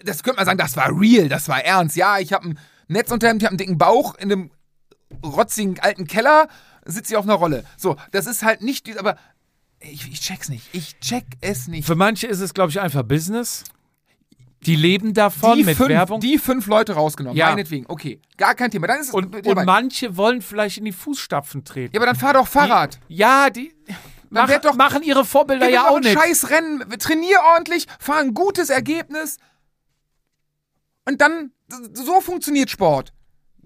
das 0.05 0.22
könnte 0.22 0.36
man 0.38 0.46
sagen, 0.46 0.59
das 0.59 0.76
war 0.76 0.90
real, 1.00 1.28
das 1.28 1.48
war 1.48 1.64
ernst. 1.64 1.96
Ja, 1.96 2.18
ich 2.18 2.32
habe 2.32 2.48
ein 2.50 2.59
Netzunterhemd, 2.88 3.42
ich 3.42 3.46
habe 3.46 3.52
einen 3.52 3.59
dicken 3.59 3.78
Bauch 3.78 4.14
in 4.16 4.30
einem 4.30 4.50
rotzigen 5.24 5.78
alten 5.80 6.07
Keller, 6.07 6.48
sitze 6.84 7.14
ich 7.14 7.16
auf 7.16 7.24
einer 7.24 7.34
Rolle. 7.34 7.64
So, 7.76 7.96
das 8.12 8.26
ist 8.26 8.42
halt 8.42 8.62
nicht, 8.62 8.98
aber 8.98 9.16
ich, 9.91 10.09
ich 10.11 10.20
check's 10.20 10.49
nicht. 10.49 10.66
Ich 10.72 10.99
check 11.01 11.24
es 11.41 11.68
nicht. 11.68 11.87
Für 11.87 11.95
manche 11.95 12.26
ist 12.26 12.41
es, 12.41 12.55
glaube 12.55 12.70
ich, 12.70 12.80
einfach 12.80 13.03
Business. 13.03 13.64
Die 14.66 14.76
leben 14.76 15.12
davon 15.12 15.59
die 15.59 15.64
mit 15.64 15.76
fünf, 15.76 15.91
Werbung. 15.91 16.20
die 16.20 16.39
fünf 16.39 16.66
Leute 16.66 16.95
rausgenommen, 16.95 17.37
Ja. 17.37 17.51
meinetwegen. 17.51 17.85
Okay, 17.87 18.20
gar 18.39 18.55
kein 18.55 18.70
Thema. 18.70 18.87
Dann 18.87 19.01
ist 19.01 19.09
es 19.09 19.14
und, 19.14 19.35
dabei. 19.35 19.51
und 19.61 19.64
manche 19.66 20.16
wollen 20.16 20.41
vielleicht 20.41 20.78
in 20.78 20.87
die 20.87 20.93
Fußstapfen 20.93 21.64
treten. 21.64 21.95
Ja, 21.95 22.01
aber 22.01 22.07
dann 22.07 22.16
fahr 22.16 22.32
doch 22.35 22.49
Fahrrad. 22.49 22.99
Ja, 23.09 23.51
die 23.51 23.74
mach, 24.30 24.51
doch- 24.61 24.74
machen 24.74 25.03
ihre 25.03 25.24
Vorbilder 25.24 25.68
ja 25.68 25.82
doch 25.82 25.91
auch 25.91 26.01
nicht. 26.01 26.18
scheiß 26.18 26.49
Rennen, 26.51 26.82
trainier 26.99 27.39
ordentlich, 27.55 27.87
fahr 28.01 28.20
ein 28.20 28.32
gutes 28.35 28.70
Ergebnis. 28.70 29.37
Und 31.07 31.20
dann, 31.20 31.53
so 31.93 32.20
funktioniert 32.20 32.70
Sport. 32.70 33.12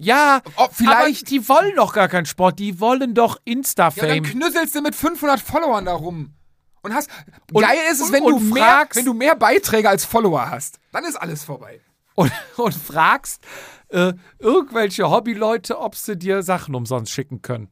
Ja, 0.00 0.42
Ob 0.56 0.74
vielleicht- 0.74 1.22
aber 1.22 1.28
die 1.30 1.48
wollen 1.48 1.76
doch 1.76 1.92
gar 1.92 2.08
keinen 2.08 2.26
Sport, 2.26 2.58
die 2.58 2.78
wollen 2.80 3.14
doch 3.14 3.36
Ja, 3.36 3.40
dann 3.46 3.52
Insta-Fame. 3.58 4.22
knüsselst 4.22 4.74
du 4.74 4.80
mit 4.82 4.94
500 4.94 5.40
Followern 5.40 5.84
da 5.84 5.94
rum. 5.94 6.34
Und 6.82 6.94
hast, 6.94 7.10
Und- 7.52 7.62
geil 7.62 7.76
ist 7.90 8.00
es, 8.00 8.12
wenn 8.12 8.24
du, 8.24 8.38
mehr, 8.38 8.64
fragst- 8.64 8.96
wenn 8.96 9.04
du 9.04 9.12
mehr 9.12 9.34
Beiträge 9.34 9.88
als 9.88 10.04
Follower 10.04 10.48
hast. 10.50 10.78
Dann 10.92 11.04
ist 11.04 11.16
alles 11.16 11.44
vorbei. 11.44 11.80
und, 12.14 12.32
und 12.56 12.74
fragst 12.74 13.42
äh, 13.90 14.12
irgendwelche 14.38 15.08
Hobbyleute, 15.10 15.78
ob 15.78 15.94
sie 15.96 16.16
dir 16.16 16.42
Sachen 16.42 16.74
umsonst 16.74 17.10
schicken 17.12 17.42
können. 17.42 17.68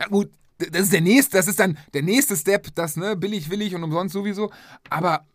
Ja 0.00 0.06
gut, 0.06 0.30
das 0.58 0.82
ist 0.84 0.92
der 0.92 1.00
nächste, 1.02 1.36
das 1.36 1.46
ist 1.48 1.58
dann 1.60 1.76
der 1.94 2.02
nächste 2.02 2.36
Step, 2.36 2.74
das, 2.74 2.96
ne, 2.96 3.16
billig, 3.16 3.50
willig 3.50 3.74
und 3.74 3.82
umsonst 3.84 4.12
sowieso. 4.14 4.50
Aber 4.88 5.26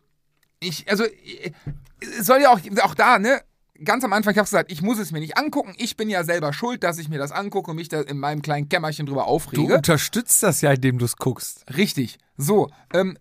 ich, 0.60 0.90
also, 0.90 1.04
äh, 1.04 1.52
es 2.00 2.26
soll 2.26 2.42
ja 2.42 2.50
auch, 2.52 2.60
auch 2.82 2.96
da, 2.96 3.20
ne, 3.20 3.42
ganz 3.84 4.04
am 4.04 4.14
Anfang, 4.14 4.34
ich 4.34 4.38
hab's 4.40 4.50
gesagt, 4.52 4.72
ich 4.72 4.82
muss 4.82 5.00
es 5.00 5.12
mir 5.12 5.20
nicht 5.20 5.38
angucken. 5.38 5.74
Ich 5.78 5.98
bin 5.98 6.10
ja 6.10 6.24
selber 6.24 6.54
schuld, 6.54 6.84
dass 6.84 6.98
ich 6.98 7.10
mir 7.10 7.18
das 7.20 7.32
angucke 7.32 7.72
und 7.72 7.78
mich 7.78 7.90
da 7.90 8.02
in 8.02 8.20
meinem 8.20 8.42
kleinen 8.42 8.70
Kämmerchen 8.70 9.06
drüber 9.06 9.24
Du 9.24 9.28
aufrege. 9.28 9.76
unterstützt 9.76 10.44
das 10.44 10.62
ja, 10.62 10.72
indem 10.72 10.98
du 10.98 11.06
es 11.06 11.18
guckst. 11.18 11.66
Richtig. 11.76 12.18
So, 12.38 12.70
ähm, 12.94 13.18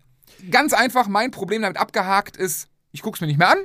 ganz 0.51 0.73
einfach, 0.73 1.09
mein 1.09 1.31
Problem 1.31 1.63
damit 1.63 1.79
abgehakt 1.79 2.37
ist, 2.37 2.69
ich 2.93 3.03
guck's 3.03 3.21
mir 3.21 3.27
nicht 3.27 3.39
mehr 3.39 3.51
an. 3.51 3.59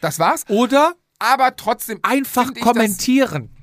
Das 0.00 0.18
war's. 0.18 0.44
Oder 0.48 0.94
Aber 1.18 1.56
trotzdem 1.56 2.00
einfach 2.02 2.52
kommentieren. 2.60 3.53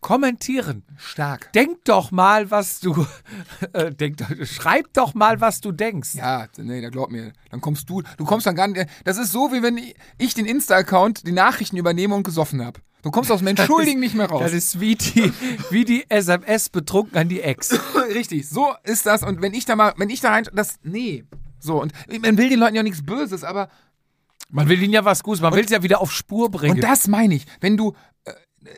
Kommentieren. 0.00 0.82
stark. 0.96 1.52
Denk 1.52 1.84
doch 1.84 2.10
mal, 2.10 2.50
was 2.50 2.80
du. 2.80 3.06
Äh, 3.72 3.92
denk, 3.94 4.16
doch- 4.16 4.30
schreib 4.46 4.92
doch 4.94 5.14
mal, 5.14 5.40
was 5.40 5.60
du 5.60 5.70
denkst. 5.72 6.14
Ja, 6.14 6.46
nee, 6.56 6.80
da 6.80 6.88
glaub 6.88 7.10
mir. 7.10 7.32
Dann 7.50 7.60
kommst 7.60 7.88
du, 7.90 8.02
du 8.16 8.24
kommst 8.24 8.46
dann 8.46 8.56
gar 8.56 8.66
nicht. 8.66 8.86
Das 9.04 9.18
ist 9.18 9.30
so, 9.32 9.52
wie 9.52 9.62
wenn 9.62 9.78
ich 10.18 10.34
den 10.34 10.46
Insta-Account, 10.46 11.26
die 11.26 11.32
Nachrichten 11.32 11.76
übernehme 11.76 12.14
und 12.14 12.22
gesoffen 12.22 12.64
habe. 12.64 12.80
Du 13.02 13.10
kommst 13.10 13.30
aus 13.30 13.38
dem 13.40 13.46
Entschuldigen 13.54 14.00
nicht 14.00 14.14
mehr 14.14 14.26
raus. 14.28 14.40
Das 14.42 14.52
ist 14.52 14.80
wie 14.80 14.94
die, 14.96 15.32
wie 15.70 15.84
die 15.84 16.04
SMS 16.10 16.68
betrunken 16.70 17.16
an 17.18 17.28
die 17.28 17.40
Ex. 17.42 17.78
Richtig, 18.14 18.48
so 18.48 18.74
ist 18.84 19.06
das. 19.06 19.22
Und 19.22 19.42
wenn 19.42 19.52
ich 19.54 19.64
da 19.66 19.76
mal, 19.76 19.92
wenn 19.98 20.10
ich 20.10 20.20
da 20.20 20.30
rein, 20.30 20.44
das, 20.52 20.76
nee. 20.82 21.24
So, 21.58 21.80
und 21.82 21.92
man 22.22 22.38
will 22.38 22.48
den 22.48 22.58
Leuten 22.58 22.74
ja 22.76 22.82
nichts 22.82 23.04
Böses, 23.04 23.44
aber, 23.44 23.68
Man 24.48 24.68
will 24.68 24.82
ihnen 24.82 24.94
ja 24.94 25.04
was 25.04 25.22
Gutes, 25.22 25.40
man 25.42 25.54
will 25.54 25.64
es 25.64 25.70
ja 25.70 25.82
wieder 25.82 26.00
auf 26.00 26.10
Spur 26.10 26.50
bringen. 26.50 26.76
und 26.76 26.80
das 26.82 27.06
meine 27.06 27.34
ich, 27.34 27.44
wenn 27.60 27.76
du, 27.76 27.94
äh, 28.24 28.32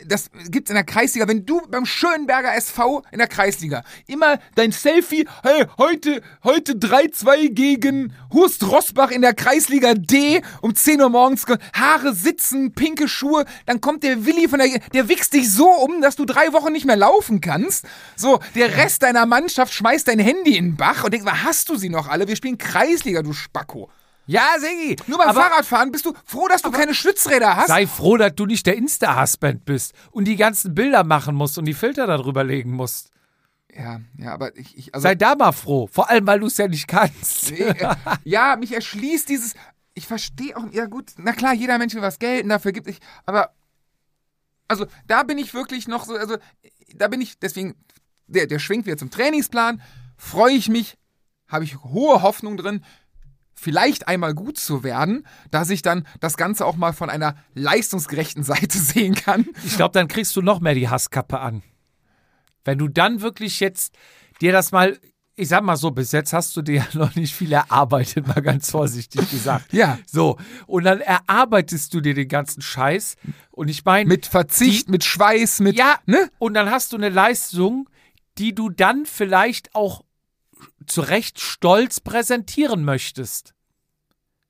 das 0.06 0.30
gibt's 0.48 0.70
in 0.70 0.74
der 0.74 0.84
Kreisliga, 0.84 1.26
wenn 1.26 1.44
du 1.44 1.60
beim 1.68 1.86
Schönberger 1.86 2.54
SV 2.54 3.02
in 3.10 3.18
der 3.18 3.26
Kreisliga 3.26 3.82
immer 4.06 4.38
dein 4.54 4.70
Selfie, 4.70 5.26
hey, 5.42 5.66
heute, 5.76 6.22
heute 6.44 6.74
3-2 6.74 7.48
gegen 7.48 8.12
Hurst 8.32 8.62
Rossbach 8.62 9.10
in 9.10 9.22
der 9.22 9.34
Kreisliga 9.34 9.94
D 9.94 10.40
um 10.60 10.74
10 10.74 11.00
Uhr 11.00 11.08
morgens, 11.08 11.46
Haare 11.74 12.14
sitzen, 12.14 12.74
pinke 12.74 13.08
Schuhe, 13.08 13.44
dann 13.66 13.80
kommt 13.80 14.04
der 14.04 14.24
Willi 14.24 14.46
von 14.48 14.60
der, 14.60 14.78
der 14.92 15.08
wichst 15.08 15.32
dich 15.32 15.50
so 15.50 15.68
um, 15.68 16.00
dass 16.00 16.14
du 16.14 16.24
drei 16.24 16.52
Wochen 16.52 16.72
nicht 16.72 16.86
mehr 16.86 16.96
laufen 16.96 17.40
kannst. 17.40 17.84
So, 18.14 18.38
der 18.54 18.76
Rest 18.76 19.02
deiner 19.02 19.26
Mannschaft 19.26 19.74
schmeißt 19.74 20.06
dein 20.06 20.20
Handy 20.20 20.56
in 20.56 20.64
den 20.64 20.76
Bach 20.76 21.02
und 21.02 21.12
denkt, 21.12 21.28
hast 21.28 21.68
du 21.68 21.76
sie 21.76 21.88
noch 21.88 22.08
alle? 22.08 22.28
Wir 22.28 22.36
spielen 22.36 22.58
Kreisliga, 22.58 23.22
du 23.22 23.32
Spacko. 23.32 23.90
Ja, 24.26 24.46
Sigi. 24.58 24.96
Nur 25.06 25.18
beim 25.18 25.28
aber 25.28 25.40
Fahrradfahren 25.40 25.90
bist 25.90 26.06
du 26.06 26.12
froh, 26.24 26.48
dass 26.48 26.62
du 26.62 26.70
keine 26.70 26.94
Stützräder 26.94 27.56
hast. 27.56 27.68
sei 27.68 27.86
froh, 27.86 28.16
dass 28.16 28.34
du 28.34 28.46
nicht 28.46 28.66
der 28.66 28.76
Insta-Husband 28.76 29.64
bist 29.64 29.94
und 30.10 30.26
die 30.26 30.36
ganzen 30.36 30.74
Bilder 30.74 31.04
machen 31.04 31.34
musst 31.34 31.58
und 31.58 31.64
die 31.64 31.74
Filter 31.74 32.06
darüber 32.06 32.44
legen 32.44 32.72
musst. 32.72 33.10
Ja, 33.74 34.00
ja, 34.18 34.34
aber 34.34 34.56
ich, 34.56 34.76
ich 34.76 34.94
also 34.94 35.02
Sei 35.02 35.14
da 35.14 35.34
mal 35.34 35.52
froh. 35.52 35.88
Vor 35.90 36.10
allem, 36.10 36.26
weil 36.26 36.40
du 36.40 36.46
es 36.46 36.58
ja 36.58 36.68
nicht 36.68 36.86
kannst. 36.86 37.50
Nee, 37.50 37.58
äh, 37.58 37.94
ja, 38.24 38.56
mich 38.56 38.72
erschließt 38.72 39.28
dieses. 39.28 39.54
Ich 39.94 40.06
verstehe 40.06 40.56
auch. 40.56 40.70
Ja, 40.72 40.86
gut, 40.86 41.12
na 41.16 41.32
klar, 41.32 41.54
jeder 41.54 41.78
Mensch 41.78 41.94
will 41.94 42.02
was 42.02 42.18
gelten, 42.18 42.50
dafür 42.50 42.72
gibt 42.72 42.86
ich. 42.86 42.98
Aber. 43.24 43.50
Also, 44.68 44.86
da 45.06 45.22
bin 45.22 45.38
ich 45.38 45.54
wirklich 45.54 45.88
noch 45.88 46.04
so. 46.04 46.16
Also, 46.16 46.36
da 46.94 47.08
bin 47.08 47.20
ich. 47.20 47.38
Deswegen, 47.38 47.74
der, 48.26 48.46
der 48.46 48.58
schwingt 48.58 48.86
wieder 48.86 48.98
zum 48.98 49.10
Trainingsplan. 49.10 49.80
Freue 50.16 50.54
ich 50.54 50.68
mich. 50.68 50.98
Habe 51.48 51.64
ich 51.64 51.82
hohe 51.82 52.22
Hoffnung 52.22 52.56
drin. 52.56 52.84
Vielleicht 53.62 54.08
einmal 54.08 54.34
gut 54.34 54.58
zu 54.58 54.82
werden, 54.82 55.24
dass 55.52 55.70
ich 55.70 55.82
dann 55.82 56.04
das 56.18 56.36
Ganze 56.36 56.66
auch 56.66 56.74
mal 56.74 56.92
von 56.92 57.08
einer 57.08 57.36
leistungsgerechten 57.54 58.42
Seite 58.52 58.76
sehen 58.76 59.14
kann. 59.14 59.46
Ich 59.64 59.76
glaube, 59.76 59.92
dann 59.92 60.08
kriegst 60.08 60.34
du 60.34 60.42
noch 60.42 60.58
mehr 60.58 60.74
die 60.74 60.88
Hasskappe 60.88 61.38
an. 61.38 61.62
Wenn 62.64 62.78
du 62.78 62.88
dann 62.88 63.20
wirklich 63.20 63.60
jetzt 63.60 63.94
dir 64.40 64.50
das 64.50 64.72
mal, 64.72 64.98
ich 65.36 65.48
sag 65.48 65.62
mal 65.62 65.76
so, 65.76 65.92
bis 65.92 66.10
jetzt 66.10 66.32
hast 66.32 66.56
du 66.56 66.62
dir 66.62 66.74
ja 66.74 66.86
noch 66.94 67.14
nicht 67.14 67.34
viel 67.36 67.52
erarbeitet, 67.52 68.26
mal 68.26 68.42
ganz 68.42 68.68
vorsichtig 68.68 69.30
gesagt. 69.30 69.72
Ja. 69.72 69.96
So, 70.06 70.38
und 70.66 70.82
dann 70.82 71.00
erarbeitest 71.00 71.94
du 71.94 72.00
dir 72.00 72.14
den 72.14 72.26
ganzen 72.28 72.62
Scheiß. 72.62 73.14
Und 73.52 73.68
ich 73.68 73.84
meine, 73.84 74.08
Mit 74.08 74.26
Verzicht, 74.26 74.88
mit 74.88 75.04
Schweiß, 75.04 75.60
mit. 75.60 75.76
ja, 75.76 75.98
Ne? 76.06 76.28
und 76.40 76.54
dann 76.54 76.68
hast 76.68 76.92
du 76.92 76.96
eine 76.96 77.10
Leistung, 77.10 77.88
die 78.38 78.56
du 78.56 78.70
dann 78.70 79.06
vielleicht 79.06 79.72
auch 79.76 80.02
zu 80.86 81.00
Recht 81.02 81.40
stolz 81.40 82.00
präsentieren 82.00 82.84
möchtest. 82.84 83.54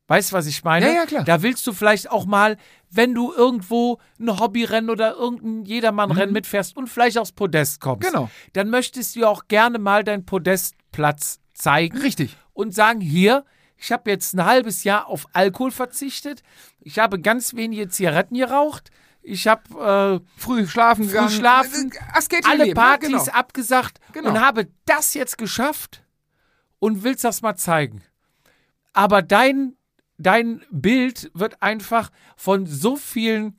Weißt 0.09 0.33
du, 0.33 0.37
was 0.37 0.47
ich 0.47 0.63
meine? 0.65 0.87
Ja, 0.87 0.93
ja, 0.93 1.07
klar. 1.07 1.25
Da 1.25 1.43
willst 1.43 1.67
du 1.67 1.73
vielleicht 1.73 2.11
auch 2.11 2.27
mal, 2.27 2.57
wenn 2.91 3.15
du 3.15 3.33
irgendwo 3.33 3.99
ein 4.21 4.39
Hobbyrennen 4.39 4.91
oder 4.91 5.15
irgendein 5.15 5.65
Jedermannrennen 5.65 6.33
mitfährst 6.33 6.77
und 6.77 6.89
vielleicht 6.89 7.17
aufs 7.19 7.33
Podest 7.33 7.81
kommst, 7.81 8.09
Mhm. 8.09 8.13
Genau. 8.13 8.31
dann 8.53 8.69
möchtest 8.69 9.17
du 9.17 9.27
auch 9.27 9.47
gerne 9.49 9.79
mal 9.79 10.05
deinen 10.05 10.27
Podestplatz 10.27 11.41
zeigen 11.55 11.97
Richtig. 11.99 12.37
und 12.53 12.75
sagen, 12.75 13.01
hier, 13.01 13.45
ich 13.77 13.91
habe 13.93 14.11
jetzt 14.11 14.35
ein 14.35 14.45
halbes 14.45 14.85
Jahr 14.85 15.07
auf 15.07 15.27
Alkohol 15.33 15.71
verzichtet, 15.71 16.43
ich 16.81 16.99
habe 16.99 17.21
ganz 17.21 17.55
wenige 17.55 17.89
Zigaretten 17.89 18.35
geraucht, 18.37 18.91
ich 19.23 19.47
habe 19.47 20.21
äh, 20.21 20.41
Früh 20.41 20.67
schlafen 20.67 21.05
früh 21.05 21.11
gegangen. 21.13 21.31
schlafen, 21.31 21.93
Äh, 21.93 21.99
Asketisch 22.19 22.51
alle 22.51 22.65
leben, 22.65 22.75
Partys 22.75 23.11
ja, 23.11 23.19
genau. 23.19 23.33
abgesagt 23.33 24.01
Genau. 24.13 24.31
und 24.31 24.41
habe 24.41 24.67
das 24.85 25.15
jetzt 25.15 25.39
geschafft 25.39 26.02
und 26.83 27.05
willst 27.05 27.23
das 27.23 27.43
mal 27.43 27.55
zeigen. 27.55 28.03
Aber 28.93 29.23
dein, 29.23 29.77
dein 30.19 30.65
Bild 30.73 31.31
wird 31.33 31.63
einfach 31.63 32.11
von 32.37 32.67
so 32.67 32.97
vielen 32.97 33.57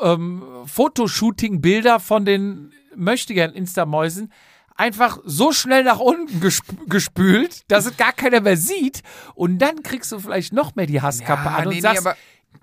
ähm, 0.00 0.42
Fotoshooting-Bilder 0.64 2.00
von 2.00 2.24
den 2.24 2.72
möchtegern 2.94 3.52
Instamäusen 3.52 4.32
einfach 4.74 5.18
so 5.24 5.52
schnell 5.52 5.84
nach 5.84 5.98
unten 5.98 6.40
gesp 6.40 6.64
gespült, 6.88 7.62
dass 7.70 7.84
es 7.84 7.98
gar 7.98 8.12
keiner 8.14 8.40
mehr 8.40 8.56
sieht. 8.56 9.02
Und 9.34 9.58
dann 9.58 9.82
kriegst 9.82 10.12
du 10.12 10.18
vielleicht 10.18 10.54
noch 10.54 10.74
mehr 10.76 10.86
die 10.86 11.02
Hasskappe 11.02 11.44
Ja, 11.44 11.56
an 11.56 11.62
und 11.64 11.68
nee, 11.68 11.74
nee, 11.76 11.80
sagst, 11.82 12.06
aber- 12.06 12.16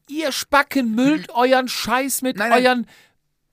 ihr 0.09 0.31
Spacken 0.31 0.95
müllt 0.95 1.29
euren 1.35 1.67
Scheiß 1.67 2.23
mit 2.23 2.37
Nein, 2.37 2.49
nein. 2.49 2.65
euren 2.65 2.87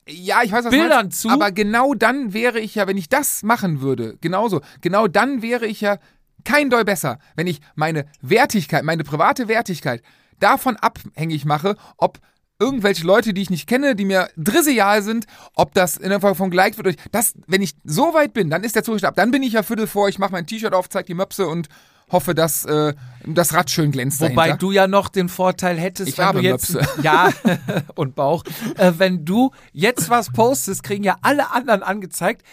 Ja, 0.07 0.41
ich 0.43 0.51
weiß, 0.51 0.65
was 0.65 0.71
Bildern 0.71 1.05
meinst, 1.05 1.21
zu. 1.21 1.29
Aber 1.29 1.51
genau 1.51 1.93
dann 1.93 2.33
wäre 2.33 2.59
ich 2.59 2.75
ja, 2.75 2.87
wenn 2.87 2.97
ich 2.97 3.09
das 3.09 3.43
machen 3.43 3.81
würde, 3.81 4.17
genauso, 4.21 4.61
genau 4.81 5.07
dann 5.07 5.41
wäre 5.41 5.67
ich 5.67 5.81
ja 5.81 5.97
kein 6.43 6.69
Doll 6.69 6.85
besser, 6.85 7.19
wenn 7.35 7.47
ich 7.47 7.61
meine 7.75 8.05
Wertigkeit, 8.21 8.83
meine 8.83 9.03
private 9.03 9.47
Wertigkeit 9.47 10.01
davon 10.39 10.75
abhängig 10.77 11.45
mache, 11.45 11.75
ob 11.97 12.19
irgendwelche 12.59 13.05
Leute, 13.05 13.33
die 13.33 13.41
ich 13.41 13.49
nicht 13.49 13.67
kenne, 13.67 13.95
die 13.95 14.05
mir 14.05 14.29
drissejal 14.37 15.01
sind, 15.01 15.25
ob 15.55 15.73
das 15.73 15.97
in 15.97 16.09
der 16.09 16.21
Form 16.21 16.35
von 16.35 16.51
geliked 16.51 16.77
wird. 16.77 16.95
Das, 17.11 17.33
wenn 17.47 17.61
ich 17.61 17.73
so 17.83 18.13
weit 18.13 18.33
bin, 18.33 18.49
dann 18.49 18.63
ist 18.63 18.75
der 18.75 18.83
Zustand 18.83 19.09
ab. 19.09 19.15
Dann 19.15 19.31
bin 19.31 19.41
ich 19.41 19.53
ja 19.53 19.63
Viertel 19.63 19.87
vor, 19.87 20.09
ich 20.09 20.19
mache 20.19 20.31
mein 20.31 20.45
T-Shirt 20.45 20.73
auf, 20.73 20.87
zeig 20.87 21.07
die 21.07 21.15
Möpse 21.15 21.47
und 21.47 21.69
hoffe, 22.11 22.35
dass 22.35 22.65
äh, 22.65 22.93
das 23.25 23.53
Rad 23.53 23.69
schön 23.69 23.91
glänzt 23.91 24.19
Wobei 24.21 24.33
dahinter. 24.35 24.57
du 24.57 24.71
ja 24.71 24.87
noch 24.87 25.09
den 25.09 25.29
Vorteil 25.29 25.77
hättest, 25.77 26.09
Ich 26.09 26.17
wenn 26.17 26.25
habe 26.25 26.41
du 26.41 26.47
jetzt 26.47 26.73
Möpse. 26.73 26.89
ja 27.03 27.29
und 27.95 28.15
Bauch, 28.15 28.43
äh, 28.77 28.93
wenn 28.97 29.25
du 29.25 29.51
jetzt 29.71 30.09
was 30.09 30.31
postest, 30.31 30.83
kriegen 30.83 31.03
ja 31.03 31.17
alle 31.21 31.51
anderen 31.51 31.83
angezeigt. 31.83 32.43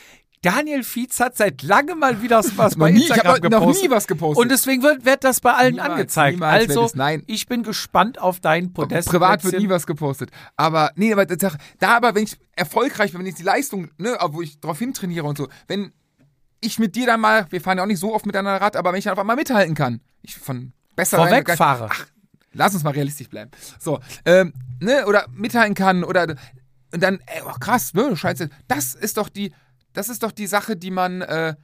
Daniel 0.42 0.84
Fietz 0.84 1.18
hat 1.18 1.36
seit 1.36 1.62
langem 1.62 1.98
mal 1.98 2.22
wieder 2.22 2.40
was 2.56 2.76
bei 2.76 2.92
nie- 2.92 2.98
ich 2.98 3.08
Instagram 3.08 3.34
habe 3.34 3.50
noch 3.50 3.66
nie 3.82 3.90
was 3.90 4.06
gepostet. 4.06 4.40
Und 4.42 4.50
deswegen 4.52 4.82
wird, 4.82 5.04
wird 5.04 5.24
das 5.24 5.40
bei 5.40 5.52
allen 5.52 5.74
Niemals, 5.74 5.90
angezeigt. 5.90 6.34
niemals 6.36 6.68
also, 6.68 6.90
nein. 6.94 7.24
ich 7.26 7.46
bin 7.46 7.64
gespannt 7.64 8.20
auf 8.20 8.38
dein 8.38 8.72
Podest. 8.72 9.08
Privat 9.08 9.42
wird 9.44 9.58
nie 9.58 9.68
was 9.68 9.86
gepostet. 9.86 10.30
Aber, 10.56 10.92
nee, 10.94 11.12
aber 11.12 11.26
da 11.26 11.50
aber, 11.80 12.14
wenn 12.14 12.24
ich 12.24 12.36
erfolgreich 12.54 13.12
bin, 13.12 13.20
wenn 13.20 13.26
ich 13.26 13.34
die 13.34 13.42
Leistung, 13.42 13.90
ne, 13.98 14.16
wo 14.30 14.40
ich 14.40 14.60
drauf 14.60 14.78
hintrainiere 14.78 15.26
und 15.26 15.38
so, 15.38 15.48
wenn 15.66 15.92
ich 16.60 16.78
mit 16.78 16.96
dir 16.96 17.06
dann 17.06 17.20
mal, 17.20 17.46
wir 17.50 17.60
fahren 17.60 17.78
ja 17.78 17.84
auch 17.84 17.88
nicht 17.88 18.00
so 18.00 18.14
oft 18.14 18.26
miteinander 18.26 18.60
Rad, 18.60 18.76
aber 18.76 18.92
wenn 18.92 18.98
ich 18.98 19.04
dann 19.04 19.12
auf 19.12 19.18
einmal 19.18 19.36
mithalten 19.36 19.74
kann, 19.74 20.00
ich 20.22 20.36
von 20.36 20.72
besser 20.96 21.18
Vorwegfahre. 21.18 21.88
Ach, 21.90 22.06
lass 22.52 22.74
uns 22.74 22.84
mal 22.84 22.90
realistisch 22.90 23.28
bleiben. 23.28 23.50
So, 23.78 24.00
ähm, 24.24 24.52
ne, 24.80 25.06
oder 25.06 25.26
mithalten 25.32 25.74
kann 25.74 26.04
oder 26.04 26.36
und 26.92 27.02
dann, 27.02 27.20
ey, 27.26 27.42
oh, 27.44 27.58
krass, 27.60 27.94
ne, 27.94 28.16
scheiße, 28.16 28.48
das 28.66 28.94
ist 28.94 29.18
doch 29.18 29.28
die, 29.28 29.52
das 29.92 30.08
ist 30.08 30.22
doch 30.22 30.32
die 30.32 30.46
Sache, 30.46 30.76
die 30.76 30.90
man, 30.90 31.20
äh, 31.22 31.54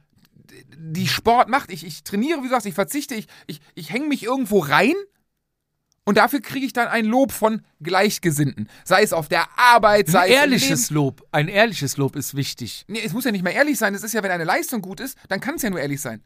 die 0.77 1.07
Sport 1.07 1.49
macht. 1.49 1.71
Ich, 1.71 1.85
ich 1.85 2.03
trainiere, 2.03 2.39
wie 2.39 2.43
du 2.43 2.49
sagst, 2.49 2.67
ich 2.67 2.75
verzichte, 2.75 3.15
ich, 3.15 3.27
ich, 3.47 3.61
ich 3.73 3.91
hänge 3.91 4.07
mich 4.07 4.23
irgendwo 4.23 4.59
rein 4.59 4.93
Und 6.07 6.17
dafür 6.19 6.39
kriege 6.39 6.65
ich 6.65 6.73
dann 6.73 6.87
ein 6.87 7.05
Lob 7.05 7.31
von 7.31 7.61
Gleichgesinnten. 7.81 8.69
Sei 8.83 9.01
es 9.01 9.11
auf 9.11 9.27
der 9.27 9.45
Arbeit, 9.57 10.07
sei 10.07 10.19
Ein 10.19 10.25
es 10.25 10.29
im 10.29 10.35
ehrliches 10.41 10.89
Lob. 10.91 11.27
Ein 11.31 11.47
ehrliches 11.47 11.97
Lob 11.97 12.15
ist 12.15 12.35
wichtig. 12.35 12.85
Nee, 12.87 13.01
es 13.03 13.11
muss 13.13 13.25
ja 13.25 13.31
nicht 13.31 13.43
mehr 13.43 13.53
ehrlich 13.55 13.77
sein. 13.79 13.95
Es 13.95 14.03
ist 14.03 14.13
ja, 14.13 14.21
wenn 14.21 14.29
eine 14.31 14.43
Leistung 14.43 14.81
gut 14.81 14.99
ist, 14.99 15.17
dann 15.29 15.39
kann 15.39 15.55
es 15.55 15.63
ja 15.63 15.69
nur 15.71 15.79
ehrlich 15.79 15.99
sein. 15.99 16.23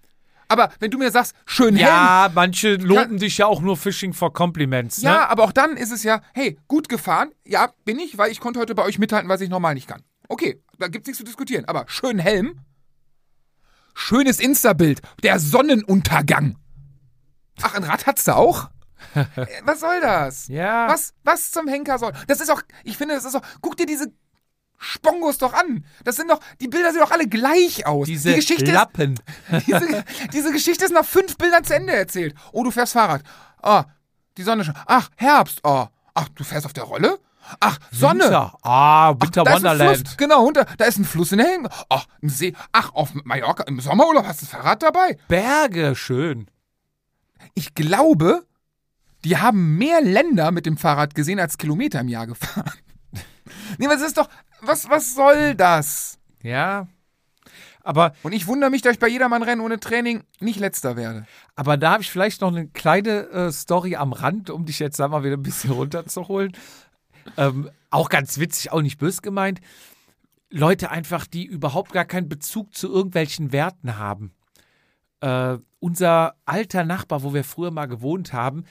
Aber 0.50 0.70
wenn 0.80 0.92
du 0.92 0.98
mir 0.98 1.12
sagst, 1.12 1.34
schön 1.46 1.76
Helm, 1.76 1.88
Ja, 1.88 2.30
manche 2.34 2.76
loben 2.76 3.20
dich 3.20 3.38
ja 3.38 3.46
auch 3.46 3.62
nur 3.62 3.78
Fishing 3.78 4.14
for 4.14 4.34
Compliments. 4.34 5.02
ja, 5.02 5.12
Ne? 5.12 5.30
aber 5.30 5.44
auch 5.44 5.52
dann 5.54 5.78
ist 5.78 5.92
es 5.92 6.04
ja, 6.04 6.22
hey, 6.34 6.58
gut 6.68 6.90
gefahren. 6.90 7.30
Ja, 7.46 7.72
bin 7.86 8.00
ich, 8.00 8.18
weil 8.18 8.32
ich 8.32 8.40
konnte 8.40 8.60
heute 8.60 8.74
bei 8.76 8.84
euch 8.84 8.98
mithalten, 9.00 9.30
was 9.30 9.42
ich 9.42 9.50
normal 9.50 9.76
nicht 9.76 9.88
kann. 9.88 10.02
Okay, 10.28 10.62
da 10.78 10.88
gibt's 10.88 11.08
nichts 11.08 11.20
zu 11.20 11.24
diskutieren. 11.24 11.66
Aber 11.66 11.86
schön 11.88 12.20
Helm, 12.20 12.60
schönes 13.94 14.40
Insta-Bild, 14.40 15.02
der 15.24 15.40
Sonnenuntergang. 15.40 16.58
Ach, 17.62 17.76
ein 17.76 17.84
Rad 17.84 18.08
hat's 18.08 18.24
da 18.24 18.34
auch? 18.36 18.70
Äh, 19.16 19.48
was 19.64 19.80
soll 19.80 20.00
das? 20.02 20.48
Ja. 20.60 20.88
Was, 20.90 21.14
was 21.24 21.52
zum 21.52 21.68
Henker 21.68 22.00
soll? 22.00 22.12
Das 22.28 22.42
ist 22.42 22.50
auch, 22.50 22.62
ich 22.84 22.98
finde, 22.98 23.16
das 23.16 23.26
ist 23.26 23.36
auch, 23.36 23.42
guck 23.62 23.78
dir 23.78 23.86
diese 23.86 24.12
Spongos 24.78 25.38
doch 25.38 25.54
an. 25.54 25.86
Das 26.04 26.16
sind 26.16 26.30
doch, 26.30 26.40
die 26.60 26.68
Bilder 26.68 26.92
sehen 26.92 27.02
doch 27.02 27.12
alle 27.12 27.28
gleich 27.28 27.86
aus. 27.86 28.08
Diese 28.08 28.30
die 28.30 28.36
Geschichte 28.36 28.66
ist, 28.66 28.74
Lappen. 28.74 29.20
diese, 29.68 30.04
diese 30.34 30.52
Geschichte 30.52 30.86
ist 30.86 30.94
nach 30.94 31.06
fünf 31.06 31.38
Bildern 31.38 31.64
zu 31.64 31.76
Ende 31.76 31.94
erzählt. 31.94 32.36
Oh, 32.52 32.64
du 32.64 32.72
fährst 32.72 32.94
Fahrrad. 32.94 33.22
Ah, 33.62 33.86
die 34.38 34.44
Sonne 34.44 34.64
schon. 34.64 34.76
Ach, 34.86 35.10
Herbst. 35.18 35.60
Oh. 35.64 35.88
Ach, 36.14 36.30
du 36.30 36.44
fährst 36.44 36.66
auf 36.66 36.74
der 36.74 36.86
Rolle? 36.86 37.20
Ach, 37.60 37.78
Sonne. 37.92 38.24
Winter. 38.24 38.58
Ah, 38.62 39.14
Winter 39.20 39.42
ist 39.42 39.48
ein 39.48 39.54
Wonderland. 39.54 39.98
Fluss, 39.98 40.18
genau, 40.18 40.46
unter, 40.46 40.66
da 40.78 40.86
ist 40.86 40.98
ein 40.98 41.06
Fluss 41.06 41.32
in 41.32 41.40
der 41.40 41.48
Hänge. 41.48 41.70
Ach, 41.90 42.06
ein 42.22 42.30
See. 42.30 42.54
Ach, 42.72 42.94
auf 42.94 43.14
Mallorca 43.24 43.64
im 43.64 43.80
Sommerurlaub 43.80 44.26
hast 44.26 44.42
du 44.42 44.46
das 44.46 44.54
Fahrrad 44.54 44.84
dabei. 44.84 45.18
Berge, 45.28 45.96
schön. 45.96 46.50
Ich 47.54 47.74
glaube, 47.76 48.46
die 49.26 49.38
haben 49.38 49.78
mehr 49.78 50.02
Länder 50.02 50.52
mit 50.52 50.66
dem 50.66 50.78
Fahrrad 50.78 51.16
gesehen 51.16 51.40
als 51.40 51.58
Kilometer 51.58 52.00
im 52.00 52.08
Jahr 52.08 52.28
gefahren. 52.28 52.72
nee, 53.78 53.88
was 53.88 54.02
ist 54.02 54.18
doch, 54.18 54.30
was, 54.62 54.90
was 54.90 55.16
soll 55.16 55.56
das? 55.56 56.20
Ja. 56.42 56.88
Aber, 57.84 58.14
Und 58.24 58.34
ich 58.34 58.48
wundere 58.48 58.70
mich, 58.70 58.82
dass 58.82 58.94
ich 58.94 59.00
bei 59.00 59.08
jedermann 59.08 59.42
Rennen 59.42 59.62
ohne 59.62 59.80
Training 59.80 60.24
nicht 60.40 60.60
letzter 60.60 60.96
werde. 60.96 61.26
aber 61.56 61.78
da 61.78 61.94
habe 61.94 62.04
ich 62.04 62.12
vielleicht 62.12 62.42
noch 62.42 62.50
eine 62.50 62.68
kleine 62.68 63.30
äh, 63.30 63.52
Story 63.52 63.96
am 63.96 64.14
Rand, 64.14 64.50
um 64.50 64.66
dich 64.66 64.80
jetzt 64.80 64.98
sag 64.98 65.12
mal 65.12 65.24
wieder 65.24 65.38
ein 65.38 65.44
bisschen 65.44 65.72
runterzuholen. 65.72 66.56
Ähm, 67.38 67.70
auch 67.90 68.10
ganz 68.10 68.38
witzig, 68.40 68.72
auch 68.72 68.82
nicht 68.82 69.00
bös 69.00 69.22
gemeint. 69.22 69.62
Leute 70.50 70.92
einfach, 70.92 71.28
die 71.28 71.46
überhaupt 71.46 71.92
gar 71.92 72.06
keinen 72.06 72.28
Bezug 72.28 72.76
zu 72.76 72.92
irgendwelchen 72.92 73.52
Werten 73.52 73.98
haben. 73.98 74.34
Äh, 75.22 75.58
unser 75.80 76.36
alter 76.46 76.84
Nachbar, 76.84 77.24
wo 77.24 77.34
wir 77.34 77.44
früher 77.44 77.72
mal 77.72 77.88
gewohnt 77.88 78.34
haben, 78.34 78.66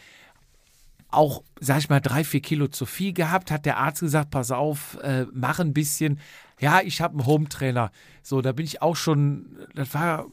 auch, 1.11 1.43
sag 1.61 1.79
ich 1.79 1.89
mal, 1.89 2.01
drei, 2.01 2.25
vier 2.25 2.41
Kilo 2.41 2.69
zu 2.69 2.87
viel 2.87 3.13
gehabt, 3.13 3.51
hat 3.51 3.67
der 3.67 3.79
Arzt 3.79 4.01
gesagt, 4.01 4.31
pass 4.31 4.51
auf, 4.51 4.99
äh, 5.03 5.27
mach 5.33 5.59
ein 5.59 5.73
bisschen. 5.73 6.21
Ja, 6.61 6.81
ich 6.83 7.01
habe 7.01 7.15
einen 7.15 7.27
Hometrainer. 7.27 7.91
So, 8.23 8.43
da 8.43 8.53
bin 8.53 8.67
ich 8.67 8.83
auch 8.83 8.97
schon, 8.97 9.67
das 9.75 9.95
war, 9.95 10.27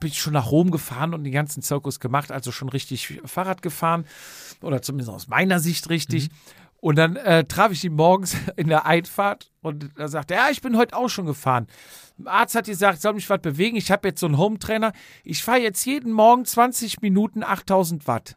bin 0.00 0.10
ich 0.10 0.20
schon 0.20 0.34
nach 0.34 0.50
Rom 0.50 0.70
gefahren 0.70 1.14
und 1.14 1.24
den 1.24 1.32
ganzen 1.32 1.62
Zirkus 1.62 2.00
gemacht, 2.00 2.30
also 2.30 2.52
schon 2.52 2.68
richtig 2.68 3.20
Fahrrad 3.24 3.62
gefahren. 3.62 4.04
Oder 4.60 4.82
zumindest 4.82 5.10
aus 5.10 5.28
meiner 5.28 5.60
Sicht 5.60 5.88
richtig. 5.88 6.28
Und 6.78 6.96
dann 6.96 7.16
äh, 7.16 7.44
traf 7.44 7.72
ich 7.72 7.84
ihn 7.84 7.94
morgens 7.94 8.36
in 8.56 8.68
der 8.68 8.84
Einfahrt 8.84 9.50
und 9.62 9.90
er 9.96 10.08
sagte, 10.08 10.34
ja, 10.34 10.50
ich 10.50 10.60
bin 10.60 10.76
heute 10.76 10.94
auch 10.94 11.08
schon 11.08 11.26
gefahren. 11.26 11.68
Der 12.18 12.32
Arzt 12.32 12.54
hat 12.54 12.66
gesagt, 12.66 13.00
soll 13.00 13.14
mich 13.14 13.30
was 13.30 13.40
bewegen. 13.40 13.76
Ich 13.76 13.90
habe 13.90 14.08
jetzt 14.08 14.20
so 14.20 14.26
einen 14.26 14.38
Hometrainer. 14.38 14.92
Ich 15.24 15.42
fahre 15.42 15.60
jetzt 15.60 15.84
jeden 15.86 16.12
Morgen 16.12 16.44
20 16.44 17.00
Minuten 17.00 17.42
8000 17.42 18.06
Watt. 18.06 18.36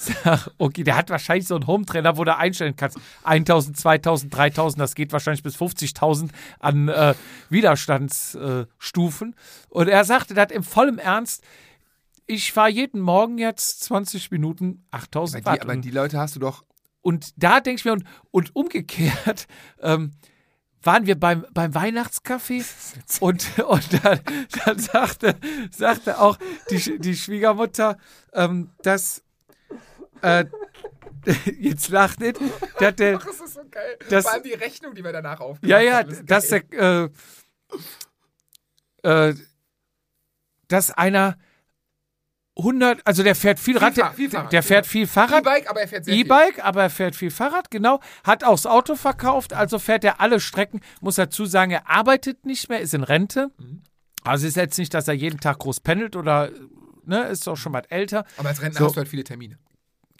Sag, 0.00 0.50
okay, 0.56 0.82
der 0.82 0.96
hat 0.96 1.10
wahrscheinlich 1.10 1.46
so 1.46 1.56
einen 1.56 1.66
Hometrainer, 1.66 2.16
wo 2.16 2.24
du 2.24 2.34
einstellen 2.34 2.74
kannst. 2.74 2.98
1000, 3.24 3.76
2000, 3.76 4.34
3000, 4.34 4.80
das 4.80 4.94
geht 4.94 5.12
wahrscheinlich 5.12 5.42
bis 5.42 5.56
50.000 5.56 6.30
an 6.58 6.88
äh, 6.88 7.14
Widerstandsstufen. 7.50 9.34
und 9.68 9.88
er 9.88 10.04
sagte 10.04 10.32
das 10.32 10.52
im 10.52 10.62
vollen 10.62 10.98
Ernst, 10.98 11.44
ich 12.26 12.52
fahre 12.52 12.70
jeden 12.70 13.00
Morgen 13.00 13.36
jetzt 13.36 13.84
20 13.84 14.30
Minuten 14.30 14.86
8000 14.90 15.44
Aber 15.46 15.56
die, 15.56 15.60
Watt. 15.60 15.68
aber 15.68 15.76
die 15.76 15.90
Leute 15.90 16.18
hast 16.18 16.34
du 16.34 16.40
doch. 16.40 16.64
und 17.02 17.32
da 17.36 17.60
denke 17.60 17.80
ich 17.80 17.84
mir, 17.84 17.92
und, 17.92 18.04
und 18.30 18.56
umgekehrt, 18.56 19.48
ähm, 19.82 20.12
waren 20.82 21.06
wir 21.06 21.20
beim, 21.20 21.44
beim 21.52 21.74
Weihnachtskaffee 21.74 22.64
und, 23.20 23.58
und 23.58 24.04
dann, 24.04 24.20
dann 24.64 24.78
sagte, 24.78 25.36
sagte 25.70 26.18
auch 26.20 26.38
die, 26.70 26.98
die 26.98 27.16
Schwiegermutter, 27.16 27.98
ähm, 28.32 28.70
dass, 28.82 29.22
äh, 30.22 30.44
jetzt 31.60 31.88
lacht 31.90 32.20
nicht, 32.20 32.38
dass 32.78 32.96
der, 32.96 33.18
Das 33.18 33.26
ist 33.40 33.54
so 33.54 33.60
geil. 33.70 33.98
Das- 34.08 34.24
Vor 34.24 34.32
allem 34.34 34.42
die 34.42 34.54
Rechnung, 34.54 34.94
die 34.94 35.04
wir 35.04 35.12
danach 35.12 35.40
aufgemacht 35.40 35.70
ja, 35.70 35.80
ja, 35.80 35.98
haben. 35.98 36.10
ist 36.10 36.24
dass 36.30 36.48
der, 36.48 36.62
äh, 39.04 39.28
äh, 39.30 39.34
dass 40.68 40.90
einer 40.92 41.36
100, 42.56 43.00
also 43.06 43.22
der 43.22 43.34
fährt 43.34 43.58
viel, 43.58 43.74
Viel 43.74 43.82
Rad, 43.82 43.94
Fahr- 43.94 44.12
viel 44.12 44.28
Fahrrad, 44.30 44.52
der 44.52 44.62
viel 44.62 44.68
fährt 44.68 44.86
viel 44.86 45.06
Fahrrad, 45.06 45.40
E-Bike, 45.40 45.70
aber 45.70 45.80
er 45.80 45.88
fährt 45.88 46.04
sehr 46.04 46.14
viel. 46.14 46.24
E-Bike, 46.26 46.64
aber 46.64 46.82
er 46.82 46.90
fährt 46.90 47.16
viel 47.16 47.30
Fahrrad, 47.30 47.70
genau. 47.70 48.00
Hat 48.24 48.44
auch 48.44 48.52
das 48.52 48.66
Auto 48.66 48.96
verkauft, 48.96 49.52
also 49.54 49.78
fährt 49.78 50.04
er 50.04 50.20
alle 50.20 50.40
Strecken. 50.40 50.80
Muss 51.00 51.14
dazu 51.14 51.46
sagen, 51.46 51.70
er 51.70 51.88
arbeitet 51.88 52.44
nicht 52.44 52.68
mehr, 52.68 52.80
ist 52.80 52.92
in 52.92 53.02
Rente. 53.02 53.50
Mhm. 53.58 53.82
Also 54.24 54.46
ist 54.46 54.56
jetzt 54.56 54.78
nicht, 54.78 54.92
dass 54.92 55.08
er 55.08 55.14
jeden 55.14 55.40
Tag 55.40 55.58
groß 55.60 55.80
pendelt 55.80 56.16
oder, 56.16 56.50
ne, 57.06 57.28
ist 57.28 57.46
doch 57.46 57.56
schon 57.56 57.72
mal 57.72 57.82
älter. 57.88 58.26
Aber 58.36 58.50
als 58.50 58.60
Rentner 58.60 58.80
So. 58.80 58.86
hast 58.86 58.94
du 58.94 58.98
halt 58.98 59.08
viele 59.08 59.24
Termine. 59.24 59.58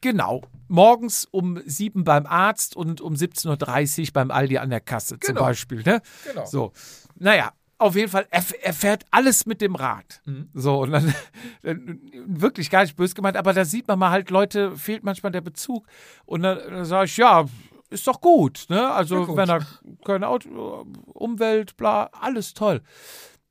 Genau. 0.01 0.43
Morgens 0.69 1.25
um 1.31 1.61
sieben 1.67 2.05
beim 2.05 2.27
Arzt 2.27 2.77
und 2.77 3.01
um 3.01 3.15
17.30 3.15 4.01
Uhr 4.01 4.13
beim 4.13 4.31
Aldi 4.31 4.59
an 4.59 4.71
der 4.71 4.81
Kasse 4.81 5.19
zum 5.19 5.35
Genau. 5.35 5.41
Beispiel, 5.47 5.83
ne? 5.83 6.01
Genau. 6.27 6.47
So. 6.47 6.73
Naja, 7.17 7.53
auf 7.79 7.97
jeden 7.97 8.11
Fall, 8.11 8.27
er, 8.31 8.45
er 8.63 8.73
fährt 8.73 9.05
alles 9.11 9.47
mit 9.47 9.61
dem 9.61 9.75
Rad. 9.75 10.21
Mhm. 10.27 10.49
So, 10.55 10.83
und 10.83 10.93
dann, 10.93 11.15
dann 11.63 12.01
wirklich 12.27 12.71
gar 12.71 12.83
nicht 12.83 12.97
böse 12.97 13.15
gemeint, 13.15 13.37
aber 13.37 13.53
da 13.53 13.65
sieht 13.65 13.89
man 13.89 13.99
mal 13.99 14.11
halt, 14.11 14.31
Leute, 14.31 14.77
fehlt 14.77 15.03
manchmal 15.03 15.33
der 15.33 15.41
Bezug. 15.41 15.87
Und 16.25 16.43
dann, 16.43 16.59
dann 16.59 16.85
sage 16.85 17.07
ich, 17.07 17.17
ja, 17.17 17.47
ist 17.89 18.07
doch 18.07 18.21
gut, 18.21 18.67
ne? 18.69 18.89
Also, 18.93 19.17
Glückwunsch. 19.25 19.39
wenn 19.39 19.49
er 19.49 19.67
keine 20.05 20.29
Auto, 20.29 20.87
Umwelt, 21.07 21.77
bla, 21.77 22.05
alles 22.13 22.55
toll. 22.55 22.83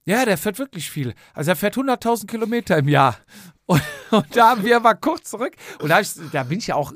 Ja, 0.09 0.25
der 0.25 0.39
fährt 0.39 0.57
wirklich 0.57 0.89
viel. 0.89 1.13
Also 1.35 1.51
er 1.51 1.55
fährt 1.55 1.75
100.000 1.75 2.25
Kilometer 2.25 2.75
im 2.79 2.87
Jahr. 2.87 3.15
Und, 3.67 3.83
und 4.09 4.35
da 4.35 4.49
haben 4.49 4.63
wir 4.63 4.79
mal 4.79 4.95
kurz 4.95 5.29
zurück. 5.29 5.53
Und 5.79 5.89
da, 5.89 5.99
ich, 5.99 6.15
da 6.31 6.41
bin 6.41 6.57
ich 6.57 6.65
ja 6.65 6.73
auch 6.73 6.93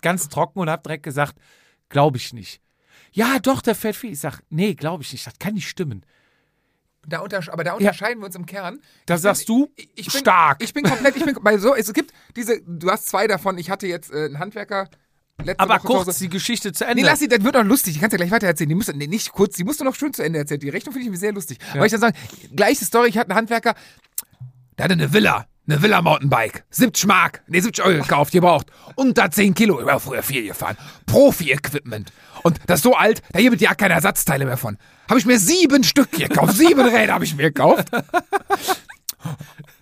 ganz 0.00 0.30
trocken 0.30 0.60
und 0.60 0.70
habe 0.70 0.82
direkt 0.82 1.02
gesagt, 1.02 1.36
glaube 1.90 2.16
ich 2.16 2.32
nicht. 2.32 2.62
Ja, 3.12 3.38
doch, 3.40 3.60
der 3.60 3.74
fährt 3.74 3.94
viel. 3.94 4.12
Ich 4.12 4.20
sage, 4.20 4.38
nee, 4.48 4.72
glaube 4.72 5.02
ich 5.02 5.12
nicht. 5.12 5.26
Das 5.26 5.38
kann 5.38 5.52
nicht 5.52 5.68
stimmen. 5.68 6.06
Da 7.06 7.20
aber 7.20 7.62
da 7.64 7.74
unterscheiden 7.74 8.22
wir 8.22 8.26
uns 8.26 8.36
im 8.36 8.46
Kern. 8.46 8.80
Da 9.04 9.18
sagst 9.18 9.46
du, 9.46 9.70
Ich, 9.76 9.90
ich 9.96 10.10
bin, 10.10 10.20
stark. 10.20 10.62
Ich 10.62 10.72
bin 10.72 10.84
komplett, 10.84 11.16
ich 11.16 11.24
bin 11.26 11.36
bei 11.42 11.58
so, 11.58 11.74
es 11.74 11.92
gibt 11.92 12.14
diese, 12.36 12.62
du 12.62 12.90
hast 12.90 13.06
zwei 13.06 13.26
davon. 13.26 13.58
Ich 13.58 13.68
hatte 13.68 13.86
jetzt 13.86 14.10
äh, 14.10 14.24
einen 14.24 14.38
Handwerker 14.38 14.88
letzte 15.44 15.60
aber 15.60 15.74
Woche 15.76 16.04
kurz 16.04 16.18
die 16.18 16.28
Geschichte 16.28 16.72
zu 16.72 16.84
Ende. 16.84 17.02
Nee, 17.02 17.08
lass 17.08 17.18
sie, 17.18 17.28
das 17.28 17.42
wird 17.42 17.54
noch 17.54 17.64
lustig. 17.64 17.94
Die 17.94 18.00
kannst 18.00 18.12
du 18.12 18.16
ja 18.16 18.24
gleich 18.24 18.30
weiter 18.30 18.46
erzählen. 18.46 18.68
Die 18.68 18.74
musst 18.74 18.88
du, 18.88 18.92
nee, 18.92 19.06
nicht 19.06 19.32
kurz, 19.32 19.56
die 19.56 19.64
musst 19.64 19.80
du 19.80 19.84
noch 19.84 19.94
schön 19.94 20.12
zu 20.12 20.22
Ende 20.22 20.38
erzählen. 20.38 20.60
Die 20.60 20.68
Rechnung 20.68 20.94
finde 20.94 21.10
ich 21.10 21.18
sehr 21.18 21.32
lustig. 21.32 21.58
Aber 21.74 21.86
ich 21.86 21.92
dann 21.92 22.00
sagen, 22.00 22.16
gleiche 22.54 22.84
Story, 22.84 23.08
ich 23.08 23.18
hatte 23.18 23.30
einen 23.30 23.38
Handwerker, 23.38 23.74
der 24.78 24.84
hatte 24.84 24.94
eine 24.94 25.12
Villa, 25.12 25.46
eine 25.68 25.82
Villa 25.82 26.00
Mountainbike. 26.02 26.64
70 26.70 27.06
Mark, 27.06 27.42
nee, 27.46 27.60
70 27.60 27.84
Euro 27.84 28.02
gekauft, 28.02 28.32
gebraucht. 28.32 28.66
Unter 28.94 29.30
10 29.30 29.54
Kilo, 29.54 29.80
ich 29.80 29.86
war 29.86 30.00
früher 30.00 30.22
viel 30.22 30.46
gefahren. 30.46 30.76
Profi-Equipment. 31.06 32.12
Und 32.42 32.58
das 32.66 32.78
ist 32.78 32.84
so 32.84 32.94
alt, 32.94 33.22
da 33.32 33.40
gibt 33.40 33.56
es 33.56 33.60
ja 33.62 33.74
keine 33.74 33.94
Ersatzteile 33.94 34.46
mehr 34.46 34.56
von. 34.56 34.78
Habe 35.08 35.20
ich 35.20 35.26
mir 35.26 35.38
sieben 35.38 35.84
Stück 35.84 36.12
gekauft. 36.12 36.56
Sieben 36.56 36.80
Räder 36.80 37.14
habe 37.14 37.24
ich 37.24 37.34
mir 37.36 37.50
gekauft. 37.50 37.88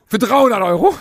Für 0.09 0.19
300 0.19 0.63
Euro, 0.63 0.95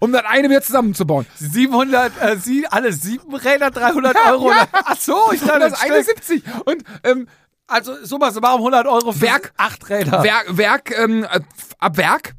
um 0.00 0.12
das 0.12 0.24
eine 0.26 0.48
wieder 0.50 0.62
zusammenzubauen. 0.62 1.26
700, 1.36 2.12
äh, 2.20 2.36
sie, 2.36 2.66
alle 2.66 2.92
sieben 2.92 3.34
Räder, 3.34 3.70
300 3.70 4.14
Ja, 4.14 4.32
Euro. 4.32 4.50
ja. 4.50 4.66
Ach 4.72 4.96
so, 4.98 5.32
ich 5.32 5.40
dachte, 5.40 5.60
das 5.60 5.72
das 5.72 5.80
eine 5.82 6.02
Stück. 6.04 6.22
70. 6.22 6.42
Und 6.66 6.84
ähm, 7.04 7.26
Also, 7.66 7.94
summa 8.04 8.30
summarum 8.30 8.60
100 8.60 8.86
Euro 8.86 9.12
für 9.12 9.20
Werk- 9.22 9.52
acht 9.56 9.88
Räder. 9.88 10.22
Werk, 10.22 10.56
Werk 10.56 10.98
ähm, 10.98 11.24
äh, 11.24 11.40
ab 11.78 11.96
Werk, 11.96 12.34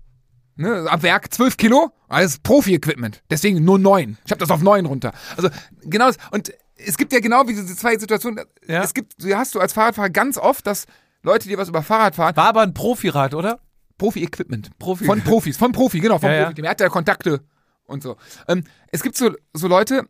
ne, 0.58 0.86
ab 0.90 1.02
Werk 1.04 1.34
12 1.34 1.58
Kilo, 1.58 1.92
alles 2.08 2.38
Profi-Equipment. 2.40 3.24
Deswegen 3.30 3.64
nur 3.66 3.80
9. 3.80 4.18
Ich 4.26 4.32
habe 4.32 4.40
das 4.40 4.52
auf 4.52 4.62
9 4.62 4.86
runter. 4.86 5.14
Also 5.38 5.50
genau 5.84 6.08
das. 6.08 6.18
Und 6.32 6.52
es 6.76 6.98
gibt 6.98 7.14
ja 7.14 7.20
genau 7.20 7.48
wie 7.48 7.54
diese 7.54 7.76
zwei 7.76 7.98
Situationen. 7.98 8.46
Ja. 8.68 8.84
Es 8.84 8.94
gibt, 8.94 9.14
hast 9.34 9.56
du 9.56 9.60
als 9.60 9.74
Fahrradfahrer 9.74 10.10
ganz 10.10 10.38
oft, 10.38 10.68
dass 10.68 10.86
Leute, 11.24 11.48
die 11.48 11.58
was 11.58 11.70
über 11.70 11.82
Fahrrad 11.84 12.16
fahren, 12.16 12.36
War 12.36 12.48
aber 12.48 12.62
ein 12.62 12.74
Profirad, 12.74 13.34
oder? 13.34 13.60
Profi-Equipment. 14.02 14.72
Profi- 14.80 15.06
Von 15.06 15.22
Profis, 15.22 15.58
von 15.58 15.72
Profi, 15.72 16.00
genau, 16.00 16.18
von 16.18 16.30
Ja, 16.30 16.36
ja. 16.38 16.46
Profi. 16.46 16.62
Der 16.62 16.72
hat 16.72 16.82
ja 16.82 16.90
Kontakte 16.90 17.42
und 17.86 18.02
so. 18.02 18.18
Ähm, 18.48 18.64
es 18.92 19.04
gibt 19.04 19.16
so, 19.16 19.32
so 19.54 19.68
Leute, 19.68 20.08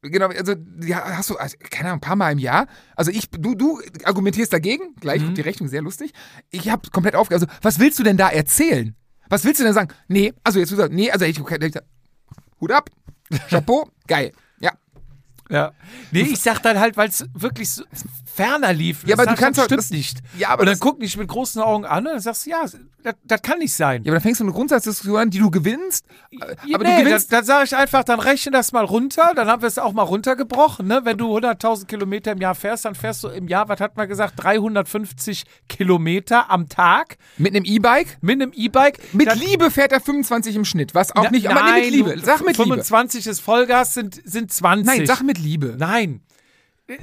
genau, 0.00 0.28
also 0.28 0.54
die 0.56 0.94
hast 0.94 1.28
du, 1.30 1.36
also, 1.36 1.56
keine 1.70 1.88
Ahnung, 1.90 1.98
ein 1.98 2.00
paar 2.00 2.16
Mal 2.16 2.32
im 2.32 2.38
Jahr. 2.38 2.66
Also 2.96 3.10
ich, 3.10 3.30
du, 3.30 3.54
du 3.54 3.80
argumentierst 4.04 4.52
dagegen, 4.52 4.94
gleich 5.00 5.20
Mhm. 5.22 5.34
die 5.34 5.42
Rechnung 5.42 5.68
sehr 5.68 5.82
lustig. 5.82 6.12
Ich 6.50 6.70
habe 6.70 6.88
komplett 6.90 7.14
aufge... 7.14 7.34
Also, 7.34 7.46
was 7.62 7.78
willst 7.78 7.98
du 7.98 8.02
denn 8.04 8.16
da 8.16 8.30
erzählen? 8.30 8.94
Was 9.28 9.44
willst 9.44 9.60
du 9.60 9.64
denn 9.64 9.74
sagen? 9.74 9.92
Nee, 10.08 10.32
also 10.42 10.58
jetzt 10.58 10.72
du 10.72 10.76
sagst, 10.76 10.92
nee, 10.92 11.10
also 11.10 11.24
ich, 11.26 11.40
okay, 11.40 11.58
ich 11.62 11.74
Hut 12.60 12.72
ab. 12.72 12.90
Chapeau, 13.50 13.88
geil. 14.06 14.32
Ja. 15.54 15.72
Nee, 16.10 16.22
ich 16.22 16.40
sag 16.40 16.60
dann 16.62 16.78
halt, 16.80 16.96
weil 16.96 17.08
es 17.08 17.24
wirklich 17.34 17.70
so 17.70 17.84
ferner 18.34 18.72
lief. 18.72 19.04
Ja, 19.06 19.14
aber 19.14 19.26
du 19.26 19.34
kannst 19.36 19.58
das 19.58 19.66
stimmt 19.66 19.78
das- 19.78 19.90
nicht. 19.90 20.18
Ja, 20.36 20.48
aber 20.48 20.62
und 20.62 20.66
dann 20.66 20.78
guck 20.80 20.98
dich 20.98 21.16
mit 21.16 21.28
großen 21.28 21.62
Augen 21.62 21.84
an 21.84 21.98
und 22.06 22.12
dann 22.14 22.20
sagst 22.20 22.46
du, 22.46 22.50
ja, 22.50 22.62
das, 23.04 23.14
das 23.22 23.42
kann 23.42 23.58
nicht 23.60 23.72
sein. 23.72 24.02
Ja, 24.02 24.10
aber 24.10 24.16
dann 24.16 24.22
fängst 24.22 24.40
du 24.40 24.44
eine 24.44 24.52
Grundsatzdiskussion 24.52 25.16
an, 25.20 25.30
die 25.30 25.38
du 25.38 25.50
gewinnst. 25.50 26.04
Ja, 26.32 26.74
Aber 26.74 26.84
nee, 26.84 26.96
du 26.98 27.04
gewinnst. 27.04 27.30
Dann, 27.32 27.38
dann 27.38 27.44
sage 27.44 27.64
ich 27.66 27.76
einfach, 27.76 28.02
dann 28.02 28.18
rechne 28.18 28.50
das 28.50 28.72
mal 28.72 28.84
runter, 28.84 29.32
dann 29.36 29.46
haben 29.46 29.62
wir 29.62 29.68
es 29.68 29.78
auch 29.78 29.92
mal 29.92 30.02
runtergebrochen. 30.02 30.88
Ne? 30.88 31.02
Wenn 31.04 31.16
du 31.18 31.36
100.000 31.36 31.86
Kilometer 31.86 32.32
im 32.32 32.38
Jahr 32.40 32.54
fährst, 32.56 32.84
dann 32.86 32.94
fährst 32.96 33.22
du 33.22 33.28
im 33.28 33.46
Jahr, 33.46 33.68
was 33.68 33.78
hat 33.78 33.96
man 33.96 34.08
gesagt, 34.08 34.34
350 34.42 35.44
Kilometer 35.68 36.50
am 36.50 36.68
Tag 36.68 37.18
Mit 37.38 37.54
einem 37.54 37.64
E-Bike. 37.64 38.18
mit 38.20 38.40
einem 38.40 38.52
E-Bike. 38.54 38.98
Mit 39.14 39.28
Dann- 39.28 39.38
Liebe 39.38 39.70
fährt 39.70 39.92
er 39.92 40.00
25 40.00 40.56
im 40.56 40.64
Schnitt. 40.64 40.94
Was 40.94 41.12
auch 41.14 41.24
Na- 41.24 41.30
nicht, 41.30 41.48
aber 41.48 41.62
nee, 41.62 41.72
mit 41.72 41.82
nein, 41.82 41.92
Liebe. 41.92 42.20
Sag 42.24 42.40
mit 42.40 42.56
Liebe. 42.58 42.70
25 42.70 43.26
ist 43.26 43.40
Vollgas, 43.40 43.94
sind, 43.94 44.20
sind 44.24 44.52
20. 44.52 44.86
Nein, 44.86 45.06
sag 45.06 45.22
mit 45.22 45.38
Liebe. 45.38 45.43
Nein. 45.78 46.20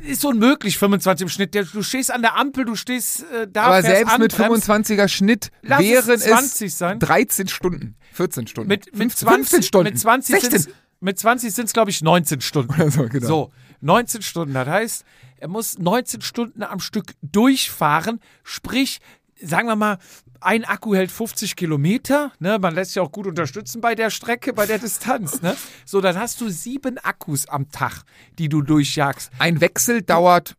Ist 0.07 0.23
unmöglich, 0.25 0.77
25 0.77 1.23
im 1.23 1.29
Schnitt. 1.29 1.55
Du 1.55 1.81
stehst 1.81 2.11
an 2.11 2.21
der 2.21 2.37
Ampel, 2.37 2.65
du 2.65 2.75
stehst 2.75 3.23
äh, 3.31 3.47
da. 3.51 3.63
aber 3.63 3.81
selbst 3.81 4.19
mit 4.19 4.35
bremst. 4.35 4.69
25er 4.69 5.07
Schnitt 5.07 5.49
Lass 5.63 5.81
es 5.81 6.07
wären 6.07 6.09
es 6.19 6.23
20 6.23 6.75
sein. 6.75 6.99
13 6.99 7.47
Stunden. 7.47 7.95
14 8.13 8.45
Stunden. 8.45 8.67
Mit, 8.67 8.85
mit 8.95 9.11
15 9.11 9.27
20, 9.27 9.49
15 9.49 9.63
Stunden. 9.63 9.89
Mit 9.89 9.99
20 9.99 10.35
16. 10.41 10.51
sind's- 10.59 10.77
Mit 10.99 11.17
20 11.17 11.53
sind 11.53 11.65
es, 11.65 11.73
glaube 11.73 11.89
ich, 11.89 12.03
19 12.03 12.41
Stunden. 12.41 12.91
So, 12.91 13.07
genau. 13.07 13.27
So, 13.27 13.51
19 13.81 14.21
Stunden. 14.21 14.53
Das 14.53 14.67
heißt, 14.67 15.03
er 15.37 15.47
muss 15.47 15.79
19 15.79 16.21
Stunden 16.21 16.61
am 16.61 16.79
Stück 16.79 17.13
durchfahren. 17.23 18.19
Sprich, 18.43 18.99
sagen 19.41 19.67
wir 19.67 19.75
mal, 19.75 19.97
ein 20.41 20.65
Akku 20.65 20.95
hält 20.95 21.11
50 21.11 21.55
Kilometer. 21.55 22.31
Ne? 22.39 22.59
Man 22.59 22.75
lässt 22.75 22.93
sich 22.93 22.99
auch 22.99 23.11
gut 23.11 23.27
unterstützen 23.27 23.79
bei 23.79 23.95
der 23.95 24.09
Strecke, 24.09 24.53
bei 24.53 24.65
der 24.65 24.79
Distanz. 24.79 25.41
Ne? 25.41 25.55
So, 25.85 26.01
dann 26.01 26.17
hast 26.17 26.41
du 26.41 26.49
sieben 26.49 26.97
Akkus 26.97 27.47
am 27.47 27.69
Tag, 27.71 28.03
die 28.39 28.49
du 28.49 28.61
durchjagst. 28.61 29.31
Ein 29.39 29.61
Wechsel 29.61 30.01
dauert 30.01 30.55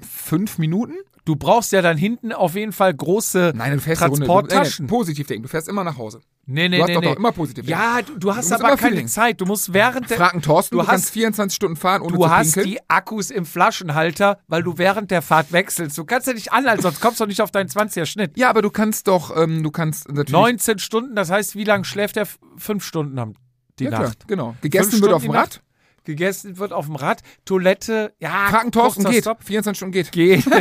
fünf 0.00 0.58
Minuten? 0.58 0.94
Du 1.26 1.34
brauchst 1.36 1.72
ja 1.72 1.82
dann 1.82 1.98
hinten 1.98 2.32
auf 2.32 2.54
jeden 2.54 2.72
Fall 2.72 2.94
große 2.94 3.52
Nein, 3.54 3.72
du. 3.72 3.84
Du, 3.84 3.94
Transporttaschen. 3.94 4.86
positiv 4.86 5.26
denken. 5.26 5.42
Du 5.42 5.48
fährst 5.48 5.68
immer 5.68 5.82
nach 5.84 5.98
Hause. 5.98 6.20
Nee, 6.46 6.68
nee, 6.68 6.76
Du 6.76 6.82
hast 6.84 6.88
nee, 6.88 6.94
doch 6.94 7.00
nee. 7.00 7.08
doch 7.08 7.16
immer 7.16 7.32
positiv 7.32 7.66
Ja, 7.66 8.00
du, 8.00 8.16
du 8.16 8.30
hast 8.30 8.48
musst 8.48 8.52
aber 8.64 8.76
keine 8.76 8.92
Feeling. 8.92 9.08
Zeit. 9.08 9.40
Du 9.40 9.44
musst 9.44 9.72
während 9.72 10.08
der. 10.08 10.16
Fragen 10.18 10.40
Thorsten, 10.40 10.76
du 10.76 10.80
du, 10.80 10.86
hast- 10.86 10.92
kannst 10.92 11.10
24 11.10 11.56
Stunden 11.56 11.76
fahren, 11.76 12.02
ohne 12.02 12.16
Du 12.16 12.30
hast 12.30 12.54
die 12.64 12.78
Akkus 12.88 13.32
im 13.32 13.44
Flaschenhalter, 13.44 14.38
weil 14.46 14.62
du 14.62 14.78
während 14.78 15.10
der 15.10 15.20
Fahrt 15.20 15.50
wechselst. 15.50 15.98
Du 15.98 16.04
kannst 16.04 16.28
ja 16.28 16.32
nicht 16.32 16.52
anhalten, 16.52 16.82
sonst 16.82 17.00
kommst 17.00 17.18
du 17.18 17.26
nicht 17.26 17.42
auf 17.42 17.50
deinen 17.50 17.68
20er 17.68 18.06
Schnitt. 18.06 18.38
ja, 18.38 18.48
aber 18.48 18.62
du 18.62 18.70
kannst 18.70 19.08
doch, 19.08 19.36
ähm, 19.36 19.64
du 19.64 19.70
kannst 19.72 20.08
natürlich. 20.08 20.30
19 20.30 20.78
Stunden, 20.78 21.16
das 21.16 21.30
heißt, 21.30 21.56
wie 21.56 21.64
lange 21.64 21.84
schläft 21.84 22.16
er? 22.16 22.28
Fünf 22.56 22.84
Stunden 22.84 23.18
am 23.18 23.34
die 23.78 23.84
ja, 23.84 23.90
klar, 23.90 24.02
Nacht. 24.04 24.26
genau. 24.28 24.54
Gegessen 24.62 24.90
Fünf 24.92 25.02
wird 25.02 25.12
auf 25.12 25.22
dem 25.22 25.32
Rad. 25.32 25.60
Gegessen 26.06 26.56
wird 26.56 26.72
auf 26.72 26.86
dem 26.86 26.96
Rad. 26.96 27.20
Toilette, 27.44 28.14
ja. 28.18 28.50
Thorsten 28.70 29.02
kurzer 29.02 29.10
geht. 29.10 29.24
Stopp. 29.24 29.44
24 29.44 29.76
Stunden 29.76 29.92
geht. 29.92 30.12
Geht. 30.12 30.44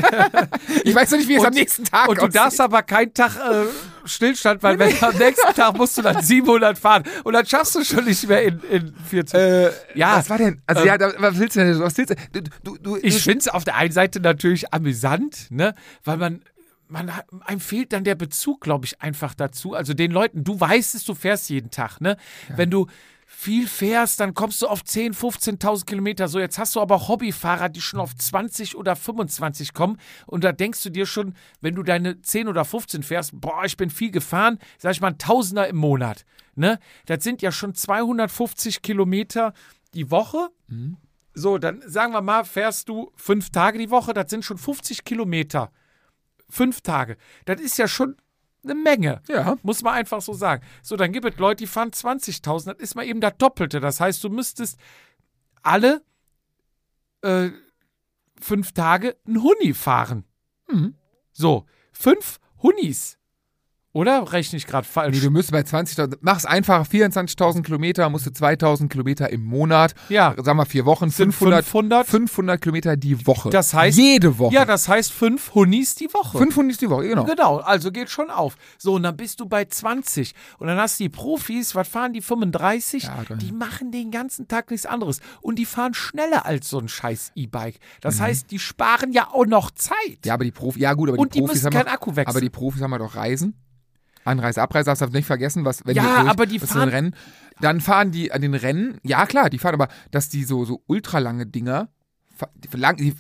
Ich 0.84 0.94
weiß 0.94 1.12
noch 1.12 1.18
nicht, 1.18 1.30
wie 1.30 1.36
es 1.36 1.44
am 1.46 1.54
nächsten 1.54 1.84
Tag 1.86 2.08
Und 2.10 2.22
du 2.22 2.28
darfst 2.28 2.60
aber 2.62 2.84
keinen 2.84 3.14
Tag 3.14 3.36
äh, 3.38 3.66
Stillstand, 4.06 4.62
weil 4.62 4.78
wenn, 4.78 4.92
am 5.04 5.18
nächsten 5.18 5.54
Tag 5.56 5.76
musst 5.78 5.98
du 5.98 6.02
dann 6.02 6.22
700 6.22 6.78
fahren. 6.78 7.04
Und 7.24 7.34
dann 7.34 7.46
schaffst 7.46 7.76
du 7.76 7.84
schon 7.84 8.06
nicht 8.06 8.28
mehr 8.28 8.44
in, 8.44 8.60
in 8.70 8.94
14. 9.10 9.40
Äh, 9.40 9.72
Ja, 9.96 10.18
Was 10.18 10.30
war 10.30 10.38
denn? 10.38 10.62
Also, 10.68 10.82
ähm, 10.82 10.88
ja, 10.88 10.98
da, 10.98 11.14
was 11.18 11.40
willst 11.40 11.56
du 11.56 11.60
denn? 11.62 11.80
Was 11.80 11.98
willst 11.98 12.16
du? 12.32 12.42
Du, 12.64 12.78
du, 12.78 12.98
Ich 12.98 13.24
finde 13.24 13.40
es 13.40 13.48
auf 13.48 13.64
der 13.64 13.76
einen 13.76 13.92
Seite 13.92 14.20
natürlich 14.20 14.74
amüsant, 14.74 15.48
ne? 15.50 15.74
weil 16.04 16.18
man, 16.18 16.42
man 16.88 17.12
einem 17.46 17.60
fehlt 17.60 17.94
dann 17.94 18.04
der 18.04 18.16
Bezug, 18.16 18.62
glaube 18.62 18.86
ich, 18.86 19.02
einfach 19.02 19.34
dazu. 19.34 19.74
Also 19.74 19.94
den 19.94 20.12
Leuten, 20.12 20.44
du 20.44 20.60
weißt 20.60 20.96
es, 20.96 21.04
du 21.04 21.16
fährst 21.16 21.50
jeden 21.50 21.72
Tag. 21.72 22.02
Ne? 22.02 22.18
Wenn 22.56 22.70
du 22.70 22.88
viel 23.38 23.68
fährst, 23.68 24.20
dann 24.22 24.34
kommst 24.34 24.62
du 24.62 24.68
auf 24.68 24.84
10, 24.84 25.14
15.000 25.14 25.86
Kilometer. 25.86 26.28
So, 26.28 26.40
jetzt 26.40 26.57
hast 26.57 26.76
du 26.76 26.82
aber 26.82 27.07
Hobbyfahrer, 27.07 27.70
die 27.70 27.82
schon 27.82 27.99
auf 27.99 28.16
20 28.16 28.76
oder 28.76 28.95
25 28.95 29.74
kommen. 29.74 29.98
Und 30.26 30.44
da 30.44 30.53
denkst 30.53 30.82
du 30.84 30.90
dir 30.90 31.06
schon, 31.06 31.36
wenn 31.60 31.76
du 31.76 31.84
deine 31.84 32.22
10 32.22 32.48
oder 32.48 32.64
15 32.64 33.03
fährst, 33.03 33.40
boah, 33.40 33.66
ich 33.66 33.76
bin 33.76 33.90
viel 33.90 34.10
gefahren, 34.10 34.57
sag 34.78 34.94
ich 34.94 35.02
mal, 35.02 35.10
ein 35.10 35.18
Tausender 35.18 35.68
im 35.68 35.76
Monat. 35.76 36.26
Ne? 36.56 36.80
Das 37.06 37.24
sind 37.24 37.41
ja 37.41 37.52
schon 37.52 37.76
250 37.76 38.82
Kilometer 38.82 39.53
die 39.94 40.10
Woche. 40.10 40.48
So, 41.34 41.57
dann 41.57 41.84
sagen 41.86 42.14
wir 42.14 42.22
mal, 42.22 42.45
fährst 42.45 42.88
du 42.88 43.12
fünf 43.16 43.49
Tage 43.49 43.78
die 43.78 43.91
Woche, 43.91 44.14
das 44.14 44.30
sind 44.30 44.45
schon 44.45 44.57
50 44.57 45.03
Kilometer. 45.03 45.72
Fünf 46.49 46.82
Tage. 46.82 47.18
Das 47.44 47.60
ist 47.60 47.78
ja 47.78 47.88
schon 47.88 48.16
eine 48.66 48.76
Menge. 48.76 49.22
Ja. 49.28 49.58
Muss 49.64 49.82
man 49.82 49.94
einfach 49.94 50.22
so 50.22 50.34
sagen. 50.34 50.64
So, 50.82 50.96
dann 50.96 51.12
gibt 51.12 51.26
es 51.26 51.38
Leute, 51.38 51.64
die 51.64 51.68
fahren 51.68 51.92
20.000. 51.92 52.74
Das 52.74 52.80
ist 52.80 52.96
mal 52.96 53.06
eben 53.06 53.22
das 53.22 53.34
Doppelte. 53.38 53.80
Das 53.80 54.00
heißt, 54.00 54.24
du 54.24 54.30
müsstest 54.30 54.80
alle 55.62 56.04
äh, 57.22 57.50
fünf 58.40 58.72
Tage 58.74 59.16
einen 59.26 59.42
Huni 59.42 59.74
fahren. 59.74 60.26
Mhm. 60.70 60.96
So, 61.32 61.66
fünf 61.92 62.40
Hunis. 62.62 63.18
Oder 63.96 64.34
rechne 64.34 64.58
ich 64.58 64.68
gerade 64.68 64.86
falsch? 64.86 65.16
Nee, 65.16 65.22
du 65.22 65.32
müsstest 65.32 65.54
bei 65.54 65.62
20.000, 65.62 66.18
mach's 66.20 66.46
einfach, 66.46 66.86
24.000 66.86 67.64
Kilometer, 67.64 68.10
musst 68.10 68.26
du 68.26 68.30
2.000 68.30 68.90
Kilometer 68.90 69.30
im 69.30 69.46
Monat, 69.46 69.96
Ja. 70.10 70.36
sagen 70.44 70.58
wir 70.58 70.66
vier 70.66 70.86
Wochen, 70.86 71.10
Sind 71.10 71.32
500, 71.32 71.64
500? 71.64 72.06
500 72.08 72.62
Kilometer 72.62 72.98
die 72.98 73.26
Woche. 73.26 73.52
Das 73.52 73.74
heißt- 73.74 73.96
Jede 73.96 74.38
Woche. 74.38 74.54
ja, 74.54 74.66
das 74.66 74.90
heißt 74.90 75.14
fünf 75.14 75.56
Hunis 75.56 75.96
die 75.96 76.14
Woche. 76.14 76.38
500 76.38 76.74
ist 76.74 76.82
die 76.82 76.90
Woche, 76.90 77.08
genau. 77.08 77.24
Genau, 77.24 77.58
also 77.60 77.90
geht 77.90 78.10
schon 78.10 78.30
auf. 78.30 78.58
So, 78.78 78.96
und 78.96 79.04
dann 79.04 79.16
bist 79.16 79.40
du 79.40 79.46
bei 79.46 79.64
20. 79.64 80.34
Und 80.60 80.68
dann 80.68 80.78
hast 80.78 81.00
du 81.00 81.06
die 81.06 81.10
Profis, 81.10 81.74
was 81.74 81.88
fahren 81.88 82.12
die 82.12 82.22
35? 82.22 83.04
Ja, 83.04 83.24
die 83.38 83.54
machen 83.54 83.92
den 83.92 84.12
ganzen 84.12 84.50
Tag 84.50 84.72
nichts 84.72 84.86
anderes. 84.86 85.22
Und 85.42 85.58
die 85.58 85.66
fahren 85.66 85.94
schneller 85.94 86.46
als 86.46 86.70
so 86.70 86.80
ein 86.80 86.90
scheiß 86.90 87.32
E-Bike. 87.36 87.80
Das 88.02 88.20
heißt, 88.20 88.52
die 88.52 88.60
sparen 88.60 89.14
ja 89.14 89.30
auch 89.32 89.46
noch 89.46 89.72
Zeit. 89.72 89.96
Mhm. 90.10 90.18
Ja, 90.26 90.34
aber 90.34 90.44
die 90.44 90.52
Profis, 90.52 90.82
ja 90.82 90.94
gut, 90.94 91.08
aber 91.08 91.18
Und 91.18 91.34
die 91.34 91.40
die 91.40 91.46
Profis 91.46 91.64
müssen 91.64 91.66
haben 91.78 91.86
keinen 91.86 91.94
Akku 91.94 92.10
wechseln. 92.16 92.28
Aber 92.28 92.42
die 92.42 92.50
Profis 92.50 92.82
haben 92.82 92.92
ja 92.92 92.98
doch 92.98 93.16
Reisen. 93.16 93.56
Anreise, 94.26 94.61
Abreise, 94.61 94.85
darfst 94.88 95.02
du 95.02 95.07
nicht 95.07 95.26
vergessen, 95.27 95.64
was, 95.65 95.85
wenn 95.85 95.95
Ja, 95.95 96.23
die, 96.23 96.30
aber 96.30 96.45
die 96.45 96.61
was 96.61 96.72
fahren- 96.72 96.89
Rennen, 96.89 97.15
dann 97.61 97.80
fahren 97.80 98.11
die 98.11 98.31
an 98.31 98.41
den 98.41 98.53
Rennen, 98.56 98.97
ja 99.03 99.26
klar, 99.26 99.49
die 99.49 99.60
fahren 99.60 99.76
aber, 99.76 99.88
dass 100.11 100.27
die 100.30 100.43
so, 100.43 100.65
so 100.65 100.84
ultralange 100.88 101.45
Dinger, 101.45 101.89
die, 102.56 102.68
verlang- 102.68 102.97
die, 102.97 103.15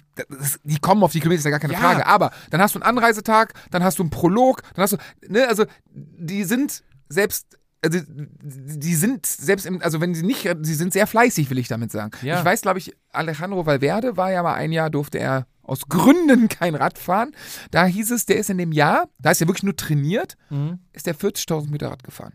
die 0.63 0.79
kommen 0.79 1.01
auf 1.03 1.13
die 1.13 1.19
Kilometer, 1.21 1.39
ist 1.39 1.45
ja 1.45 1.51
gar 1.51 1.59
keine 1.61 1.73
Ja. 1.73 1.79
Frage, 1.79 2.05
aber 2.05 2.31
dann 2.49 2.59
hast 2.59 2.75
du 2.75 2.79
einen 2.79 2.97
Anreisetag, 2.97 3.53
dann 3.71 3.83
hast 3.83 3.99
du 3.99 4.03
einen 4.03 4.09
Prolog, 4.09 4.61
dann 4.73 4.83
hast 4.83 4.93
du, 4.93 4.97
ne, 5.29 5.47
also, 5.47 5.65
die 5.93 6.43
sind 6.43 6.83
selbst, 7.07 7.57
also, 7.83 7.99
die 8.41 8.95
sind 8.95 9.25
selbst 9.27 9.67
im, 9.67 9.81
also 9.81 10.01
wenn 10.01 10.15
sie 10.15 10.23
nicht, 10.23 10.49
sie 10.63 10.73
sind 10.73 10.91
sehr 10.91 11.05
fleißig, 11.07 11.49
will 11.51 11.59
ich 11.59 11.67
damit 11.67 11.91
sagen. 11.91 12.11
Ja. 12.23 12.39
Ich 12.39 12.43
weiß, 12.45 12.61
glaube 12.63 12.79
ich, 12.79 12.93
Alejandro 13.11 13.65
Valverde 13.65 14.17
war 14.17 14.31
ja 14.31 14.41
mal 14.43 14.55
ein 14.55 14.71
Jahr, 14.71 14.89
durfte 14.89 15.19
er 15.19 15.45
aus 15.65 15.87
Gründen 15.89 16.47
kein 16.47 16.75
Rad 16.75 16.97
fahren. 16.97 17.31
Da 17.71 17.85
hieß 17.85 18.11
es, 18.11 18.25
der 18.25 18.37
ist 18.37 18.49
in 18.49 18.57
dem 18.57 18.71
Jahr, 18.71 19.09
da 19.19 19.31
ist 19.31 19.41
er 19.41 19.47
wirklich 19.47 19.63
nur 19.63 19.75
trainiert, 19.75 20.35
Mhm. 20.49 20.79
ist 20.93 21.07
der 21.07 21.15
40.000 21.15 21.69
Meter 21.71 21.89
Rad 21.89 22.03
gefahren. 22.03 22.33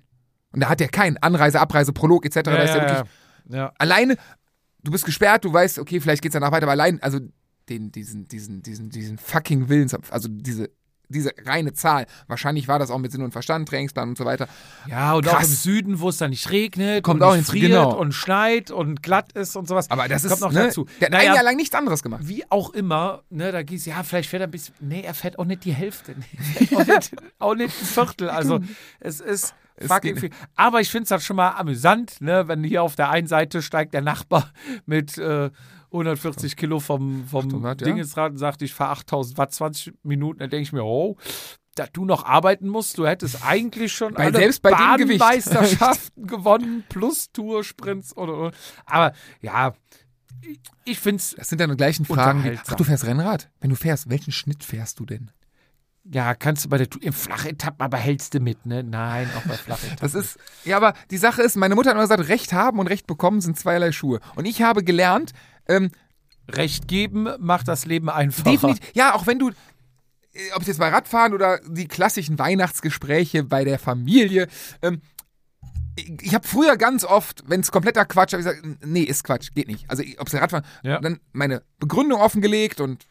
Und 0.52 0.60
da 0.60 0.68
hat 0.68 0.80
er 0.80 0.88
keinen 0.88 1.16
Anreise, 1.18 1.60
Abreise, 1.60 1.92
Prolog 1.92 2.24
etc. 2.26 2.42
da 2.42 2.56
ist 2.62 2.74
er 2.74 2.80
wirklich 2.82 3.10
ja. 3.50 3.72
alleine, 3.78 4.16
du 4.82 4.90
bist 4.90 5.04
gesperrt, 5.04 5.44
du 5.44 5.52
weißt, 5.52 5.78
okay, 5.78 6.00
vielleicht 6.00 6.22
geht's 6.22 6.32
danach 6.32 6.50
weiter, 6.52 6.64
aber 6.64 6.72
allein, 6.72 7.00
also 7.02 7.20
den, 7.68 7.92
diesen, 7.92 8.26
diesen, 8.26 8.62
diesen, 8.62 8.90
diesen 8.90 9.16
fucking 9.18 9.68
Willens, 9.68 9.94
also 10.10 10.28
diese, 10.28 10.70
diese 11.10 11.32
reine 11.44 11.72
Zahl. 11.72 12.06
Wahrscheinlich 12.26 12.68
war 12.68 12.78
das 12.78 12.90
auch 12.90 12.98
mit 12.98 13.12
Sinn 13.12 13.22
und 13.22 13.32
Verstand, 13.32 13.68
Trainingsplan 13.68 14.10
und 14.10 14.18
so 14.18 14.24
weiter. 14.24 14.48
Ja, 14.88 15.14
und 15.14 15.28
auch 15.28 15.32
im 15.32 15.38
Krass. 15.38 15.62
Süden, 15.62 16.00
wo 16.00 16.08
es 16.08 16.16
dann 16.16 16.30
nicht 16.30 16.50
regnet 16.50 17.04
Kommt 17.04 17.20
und 17.20 17.26
auch 17.28 17.36
friert 17.36 17.72
genau. 17.72 17.96
und 17.96 18.12
schneit 18.12 18.70
und 18.70 19.02
glatt 19.02 19.32
ist 19.32 19.56
und 19.56 19.68
sowas. 19.68 19.90
Aber 19.90 20.08
das 20.08 20.22
kommt 20.22 20.34
ist 20.34 20.40
noch 20.40 20.52
ne, 20.52 20.64
dazu. 20.64 20.86
Der 21.00 21.06
hat 21.06 21.12
Naja, 21.12 21.30
ein 21.30 21.34
Jahr 21.36 21.44
lang 21.44 21.56
nichts 21.56 21.74
anderes 21.74 22.02
gemacht. 22.02 22.22
wie 22.24 22.44
auch 22.50 22.70
immer, 22.70 23.22
ne, 23.30 23.52
da 23.52 23.62
gehst 23.62 23.86
ja, 23.86 24.02
vielleicht 24.02 24.30
fährt 24.30 24.42
er 24.42 24.48
ein 24.48 24.50
bisschen, 24.50 24.74
nee, 24.80 25.02
er 25.02 25.14
fährt 25.14 25.38
auch 25.38 25.44
nicht 25.44 25.64
die 25.64 25.72
Hälfte, 25.72 26.14
nee, 26.60 26.76
auch, 26.76 26.86
nicht, 26.86 27.16
auch 27.38 27.54
nicht 27.54 27.80
ein 27.80 27.86
Viertel, 27.86 28.30
also 28.30 28.60
es 29.00 29.20
ist 29.20 29.54
fucking 29.86 30.16
viel. 30.16 30.30
Aber 30.56 30.80
ich 30.80 30.90
finde 30.90 31.04
es 31.04 31.10
halt 31.10 31.22
schon 31.22 31.36
mal 31.36 31.50
amüsant, 31.50 32.20
ne, 32.20 32.48
wenn 32.48 32.64
hier 32.64 32.82
auf 32.82 32.96
der 32.96 33.10
einen 33.10 33.26
Seite 33.26 33.62
steigt 33.62 33.94
der 33.94 34.02
Nachbar 34.02 34.52
mit 34.86 35.18
äh, 35.18 35.50
140 35.92 36.56
Kilo 36.56 36.80
vom, 36.80 37.26
vom 37.26 37.46
800, 37.46 37.80
ja. 37.80 37.84
Dingesrad 37.86 38.32
und 38.32 38.38
sagt, 38.38 38.62
ich 38.62 38.72
fahre 38.74 38.92
8000 38.92 39.38
Watt 39.38 39.52
20 39.54 39.94
Minuten, 40.02 40.38
dann 40.40 40.50
denke 40.50 40.62
ich 40.62 40.72
mir, 40.72 40.84
oh, 40.84 41.16
da 41.74 41.86
du 41.92 42.04
noch 42.04 42.24
arbeiten 42.24 42.68
musst, 42.68 42.98
du 42.98 43.06
hättest 43.06 43.44
eigentlich 43.46 43.92
schon 43.92 44.14
Bei- 44.14 44.24
alle 44.26 44.38
selbst 44.38 44.62
bei. 44.62 44.70
Bahnmeisterschaften 44.70 46.26
gewonnen, 46.26 46.84
plus 46.88 47.30
Tour-Sprints 47.32 48.16
oder, 48.16 48.36
oder. 48.38 48.50
Aber 48.86 49.12
ja, 49.40 49.72
ich- 50.42 50.60
ich 50.84 50.98
finde 50.98 51.16
es 51.20 51.34
Das 51.36 51.48
sind 51.48 51.60
dann 51.60 51.70
die 51.70 51.76
gleichen 51.76 52.04
Fragen. 52.04 52.44
Wie, 52.44 52.58
ach, 52.66 52.74
du 52.74 52.84
fährst 52.84 53.04
Rennrad? 53.06 53.50
Wenn 53.60 53.70
du 53.70 53.76
fährst, 53.76 54.10
welchen 54.10 54.32
Schnitt 54.32 54.64
fährst 54.64 54.98
du 55.00 55.06
denn? 55.06 55.30
Ja, 56.12 56.34
kannst 56.34 56.64
du 56.64 56.68
bei 56.70 56.78
der 56.78 56.88
im 57.02 57.12
Flachetappen, 57.12 57.82
aber 57.84 57.98
hältst 57.98 58.32
du 58.34 58.40
mit, 58.40 58.64
ne? 58.64 58.82
Nein, 58.82 59.28
auch 59.36 59.42
bei 59.46 59.54
Flachetappen. 59.54 59.98
Das 60.00 60.14
ist, 60.14 60.38
ja, 60.64 60.78
aber 60.78 60.94
die 61.10 61.18
Sache 61.18 61.42
ist, 61.42 61.56
meine 61.56 61.74
Mutter 61.74 61.90
hat 61.90 61.94
immer 61.94 62.02
gesagt, 62.04 62.26
Recht 62.28 62.52
haben 62.54 62.78
und 62.78 62.86
Recht 62.86 63.06
bekommen 63.06 63.42
sind 63.42 63.58
zweierlei 63.58 63.92
Schuhe. 63.92 64.18
Und 64.34 64.46
ich 64.46 64.62
habe 64.62 64.82
gelernt, 64.82 65.32
ähm, 65.68 65.90
Recht 66.48 66.88
geben 66.88 67.28
macht 67.38 67.68
das 67.68 67.86
Leben 67.86 68.08
einfacher. 68.10 68.50
definitiv, 68.50 68.90
ja, 68.94 69.14
auch 69.14 69.26
wenn 69.26 69.38
du, 69.38 69.50
äh, 69.50 70.52
ob 70.54 70.62
es 70.62 70.68
jetzt 70.68 70.78
bei 70.80 70.88
Radfahren 70.88 71.32
oder 71.32 71.60
die 71.68 71.86
klassischen 71.86 72.38
Weihnachtsgespräche 72.38 73.44
bei 73.44 73.64
der 73.64 73.78
Familie, 73.78 74.48
ähm, 74.82 75.00
ich, 75.96 76.10
ich 76.22 76.34
habe 76.34 76.46
früher 76.46 76.76
ganz 76.76 77.04
oft, 77.04 77.42
wenn 77.46 77.60
es 77.60 77.70
kompletter 77.70 78.04
Quatsch, 78.04 78.32
habe 78.32 78.42
ich 78.42 78.48
gesagt, 78.48 78.84
nee, 78.86 79.02
ist 79.02 79.24
Quatsch, 79.24 79.50
geht 79.54 79.68
nicht. 79.68 79.88
Also 79.90 80.02
ob 80.18 80.28
es 80.28 80.34
Radfahren, 80.34 80.64
Ja. 80.82 81.00
dann 81.00 81.20
meine 81.32 81.62
Begründung 81.78 82.20
offengelegt 82.20 82.80
und 82.80 83.06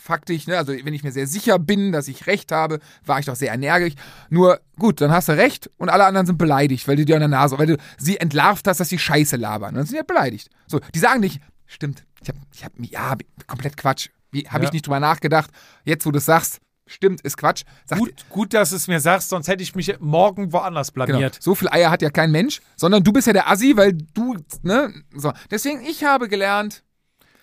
faktisch, 0.00 0.46
ne, 0.46 0.56
also 0.58 0.72
wenn 0.72 0.94
ich 0.94 1.02
mir 1.04 1.12
sehr 1.12 1.26
sicher 1.26 1.58
bin, 1.58 1.92
dass 1.92 2.08
ich 2.08 2.26
recht 2.26 2.52
habe, 2.52 2.80
war 3.04 3.18
ich 3.18 3.26
doch 3.26 3.36
sehr 3.36 3.52
energisch. 3.52 3.94
Nur 4.30 4.60
gut, 4.78 5.00
dann 5.00 5.10
hast 5.12 5.28
du 5.28 5.32
recht 5.36 5.70
und 5.76 5.88
alle 5.88 6.04
anderen 6.06 6.26
sind 6.26 6.38
beleidigt, 6.38 6.88
weil 6.88 6.96
du 6.96 7.04
dir 7.04 7.16
an 7.16 7.20
der 7.20 7.28
Nase, 7.28 7.58
weil 7.58 7.66
du 7.66 7.76
sie 7.98 8.16
entlarvt 8.18 8.66
hast, 8.66 8.80
dass 8.80 8.88
sie 8.88 8.98
Scheiße 8.98 9.36
labern. 9.36 9.74
Dann 9.74 9.86
sind 9.86 9.98
die 9.98 10.04
beleidigt. 10.04 10.48
So, 10.66 10.80
die 10.94 10.98
sagen 10.98 11.20
nicht, 11.20 11.40
stimmt, 11.66 12.04
ich 12.22 12.28
habe, 12.28 12.38
ich 12.52 12.64
habe, 12.64 12.74
ja, 12.84 13.16
komplett 13.46 13.76
Quatsch. 13.76 14.08
Wie 14.32 14.48
habe 14.48 14.62
Ja. 14.64 14.68
ich 14.68 14.72
nicht 14.72 14.86
drüber 14.86 15.00
nachgedacht? 15.00 15.50
Jetzt, 15.84 16.06
wo 16.06 16.10
du 16.10 16.18
es 16.18 16.24
sagst, 16.24 16.60
stimmt, 16.86 17.20
ist 17.20 17.36
Quatsch. 17.36 17.62
Sagt, 17.84 18.00
Gut, 18.00 18.14
gut, 18.30 18.54
dass 18.54 18.70
du 18.70 18.76
es 18.76 18.88
mir 18.88 19.00
sagst, 19.00 19.28
sonst 19.28 19.48
hätte 19.48 19.62
ich 19.62 19.74
mich 19.74 19.94
morgen 20.00 20.52
woanders 20.52 20.92
Genau. 20.92 21.06
blamiert. 21.06 21.36
So 21.40 21.54
viel 21.54 21.68
Eier 21.68 21.90
hat 21.90 22.02
ja 22.02 22.10
kein 22.10 22.30
Mensch, 22.30 22.60
sondern 22.76 23.02
du 23.04 23.12
bist 23.12 23.26
ja 23.26 23.32
der 23.32 23.48
Assi, 23.50 23.76
weil 23.76 23.92
du, 23.92 24.36
ne, 24.62 24.92
so. 25.14 25.32
Deswegen, 25.50 25.82
ich 25.82 26.04
habe 26.04 26.28
gelernt, 26.28 26.82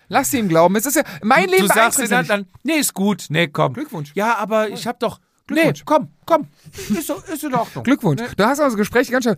lass 0.08 0.32
ihm 0.34 0.48
glauben, 0.48 0.76
es 0.76 0.86
ist 0.86 0.96
ja, 0.96 1.02
mein 1.22 1.48
Leben 1.48 1.68
du 1.68 1.74
sagst 1.74 1.98
dir 1.98 2.08
dann, 2.08 2.26
dann, 2.26 2.46
nee, 2.62 2.74
ist 2.74 2.94
gut, 2.94 3.26
nee, 3.28 3.48
komm. 3.48 3.72
Glückwunsch. 3.74 4.12
Ja, 4.14 4.36
aber 4.38 4.68
ich 4.68 4.86
hab 4.86 5.00
doch, 5.00 5.20
nee, 5.50 5.54
Glückwunsch. 5.62 5.82
komm, 5.84 6.08
komm, 6.26 6.46
ist, 6.76 7.06
so- 7.06 7.16
ist 7.32 7.44
in 7.44 7.54
Ordnung. 7.54 7.84
Glückwunsch. 7.84 8.22
Du 8.36 8.44
hast 8.44 8.60
also 8.60 8.76
Gespräche 8.76 9.12
ganz 9.12 9.24
schnell. 9.24 9.36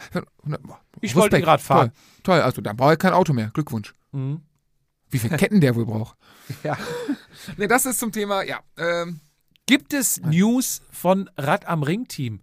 Ich 1.01 1.15
wollte 1.17 1.41
gerade 1.41 1.63
fahren. 1.63 1.93
Toll, 2.23 2.37
toll, 2.39 2.41
also 2.43 2.61
dann 2.63 2.77
brauche 2.77 2.93
ich 2.95 2.99
kein 2.99 3.13
Auto 3.13 3.33
mehr. 3.33 3.51
Glückwunsch. 3.55 3.95
Mhm. 4.13 4.43
Wie 5.11 5.19
viele 5.19 5.37
Ketten 5.37 5.61
der 5.61 5.75
wohl 5.77 5.87
braucht. 5.87 6.17
Ja. 6.65 6.77
Ne, 7.57 7.69
das 7.69 7.87
ist 7.87 8.01
zum 8.01 8.11
Thema, 8.11 8.43
ja. 8.43 8.59
Ähm, 8.77 9.21
Gibt 9.67 9.93
es 9.95 10.21
News 10.21 10.83
von 10.91 11.31
Rad 11.37 11.69
am 11.69 11.85
Ring 11.85 12.09
Team? 12.09 12.41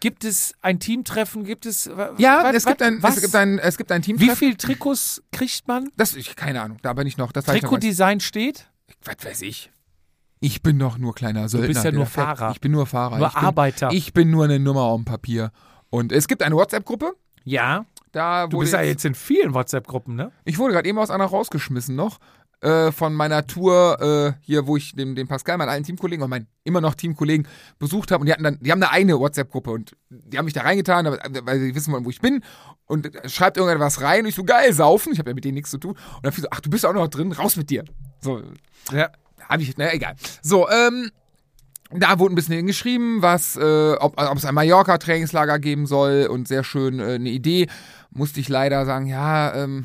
Gibt 0.00 0.24
es 0.24 0.54
ein 0.62 0.78
Teamtreffen? 0.78 1.44
Gibt 1.44 1.66
es 1.66 1.86
ja, 2.18 2.42
wa- 2.44 2.50
es, 2.50 2.66
gibt 2.66 2.82
ein, 2.82 3.02
was? 3.02 3.16
es 3.16 3.22
gibt 3.22 3.34
ein, 3.34 3.58
es 3.58 3.76
gibt 3.78 3.90
ein 3.92 4.02
Team. 4.02 4.20
Wie 4.20 4.30
viel 4.30 4.54
Trikots 4.56 5.22
kriegt 5.32 5.66
man? 5.68 5.88
Das, 5.96 6.14
ich, 6.14 6.36
keine 6.36 6.60
Ahnung, 6.62 6.78
da 6.82 6.92
bin 6.92 7.06
ich 7.06 7.16
noch. 7.16 7.32
Trikotdesign 7.32 8.20
steht? 8.20 8.68
Was 9.04 9.16
weiß 9.24 9.42
ich. 9.42 9.70
Ich 10.40 10.62
bin 10.62 10.78
doch 10.78 10.98
nur 10.98 11.14
kleiner 11.14 11.48
Söldner. 11.48 11.68
bist 11.68 11.84
ja 11.84 11.92
nur. 11.92 12.06
Fahrer. 12.06 12.50
Ich 12.52 12.60
bin 12.60 12.72
nur 12.72 12.86
Fahrer. 12.86 13.18
Nur 13.18 13.28
ich 13.28 13.34
bin, 13.34 13.42
Arbeiter. 13.44 13.90
Ich 13.92 14.12
bin 14.12 14.30
nur 14.30 14.44
eine 14.44 14.58
Nummer 14.58 14.82
auf 14.82 15.00
dem 15.00 15.04
Papier. 15.06 15.50
Und 15.90 16.12
es 16.12 16.28
gibt 16.28 16.42
eine 16.42 16.54
WhatsApp-Gruppe. 16.56 17.14
Ja. 17.44 17.86
Da 18.12 18.46
Du 18.46 18.58
bist 18.58 18.72
ja 18.72 18.82
jetzt 18.82 19.04
in 19.04 19.14
vielen 19.14 19.54
WhatsApp-Gruppen, 19.54 20.14
ne? 20.14 20.32
Ich 20.44 20.58
wurde 20.58 20.74
gerade 20.74 20.88
eben 20.88 20.98
aus 20.98 21.10
einer 21.10 21.24
rausgeschmissen 21.24 21.96
noch. 21.96 22.18
Äh, 22.62 22.90
von 22.90 23.12
meiner 23.12 23.46
Tour 23.46 24.00
äh, 24.00 24.40
hier, 24.40 24.66
wo 24.66 24.78
ich 24.78 24.94
den, 24.96 25.14
den 25.14 25.28
Pascal, 25.28 25.58
meinen 25.58 25.68
alten 25.68 25.84
Teamkollegen 25.84 26.22
und 26.24 26.30
meinen 26.30 26.46
immer 26.64 26.80
noch 26.80 26.94
Teamkollegen 26.94 27.46
besucht 27.78 28.10
habe. 28.10 28.22
Und 28.22 28.26
die 28.28 28.32
hatten 28.32 28.44
dann, 28.44 28.58
die 28.60 28.72
haben 28.72 28.82
eine 28.82 28.90
eigene 28.90 29.18
WhatsApp-Gruppe 29.20 29.70
und 29.70 29.92
die 30.08 30.38
haben 30.38 30.46
mich 30.46 30.54
da 30.54 30.62
reingetan, 30.62 31.06
aber- 31.06 31.18
weil 31.44 31.60
sie 31.60 31.74
wissen 31.74 31.92
wollen, 31.92 32.06
wo 32.06 32.10
ich 32.10 32.20
bin. 32.22 32.42
Und 32.86 33.10
schreibt 33.26 33.58
irgendwas 33.58 34.00
rein 34.00 34.20
und 34.22 34.28
ich 34.28 34.34
so, 34.34 34.42
geil, 34.44 34.72
saufen. 34.72 35.12
Ich 35.12 35.18
habe 35.18 35.30
ja 35.30 35.34
mit 35.34 35.44
denen 35.44 35.54
nichts 35.54 35.70
zu 35.70 35.76
tun. 35.76 35.92
Und 35.92 36.24
dann 36.24 36.32
fiel 36.32 36.42
so, 36.44 36.48
ach, 36.50 36.60
du 36.60 36.70
bist 36.70 36.86
auch 36.86 36.94
noch 36.94 37.08
drin, 37.08 37.30
raus 37.32 37.56
mit 37.56 37.68
dir. 37.68 37.84
So, 38.22 38.40
Ja. 38.90 39.10
hab 39.46 39.60
ich, 39.60 39.76
naja, 39.76 39.92
egal. 39.92 40.14
So, 40.40 40.66
ähm, 40.70 41.10
da 41.90 42.18
wurde 42.18 42.32
ein 42.32 42.36
bisschen 42.36 42.54
hingeschrieben, 42.56 43.20
was, 43.20 43.56
äh, 43.56 43.92
ob, 44.00 44.18
ob 44.18 44.36
es 44.38 44.46
ein 44.46 44.54
Mallorca-Trainingslager 44.54 45.58
geben 45.58 45.86
soll 45.86 46.26
und 46.30 46.48
sehr 46.48 46.64
schön 46.64 47.00
äh, 47.00 47.14
eine 47.16 47.28
Idee. 47.28 47.68
Musste 48.10 48.40
ich 48.40 48.48
leider 48.48 48.86
sagen, 48.86 49.06
ja, 49.06 49.54
ähm, 49.54 49.84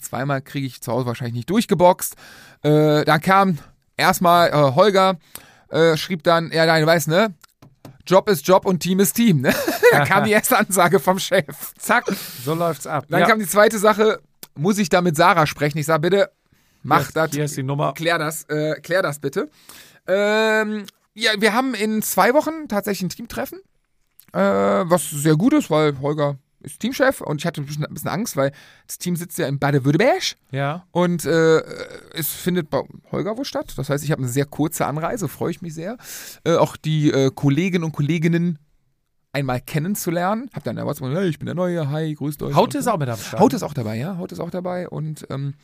zweimal 0.00 0.42
kriege 0.42 0.66
ich 0.66 0.80
zu 0.80 0.92
Hause 0.92 1.06
wahrscheinlich 1.06 1.34
nicht 1.34 1.50
durchgeboxt. 1.50 2.16
Äh, 2.62 3.04
dann 3.04 3.20
kam 3.20 3.58
erstmal 3.96 4.50
äh, 4.50 4.74
Holger, 4.74 5.18
äh, 5.68 5.96
schrieb 5.96 6.22
dann, 6.22 6.50
ja, 6.52 6.66
nein, 6.66 6.82
du 6.82 6.86
weißt, 6.86 7.08
ne? 7.08 7.34
Job 8.06 8.28
ist 8.28 8.46
Job 8.46 8.66
und 8.66 8.80
Team 8.80 9.00
ist 9.00 9.12
Team, 9.12 9.40
ne? 9.40 9.54
da 9.92 10.04
kam 10.04 10.24
die 10.24 10.32
erste 10.32 10.58
Ansage 10.58 10.98
vom 10.98 11.18
Chef. 11.18 11.74
Zack, 11.78 12.06
so 12.44 12.54
läuft's 12.54 12.86
ab. 12.86 13.06
Dann 13.08 13.20
ja. 13.20 13.26
kam 13.26 13.38
die 13.38 13.46
zweite 13.46 13.78
Sache, 13.78 14.20
muss 14.56 14.78
ich 14.78 14.88
da 14.88 15.00
mit 15.00 15.16
Sarah 15.16 15.46
sprechen? 15.46 15.78
Ich 15.78 15.86
sag, 15.86 16.02
bitte, 16.02 16.30
mach 16.82 17.06
Hier- 17.06 17.12
das. 17.14 17.30
Hier 17.32 17.44
ist 17.44 17.56
die 17.56 17.62
Nummer. 17.62 17.92
Klär 17.94 18.18
das, 18.18 18.44
äh, 18.44 18.80
klär 18.80 19.02
das 19.02 19.20
bitte. 19.20 19.48
Ähm, 20.06 20.86
ja, 21.14 21.32
wir 21.38 21.52
haben 21.52 21.74
in 21.74 22.02
zwei 22.02 22.34
Wochen 22.34 22.68
tatsächlich 22.68 23.02
ein 23.06 23.10
Teamtreffen, 23.10 23.60
äh, 24.32 24.40
was 24.40 25.10
sehr 25.10 25.36
gut 25.36 25.52
ist, 25.52 25.70
weil 25.70 26.00
Holger 26.00 26.38
ist 26.60 26.80
Teamchef 26.80 27.20
und 27.20 27.40
ich 27.40 27.46
hatte 27.46 27.60
ein 27.60 27.66
bisschen, 27.66 27.84
ein 27.84 27.94
bisschen 27.94 28.10
Angst, 28.10 28.36
weil 28.36 28.52
das 28.86 28.98
Team 28.98 29.16
sitzt 29.16 29.38
ja 29.38 29.46
in 29.48 29.58
Baden-Württemberg 29.58 30.22
Ja. 30.52 30.84
und 30.92 31.24
äh, 31.24 31.58
es 32.14 32.28
findet 32.32 32.70
bei 32.70 32.82
Holger 33.12 33.36
wo 33.38 33.44
statt. 33.44 33.72
Das 33.76 33.88
heißt, 33.90 34.04
ich 34.04 34.10
habe 34.12 34.22
eine 34.22 34.30
sehr 34.30 34.46
kurze 34.46 34.86
Anreise, 34.86 35.28
freue 35.28 35.50
ich 35.50 35.62
mich 35.62 35.74
sehr. 35.74 35.96
Äh, 36.44 36.56
auch 36.56 36.76
die 36.76 37.10
äh, 37.10 37.30
Kolleginnen 37.34 37.84
und 37.84 37.92
Kolleginnen 37.92 38.58
einmal 39.32 39.60
kennenzulernen. 39.60 40.50
Hab 40.52 40.64
dann 40.64 40.76
der 40.76 40.86
WhatsApp, 40.86 41.14
hey, 41.14 41.28
ich 41.28 41.38
bin 41.38 41.46
der 41.46 41.54
Neue, 41.54 41.88
hi, 41.90 42.14
grüßt 42.14 42.42
euch. 42.42 42.54
Haut 42.54 42.74
ist 42.74 42.86
auch 42.88 42.98
mit 42.98 43.08
Start. 43.16 43.40
Haut 43.40 43.52
ist 43.52 43.62
auch 43.62 43.74
dabei, 43.74 43.96
ja. 43.96 44.16
Haut 44.18 44.32
ist 44.32 44.40
auch 44.40 44.50
dabei. 44.50 44.88
Und 44.88 45.26
ähm, 45.30 45.54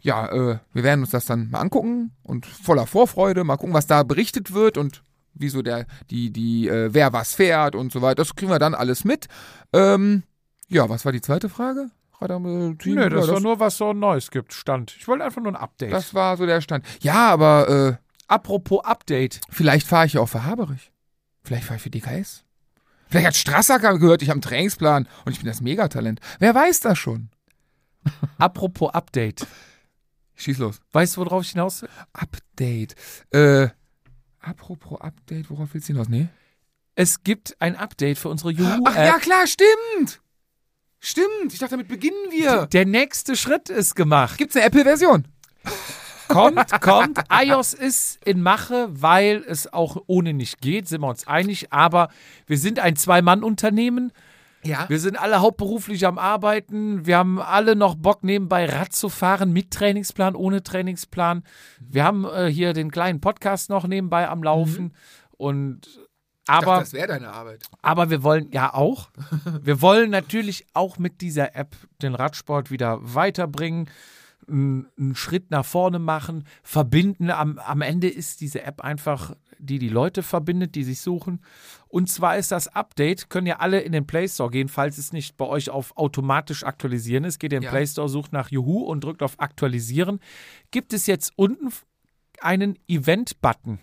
ja, 0.00 0.28
äh, 0.28 0.58
wir 0.72 0.82
werden 0.84 1.00
uns 1.00 1.10
das 1.10 1.26
dann 1.26 1.50
mal 1.50 1.60
angucken 1.60 2.12
und 2.22 2.46
voller 2.46 2.86
Vorfreude 2.86 3.42
mal 3.44 3.56
gucken, 3.56 3.74
was 3.74 3.86
da 3.88 4.04
berichtet 4.04 4.54
wird 4.54 4.78
und 4.78 5.02
wieso 5.34 5.62
der, 5.62 5.86
die, 6.10 6.30
die, 6.32 6.68
äh, 6.68 6.90
wer 6.92 7.12
was 7.12 7.34
fährt 7.34 7.74
und 7.74 7.92
so 7.92 8.02
weiter. 8.02 8.16
Das 8.16 8.34
kriegen 8.36 8.50
wir 8.50 8.58
dann 8.60 8.74
alles 8.74 9.04
mit. 9.04 9.26
Ähm, 9.72 10.22
ja, 10.68 10.88
was 10.88 11.04
war 11.04 11.12
die 11.12 11.20
zweite 11.20 11.48
Frage? 11.48 11.90
Radam, 12.20 12.72
äh, 12.72 12.74
Team? 12.76 12.96
Nö, 12.96 13.08
das 13.08 13.26
ja, 13.26 13.34
war 13.34 13.40
nur, 13.40 13.60
was 13.60 13.76
so 13.76 13.92
Neues 13.92 14.30
gibt, 14.30 14.52
stand. 14.52 14.96
Ich 14.98 15.06
wollte 15.06 15.24
einfach 15.24 15.40
nur 15.40 15.52
ein 15.52 15.56
Update. 15.56 15.92
das 15.92 16.14
war 16.14 16.36
so 16.36 16.46
der 16.46 16.60
Stand. 16.60 16.84
Ja, 17.00 17.30
aber 17.30 17.98
äh, 17.98 18.04
Apropos 18.26 18.84
Update. 18.84 19.40
vielleicht 19.50 19.86
fahre 19.86 20.06
ich 20.06 20.14
ja 20.14 20.20
auch 20.20 20.28
für 20.28 20.44
Haberich. 20.44 20.92
Vielleicht 21.42 21.64
fahre 21.64 21.76
ich 21.76 21.82
für 21.82 21.90
DKS. 21.90 22.44
Vielleicht 23.08 23.26
hat 23.26 23.36
Strasser 23.36 23.78
gehört, 23.78 24.20
ich 24.20 24.28
habe 24.28 24.34
einen 24.34 24.42
Trainingsplan 24.42 25.08
und 25.24 25.32
ich 25.32 25.38
bin 25.38 25.46
das 25.46 25.62
Megatalent. 25.62 26.20
Wer 26.40 26.54
weiß 26.54 26.80
das 26.80 26.98
schon? 26.98 27.30
Apropos 28.38 28.92
Update. 28.92 29.46
Schieß 30.34 30.58
los. 30.58 30.80
Weißt 30.92 31.16
du, 31.16 31.22
worauf 31.22 31.42
ich 31.42 31.50
hinaus 31.50 31.82
will? 31.82 31.88
Update. 32.12 32.94
Äh, 33.32 33.68
apropos 34.40 35.00
Update, 35.00 35.50
worauf 35.50 35.74
willst 35.74 35.88
du 35.88 35.94
hinaus? 35.94 36.08
Nee? 36.08 36.28
Es 36.94 37.24
gibt 37.24 37.56
ein 37.60 37.76
Update 37.76 38.18
für 38.18 38.28
unsere 38.28 38.52
Juhu-App. 38.52 38.82
Ach 38.84 38.96
ja, 38.96 39.18
klar, 39.18 39.46
stimmt. 39.46 40.20
Stimmt. 41.00 41.52
Ich 41.52 41.58
dachte, 41.58 41.72
damit 41.72 41.88
beginnen 41.88 42.30
wir. 42.30 42.66
Der 42.66 42.86
nächste 42.86 43.36
Schritt 43.36 43.68
ist 43.68 43.94
gemacht. 43.94 44.38
Gibt's 44.38 44.56
eine 44.56 44.64
Apple-Version? 44.66 45.26
Kommt, 46.28 46.80
kommt. 46.80 47.20
iOS 47.32 47.72
ist 47.72 48.24
in 48.24 48.42
Mache, 48.42 48.88
weil 48.90 49.42
es 49.46 49.72
auch 49.72 49.96
ohne 50.06 50.34
nicht 50.34 50.60
geht, 50.60 50.86
sind 50.86 51.00
wir 51.00 51.08
uns 51.08 51.26
einig. 51.26 51.72
Aber 51.72 52.08
wir 52.46 52.58
sind 52.58 52.78
ein 52.78 52.96
Zwei-Mann-Unternehmen. 52.96 54.12
Ja. 54.62 54.86
Wir 54.88 54.98
sind 54.98 55.18
alle 55.18 55.40
hauptberuflich 55.40 56.04
am 56.06 56.18
Arbeiten. 56.18 57.06
Wir 57.06 57.16
haben 57.16 57.40
alle 57.40 57.76
noch 57.76 57.94
Bock, 57.94 58.24
nebenbei 58.24 58.66
Rad 58.66 58.92
zu 58.92 59.08
fahren, 59.08 59.52
mit 59.52 59.70
Trainingsplan, 59.70 60.34
ohne 60.34 60.62
Trainingsplan. 60.62 61.44
Wir 61.80 62.04
haben 62.04 62.24
äh, 62.24 62.46
hier 62.48 62.72
den 62.72 62.90
kleinen 62.90 63.20
Podcast 63.20 63.70
noch 63.70 63.86
nebenbei 63.86 64.28
am 64.28 64.42
Laufen. 64.42 64.92
Und 65.30 66.07
aber, 66.48 66.80
das 66.80 66.92
wäre 66.92 67.08
deine 67.08 67.28
Arbeit. 67.32 67.64
aber 67.82 68.10
wir 68.10 68.22
wollen 68.22 68.50
ja 68.52 68.72
auch. 68.74 69.10
Wir 69.62 69.80
wollen 69.82 70.10
natürlich 70.10 70.66
auch 70.74 70.98
mit 70.98 71.20
dieser 71.20 71.54
App 71.56 71.76
den 72.02 72.14
Radsport 72.14 72.70
wieder 72.70 72.98
weiterbringen, 73.02 73.88
einen 74.48 75.14
Schritt 75.14 75.50
nach 75.50 75.64
vorne 75.64 75.98
machen, 75.98 76.44
verbinden. 76.62 77.30
Am, 77.30 77.58
am 77.58 77.82
Ende 77.82 78.08
ist 78.08 78.40
diese 78.40 78.62
App 78.62 78.80
einfach, 78.80 79.34
die 79.58 79.78
die 79.78 79.90
Leute 79.90 80.22
verbindet, 80.22 80.74
die 80.74 80.84
sich 80.84 81.00
suchen. 81.02 81.42
Und 81.88 82.08
zwar 82.08 82.38
ist 82.38 82.50
das 82.50 82.68
Update, 82.68 83.28
können 83.28 83.46
ja 83.46 83.58
alle 83.58 83.80
in 83.80 83.92
den 83.92 84.06
Play 84.06 84.26
Store 84.26 84.50
gehen, 84.50 84.68
falls 84.68 84.96
es 84.96 85.12
nicht 85.12 85.36
bei 85.36 85.44
euch 85.44 85.68
auf 85.68 85.96
automatisch 85.98 86.64
aktualisieren 86.64 87.24
ist. 87.24 87.38
Geht 87.40 87.52
in 87.52 87.60
den 87.60 87.64
Ja. 87.64 87.70
Play 87.70 87.86
Store, 87.86 88.08
sucht 88.08 88.32
nach 88.32 88.50
Juhu 88.50 88.84
und 88.84 89.04
drückt 89.04 89.22
auf 89.22 89.38
Aktualisieren. 89.38 90.18
Gibt 90.70 90.94
es 90.94 91.06
jetzt 91.06 91.32
unten 91.36 91.70
einen 92.40 92.78
Event-Button. 92.88 93.80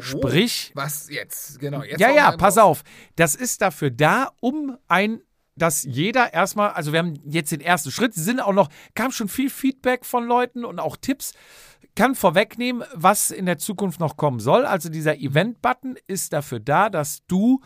Sprich, 0.00 0.72
Was 0.74 1.08
jetzt? 1.08 1.58
Genau. 1.58 1.82
Jetzt 1.82 2.00
ja, 2.00 2.10
ja, 2.10 2.36
pass 2.36 2.58
auf. 2.58 2.82
Das 3.16 3.34
ist 3.34 3.62
dafür 3.62 3.90
da, 3.90 4.30
um 4.40 4.76
ein, 4.86 5.22
dass 5.56 5.82
jeder 5.84 6.34
erstmal, 6.34 6.70
also 6.70 6.92
wir 6.92 6.98
haben 6.98 7.14
jetzt 7.24 7.52
den 7.52 7.60
ersten 7.60 7.90
Schritt, 7.90 8.14
sind 8.14 8.40
auch 8.40 8.52
noch, 8.52 8.68
kam 8.94 9.12
schon 9.12 9.28
viel 9.28 9.48
Feedback 9.50 10.04
von 10.04 10.24
Leuten 10.24 10.64
und 10.64 10.78
auch 10.78 10.96
Tipps. 10.96 11.32
Kann 11.96 12.14
vorwegnehmen, 12.14 12.84
was 12.94 13.30
in 13.30 13.46
der 13.46 13.58
Zukunft 13.58 13.98
noch 13.98 14.16
kommen 14.16 14.40
soll. 14.40 14.66
Also 14.66 14.88
dieser 14.88 15.16
Event-Button 15.16 15.96
ist 16.06 16.32
dafür 16.32 16.60
da, 16.60 16.90
dass 16.90 17.24
du 17.26 17.60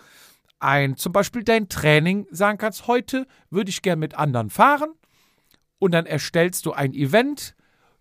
ein, 0.58 0.96
zum 0.96 1.12
Beispiel 1.12 1.42
dein 1.42 1.68
Training 1.68 2.26
sagen 2.30 2.56
kannst, 2.56 2.86
heute 2.86 3.26
würde 3.50 3.70
ich 3.70 3.82
gern 3.82 3.98
mit 3.98 4.14
anderen 4.14 4.48
fahren. 4.48 4.90
Und 5.78 5.92
dann 5.92 6.06
erstellst 6.06 6.66
du 6.66 6.72
ein 6.72 6.94
Event, 6.94 7.56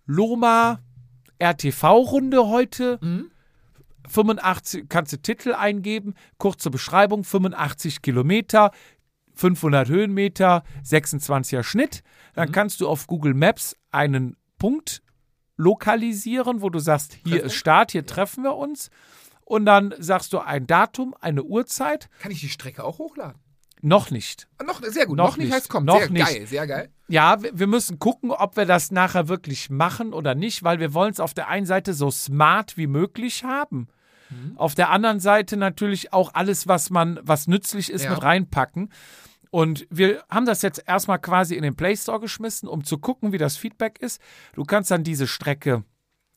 Loma, 0.05 0.79
RTV-Runde 1.39 2.47
heute. 2.47 2.99
85, 4.07 4.89
kannst 4.89 5.13
du 5.13 5.17
Titel 5.17 5.53
eingeben, 5.53 6.15
kurze 6.37 6.69
Beschreibung, 6.69 7.23
85 7.23 8.01
Kilometer, 8.01 8.71
500 9.33 9.89
Höhenmeter, 9.89 10.63
26er 10.83 11.63
Schnitt. 11.63 12.03
Dann 12.33 12.51
kannst 12.51 12.81
du 12.81 12.87
auf 12.87 13.07
Google 13.07 13.33
Maps 13.33 13.75
einen 13.91 14.37
Punkt 14.57 15.01
lokalisieren, 15.57 16.61
wo 16.61 16.69
du 16.69 16.79
sagst, 16.79 17.17
hier 17.25 17.43
ist 17.43 17.55
Start, 17.55 17.91
hier 17.91 18.05
treffen 18.05 18.43
wir 18.43 18.55
uns. 18.55 18.89
Und 19.45 19.65
dann 19.65 19.93
sagst 19.97 20.33
du 20.33 20.39
ein 20.39 20.65
Datum, 20.65 21.13
eine 21.19 21.43
Uhrzeit. 21.43 22.09
Kann 22.19 22.31
ich 22.31 22.39
die 22.39 22.49
Strecke 22.49 22.83
auch 22.83 22.99
hochladen? 22.99 23.41
Noch 23.81 24.11
nicht. 24.11 24.47
Noch, 24.65 24.81
sehr 24.83 25.05
gut. 25.07 25.17
Noch 25.17 25.29
Noch, 25.31 25.37
nicht 25.37 25.47
nicht. 25.47 25.55
heißt 25.55 25.69
kommt. 25.69 25.87
Noch 25.87 25.99
sehr 25.99 26.09
nicht. 26.11 26.25
geil, 26.25 26.45
sehr 26.47 26.67
geil. 26.67 26.89
Ja, 27.07 27.41
wir 27.41 27.57
wir 27.57 27.67
müssen 27.67 27.99
gucken, 27.99 28.31
ob 28.31 28.55
wir 28.57 28.65
das 28.65 28.91
nachher 28.91 29.27
wirklich 29.27 29.69
machen 29.69 30.13
oder 30.13 30.35
nicht, 30.35 30.63
weil 30.63 30.79
wir 30.79 30.93
wollen 30.93 31.11
es 31.11 31.19
auf 31.19 31.33
der 31.33 31.47
einen 31.47 31.65
Seite 31.65 31.93
so 31.93 32.11
smart 32.11 32.77
wie 32.77 32.87
möglich 32.87 33.43
haben. 33.43 33.87
Mhm. 34.29 34.57
Auf 34.57 34.75
der 34.75 34.89
anderen 34.91 35.19
Seite 35.19 35.57
natürlich 35.57 36.13
auch 36.13 36.33
alles, 36.33 36.67
was 36.67 36.89
man, 36.89 37.19
was 37.23 37.47
nützlich 37.47 37.91
ist, 37.91 38.03
Ja. 38.05 38.11
mit 38.11 38.23
reinpacken. 38.23 38.91
Und 39.49 39.85
wir 39.89 40.23
haben 40.29 40.45
das 40.45 40.61
jetzt 40.61 40.81
erstmal 40.87 41.19
quasi 41.19 41.55
in 41.55 41.63
den 41.63 41.75
Play 41.75 41.97
Store 41.97 42.19
geschmissen, 42.21 42.69
um 42.69 42.85
zu 42.85 42.97
gucken, 42.99 43.33
wie 43.33 43.37
das 43.37 43.57
Feedback 43.57 43.99
ist. 43.99 44.21
Du 44.53 44.63
kannst 44.63 44.89
dann 44.91 45.03
diese 45.03 45.27
Strecke, 45.27 45.83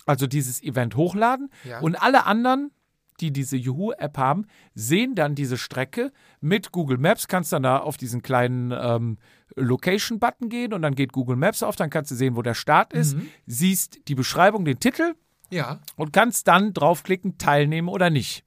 also 0.07 0.27
dieses 0.27 0.61
Event 0.63 0.97
hochladen 0.97 1.51
Ja. 1.63 1.79
und 1.81 1.95
alle 2.03 2.27
anderen, 2.27 2.73
die 3.21 3.33
diese 3.33 3.57
Juhu-App 3.57 4.19
haben, 4.19 4.47
sehen 4.75 5.15
dann 5.15 5.35
diese 5.35 5.57
Strecke 5.57 6.13
mit 6.41 6.73
Google 6.73 6.99
Maps. 6.99 7.29
Kannst 7.29 7.53
dann 7.53 7.63
da 7.63 7.79
auf 7.79 7.97
diesen 7.97 8.23
kleinen 8.23 8.73
ähm, 8.73 9.19
Location-Button 9.57 10.49
gehen 10.49 10.73
und 10.73 10.83
dann 10.83 10.95
geht 10.95 11.13
Google 11.13 11.37
Maps 11.37 11.63
auf. 11.63 11.77
Dann 11.77 11.91
kannst 11.91 12.11
du 12.11 12.15
sehen, 12.17 12.37
wo 12.37 12.43
der 12.43 12.55
Start 12.55 12.93
ist, 12.93 13.17
siehst 13.47 14.09
die 14.09 14.15
Beschreibung, 14.15 14.65
den 14.65 14.81
Titel 14.81 15.15
Ja. 15.51 15.81
und 15.97 16.13
kannst 16.13 16.49
dann 16.49 16.73
draufklicken, 16.75 17.39
teilnehmen 17.39 17.89
oder 17.89 18.11
nicht. 18.11 18.45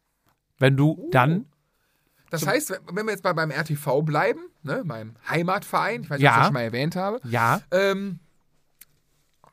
Wenn 0.59 0.75
du 0.75 1.07
dann, 1.11 1.45
Das 2.29 2.45
heißt, 2.45 2.77
wenn- 2.91 3.05
wir 3.05 3.11
jetzt 3.13 3.23
bei 3.23 3.31
beim 3.33 3.51
RTV 3.51 4.01
bleiben, 4.01 4.41
ne, 4.63 4.81
meinem 4.83 5.15
Heimatverein, 5.29 6.03
ich 6.03 6.09
weiß 6.09 6.19
nicht, 6.19 6.27
ob 6.27 6.31
ich 6.31 6.35
Ja. 6.35 6.37
das 6.39 6.45
schon 6.47 6.53
mal 6.55 6.61
erwähnt 6.61 6.95
habe, 6.97 7.21
ja, 7.23 7.61
ähm, 7.71 8.19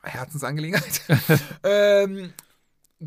Herzensangelegenheit. 0.03 1.01
ähm, 1.63 2.33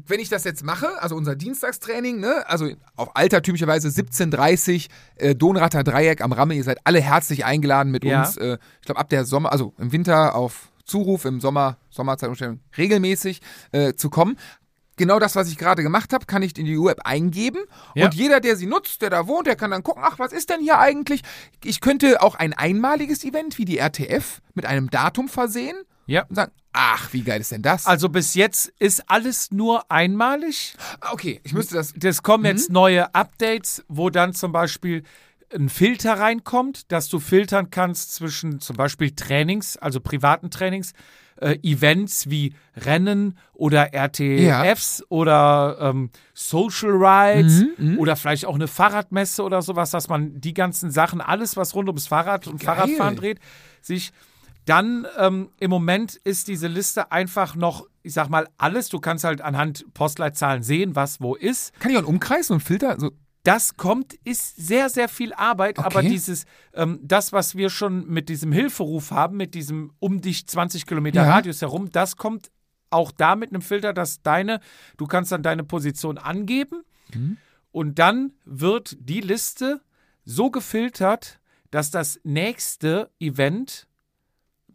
wenn 0.06 0.20
ich 0.20 0.28
das 0.28 0.44
jetzt 0.44 0.64
mache, 0.64 1.00
also 1.02 1.16
unser 1.16 1.36
Dienstagstraining, 1.36 2.20
ne, 2.20 2.44
also 2.48 2.68
auf 2.96 3.16
altertümlicherweise 3.16 3.88
17.30 3.88 4.88
äh, 5.16 5.34
Donrater 5.34 5.84
Dreieck 5.84 6.20
am 6.22 6.32
Ramme, 6.32 6.54
ihr 6.54 6.64
seid 6.64 6.78
alle 6.84 7.00
herzlich 7.00 7.44
eingeladen 7.44 7.90
mit 7.90 8.04
Ja. 8.04 8.20
uns, 8.22 8.36
äh, 8.36 8.58
ich 8.80 8.86
glaube 8.86 9.00
ab 9.00 9.08
der 9.08 9.24
Sommer, 9.24 9.52
also 9.52 9.74
im 9.78 9.92
Winter 9.92 10.34
auf 10.34 10.68
Zuruf, 10.84 11.24
im 11.24 11.40
Sommer, 11.40 11.76
Sommerzeitumstellung 11.90 12.60
regelmäßig 12.76 13.40
äh, 13.72 13.94
zu 13.94 14.08
kommen. 14.10 14.36
Genau 14.96 15.20
das, 15.20 15.36
was 15.36 15.48
ich 15.48 15.56
gerade 15.58 15.82
gemacht 15.84 16.12
habe, 16.12 16.26
kann 16.26 16.42
ich 16.42 16.58
in 16.58 16.64
die 16.64 16.76
U-App 16.76 17.02
eingeben. 17.04 17.58
Ja. 17.94 18.06
Und 18.06 18.14
jeder, 18.14 18.40
der 18.40 18.56
sie 18.56 18.66
nutzt, 18.66 19.00
der 19.02 19.10
da 19.10 19.28
wohnt, 19.28 19.46
der 19.46 19.54
kann 19.54 19.70
dann 19.70 19.84
gucken, 19.84 20.02
ach, 20.04 20.18
was 20.18 20.32
ist 20.32 20.50
denn 20.50 20.60
hier 20.60 20.78
eigentlich? 20.80 21.22
Ich 21.62 21.80
könnte 21.80 22.20
auch 22.20 22.34
ein 22.34 22.52
einmaliges 22.52 23.22
Event 23.22 23.58
wie 23.58 23.64
die 23.64 23.78
RTF 23.78 24.40
mit 24.54 24.66
einem 24.66 24.90
Datum 24.90 25.28
versehen 25.28 25.76
ja. 26.09 26.24
und 26.28 26.35
sagen, 26.35 26.51
ach, 26.72 27.12
wie 27.12 27.22
geil 27.22 27.40
ist 27.40 27.52
denn 27.52 27.62
das? 27.62 27.86
Also 27.86 28.09
bis 28.09 28.35
jetzt 28.35 28.72
ist 28.80 29.09
alles 29.09 29.52
nur 29.52 29.89
einmalig. 29.90 30.74
Ah, 31.01 31.12
okay, 31.12 31.40
ich 31.44 31.52
müsste 31.52 31.76
das. 31.76 31.94
Es 32.02 32.22
kommen 32.24 32.43
Mhm. 32.43 32.48
jetzt 32.51 32.70
neue 32.70 33.14
Updates, 33.14 33.85
wo 33.89 34.10
dann 34.10 34.32
zum 34.35 34.51
Beispiel 34.51 35.05
ein 35.55 35.68
Filter 35.68 36.18
reinkommt, 36.18 36.90
dass 36.93 37.09
du 37.09 37.20
filtern 37.20 37.70
kannst 37.70 38.14
zwischen 38.14 38.60
zum 38.60 38.76
Beispiel 38.76 39.12
Trainings, 39.12 39.76
also 39.78 40.01
privaten 40.01 40.51
Trainings, 40.51 40.93
äh, 41.40 41.56
Events 41.62 42.28
wie 42.28 42.52
Rennen 42.76 43.39
oder 43.55 43.94
RTFs 43.94 45.05
oder 45.09 45.78
ähm, 45.80 46.10
Social 46.35 46.90
Rides 46.93 47.64
Mhm, 47.78 47.98
oder 47.98 48.16
vielleicht 48.16 48.44
auch 48.44 48.56
eine 48.56 48.66
Fahrradmesse 48.68 49.43
oder 49.43 49.62
sowas, 49.62 49.90
dass 49.90 50.09
man 50.09 50.40
die 50.40 50.52
ganzen 50.52 50.90
Sachen, 50.90 51.20
alles 51.20 51.56
was 51.56 51.74
rund 51.74 51.89
ums 51.89 52.09
Fahrrad 52.09 52.47
und 52.47 52.60
Geil. 52.60 52.66
Fahrradfahren 52.76 53.16
dreht, 53.16 53.39
sich 53.80 54.12
dann 54.68 55.06
ähm, 55.16 55.50
im 55.58 55.70
Moment 55.70 56.16
ist 56.16 56.48
diese 56.48 56.66
Liste 56.68 57.10
einfach 57.12 57.54
noch, 57.56 57.86
ich 58.02 58.12
sag 58.14 58.28
mal, 58.28 58.48
alles. 58.58 58.88
Du 58.88 59.00
kannst 59.00 59.24
halt 59.24 59.40
anhand 59.40 59.84
Postleitzahlen 59.94 60.62
sehen, 60.62 60.94
was 60.96 61.20
wo 61.20 61.34
ist. 61.34 61.72
Kann 61.80 61.90
ich 61.90 61.96
auch 61.96 62.00
einen 62.02 62.08
Umkreis 62.08 62.50
und 62.50 62.56
einen 62.56 62.60
Filter? 62.60 62.98
So, 62.98 63.10
Das 63.44 63.76
kommt, 63.76 64.14
ist 64.24 64.56
sehr, 64.56 64.90
sehr 64.90 65.08
viel 65.08 65.32
Arbeit, 65.32 65.78
aber 65.78 66.00
Okay. 66.00 66.08
dieses, 66.08 66.44
ähm, 66.74 66.98
das, 67.02 67.32
was 67.32 67.54
wir 67.56 67.70
schon 67.70 68.06
mit 68.08 68.28
diesem 68.28 68.52
Hilferuf 68.52 69.10
haben, 69.10 69.36
mit 69.38 69.54
diesem 69.54 69.92
um 70.00 70.20
dich 70.20 70.46
20 70.46 70.84
Kilometer 70.86 71.22
Ja. 71.24 71.30
Radius 71.34 71.62
herum, 71.62 71.90
das 71.90 72.16
kommt 72.16 72.50
auch 72.90 73.10
da 73.10 73.36
mit 73.36 73.50
einem 73.50 73.62
Filter, 73.62 73.92
dass 73.92 74.22
deine, 74.22 74.60
du 74.96 75.06
kannst 75.06 75.32
dann 75.32 75.42
deine 75.42 75.64
Position 75.64 76.18
angeben 76.18 76.82
Mhm. 77.14 77.38
und 77.70 77.98
dann 77.98 78.32
wird 78.44 78.96
die 79.00 79.20
Liste 79.20 79.80
so 80.24 80.50
gefiltert, 80.50 81.38
dass 81.70 81.90
das 81.90 82.20
nächste 82.24 83.10
Event 83.20 83.88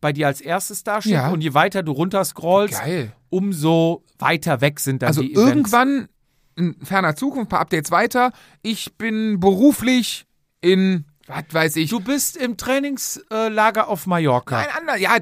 bei 0.03 0.13
dir 0.13 0.27
als 0.27 0.41
erstes 0.41 0.83
dasteht 0.83 1.13
Ja. 1.13 1.29
und 1.29 1.41
je 1.41 1.53
weiter 1.55 1.81
du 1.81 1.93
runterscrollst, 1.93 2.79
geil. 2.81 3.11
umso 3.29 4.03
weiter 4.19 4.61
weg 4.61 4.79
sind 4.79 5.01
dann 5.01 5.07
Also 5.07 5.21
die 5.21 5.31
Events. 5.33 5.47
irgendwann 5.49 6.09
in 6.55 6.75
ferner 6.85 7.15
Zukunft, 7.15 7.47
ein 7.47 7.49
paar 7.49 7.61
Updates 7.61 7.89
weiter, 7.89 8.31
ich 8.61 8.93
bin 8.97 9.39
beruflich 9.39 10.25
in, 10.61 11.05
was 11.25 11.45
weiß 11.51 11.75
ich, 11.77 11.89
Du 11.89 11.99
bist 11.99 12.37
im 12.37 12.57
Trainingslager 12.57 13.87
auf 13.87 14.05
Mallorca. 14.05 14.57
ein 14.59 14.67
anderer, 14.77 14.97
ja, 14.97 15.17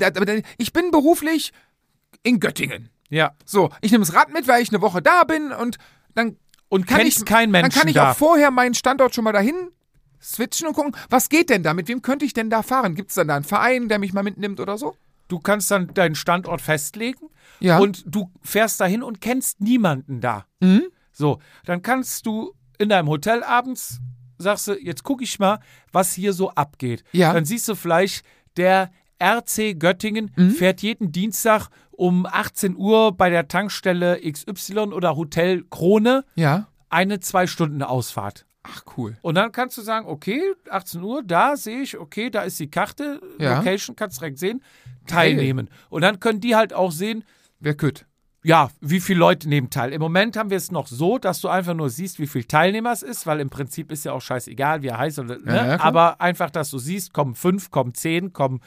ich 0.58 0.74
bin 0.74 0.91
beruflich 0.91 1.52
in 2.24 2.40
Göttingen. 2.40 2.90
Ja. 3.10 3.32
So, 3.45 3.70
ich 3.82 3.91
nehme 3.91 4.03
das 4.06 4.14
Rad 4.16 4.34
mit, 4.34 4.48
weil 4.48 4.62
ich 4.62 4.70
eine 4.70 4.82
Woche 4.82 5.02
da 5.02 5.24
bin 5.24 5.52
und 5.52 5.78
dann 6.16 6.38
Und 6.70 6.88
kann 6.88 7.02
ich, 7.02 7.24
keinen 7.26 7.52
Menschen 7.52 7.70
dann 7.72 7.80
kann 7.80 7.88
ich 7.88 7.95
da. 7.95 8.12
auch 8.12 8.16
vorher 8.18 8.52
meinen 8.52 8.74
Standort 8.74 9.14
schon 9.16 9.24
mal 9.24 9.32
dahin 9.34 9.56
switchen 10.22 10.68
und 10.68 10.73
gucken, 10.73 10.95
was 11.10 11.30
geht 11.30 11.49
denn 11.49 11.64
da? 11.64 11.73
Mit 11.73 11.88
wem 11.88 12.02
könnte 12.02 12.26
ich 12.26 12.34
denn 12.34 12.49
da 12.49 12.61
fahren? 12.64 12.95
Gibt 12.95 13.10
es 13.10 13.15
dann 13.15 13.27
da 13.27 13.35
einen 13.35 13.45
Verein, 13.45 13.89
der 13.89 13.99
mich 13.99 14.14
mal 14.14 14.23
mitnimmt 14.23 14.60
oder 14.60 14.77
so? 14.77 14.95
Du 15.27 15.39
kannst 15.39 15.72
dann 15.72 15.93
deinen 15.93 16.15
Standort 16.15 16.61
festlegen 16.61 17.27
Ja. 17.60 17.80
und 17.80 18.03
du 18.06 18.30
fährst 18.41 18.80
dahin 18.81 19.02
und 19.03 19.22
kennst 19.22 19.61
niemanden 19.61 20.19
da. 20.22 20.45
Mhm. 20.60 20.84
So, 21.11 21.39
dann 21.65 21.81
kannst 21.81 22.26
du 22.26 22.53
in 22.77 22.89
deinem 22.89 23.07
Hotel 23.10 23.43
abends 23.43 23.99
sagst 24.38 24.68
du, 24.68 24.73
jetzt 24.73 25.03
gucke 25.03 25.23
ich 25.23 25.38
mal, 25.38 25.60
was 25.91 26.14
hier 26.14 26.34
so 26.34 26.49
abgeht. 26.49 27.03
Ja. 27.11 27.31
Dann 27.31 27.45
siehst 27.45 27.68
du 27.68 27.76
vielleicht, 27.76 28.26
der 28.57 28.89
RC 29.22 29.76
Göttingen 29.77 30.31
Mhm. 30.35 30.49
fährt 30.52 30.81
jeden 30.81 31.11
Dienstag 31.11 31.68
um 31.91 32.26
18 32.26 32.76
Uhr 32.76 33.11
bei 33.15 33.30
der 33.30 33.48
Tankstelle 33.48 34.19
XY 34.19 34.80
oder 34.93 35.15
Hotel 35.15 35.64
Krone 35.69 36.26
Ja. 36.34 36.68
eine 36.89 37.19
zwei 37.19 37.45
Stunden 37.45 37.84
Ausfahrt. 37.84 38.48
Ach, 38.64 38.84
cool. 38.98 39.18
Und 39.22 39.36
dann 39.36 39.52
kannst 39.52 39.78
du 39.78 39.82
sagen, 39.82 40.06
okay, 40.08 40.40
18 40.70 41.02
Uhr, 41.02 41.24
da 41.24 41.58
sehe 41.58 41.82
ich, 41.82 41.98
okay, 41.98 42.30
da 42.30 42.42
ist 42.44 42.60
die 42.60 42.70
Karte, 42.70 43.20
Ja. 43.40 43.58
Location, 43.58 43.96
kannst 43.96 44.20
direkt 44.20 44.38
sehen, 44.38 44.62
teilnehmen. 45.08 45.70
Und 45.90 46.02
dann 46.04 46.20
können 46.20 46.40
die 46.42 46.56
halt 46.56 46.72
auch 46.74 46.92
sehen, 46.92 47.24
Wer 47.60 47.74
kütt. 47.76 48.06
ja, 48.44 48.70
wie 48.80 49.00
viele 49.00 49.20
Leute 49.20 49.50
nehmen 49.50 49.70
teil. 49.72 49.94
Im 49.94 50.02
Moment 50.02 50.38
haben 50.38 50.52
wir 50.52 50.58
es 50.58 50.72
noch 50.72 50.86
so, 50.88 51.18
dass 51.18 51.42
du 51.42 51.48
einfach 51.48 51.74
nur 51.74 51.90
siehst, 51.90 52.20
wie 52.20 52.28
viel 52.28 52.44
Teilnehmer 52.44 52.92
es 52.92 53.02
ist, 53.02 53.26
weil 53.26 53.40
im 53.40 53.50
Prinzip 53.50 53.92
ist 53.92 54.06
ja 54.06 54.12
auch 54.14 54.22
scheißegal, 54.22 54.84
wie 54.84 54.88
er 54.90 54.98
heißt. 55.00 55.18
Oder, 55.20 55.40
ne? 55.40 55.56
Ja, 55.56 55.68
ja. 55.68 55.80
Aber 55.80 56.22
einfach, 56.22 56.52
dass 56.52 56.70
du 56.70 56.78
siehst, 56.78 57.14
kommen 57.14 57.34
fünf, 57.34 57.72
kommen 57.72 57.94
zehn, 57.96 58.32
kommen 58.32 58.62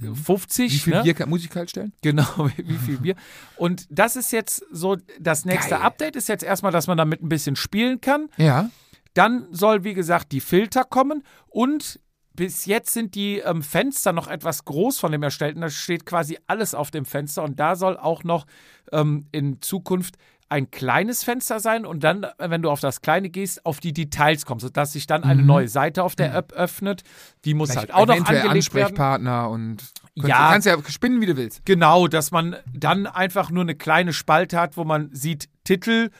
50. 0.00 0.72
Wie 0.72 0.78
viel 0.78 0.94
ne? 0.94 1.02
Bier 1.02 1.14
kann, 1.14 1.28
muss 1.28 1.42
ich 1.42 1.50
kalt 1.50 1.70
stellen? 1.70 1.92
Genau, 2.02 2.48
wie 2.56 2.68
wie 2.68 2.76
viel 2.76 2.98
Bier. 2.98 3.16
Und 3.56 3.86
das 3.90 4.14
ist 4.16 4.30
jetzt 4.32 4.64
so, 4.70 4.96
das 5.18 5.44
nächste 5.44 5.70
Geil. 5.74 5.82
Update 5.82 6.16
ist 6.16 6.28
jetzt 6.28 6.44
erstmal, 6.44 6.72
dass 6.72 6.86
man 6.86 6.96
damit 6.96 7.22
ein 7.22 7.28
bisschen 7.28 7.56
spielen 7.56 8.00
kann. 8.00 8.28
Ja. 8.36 8.70
Dann 9.14 9.46
soll, 9.50 9.84
wie 9.84 9.94
gesagt, 9.94 10.32
die 10.32 10.40
Filter 10.40 10.84
kommen 10.84 11.22
und 11.48 12.00
bis 12.34 12.66
jetzt 12.66 12.92
sind 12.92 13.16
die 13.16 13.38
ähm, 13.38 13.62
Fenster 13.62 14.12
noch 14.12 14.28
etwas 14.28 14.64
groß 14.64 14.98
von 15.00 15.10
dem 15.10 15.22
Erstellten. 15.24 15.60
Da 15.60 15.70
steht 15.70 16.06
quasi 16.06 16.38
alles 16.46 16.72
auf 16.72 16.92
dem 16.92 17.04
Fenster 17.04 17.42
und 17.42 17.58
da 17.58 17.74
soll 17.74 17.96
auch 17.96 18.22
noch 18.22 18.46
ähm, 18.92 19.26
in 19.32 19.60
Zukunft 19.60 20.14
ein 20.50 20.70
kleines 20.70 21.24
Fenster 21.24 21.58
sein 21.60 21.84
und 21.84 22.04
dann, 22.04 22.22
äh, 22.22 22.30
wenn 22.48 22.62
du 22.62 22.70
auf 22.70 22.78
das 22.80 23.02
kleine 23.02 23.28
gehst, 23.28 23.66
auf 23.66 23.80
die 23.80 23.92
Details 23.92 24.46
kommst, 24.46 24.62
sodass 24.64 24.92
sich 24.92 25.06
dann 25.08 25.24
eine 25.24 25.42
neue 25.42 25.68
Seite 25.68 26.02
auf 26.04 26.14
der 26.14 26.32
App 26.34 26.52
öffnet. 26.52 27.02
Die 27.44 27.54
muss 27.54 27.76
halt 27.76 27.92
auch 27.92 28.06
noch 28.06 28.14
Mhm. 28.16 28.22
angelegt 28.24 28.44
werden. 28.44 28.56
Ansprechpartner 28.56 29.50
und 29.50 29.78
kannst, 30.16 30.28
Ja. 30.28 30.44
du 30.46 30.52
kannst 30.52 30.66
ja 30.68 30.90
spinnen, 30.90 31.20
wie 31.20 31.26
du 31.26 31.36
willst. 31.36 31.66
Genau, 31.66 32.06
dass 32.06 32.30
man 32.30 32.56
dann 32.72 33.06
einfach 33.06 33.50
nur 33.50 33.62
eine 33.62 33.74
kleine 33.74 34.12
Spalte 34.12 34.58
hat, 34.60 34.76
wo 34.76 34.84
man 34.84 35.10
sieht 35.12 35.48
Titel 35.64 36.10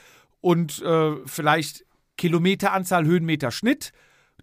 und 0.41 0.81
äh, 0.83 1.15
vielleicht 1.25 1.85
Kilometeranzahl, 2.19 3.05
Höhenmeter, 3.05 3.49
Schnitt, 3.51 3.91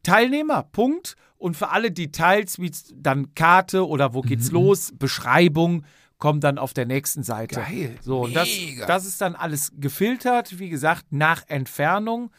Teilnehmer, 0.03 0.63
Punkt. 0.65 1.15
Und 1.39 1.55
für 1.57 1.69
alle 1.69 1.91
Details, 1.93 2.59
wie 2.59 2.73
dann 2.95 3.35
Karte 3.35 3.87
oder 3.87 4.15
wo 4.15 4.23
Mhm. 4.23 4.27
geht's 4.27 4.51
los, 4.51 4.93
Beschreibung, 4.99 5.85
kommt 6.19 6.43
dann 6.45 6.57
auf 6.59 6.73
der 6.73 6.87
nächsten 6.87 7.23
Seite. 7.23 7.61
Geil. 7.61 7.97
So, 8.01 8.23
und 8.23 8.35
das, 8.35 8.49
das 8.87 9.05
ist 9.05 9.21
dann 9.21 9.35
alles 9.35 9.71
gefiltert, 9.79 10.59
wie 10.59 10.71
gesagt, 10.71 11.05
nach 11.11 11.43
Entfernung. 11.49 12.31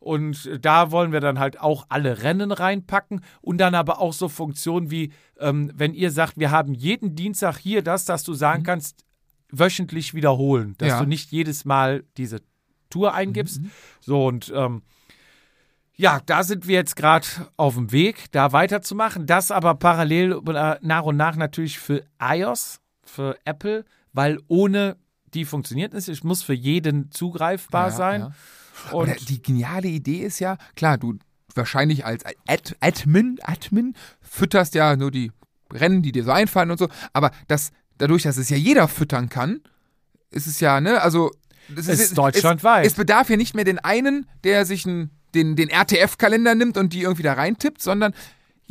Und 0.00 0.50
da 0.62 0.90
wollen 0.90 1.12
wir 1.12 1.20
dann 1.20 1.38
halt 1.38 1.60
auch 1.60 1.86
alle 1.90 2.22
Rennen 2.24 2.50
reinpacken 2.50 3.20
und 3.42 3.58
dann 3.58 3.74
aber 3.76 4.00
auch 4.00 4.14
so 4.14 4.28
Funktionen 4.28 4.90
wie, 4.90 5.12
ähm, 5.38 5.70
wenn 5.74 5.94
ihr 5.94 6.10
sagt, 6.10 6.38
wir 6.38 6.50
haben 6.50 6.74
jeden 6.74 7.14
Dienstag 7.14 7.58
hier 7.58 7.82
das, 7.82 8.04
dass 8.06 8.24
du 8.24 8.32
sagen 8.34 8.62
kannst, 8.64 9.04
wöchentlich 9.52 10.14
wiederholen, 10.14 10.74
dass 10.78 10.88
Ja. 10.88 11.00
du 11.02 11.06
nicht 11.06 11.30
jedes 11.32 11.64
Mal 11.64 12.02
diese 12.16 12.40
Tour 12.90 13.14
eingibst. 13.14 13.60
So 14.00 14.26
und 14.26 14.52
ähm, 14.54 14.82
ja, 15.96 16.20
da 16.24 16.44
sind 16.44 16.66
wir 16.66 16.76
jetzt 16.76 16.96
gerade 16.96 17.26
auf 17.58 17.74
dem 17.74 17.92
Weg, 17.92 18.32
da 18.32 18.52
weiterzumachen. 18.52 19.26
Das 19.26 19.50
aber 19.50 19.74
parallel 19.74 20.40
äh, 20.48 20.76
nach 20.80 21.02
und 21.02 21.16
nach 21.16 21.36
natürlich 21.36 21.78
für 21.78 22.04
iOS, 22.18 22.80
für 23.04 23.36
Apple, 23.44 23.84
weil 24.12 24.38
ohne 24.48 24.96
die 25.34 25.44
funktioniert 25.44 25.92
es. 25.94 26.08
Es 26.08 26.24
muss 26.24 26.42
für 26.42 26.54
jeden 26.54 27.10
zugreifbar 27.10 27.88
Ja, 27.88 27.94
sein. 27.94 28.20
ja. 28.20 28.32
Und 28.92 29.02
Oder 29.10 29.14
die 29.14 29.42
geniale 29.42 29.88
Idee 29.88 30.20
ist 30.24 30.38
ja, 30.38 30.56
klar, 30.74 30.96
du, 30.96 31.18
wahrscheinlich 31.54 32.06
als 32.06 32.24
Ad 32.46 32.74
Admin, 32.80 33.38
Admin, 33.42 33.94
fütterst 34.22 34.74
ja 34.74 34.96
nur 34.96 35.10
die 35.10 35.32
Rennen, 35.70 36.00
die 36.02 36.12
dir 36.12 36.24
so 36.24 36.30
einfallen 36.30 36.70
und 36.70 36.78
so. 36.78 36.88
Aber 37.12 37.30
das, 37.46 37.72
dadurch, 37.98 38.22
dass 38.22 38.38
es 38.38 38.48
ja 38.48 38.56
jeder 38.56 38.88
füttern 38.88 39.28
kann, 39.28 39.60
ist 40.30 40.46
es 40.46 40.60
ja, 40.60 40.80
ne, 40.80 41.02
also. 41.02 41.30
Es 41.76 41.88
ist 41.88 42.16
deutschlandweit. 42.16 42.86
Es, 42.86 42.92
es 42.92 42.96
bedarf 42.96 43.30
ja 43.30 43.36
nicht 43.36 43.54
mehr 43.54 43.64
den 43.64 43.78
einen, 43.78 44.26
der 44.44 44.64
sich 44.64 44.86
ein, 44.86 45.10
den, 45.34 45.56
den 45.56 45.70
RTF-Kalender 45.70 46.54
nimmt 46.54 46.76
und 46.76 46.92
die 46.92 47.02
irgendwie 47.02 47.22
da 47.22 47.34
reintippt, 47.34 47.80
sondern 47.82 48.14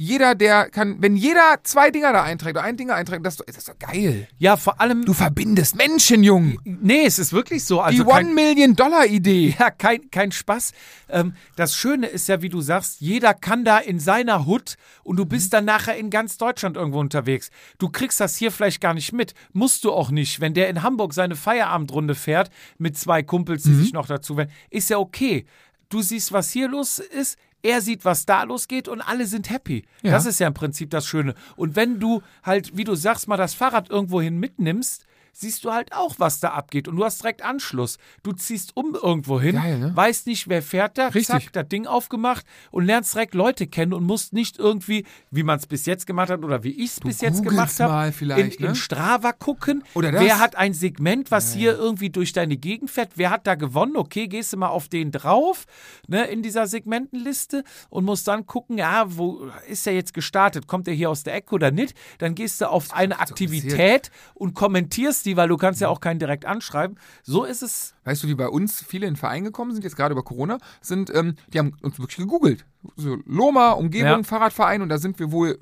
jeder, 0.02 0.34
der 0.34 0.70
kann, 0.70 1.02
wenn 1.02 1.18
jeder 1.18 1.60
zwei 1.64 1.92
Dinger 1.92 2.14
da 2.14 2.24
einträgt 2.24 2.56
oder 2.56 2.64
ein 2.64 2.78
Dinger 2.78 2.96
einträgt, 2.96 3.26
das, 3.26 3.38
ist 3.42 3.68
doch 3.68 3.78
geil. 3.78 4.30
Ja, 4.38 4.56
vor 4.56 4.80
allem. 4.80 5.04
Du 5.04 5.14
verbindest 5.14 5.76
Menschen, 5.76 6.24
Jung. 6.24 6.58
Nee, 6.64 7.04
es 7.04 7.20
ist 7.20 7.34
wirklich 7.34 7.66
so. 7.66 7.82
Also 7.82 8.02
die 8.06 8.10
One-Million-Dollar-Idee. 8.10 9.56
Ja, 9.60 9.72
kein, 9.72 10.10
kein 10.10 10.32
Spaß. 10.32 10.72
Ähm, 11.10 11.34
das 11.58 11.76
Schöne 11.76 12.08
ist 12.08 12.30
ja, 12.30 12.42
wie 12.42 12.48
du 12.48 12.62
sagst, 12.62 13.02
jeder 13.02 13.34
kann 13.34 13.66
da 13.66 13.78
in 13.78 14.00
seiner 14.00 14.46
Hut 14.46 14.76
und 15.04 15.18
du 15.18 15.26
bist 15.26 15.52
dann 15.52 15.66
nachher 15.66 15.98
in 15.98 16.10
ganz 16.10 16.38
Deutschland 16.38 16.78
irgendwo 16.78 17.00
unterwegs. 17.02 17.50
Du 17.78 17.90
kriegst 17.90 18.22
das 18.22 18.38
hier 18.38 18.54
vielleicht 18.54 18.80
gar 18.80 18.94
nicht 18.94 19.12
mit. 19.12 19.34
Musst 19.52 19.84
du 19.84 19.92
auch 19.92 20.12
nicht. 20.12 20.40
Wenn 20.40 20.54
der 20.54 20.70
in 20.70 20.82
Hamburg 20.82 21.14
seine 21.14 21.36
Feierabendrunde 21.36 22.16
fährt 22.16 22.52
mit 22.78 22.98
zwei 22.98 23.22
Kumpels, 23.22 23.64
die 23.64 23.72
Mhm. 23.72 23.82
sich 23.82 23.92
noch 23.92 24.08
dazu 24.08 24.38
werden, 24.38 24.52
ist 24.70 24.90
ja 24.90 24.98
okay. 24.98 25.46
Du 25.90 26.02
siehst, 26.04 26.32
was 26.32 26.52
hier 26.52 26.70
los 26.70 27.00
ist. 27.00 27.38
Er 27.62 27.82
sieht, 27.82 28.06
was 28.06 28.26
da 28.26 28.44
losgeht 28.44 28.88
und 28.88 29.02
alle 29.02 29.26
sind 29.26 29.50
happy. 29.50 29.86
Ja. 30.02 30.12
Das 30.12 30.26
ist 30.26 30.40
ja 30.40 30.48
im 30.48 30.54
Prinzip 30.54 30.90
das 30.90 31.06
Schöne. 31.06 31.36
Und 31.56 31.76
wenn 31.76 32.00
du 32.00 32.22
halt, 32.44 32.78
wie 32.78 32.86
du 32.86 32.96
sagst, 32.96 33.28
mal 33.28 33.38
das 33.38 33.54
Fahrrad 33.54 33.90
irgendwohin 33.90 34.38
mitnimmst, 34.38 35.06
siehst 35.40 35.64
du 35.64 35.72
halt 35.72 35.94
auch, 35.94 36.16
was 36.18 36.40
da 36.40 36.50
abgeht. 36.50 36.88
Und 36.88 36.98
du 36.98 37.06
hast 37.06 37.22
direkt 37.22 37.44
Anschluss. 37.44 37.98
Du 38.24 38.32
ziehst 38.32 38.76
um 38.76 38.96
irgendwo 38.96 39.40
hin, 39.40 39.56
Geil, 39.56 39.80
ne? 39.80 39.92
weißt 39.96 40.28
nicht, 40.28 40.50
wer 40.50 40.62
fährt 40.62 40.98
da, 40.98 41.08
Richtig. 41.08 41.26
zack, 41.28 41.54
das 41.54 41.68
Ding 41.68 41.88
aufgemacht 41.88 42.46
und 42.72 42.86
lernst 42.86 43.14
direkt 43.14 43.34
Leute 43.34 43.68
kennen 43.68 43.94
und 43.94 44.04
musst 44.04 44.34
nicht 44.34 44.60
irgendwie, 44.60 45.06
wie 45.32 45.44
man 45.44 45.60
es 45.60 45.68
bis 45.68 45.86
jetzt 45.86 46.06
gemacht 46.06 46.30
hat 46.30 46.44
oder 46.44 46.64
wie 46.64 46.72
ich 46.72 46.92
es 46.92 47.00
bis 47.00 47.22
jetzt 47.22 47.44
gemacht 47.44 47.80
habe, 47.80 48.08
in, 48.08 48.14
vielleicht, 48.14 48.60
in 48.60 48.68
ne? 48.68 48.76
Strava 48.76 49.32
gucken. 49.32 49.84
Oder 49.94 50.12
das. 50.12 50.22
Wer 50.22 50.40
hat 50.40 50.56
ein 50.56 50.74
Segment, 50.74 51.32
was 51.32 51.54
hier 51.54 51.78
irgendwie 51.78 52.10
durch 52.10 52.34
deine 52.34 52.58
Gegend 52.58 52.92
fährt? 52.92 53.12
Wer 53.16 53.30
hat 53.30 53.48
da 53.48 53.56
gewonnen? 53.56 53.96
Okay, 53.96 54.28
gehst 54.28 54.54
du 54.54 54.58
mal 54.58 54.68
auf 54.68 54.88
den 54.88 55.12
drauf, 55.12 55.66
ne, 56.08 56.26
in 56.26 56.42
dieser 56.42 56.68
Segmentenliste 56.68 57.64
und 57.90 58.06
musst 58.06 58.28
dann 58.28 58.46
gucken, 58.46 58.78
ja, 58.78 59.06
wo 59.08 59.50
ist 59.68 59.88
er 59.88 59.94
jetzt 59.94 60.14
gestartet? 60.14 60.68
Kommt 60.68 60.88
er 60.88 60.94
hier 60.94 61.10
aus 61.10 61.24
der 61.24 61.36
Ecke 61.36 61.56
oder 61.56 61.72
nicht? 61.72 61.96
Dann 62.18 62.36
gehst 62.36 62.62
du 62.62 62.70
auf 62.70 62.94
eine 62.94 63.20
Aktivität 63.20 64.12
und 64.34 64.54
kommentierst 64.54 65.26
die, 65.26 65.29
weil 65.38 65.48
du 65.48 65.58
kannst 65.58 65.82
ja 65.82 65.88
auch 65.90 66.00
keinen 66.00 66.20
direkt 66.20 66.46
anschreiben. 66.46 66.98
So 67.24 67.44
ist 67.44 67.62
es. 67.64 67.96
Weißt 68.04 68.24
du, 68.24 68.28
wie 68.28 68.36
bei 68.36 68.48
uns 68.48 68.84
viele 68.84 69.08
in 69.08 69.14
den 69.14 69.18
Verein 69.20 69.44
gekommen 69.44 69.72
sind, 69.74 69.84
jetzt 69.84 69.96
gerade 69.96 70.14
über 70.14 70.24
Corona, 70.24 70.58
sind, 70.82 71.14
ähm, 71.14 71.36
die 71.54 71.60
haben 71.60 71.74
uns 71.82 72.00
wirklich 72.00 72.18
gegoogelt. 72.18 72.66
So 72.96 73.18
Loma, 73.26 73.72
Umgebung, 73.72 74.08
Ja. 74.10 74.24
Fahrradverein 74.24 74.82
und 74.82 74.90
da 74.90 74.98
sind 74.98 75.20
wir 75.20 75.32
wohl 75.32 75.60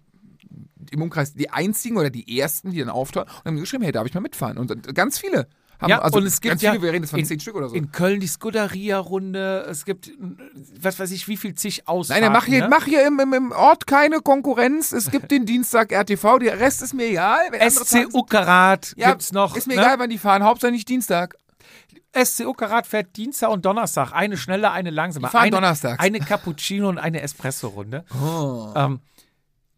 im 0.92 1.02
Umkreis 1.02 1.34
die 1.34 1.50
einzigen 1.50 1.98
oder 1.98 2.10
die 2.10 2.40
ersten, 2.40 2.72
die 2.72 2.80
dann 2.80 2.90
auftauchen 2.90 3.28
und 3.30 3.46
haben 3.46 3.58
geschrieben, 3.58 3.84
hey, 3.84 3.92
darf 3.92 4.08
ich 4.08 4.14
mal 4.14 4.22
mitfahren? 4.22 4.58
Und 4.58 4.72
äh, 4.72 4.94
ganz 4.94 5.18
viele 5.18 5.48
haben, 5.80 5.90
Ja, 5.90 6.00
also 6.00 6.18
und 6.18 6.26
es 6.26 6.42
gibt 6.42 6.62
ja 6.62 6.72
viele, 6.72 6.82
wir 6.84 6.92
reden 6.92 7.04
jetzt 7.04 7.12
von 7.12 7.20
in- 7.20 7.26
zehn 7.26 7.40
Stück 7.40 7.56
oder 7.56 7.70
so. 7.70 7.76
In 7.76 7.92
Köln 7.92 8.20
die 8.20 8.28
Scuderia-Runde. 8.28 9.66
Es 9.70 9.86
gibt, 9.86 10.12
was 10.82 11.00
weiß 11.00 11.12
ich, 11.12 11.28
wie 11.28 11.38
viel 11.38 11.54
zig 11.56 11.78
Nein, 11.80 11.88
Ausfahrten. 11.88 12.24
dann 12.24 12.34
mach 12.34 12.46
hier, 12.46 12.62
ne? 12.64 12.68
mach 12.70 12.86
hier 12.86 13.06
im, 13.06 13.20
im, 13.20 13.34
im 13.34 13.52
Ort 13.52 13.88
keine 13.88 14.20
Konkurrenz. 14.22 14.92
Es 14.92 15.12
gibt 15.12 15.32
den 15.32 15.46
Dienstag 15.46 15.92
RTV, 15.92 16.40
der 16.40 16.60
Rest 16.60 16.82
ist 16.82 16.94
mir 16.94 17.06
egal. 17.06 17.40
SC 17.70 17.86
Tagen- 17.90 18.10
Uckerat 18.16 18.94
ja, 18.98 19.10
gibt's 19.12 19.32
noch. 19.32 19.56
Ist 19.56 19.68
mir 19.68 19.76
ne? 19.76 19.82
egal, 19.82 20.00
wann 20.00 20.10
die 20.10 20.18
fahren, 20.18 20.44
Hauptsache 20.44 20.72
nicht 20.72 20.88
Dienstag. 20.90 21.36
SC 22.14 22.46
Uckerat 22.48 22.88
fährt 22.88 23.16
Dienstag 23.16 23.50
und 23.52 23.64
Donnerstag. 23.66 24.12
Eine 24.14 24.38
schnelle, 24.38 24.72
eine 24.72 24.90
langsame. 24.90 25.28
Die 25.28 25.32
fahren 25.32 25.44
eine, 25.44 25.52
donnerstags. 25.52 26.00
Eine 26.04 26.20
Cappuccino 26.20 26.90
und 26.90 26.98
eine 26.98 27.22
Espresso-Runde. 27.22 28.06
Ähm, 28.76 29.00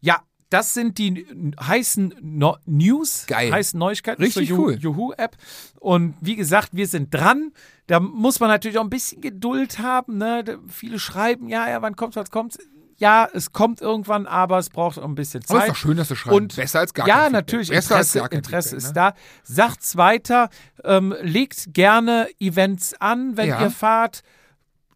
ja, 0.00 0.20
das 0.50 0.74
sind 0.74 0.98
die 0.98 1.26
heißen 1.60 2.14
no 2.20 2.56
News, 2.66 3.24
Geil. 3.26 3.52
heißen 3.52 3.78
Neuigkeiten 3.78 4.22
Richtig 4.22 4.48
zur 4.48 4.58
cool. 4.58 4.74
Juhu-App. 4.78 5.36
Und 5.78 6.14
wie 6.20 6.36
gesagt, 6.36 6.70
wir 6.72 6.86
sind 6.86 7.14
dran. 7.14 7.52
Da 7.86 8.00
muss 8.00 8.40
man 8.40 8.48
natürlich 8.50 8.78
auch 8.78 8.84
ein 8.84 8.90
bisschen 8.90 9.20
Geduld 9.20 9.78
haben. 9.78 10.18
Ne? 10.18 10.58
Viele 10.68 10.98
schreiben, 10.98 11.48
ja, 11.48 11.68
ja, 11.68 11.80
wann 11.82 11.96
kommt's, 11.96 12.16
was 12.16 12.30
kommt? 12.30 12.58
Ja, 12.98 13.26
es 13.32 13.52
kommt 13.52 13.80
irgendwann, 13.80 14.26
aber 14.26 14.58
es 14.58 14.68
braucht 14.68 14.98
auch 14.98 15.04
ein 15.04 15.14
bisschen 15.14 15.42
Zeit. 15.42 15.56
Aber 15.56 15.64
ist 15.66 15.70
doch 15.70 15.76
schön, 15.76 15.96
dass 15.96 16.08
du 16.08 16.14
schreibst. 16.16 16.36
Und 16.36 16.56
Besser 16.56 16.80
als 16.80 16.92
gar 16.92 17.08
ja, 17.08 17.22
kein 17.22 17.32
natürlich, 17.32 17.70
Besser 17.70 17.96
als 17.96 18.14
Interesse, 18.14 18.18
gar 18.18 18.28
kein 18.28 18.38
Interesse 18.38 18.68
Feedback, 18.70 18.84
ist 18.84 18.88
ne? 18.88 18.92
da. 18.94 19.14
Sagt's 19.42 19.96
weiter, 19.96 20.50
ähm, 20.84 21.14
legt 21.22 21.72
gerne 21.72 22.28
Events 22.38 22.92
an, 23.00 23.38
wenn 23.38 23.48
Ja. 23.48 23.62
ihr 23.62 23.70
fahrt, 23.70 24.22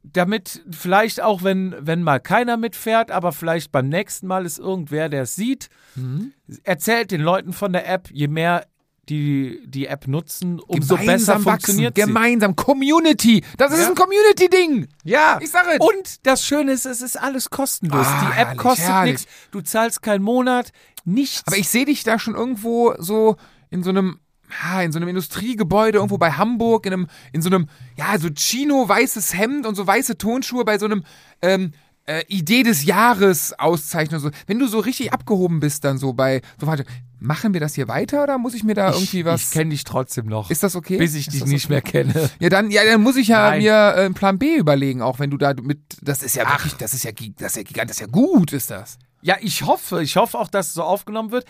damit 0.05 0.62
vielleicht 0.70 1.20
auch, 1.22 1.43
wenn, 1.43 1.74
wenn 1.81 2.02
mal 2.02 2.20
keiner 2.20 2.56
mitfährt, 2.56 3.10
aber 3.10 3.32
vielleicht 3.32 3.72
beim 3.72 3.89
nächsten 3.89 4.26
Mal 4.26 4.44
ist 4.47 4.59
irgendwer, 4.59 5.09
der 5.09 5.22
es 5.22 5.35
sieht. 5.35 5.68
Mhm. 5.97 6.32
Erzählt 6.62 7.10
den 7.10 7.20
Leuten 7.22 7.52
von 7.52 7.72
der 7.72 7.89
App, 7.89 8.09
je 8.12 8.28
mehr 8.28 8.66
die 9.10 9.60
die 9.66 9.86
App 9.86 10.06
nutzen, 10.09 10.60
umso 10.60 10.94
besser 10.94 11.02
Gemeinsam 11.05 11.43
funktioniert 11.43 11.94
wachsen. 11.97 12.06
sie. 12.06 12.12
Gemeinsam. 12.14 12.56
Community. 12.56 13.44
Das 13.59 13.70
ist 13.72 13.81
Ja. 13.81 13.89
ein 13.89 13.94
Community-Ding. 13.94 14.89
Ja, 15.05 15.39
Ich 15.43 15.51
sag 15.51 15.66
es. 15.68 15.78
Und 15.81 16.26
das 16.26 16.47
Schöne 16.47 16.72
ist, 16.72 16.86
es 16.86 17.02
ist 17.02 17.20
alles 17.20 17.51
kostenlos. 17.51 18.06
Ah, 18.06 18.20
die 18.22 18.40
App 18.40 18.47
herrlich, 18.47 18.56
kostet 18.62 19.05
nichts, 19.05 19.26
du 19.51 19.60
zahlst 19.60 20.01
keinen 20.01 20.22
Monat, 20.22 20.70
nichts. 21.05 21.43
Aber 21.47 21.59
ich 21.59 21.68
sehe 21.68 21.85
dich 21.85 22.02
da 22.05 22.18
schon 22.18 22.35
irgendwo 22.35 22.94
so 22.98 23.36
in 23.68 23.82
so 23.82 23.90
einem, 23.90 24.20
ja, 24.62 24.82
in 24.82 24.93
so 24.93 24.98
einem 24.98 25.09
Industriegebäude 25.09 25.98
irgendwo 25.98 26.18
bei 26.18 26.32
Hamburg, 26.32 26.86
in 26.86 26.93
einem, 26.93 27.06
in 27.32 27.43
so 27.43 27.48
einem, 27.48 27.68
ja, 27.97 28.18
so 28.18 28.28
Chino 28.31 28.89
weißes 28.89 29.35
Hemd 29.35 29.66
und 29.66 29.74
so 29.74 29.86
weiße 29.86 30.18
Tonschuhe 30.18 30.64
bei 30.64 30.78
so 30.78 30.86
einem, 30.86 31.05
ähm, 31.43 31.72
äh, 32.06 32.22
Idee 32.28 32.62
des 32.62 32.85
Jahres 32.85 33.59
Auszeichnung. 33.59 34.20
So. 34.20 34.31
Wenn 34.47 34.59
du 34.59 34.66
so 34.66 34.78
richtig 34.78 35.12
abgehoben 35.12 35.60
bist, 35.60 35.85
dann 35.85 35.98
so 35.98 36.12
bei, 36.12 36.43
so 36.60 36.66
warte, 36.66 36.85
machen 37.18 37.55
wir 37.55 37.60
das 37.60 37.74
hier 37.74 37.89
weiter 37.89 38.22
oder 38.22 38.39
muss 38.39 38.55
ich 38.55 38.64
mir 38.64 38.74
da 38.74 38.93
irgendwie 38.93 39.24
was? 39.24 39.44
Ich 39.44 39.51
kenne 39.51 39.70
dich 39.70 39.85
trotzdem 39.85 40.26
noch. 40.26 40.51
ist 40.51 40.62
das 40.62 40.76
okay? 40.76 40.98
bis 40.98 41.14
ich 41.14 41.28
dich 41.28 41.44
nicht 41.47 41.64
okay? 41.64 41.72
mehr 41.72 41.82
kenne. 41.82 42.31
Ja, 42.39 42.51
dann, 42.51 42.70
ja, 42.70 42.85
dann 42.85 43.02
muss 43.02 43.16
ich 43.16 43.28
ja 43.28 43.51
Nein. 43.51 43.62
mir 43.62 43.72
äh, 43.72 44.05
einen 44.05 44.14
Plan 44.14 44.39
B 44.39 44.56
überlegen, 44.56 45.02
auch 45.02 45.18
wenn 45.18 45.31
du 45.31 45.39
da 45.39 45.55
mit, 45.55 45.81
das 46.02 46.22
ist 46.22 46.36
ja 46.36 46.48
wirklich, 46.48 46.74
das 46.74 46.93
ist 46.94 47.05
ja, 47.05 47.12
das 47.12 47.52
ist 47.52 47.56
ja 47.56 47.62
gigant, 47.62 47.90
das 47.90 47.97
ist 47.97 48.01
ja 48.01 48.06
gut, 48.06 48.52
ist 48.52 48.70
das. 48.70 48.98
Ja, 49.25 49.39
ich 49.41 49.63
hoffe, 49.63 50.03
ich 50.03 50.17
hoffe 50.17 50.39
auch, 50.39 50.49
dass 50.49 50.69
es 50.69 50.75
so 50.75 50.83
aufgenommen 50.83 51.31
wird. 51.31 51.47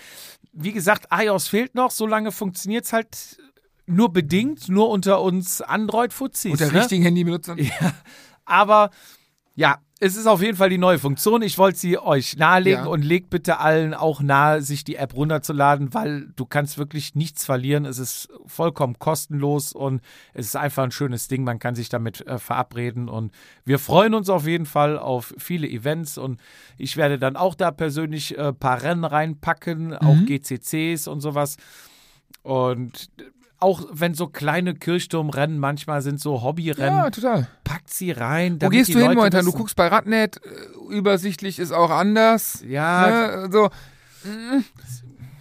Wie 0.53 0.73
gesagt, 0.73 1.09
iOS 1.11 1.49
fehlt 1.49 1.75
noch, 1.75 1.91
solange 1.91 2.31
funktioniert 2.31 2.85
es 2.85 2.93
halt 2.93 3.37
nur 3.87 4.13
bedingt, 4.13 4.69
nur 4.69 4.91
unter 4.91 5.21
uns 5.21 5.61
Android-Fuzis. 5.61 6.53
Unter 6.53 6.71
ne? 6.71 6.81
richtigen 6.81 7.03
Handybenutzern. 7.03 7.59
Aber 8.45 8.91
ja, 9.57 9.79
es 10.01 10.17
ist 10.17 10.27
auf 10.27 10.43
jeden 10.43 10.57
Fall 10.57 10.69
die 10.71 10.77
neue 10.79 10.99
Funktion. 10.99 11.41
Ich 11.43 11.57
wollte 11.57 11.79
sie 11.79 11.99
euch 11.99 12.37
nahelegen 12.37 12.85
Ja. 12.85 12.91
und 12.91 13.03
legt 13.05 13.31
bitte 13.31 13.59
allen 13.61 13.95
auch 13.95 14.21
nahe, 14.21 14.61
sich 14.61 14.83
die 14.85 14.97
App 14.97 15.15
runterzuladen, 15.15 15.95
weil 15.95 16.29
du 16.37 16.45
kannst 16.47 16.79
wirklich 16.79 17.15
nichts 17.15 17.45
verlieren. 17.45 17.85
Es 17.87 17.99
ist 17.99 18.29
vollkommen 18.47 18.99
kostenlos 18.99 19.73
und 19.73 20.03
es 20.35 20.47
ist 20.47 20.57
einfach 20.57 20.83
ein 20.83 20.91
schönes 20.91 21.29
Ding. 21.29 21.45
Man 21.45 21.59
kann 21.61 21.75
sich 21.77 21.89
damit 21.89 22.27
äh, 22.27 22.39
verabreden 22.39 23.09
und 23.09 23.33
wir 23.65 23.79
freuen 23.79 24.15
uns 24.15 24.29
auf 24.29 24.47
jeden 24.47 24.67
Fall 24.67 24.99
auf 24.99 25.33
viele 25.39 25.69
Events 25.69 26.19
und 26.19 26.41
ich 26.77 26.97
werde 26.97 27.19
dann 27.19 27.37
auch 27.37 27.55
da 27.55 27.71
persönlich 27.71 28.39
ein 28.39 28.47
äh, 28.47 28.53
paar 28.53 28.83
Rennen 28.83 29.05
reinpacken, 29.05 29.95
auch 29.97 30.17
Mhm. 30.17 30.27
GCCs 30.27 31.07
und 31.09 31.21
sowas. 31.21 31.57
Und 32.43 33.09
auch 33.65 33.83
wenn 33.91 34.15
so 34.15 34.29
kleine 34.29 34.75
Kirchturmrennen 34.75 35.59
manchmal 35.59 36.03
sind, 36.03 36.21
so 36.21 36.43
Hobbyrennen, 36.43 36.99
Ja, 36.99 37.11
total. 37.11 37.49
packt 37.65 37.91
sie 37.93 38.13
rein. 38.13 38.59
Wo 38.61 38.69
gehst 38.69 38.91
du 38.91 38.99
hin 38.99 39.03
Leute 39.07 39.17
momentan? 39.17 39.45
Du 39.45 39.53
guckst 39.53 39.75
bei 39.75 39.89
Radnet, 39.89 40.37
äh, 40.45 40.95
übersichtlich 40.95 41.59
ist 41.59 41.73
auch 41.73 41.91
anders. 41.91 42.63
Ja, 42.69 43.47
Ne? 43.47 43.49
So, 43.51 43.71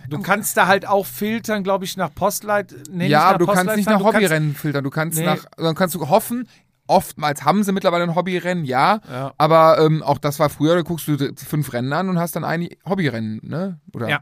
du 0.10 0.20
kannst 0.22 0.58
da 0.58 0.68
halt 0.68 0.88
auch 0.88 1.06
filtern, 1.06 1.64
glaube 1.64 1.86
ich, 1.86 1.98
nach 1.98 2.14
Postleit. 2.14 2.74
Nee, 2.90 3.08
ja, 3.08 3.24
aber 3.30 3.40
du 3.40 3.46
kannst 3.48 3.76
nicht 3.76 3.86
nach 3.88 4.02
kannst- 4.02 4.16
Hobbyrennen 4.16 4.56
filtern. 4.56 4.84
Du 4.84 4.90
kannst 4.90 5.18
Nee. 5.20 5.26
nach, 5.26 5.46
dann 5.58 5.76
kannst 5.76 5.96
du 5.96 6.10
hoffen, 6.10 6.48
oftmals 6.88 7.44
haben 7.46 7.64
sie 7.64 7.72
mittlerweile 7.72 8.04
ein 8.04 8.16
Hobbyrennen, 8.16 8.66
ja. 8.66 9.00
Ja. 9.10 9.34
Aber 9.38 9.80
ähm, 9.80 10.04
auch 10.04 10.18
das 10.18 10.40
war 10.40 10.50
früher, 10.50 10.76
da 10.76 10.82
guckst 10.82 11.08
du 11.08 11.18
fünf 11.36 11.72
Rennen 11.74 11.94
an 11.94 12.10
und 12.10 12.20
hast 12.20 12.36
dann 12.36 12.44
ein 12.44 12.68
Hobbyrennen, 12.88 13.40
ne? 13.44 13.80
Oder? 13.94 14.10
Ja. 14.10 14.20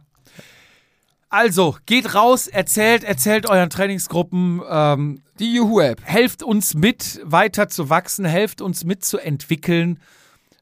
Also, 1.31 1.77
geht 1.85 2.13
raus, 2.13 2.47
erzählt, 2.47 3.05
erzählt 3.05 3.49
euren 3.49 3.69
Trainingsgruppen, 3.69 4.61
ähm, 4.69 5.21
Die 5.39 5.53
Juhu-App. 5.53 6.01
helft 6.03 6.43
uns 6.43 6.73
mit, 6.73 7.21
weiter 7.23 7.69
zu 7.69 7.89
wachsen, 7.89 8.25
helft 8.25 8.59
uns 8.61 8.83
mitzuentwickeln. 8.83 10.01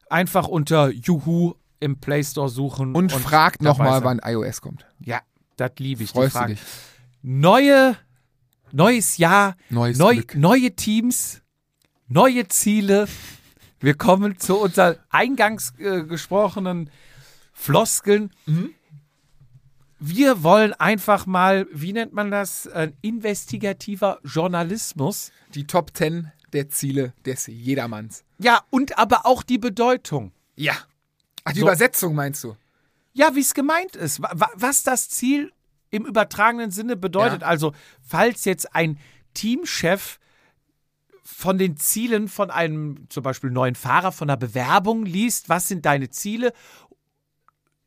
Einfach 0.08 0.46
unter 0.46 0.88
Juhu 0.90 1.54
im 1.80 1.98
Play 1.98 2.22
Store 2.22 2.48
suchen. 2.48 2.94
Und, 2.94 3.10
fragt 3.10 3.62
dabei 3.64 3.68
nochmal, 3.70 4.04
wann 4.04 4.20
iOS 4.24 4.60
kommt. 4.60 4.86
Ja, 5.00 5.20
das 5.56 5.72
liebe 5.78 6.04
ich. 6.04 6.12
die 6.12 6.18
Freust 6.18 6.36
du 6.36 6.46
dich? 6.46 6.60
Neue, 7.22 7.96
neues 8.70 9.16
Jahr, 9.18 9.56
Neues 9.70 9.98
neu, 9.98 10.22
neue 10.34 10.70
Teams, 10.76 11.42
neue 12.06 12.46
Ziele. 12.46 13.08
Wir 13.80 13.94
kommen 13.94 14.38
zu 14.38 14.56
unseren 14.56 14.96
eingangs 15.08 15.72
äh, 15.78 16.04
gesprochenen 16.04 16.90
Floskeln. 17.52 18.30
Mhm. 18.46 18.70
Wir 20.02 20.42
wollen 20.42 20.72
einfach 20.72 21.26
mal, 21.26 21.66
wie 21.72 21.92
nennt 21.92 22.12
man 22.14 22.30
das? 22.30 22.66
Ein 22.68 22.96
investigativer 23.02 24.18
Journalismus. 24.24 25.30
Die 25.54 25.66
Top 25.66 25.94
10 25.96 26.32
der 26.52 26.68
Ziele 26.70 27.12
des 27.26 27.46
Jedermanns. 27.46 28.24
Ja, 28.38 28.62
und 28.70 28.98
aber 28.98 29.26
auch 29.26 29.42
die 29.42 29.58
Bedeutung. 29.58 30.32
Ja. 30.56 30.72
Ach, 31.44 31.52
die 31.52 31.60
So. 31.60 31.66
Übersetzung 31.66 32.14
meinst 32.14 32.42
du? 32.44 32.56
Ja, 33.12 33.34
wie 33.34 33.40
es 33.40 33.54
gemeint 33.54 33.94
ist. 33.96 34.22
Wa- 34.22 34.32
wa- 34.34 34.50
Was 34.54 34.82
das 34.82 35.08
Ziel 35.10 35.52
im 35.90 36.06
übertragenen 36.06 36.70
Sinne 36.70 36.96
bedeutet. 36.96 37.42
Ja. 37.42 37.48
Also, 37.48 37.72
falls 38.00 38.44
jetzt 38.46 38.74
ein 38.74 38.98
Teamchef 39.34 40.18
von 41.22 41.58
den 41.58 41.76
Zielen 41.76 42.28
von 42.28 42.50
einem 42.50 43.06
zum 43.10 43.22
Beispiel 43.22 43.50
neuen 43.50 43.74
Fahrer, 43.74 44.12
von 44.12 44.28
einer 44.30 44.36
Bewerbung 44.36 45.04
liest, 45.04 45.48
was 45.48 45.68
sind 45.68 45.84
deine 45.86 46.10
Ziele, 46.10 46.52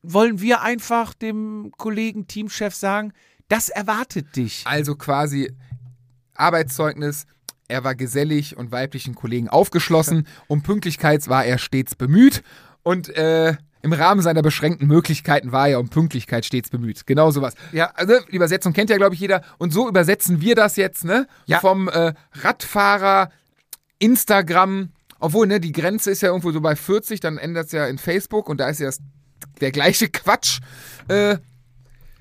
wollen 0.03 0.41
wir 0.41 0.61
einfach 0.61 1.13
dem 1.13 1.71
Kollegen 1.77 2.27
Teamchef 2.27 2.75
sagen, 2.75 3.13
das 3.47 3.69
erwartet 3.69 4.35
dich. 4.35 4.63
Also 4.65 4.95
quasi 4.95 5.51
Arbeitszeugnis. 6.35 7.25
Er 7.67 7.83
war 7.83 7.95
gesellig 7.95 8.57
und 8.57 8.71
weiblichen 8.71 9.15
Kollegen 9.15 9.49
aufgeschlossen. 9.49 10.27
Um 10.47 10.61
Pünktlichkeit 10.61 11.27
war 11.29 11.45
er 11.45 11.57
stets 11.57 11.95
bemüht. 11.95 12.43
Und 12.83 13.09
äh, 13.09 13.55
im 13.81 13.93
Rahmen 13.93 14.21
seiner 14.21 14.41
beschränkten 14.41 14.87
Möglichkeiten 14.87 15.51
war 15.51 15.69
er 15.69 15.79
um 15.79 15.89
Pünktlichkeit 15.89 16.45
stets 16.45 16.69
bemüht. 16.69 17.05
Genau 17.05 17.31
sowas. 17.31 17.53
Ja. 17.71 17.91
Also 17.95 18.13
die 18.31 18.35
Übersetzung 18.35 18.73
kennt 18.73 18.89
ja, 18.89 18.97
glaube 18.97 19.15
ich, 19.15 19.21
jeder. 19.21 19.43
Und 19.57 19.73
so 19.73 19.87
übersetzen 19.87 20.41
wir 20.41 20.55
das 20.55 20.75
jetzt, 20.75 21.05
ne? 21.05 21.27
Ja. 21.45 21.59
Vom 21.59 21.87
äh, 21.87 22.13
Radfahrer, 22.33 23.29
Instagram. 23.99 24.89
Obwohl, 25.19 25.47
ne, 25.47 25.59
die 25.59 25.71
Grenze 25.71 26.11
ist 26.11 26.21
ja 26.21 26.29
irgendwo 26.29 26.51
so 26.51 26.59
bei 26.59 26.75
40, 26.75 27.21
dann 27.21 27.37
ändert 27.37 27.67
es 27.67 27.71
ja 27.71 27.87
in 27.87 27.97
Facebook 27.97 28.49
und 28.49 28.59
da 28.59 28.67
ist 28.67 28.79
ja 28.79 28.87
das, 28.87 28.99
der 29.61 29.71
gleiche 29.71 30.09
Quatsch. 30.09 30.59
Äh, 31.07 31.37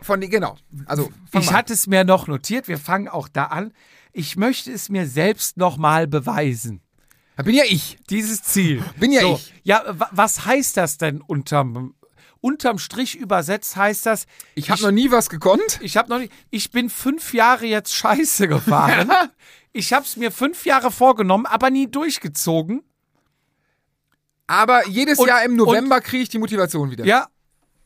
von 0.00 0.20
die, 0.20 0.28
genau. 0.28 0.56
Also, 0.86 1.10
Ich 1.38 1.46
mal 1.46 1.54
hatte 1.58 1.72
es 1.72 1.86
mir 1.86 2.04
noch 2.04 2.26
notiert, 2.26 2.66
wir 2.68 2.78
fangen 2.78 3.08
auch 3.08 3.28
da 3.28 3.44
an. 3.44 3.72
Ich 4.12 4.36
möchte 4.36 4.72
es 4.72 4.88
mir 4.88 5.06
selbst 5.06 5.56
nochmal 5.56 6.06
beweisen. 6.06 6.80
Da 7.36 7.44
bin 7.44 7.54
ja 7.54 7.64
ich. 7.66 7.98
Dieses 8.10 8.42
Ziel. 8.42 8.82
Bin 8.98 9.10
ja 9.12 9.22
so. 9.22 9.34
ich. 9.36 9.54
Ja, 9.62 9.82
wa- 9.86 10.10
was 10.12 10.44
heißt 10.44 10.76
das 10.76 10.98
denn 10.98 11.20
unterm, 11.22 11.94
unterm 12.40 12.78
Strich 12.78 13.14
übersetzt 13.14 13.74
heißt 13.76 14.04
das, 14.04 14.26
Ich 14.54 14.70
habe 14.70 14.82
noch 14.82 14.90
nie 14.90 15.10
was 15.10 15.30
gekonnt. 15.30 15.78
ich 15.80 15.96
habe 15.96 16.10
noch 16.10 16.18
nicht, 16.18 16.32
ich 16.50 16.70
bin 16.72 16.90
fünf 16.90 17.32
Jahre 17.32 17.64
jetzt 17.66 17.94
Scheiße 17.94 18.48
gefahren. 18.48 19.10
Ich 19.74 19.94
habe 19.94 20.04
es 20.04 20.18
mir 20.18 20.30
fünf 20.30 20.66
Jahre 20.66 20.90
vorgenommen, 20.90 21.46
aber 21.46 21.70
nie 21.70 21.90
durchgezogen. 21.90 22.82
Aber 24.46 24.86
jedes 24.88 25.18
Und- 25.18 25.28
Jahr 25.28 25.44
im 25.44 25.56
November 25.56 26.00
kriege 26.00 26.22
ich 26.24 26.28
die 26.28 26.38
Motivation 26.38 26.90
wieder. 26.90 27.04
Ja. 27.04 27.28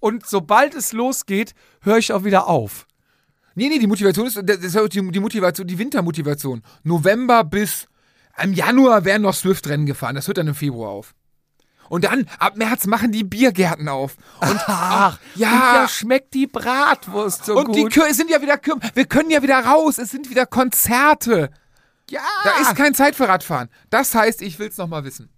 Und 0.00 0.26
sobald 0.26 0.74
es 0.74 0.92
losgeht, 0.92 1.54
höre 1.82 1.98
ich 1.98 2.12
auch 2.12 2.24
wieder 2.24 2.46
auf. 2.48 2.86
Nee, 3.54 3.68
nee, 3.68 3.78
die 3.78 3.86
Motivation 3.86 4.26
ist, 4.26 4.38
das 4.44 4.58
ist 4.58 4.74
die, 4.94 5.10
die 5.10 5.20
Motivation, 5.20 5.66
die 5.66 5.78
Wintermotivation. 5.78 6.62
November 6.82 7.42
bis 7.44 7.86
im 8.42 8.52
Januar 8.52 9.04
werden 9.06 9.22
noch 9.22 9.34
Swift-Rennen 9.34 9.86
gefahren. 9.86 10.14
Das 10.14 10.26
hört 10.28 10.36
dann 10.38 10.46
im 10.48 10.54
Februar 10.54 10.90
auf. 10.90 11.14
Und 11.88 12.04
dann, 12.04 12.28
ab 12.38 12.56
März 12.56 12.86
machen 12.86 13.12
die 13.12 13.24
Biergärten 13.24 13.88
auf. 13.88 14.16
Und, 14.40 14.60
Ach, 14.66 15.18
ja. 15.36 15.50
Und 15.52 15.60
da 15.60 15.88
schmeckt 15.88 16.34
die 16.34 16.46
Bratwurst 16.46 17.46
so 17.46 17.56
und 17.56 17.66
gut. 17.66 17.76
die 17.76 17.84
Kür 17.84 18.06
es 18.10 18.16
sind 18.18 18.28
ja 18.28 18.42
wieder 18.42 18.58
Kür 18.58 18.76
Wir 18.94 19.06
können 19.06 19.30
ja 19.30 19.40
wieder 19.42 19.60
raus. 19.64 19.96
Es 19.98 20.10
sind 20.10 20.28
wieder 20.28 20.44
Konzerte. 20.46 21.50
ja. 22.10 22.20
Da 22.44 22.58
ist 22.60 22.76
keine 22.76 22.92
Zeit 22.94 23.14
für 23.16 23.28
Radfahren. 23.28 23.70
Das 23.88 24.14
heißt, 24.14 24.42
ich 24.42 24.58
will's 24.58 24.76
noch 24.76 24.88
mal 24.88 25.04
wissen. 25.04 25.30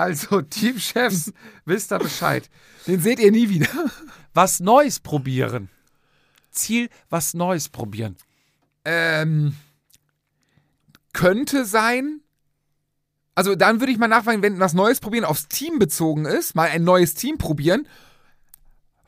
Also, 0.00 0.40
Teamchefs, 0.42 1.32
wisst 1.64 1.92
ihr 1.92 1.98
Bescheid. 1.98 2.48
Den 2.86 3.00
seht 3.00 3.20
ihr 3.20 3.30
nie 3.30 3.48
wieder. 3.48 3.68
Was 4.34 4.60
Neues 4.60 5.00
probieren. 5.00 5.68
Ziel, 6.52 6.88
was 7.08 7.32
Neues 7.34 7.68
probieren. 7.68 8.16
Ähm, 8.84 9.54
könnte 11.12 11.64
sein. 11.64 12.20
Also 13.36 13.54
dann 13.54 13.80
würde 13.80 13.92
ich 13.92 13.98
mal 13.98 14.08
nachfragen, 14.08 14.42
wenn 14.42 14.58
was 14.58 14.72
Neues 14.74 14.98
probieren 15.00 15.24
aufs 15.24 15.46
Team 15.48 15.78
bezogen 15.78 16.24
ist, 16.26 16.54
mal 16.56 16.68
ein 16.68 16.82
neues 16.84 17.14
Team 17.14 17.38
probieren. 17.38 17.86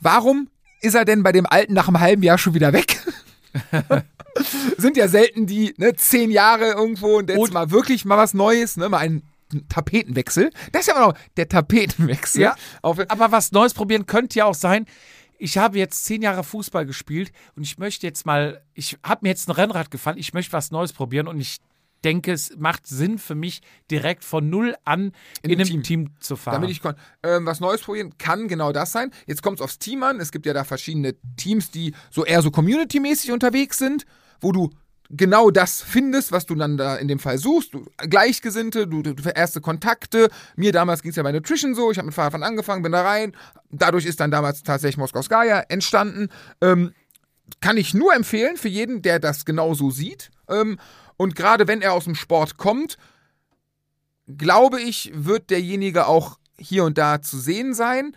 Warum 0.01 0.48
ist 0.81 0.94
er 0.94 1.05
denn 1.05 1.23
bei 1.24 1.32
dem 1.32 1.47
Alten 1.47 1.73
nach 1.74 1.89
einem 1.89 2.01
halben 2.01 2.23
Jahr 2.23 2.39
schon 2.39 2.55
wieder 2.55 2.73
weg? 2.73 3.01
Sind 4.78 4.97
ja 4.97 5.09
selten 5.09 5.47
die 5.47 5.74
ne, 5.78 5.94
zehn 5.94 6.31
Jahre 6.31 6.70
irgendwo 6.73 7.19
und 7.19 7.28
jetzt 7.28 7.39
Und- 7.39 7.52
mal 7.52 7.70
wirklich 7.70 8.05
mal 8.05 8.19
was 8.19 8.35
Neues, 8.35 8.77
ne, 8.77 8.89
mal 8.89 8.98
einen 8.98 9.23
Tapetenwechsel. 9.68 10.50
Das 10.72 10.82
ist 10.82 10.86
ja 10.88 10.96
immer 10.96 11.08
noch 11.08 11.18
der 11.36 11.48
Tapetenwechsel. 11.48 12.42
Ja. 12.42 12.56
Aber 12.82 13.32
was 13.32 13.52
Neues 13.52 13.74
probieren 13.74 14.06
könnte 14.06 14.38
ja 14.38 14.44
auch 14.46 14.54
sein. 14.54 14.86
Ich 15.38 15.58
habe 15.58 15.76
jetzt 15.78 16.04
zehn 16.04 16.22
Jahre 16.22 16.44
Fußball 16.44 16.86
gespielt 16.86 17.32
und 17.56 17.64
ich 17.64 17.76
möchte 17.76 18.06
jetzt 18.06 18.26
mal, 18.26 18.62
ich 18.74 18.96
habe 19.02 19.20
mir 19.22 19.30
jetzt 19.30 19.48
ein 19.48 19.52
Rennrad 19.52 19.90
gefahren, 19.90 20.16
ich 20.16 20.34
möchte 20.34 20.52
was 20.52 20.70
Neues 20.70 20.92
probieren 20.92 21.26
und 21.26 21.40
ich 21.40 21.58
denke, 22.04 22.32
es 22.32 22.56
macht 22.56 22.86
Sinn 22.86 23.18
für 23.18 23.34
mich, 23.34 23.62
direkt 23.90 24.24
von 24.24 24.48
null 24.48 24.76
an 24.84 25.12
in, 25.42 25.50
dem 25.50 25.60
einem 25.60 25.68
Team. 25.68 25.82
Team, 25.82 26.10
zu 26.20 26.36
fahren. 26.36 26.62
Damit 26.62 26.70
ich 26.70 26.80
ähm, 27.22 27.46
was 27.46 27.60
Neues 27.60 27.80
probieren 27.80 28.16
kann 28.18 28.48
genau 28.48 28.72
das 28.72 28.92
sein. 28.92 29.10
Jetzt 29.26 29.42
kommt 29.42 29.58
es 29.58 29.64
aufs 29.64 29.78
Team 29.78 30.02
an. 30.02 30.20
Es 30.20 30.32
gibt 30.32 30.46
ja 30.46 30.52
da 30.52 30.64
verschiedene 30.64 31.14
Teams, 31.36 31.70
die 31.70 31.94
so 32.10 32.24
eher 32.24 32.42
so 32.42 32.50
Community-mäßig 32.50 33.32
unterwegs 33.32 33.78
sind, 33.78 34.04
wo 34.40 34.52
du 34.52 34.70
genau 35.12 35.51
das 35.51 35.82
findest, 35.82 36.32
was 36.32 36.47
du 36.47 36.55
dann 36.55 36.76
da 36.76 36.97
in 36.97 37.06
dem 37.06 37.18
Fall 37.18 37.39
suchst. 37.39 37.74
Du, 37.74 37.84
Gleichgesinnte, 37.98 38.86
du, 38.86 39.02
du 39.02 39.14
erste 39.28 39.60
Kontakte. 39.60 40.30
Mir 40.56 40.72
damals 40.72 41.02
ging 41.02 41.10
es 41.10 41.16
ja 41.16 41.22
bei 41.22 41.32
Nutrition 41.32 41.74
so. 41.74 41.90
Ich 41.90 41.98
habe 41.98 42.06
mit 42.06 42.14
Fahrradfahren 42.14 42.43
angefangen, 42.43 42.82
bin 42.82 42.93
da 42.93 43.02
rein. 43.02 43.36
Dadurch 43.70 44.06
ist 44.06 44.20
dann 44.20 44.30
damals 44.30 44.62
tatsächlich 44.62 44.97
Moskowskaja 44.97 45.60
entstanden. 45.68 46.28
Ähm, 46.60 46.94
kann 47.60 47.76
ich 47.76 47.94
nur 47.94 48.14
empfehlen 48.14 48.56
für 48.56 48.68
jeden, 48.68 49.02
der 49.02 49.18
das 49.18 49.44
genauso 49.44 49.90
sieht. 49.90 50.30
Ähm, 50.48 50.78
und 51.16 51.36
gerade 51.36 51.68
wenn 51.68 51.82
er 51.82 51.93
aus 51.93 52.05
dem 52.05 52.14
Sport 52.14 52.56
kommt, 52.56 52.97
glaube 54.26 54.80
ich, 54.80 55.12
wird 55.14 55.51
derjenige 55.51 56.06
auch 56.06 56.39
hier 56.59 56.84
und 56.84 56.97
da 56.97 57.20
zu 57.20 57.39
sehen 57.39 57.74
sein. 57.74 58.16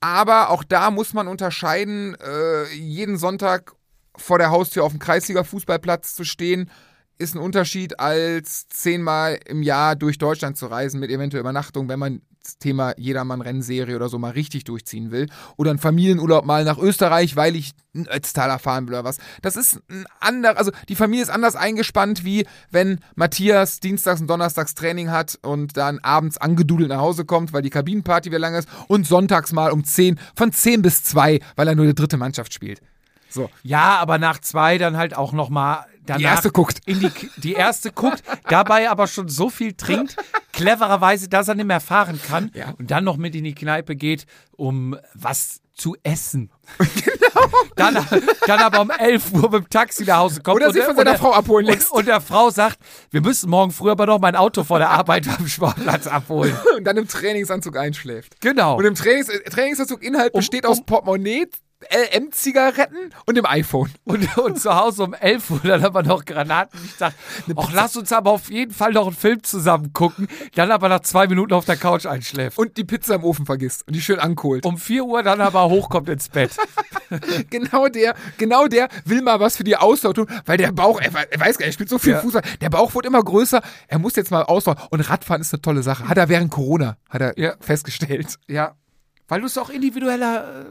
Aber 0.00 0.50
auch 0.50 0.62
da 0.62 0.90
muss 0.90 1.14
man 1.14 1.26
unterscheiden, 1.26 2.14
äh, 2.20 2.72
jeden 2.74 3.16
Sonntag 3.16 3.72
vor 4.18 4.38
der 4.38 4.50
Haustür 4.50 4.84
auf 4.84 4.92
dem 4.92 5.00
Kreisliga-Fußballplatz 5.00 6.14
zu 6.14 6.24
stehen, 6.24 6.70
ist 7.18 7.34
ein 7.34 7.40
Unterschied, 7.40 7.98
als 7.98 8.68
zehnmal 8.68 9.38
im 9.46 9.62
Jahr 9.62 9.96
durch 9.96 10.18
Deutschland 10.18 10.56
zu 10.56 10.66
reisen 10.66 11.00
mit 11.00 11.10
eventuell 11.10 11.40
Übernachtung, 11.40 11.88
wenn 11.88 11.98
man 11.98 12.22
das 12.42 12.58
Thema 12.58 12.94
Jedermann-Rennserie 12.96 13.96
oder 13.96 14.08
so 14.08 14.18
mal 14.18 14.30
richtig 14.30 14.64
durchziehen 14.64 15.10
will. 15.10 15.28
Oder 15.56 15.70
einen 15.70 15.78
Familienurlaub 15.78 16.44
mal 16.44 16.64
nach 16.64 16.78
Österreich, 16.78 17.36
weil 17.36 17.56
ich 17.56 17.72
einen 17.94 18.06
Ötztaler 18.06 18.58
fahren 18.58 18.86
will 18.86 18.94
oder 18.94 19.04
was. 19.04 19.18
Das 19.42 19.56
ist 19.56 19.80
ein 19.90 20.06
anderer, 20.20 20.56
also 20.56 20.70
die 20.88 20.94
Familie 20.94 21.24
ist 21.24 21.30
anders 21.30 21.56
eingespannt, 21.56 22.24
wie 22.24 22.46
wenn 22.70 23.00
Matthias 23.16 23.80
dienstags 23.80 24.20
und 24.20 24.28
donnerstags 24.28 24.74
Training 24.74 25.10
hat 25.10 25.38
und 25.42 25.76
dann 25.76 25.98
abends 25.98 26.38
angedudelt 26.38 26.88
nach 26.88 27.00
Hause 27.00 27.24
kommt, 27.24 27.52
weil 27.52 27.62
die 27.62 27.70
Kabinenparty 27.70 28.30
wieder 28.30 28.38
lang 28.38 28.54
ist 28.54 28.68
und 28.86 29.06
sonntags 29.06 29.52
mal 29.52 29.72
um 29.72 29.84
10, 29.84 30.18
von 30.34 30.52
10 30.52 30.82
bis 30.82 31.02
2, 31.02 31.40
weil 31.56 31.68
er 31.68 31.74
nur 31.74 31.86
die 31.86 31.94
dritte 31.94 32.16
Mannschaft 32.16 32.54
spielt. 32.54 32.80
So. 33.30 33.50
ja, 33.62 33.96
aber 33.98 34.18
nach 34.18 34.38
zwei 34.40 34.78
dann 34.78 34.96
halt 34.96 35.16
auch 35.16 35.32
nochmal. 35.32 35.84
Die 36.16 36.22
erste 36.22 36.50
guckt. 36.50 36.78
In 36.86 37.00
die, 37.00 37.10
die 37.36 37.52
erste 37.52 37.92
guckt, 37.92 38.22
dabei 38.48 38.88
aber 38.88 39.06
schon 39.06 39.28
so 39.28 39.50
viel 39.50 39.74
trinkt, 39.74 40.16
clevererweise, 40.54 41.28
dass 41.28 41.48
er 41.48 41.54
nicht 41.54 41.66
mehr 41.66 41.80
fahren 41.80 42.18
kann 42.26 42.50
Ja. 42.54 42.70
und 42.78 42.90
dann 42.90 43.04
noch 43.04 43.18
mit 43.18 43.34
in 43.34 43.44
die 43.44 43.54
Kneipe 43.54 43.94
geht, 43.94 44.24
um 44.56 44.96
was 45.14 45.60
zu 45.74 45.96
essen. 46.02 46.50
Genau. 47.38 47.50
Dann, 47.76 48.06
dann 48.46 48.58
aber 48.60 48.80
um 48.80 48.90
11 48.90 49.32
Uhr 49.32 49.42
mit 49.50 49.64
dem 49.64 49.70
Taxi 49.70 50.04
nach 50.04 50.18
Hause 50.18 50.40
kommt. 50.40 50.56
Oder 50.56 50.66
und 50.68 50.72
sich 50.72 50.80
der- 50.80 50.88
von 50.88 50.96
seiner 50.96 51.12
und 51.12 51.18
Frau 51.18 51.32
abholen 51.34 51.66
und, 51.66 51.72
lässt. 51.74 51.92
und 51.92 52.08
der 52.08 52.20
Frau 52.20 52.50
sagt, 52.50 52.78
wir 53.10 53.20
müssen 53.20 53.48
morgen 53.50 53.70
früh 53.70 53.90
aber 53.90 54.06
noch 54.06 54.18
mein 54.18 54.34
Auto 54.34 54.64
vor 54.64 54.78
der 54.78 54.90
Arbeit 54.90 55.28
am 55.28 55.46
Sportplatz 55.46 56.06
abholen. 56.08 56.56
Und 56.76 56.84
dann 56.84 56.96
im 56.96 57.06
Trainingsanzug 57.06 57.76
einschläft. 57.76 58.40
Genau. 58.40 58.76
Und 58.76 58.86
im 58.86 58.94
Trainings 58.96 59.28
äh, 59.28 59.38
Trainingsanzug-Inhalt 59.48 60.32
besteht 60.32 60.66
aus 60.66 60.80
um- 60.80 60.86
Portemonnaie, 60.86 61.46
LM-Zigaretten 61.90 63.12
und 63.26 63.36
dem 63.36 63.46
iPhone. 63.46 63.90
Und, 64.04 64.36
und 64.38 64.60
zu 64.60 64.74
Hause 64.74 65.04
um 65.04 65.14
11 65.14 65.50
Uhr 65.50 65.60
dann 65.62 65.84
aber 65.84 66.02
noch 66.02 66.24
Granaten. 66.24 66.78
Ich 66.84 66.96
dachte, 66.96 67.16
ach, 67.56 67.70
lass 67.72 67.96
uns 67.96 68.12
aber 68.12 68.30
auf 68.32 68.50
jeden 68.50 68.72
Fall 68.72 68.92
noch 68.92 69.06
einen 69.06 69.16
Film 69.16 69.42
zusammen 69.42 69.92
gucken. 69.92 70.28
Dann 70.54 70.70
aber 70.70 70.88
nach 70.88 71.00
zwei 71.00 71.26
Minuten 71.26 71.52
auf 71.54 71.64
der 71.64 71.76
Couch 71.76 72.06
einschläft. 72.06 72.58
Und 72.58 72.76
die 72.76 72.84
Pizza 72.84 73.14
im 73.14 73.24
Ofen 73.24 73.46
vergisst 73.46 73.86
und 73.86 73.94
die 73.94 74.00
schön 74.00 74.18
ankohlt. 74.18 74.64
Um 74.66 74.76
4 74.78 75.04
Uhr 75.04 75.22
dann 75.22 75.40
aber 75.40 75.68
hochkommt 75.68 76.08
ins 76.08 76.28
Bett. 76.28 76.50
Genau 77.48 77.88
der, 77.88 78.14
genau 78.36 78.66
der 78.66 78.88
will 79.06 79.22
mal 79.22 79.40
was 79.40 79.56
für 79.56 79.64
die 79.64 79.76
Ausdauer 79.78 80.12
tun, 80.12 80.26
weil 80.44 80.58
der 80.58 80.72
Bauch, 80.72 81.00
er, 81.00 81.10
er 81.32 81.40
weiß 81.40 81.56
gar 81.56 81.64
nicht, 81.64 81.70
er 81.70 81.72
spielt 81.72 81.88
so 81.88 81.98
viel 81.98 82.12
Ja. 82.12 82.20
Fußball, 82.20 82.42
der 82.60 82.68
Bauch 82.68 82.94
wird 82.94 83.06
immer 83.06 83.22
größer, 83.22 83.62
er 83.86 83.98
muss 83.98 84.14
jetzt 84.16 84.30
mal 84.30 84.42
Ausdauer. 84.42 84.76
Und 84.90 85.00
Radfahren 85.08 85.40
ist 85.40 85.54
eine 85.54 85.62
tolle 85.62 85.82
Sache. 85.82 86.06
Hat 86.06 86.18
er 86.18 86.28
während 86.28 86.50
Corona, 86.50 86.98
hat 87.08 87.22
er 87.22 87.38
Ja. 87.38 87.54
festgestellt. 87.60 88.36
Ja. 88.46 88.74
Weil 89.28 89.40
du 89.40 89.46
es 89.46 89.56
auch 89.58 89.68
individueller 89.70 90.66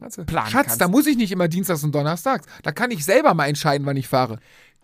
äh, 0.00 0.24
planen 0.24 0.50
Schatz, 0.50 0.66
kannst. 0.66 0.80
da 0.80 0.88
muss 0.88 1.06
ich 1.06 1.16
nicht 1.16 1.32
immer 1.32 1.48
dienstags 1.48 1.82
und 1.84 1.94
donnerstags. 1.94 2.46
Da 2.62 2.70
kann 2.72 2.90
ich 2.90 3.04
selber 3.04 3.34
mal 3.34 3.46
entscheiden, 3.46 3.86
wann 3.86 3.96
ich 3.96 4.08
fahre. 4.08 4.38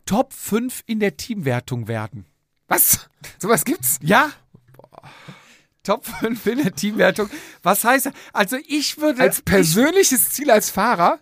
Top 0.07 0.33
5 0.33 0.83
in 0.87 0.99
der 1.01 1.17
Teamwertung 1.17 1.87
werden. 1.87 2.25
Was? 2.69 3.09
Sowas 3.39 3.65
gibt's? 3.65 3.99
Ja? 4.03 4.31
Top 5.83 6.07
5 6.07 6.47
in 6.47 6.63
der 6.63 6.75
Teamwertung. 6.75 7.31
Was 7.63 7.85
heißt 7.85 8.07
das? 8.07 8.13
Also 8.33 8.57
ich 8.67 8.99
würde. 9.01 9.21
Als 9.23 9.41
persönliches 9.43 10.31
Ziel 10.31 10.51
als 10.51 10.71
Fahrer? 10.71 11.19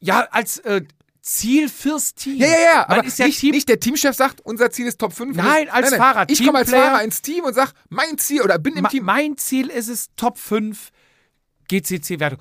Ich, 0.00 0.08
ja, 0.08 0.20
als 0.30 0.58
äh, 0.58 0.82
Ziel 1.22 1.68
fürs 1.70 2.14
Team. 2.14 2.36
Ja, 2.36 2.46
ja, 2.48 2.52
ja, 2.58 2.86
Man 2.88 2.98
aber 2.98 3.08
ist 3.08 3.18
ja 3.18 3.26
nicht, 3.26 3.40
Team 3.40 3.52
nicht 3.52 3.68
der 3.68 3.80
Teamchef 3.80 4.14
sagt, 4.14 4.42
unser 4.42 4.70
Ziel 4.70 4.86
ist 4.86 4.98
Top 4.98 5.14
5. 5.14 5.36
Nein, 5.36 5.70
als 5.70 5.94
Fahrer, 5.94 6.26
Ich 6.28 6.44
komme 6.44 6.58
als. 6.58 6.70
Fahrer 6.70 7.02
ins 7.02 7.22
Team 7.22 7.44
und 7.44 7.54
sag, 7.54 7.72
mein 7.88 8.18
Ziel, 8.18 8.42
oder 8.42 8.58
bin 8.58 8.74
im 8.76 8.82
Ma- 8.82 8.88
Team. 8.90 9.04
Mein 9.04 9.36
Ziel 9.38 9.68
ist 9.68 9.88
es 9.88 10.10
Top 10.16 10.38
5 10.38 10.90
GCC-Wertung. 11.68 12.40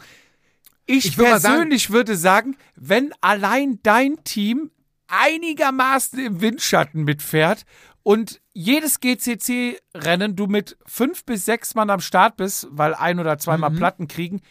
Ich, 0.85 1.05
Ich 1.05 1.17
mal 1.17 1.39
sagen- 1.39 1.53
persönlich 1.55 1.89
würde 1.91 2.15
sagen, 2.17 2.57
wenn 2.75 3.13
allein 3.21 3.79
dein 3.83 4.23
Team 4.23 4.71
einigermaßen 5.07 6.19
im 6.19 6.41
Windschatten 6.41 7.03
mitfährt 7.03 7.65
und 8.03 8.41
jedes 8.53 8.99
GCC-Rennen 8.99 10.35
du 10.35 10.47
mit 10.47 10.77
fünf 10.85 11.23
bis 11.25 11.45
sechs 11.45 11.75
Mann 11.75 11.89
am 11.89 12.01
Start 12.01 12.37
bist, 12.37 12.67
weil 12.71 12.93
ein 12.93 13.19
oder 13.19 13.37
zweimal 13.37 13.69
Mhm. 13.69 13.77
Platten 13.77 14.07
kriegen, 14.07 14.41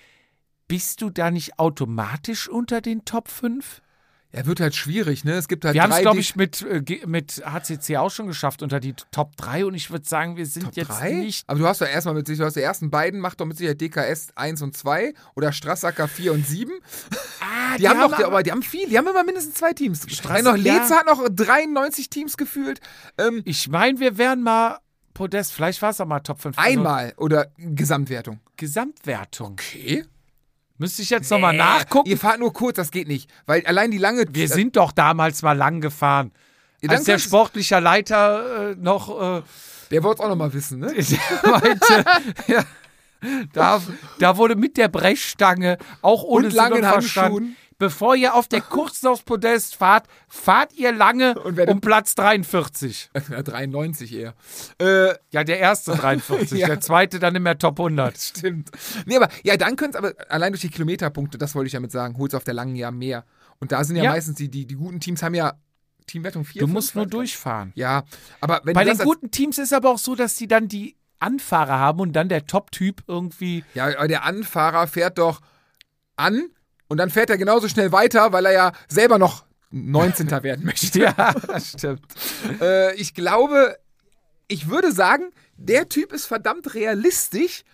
bist 0.68 1.02
du 1.02 1.10
da 1.10 1.30
nicht 1.30 1.58
automatisch 1.58 2.48
unter 2.48 2.80
den 2.80 3.04
Top 3.04 3.28
5? 3.28 3.82
Ja, 4.34 4.46
wird 4.46 4.60
halt 4.60 4.74
schwierig, 4.74 5.24
ne? 5.24 5.32
Es 5.34 5.46
gibt 5.46 5.64
halt 5.64 5.74
Wir 5.74 5.82
haben 5.82 5.92
es, 5.92 6.00
glaube 6.00 6.16
die- 6.16 6.20
ich, 6.20 6.36
mit, 6.36 6.62
äh, 6.62 7.06
mit 7.06 7.42
HCC 7.44 7.98
auch 7.98 8.10
schon 8.10 8.26
geschafft 8.26 8.62
unter 8.62 8.80
die 8.80 8.94
Top 9.10 9.36
3 9.36 9.66
und 9.66 9.74
ich 9.74 9.90
würde 9.90 10.08
sagen, 10.08 10.36
wir 10.36 10.46
sind 10.46 10.64
Top 10.64 10.76
jetzt 10.76 10.88
drei? 10.88 11.12
nicht. 11.12 11.44
Aber 11.48 11.58
du 11.58 11.66
hast 11.66 11.82
doch 11.82 11.86
erstmal 11.86 12.14
mit 12.14 12.26
sich, 12.26 12.38
du 12.38 12.44
hast 12.46 12.56
die 12.56 12.60
ersten 12.62 12.90
beiden, 12.90 13.20
macht 13.20 13.40
doch 13.40 13.44
mit 13.46 13.58
Sicherheit 13.58 13.80
DKS 13.82 14.28
1 14.34 14.62
und 14.62 14.74
2 14.74 15.12
oder 15.34 15.52
Strassacker 15.52 16.08
4 16.08 16.32
und 16.32 16.46
7. 16.46 16.72
Ah, 17.40 17.76
Die, 17.78 17.86
haben 17.88 18.00
doch, 18.00 18.16
die, 18.16 18.24
aber 18.24 18.42
die 18.42 18.50
haben 18.52 18.62
viel, 18.62 18.88
die 18.88 18.96
haben 18.98 19.06
immer 19.06 19.22
mindestens 19.24 19.54
zwei 19.54 19.72
Teams. 19.74 20.04
Strasse- 20.10 20.42
noch 20.44 20.56
ja. 20.56 20.80
Leze 20.80 20.94
hat 20.94 21.06
noch 21.06 21.26
93 21.30 22.08
Teams 22.08 22.36
gefühlt. 22.38 22.80
Ähm, 23.18 23.42
Ich 23.44 23.68
meine, 23.68 24.00
wir 24.00 24.16
wären 24.18 24.42
mal 24.42 24.78
Podest, 25.14 25.52
vielleicht 25.52 25.82
war 25.82 25.90
es 25.90 26.00
auch 26.00 26.06
mal 26.06 26.20
Top 26.20 26.40
5. 26.40 26.56
Also 26.58 26.70
einmal 26.70 27.12
oder 27.18 27.48
Gesamtwertung. 27.58 28.40
Gesamtwertung. 28.56 29.52
Okay. 29.52 30.04
Müsste 30.82 31.02
ich 31.02 31.10
jetzt 31.10 31.30
nochmal 31.30 31.54
nachgucken? 31.54 32.10
Ihr 32.10 32.18
fahrt 32.18 32.40
nur 32.40 32.52
kurz, 32.52 32.74
das 32.74 32.90
geht 32.90 33.06
nicht. 33.06 33.30
Weil 33.46 33.64
allein 33.66 33.92
die 33.92 33.98
lange. 33.98 34.24
Wir 34.32 34.48
sind 34.48 34.74
doch 34.74 34.90
damals 34.90 35.40
mal 35.42 35.56
lang 35.56 35.80
gefahren. 35.80 36.32
Ja, 36.80 36.90
Als 36.90 37.04
der 37.04 37.20
sportliche 37.20 37.78
Leiter 37.78 38.72
äh, 38.72 38.74
noch 38.74 39.38
äh, 39.38 39.42
Der 39.92 40.02
wollte 40.02 40.20
es 40.20 40.24
auch 40.24 40.28
nochmal 40.28 40.52
wissen, 40.52 40.80
ne? 40.80 40.86
meinte, 41.44 42.04
ja, 42.48 42.64
da, 43.52 43.80
da 44.18 44.36
wurde 44.36 44.56
mit 44.56 44.76
der 44.76 44.88
Brechstange, 44.88 45.78
auch 46.00 46.24
ohne 46.24 46.48
Und 46.48 46.52
langen 46.52 46.84
Handschuhen. 46.84 47.54
Bevor 47.78 48.14
ihr 48.16 48.34
auf 48.34 48.48
der 48.48 48.60
kurzen 48.60 49.06
aufs 49.08 49.22
Podest 49.22 49.76
fahrt, 49.76 50.06
fahrt 50.28 50.72
ihr 50.74 50.92
lange 50.92 51.34
um 51.68 51.80
Platz 51.80 52.14
43. 52.14 53.10
Ja, 53.30 53.42
93 53.42 54.14
eher. 54.14 54.34
Äh, 54.78 55.14
Ja, 55.30 55.44
der 55.44 55.58
erste 55.58 55.92
43, 55.96 56.58
Ja. 56.60 56.66
der 56.68 56.80
zweite 56.80 57.18
dann 57.18 57.34
immer 57.34 57.56
Top 57.58 57.78
100. 57.80 58.16
stimmt. 58.18 58.70
Nee, 59.06 59.16
aber 59.16 59.28
ja, 59.42 59.56
dann 59.56 59.76
könnt's 59.76 59.96
aber 59.96 60.12
allein 60.28 60.52
durch 60.52 60.62
die 60.62 60.70
Kilometerpunkte, 60.70 61.38
das 61.38 61.54
wollte 61.54 61.66
ich 61.66 61.72
damit 61.72 61.92
sagen, 61.92 62.16
holst 62.18 62.34
auf 62.34 62.44
der 62.44 62.54
langen 62.54 62.76
Jahr 62.76 62.92
mehr. 62.92 63.24
Und 63.58 63.72
da 63.72 63.84
sind 63.84 63.96
ja, 63.96 64.04
Ja. 64.04 64.10
meistens 64.10 64.36
die, 64.36 64.48
die, 64.48 64.66
die 64.66 64.74
guten 64.74 65.00
Teams 65.00 65.22
haben 65.22 65.34
ja 65.34 65.54
Teamwertung 66.06 66.44
4. 66.44 66.60
Du 66.60 66.66
musst 66.66 66.94
nur 66.96 67.04
weiß 67.04 67.08
ich 67.08 67.12
durchfahren. 67.12 67.68
nicht. 67.68 67.76
Ja, 67.78 68.02
aber 68.40 68.60
wenn 68.64 68.74
Bei 68.74 68.84
den 68.84 68.98
guten 68.98 69.30
Teams 69.30 69.58
ist 69.58 69.72
aber 69.72 69.90
auch 69.90 69.98
so, 69.98 70.14
dass 70.16 70.34
die 70.34 70.48
dann 70.48 70.66
die 70.68 70.96
Anfahrer 71.20 71.78
haben 71.78 72.00
und 72.00 72.12
dann 72.14 72.28
der 72.28 72.46
Top-Typ 72.48 73.04
irgendwie. 73.06 73.64
Ja, 73.74 73.84
aber 73.96 74.08
der 74.08 74.24
Anfahrer 74.24 74.88
fährt 74.88 75.18
doch 75.18 75.40
an 76.16 76.46
und 76.92 76.98
dann 76.98 77.10
fährt 77.10 77.30
er 77.30 77.38
genauso 77.38 77.68
schnell 77.68 77.90
weiter, 77.90 78.32
weil 78.32 78.44
er 78.46 78.52
ja 78.52 78.72
selber 78.86 79.18
noch 79.18 79.44
19. 79.70 80.30
werden 80.42 80.64
möchte. 80.66 81.00
Ja, 81.00 81.32
das 81.46 81.70
stimmt. 81.70 82.02
Äh, 82.60 82.94
ich 82.96 83.14
glaube, 83.14 83.78
ich 84.46 84.68
würde 84.68 84.92
sagen, 84.92 85.30
der 85.56 85.88
Typ 85.88 86.12
ist 86.12 86.26
verdammt 86.26 86.74
realistisch. 86.74 87.64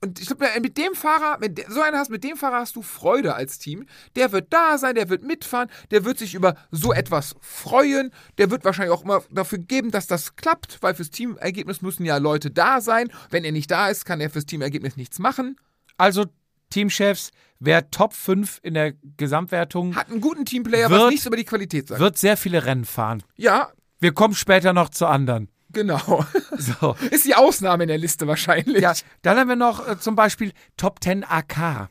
Und 0.00 0.20
ich 0.20 0.26
glaube, 0.26 0.46
mit 0.60 0.76
dem 0.76 0.94
Fahrer, 0.94 1.38
de- 1.46 1.64
so 1.70 1.80
einen 1.82 1.96
hast, 1.96 2.10
mit 2.10 2.24
dem 2.24 2.36
Fahrer 2.36 2.56
hast 2.60 2.76
du 2.76 2.82
Freude 2.82 3.34
als 3.34 3.58
Team. 3.58 3.86
Der 4.16 4.32
wird 4.32 4.52
da 4.52 4.76
sein, 4.78 4.94
der 4.94 5.08
wird 5.10 5.22
mitfahren, 5.22 5.70
der 5.90 6.04
wird 6.06 6.18
sich 6.18 6.34
über 6.34 6.56
so 6.70 6.92
etwas 6.92 7.34
freuen. 7.40 8.10
Der 8.38 8.50
wird 8.50 8.64
wahrscheinlich 8.64 8.92
auch 8.94 9.04
immer 9.04 9.22
dafür 9.30 9.58
geben, 9.58 9.90
dass 9.90 10.06
das 10.06 10.36
klappt, 10.36 10.78
weil 10.82 10.94
fürs 10.94 11.10
Teamergebnis 11.10 11.80
müssen 11.82 12.04
ja 12.04 12.16
Leute 12.18 12.50
da 12.50 12.80
sein. 12.80 13.10
Wenn 13.30 13.44
er 13.44 13.52
nicht 13.52 13.70
da 13.70 13.88
ist, 13.88 14.04
kann 14.04 14.20
er 14.20 14.30
fürs 14.30 14.46
Teamergebnis 14.46 14.96
nichts 14.96 15.18
machen. 15.18 15.56
Also, 15.98 16.24
Teamchefs, 16.70 17.30
wer 17.64 17.90
Top 17.90 18.12
5 18.12 18.60
in 18.62 18.74
der 18.74 18.92
Gesamtwertung, 19.16 19.96
Hat 19.96 20.10
einen 20.10 20.20
guten 20.20 20.44
Teamplayer, 20.44 20.90
was 20.90 20.98
Wird- 20.98 21.10
nichts 21.10 21.26
über 21.26 21.36
die 21.36 21.44
Qualität 21.44 21.88
sagt. 21.88 22.00
wird 22.00 22.18
sehr 22.18 22.36
viele 22.36 22.64
Rennen 22.64 22.84
fahren. 22.84 23.22
Ja, 23.36 23.70
Wir 24.00 24.12
kommen 24.12 24.34
später 24.34 24.72
noch 24.72 24.88
zu 24.90 25.06
anderen. 25.06 25.48
genau. 25.70 26.24
So. 26.56 26.94
ist 27.10 27.24
die 27.24 27.34
Ausnahme 27.34 27.84
in 27.84 27.88
der 27.88 27.98
Liste 27.98 28.26
wahrscheinlich. 28.26 28.80
Ja, 28.82 28.92
dann 29.22 29.38
haben 29.38 29.48
wir 29.48 29.56
noch 29.56 29.86
äh, 29.88 29.98
zum 29.98 30.14
Beispiel 30.14 30.52
Top 30.76 31.02
10 31.02 31.24
AK. 31.24 31.88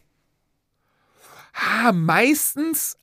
Ah, 1.53 1.91
meistens 1.91 2.97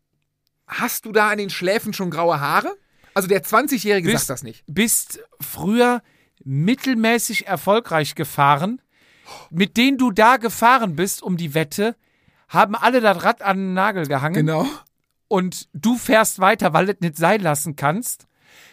hast 0.66 1.04
du 1.04 1.12
da 1.12 1.28
an 1.30 1.38
den 1.38 1.50
Schläfen 1.50 1.92
schon 1.92 2.10
graue 2.10 2.40
Haare. 2.40 2.74
Also 3.14 3.28
der 3.28 3.42
20-Jährige 3.44 4.10
Bist- 4.10 4.26
sagt 4.26 4.30
das 4.38 4.42
nicht. 4.42 4.64
Bist 4.66 5.20
früher 5.40 6.02
mittelmäßig 6.44 7.46
erfolgreich 7.46 8.14
gefahren. 8.14 8.80
Mit 9.50 9.76
denen 9.76 9.98
du 9.98 10.10
da 10.10 10.36
gefahren 10.38 10.96
bist 10.96 11.22
um 11.22 11.36
die 11.36 11.54
Wette, 11.54 11.94
haben 12.50 12.74
alle 12.74 13.00
das 13.00 13.24
Rad 13.24 13.40
an 13.42 13.56
den 13.56 13.74
Nagel 13.74 14.06
gehangen. 14.06 14.34
Genau. 14.34 14.66
und 15.28 15.68
du 15.72 15.96
fährst 15.96 16.38
weiter, 16.40 16.72
weil 16.74 16.84
du 16.86 16.92
es 16.92 17.00
nicht 17.00 17.16
sein 17.16 17.40
lassen 17.40 17.76
kannst. 17.76 18.26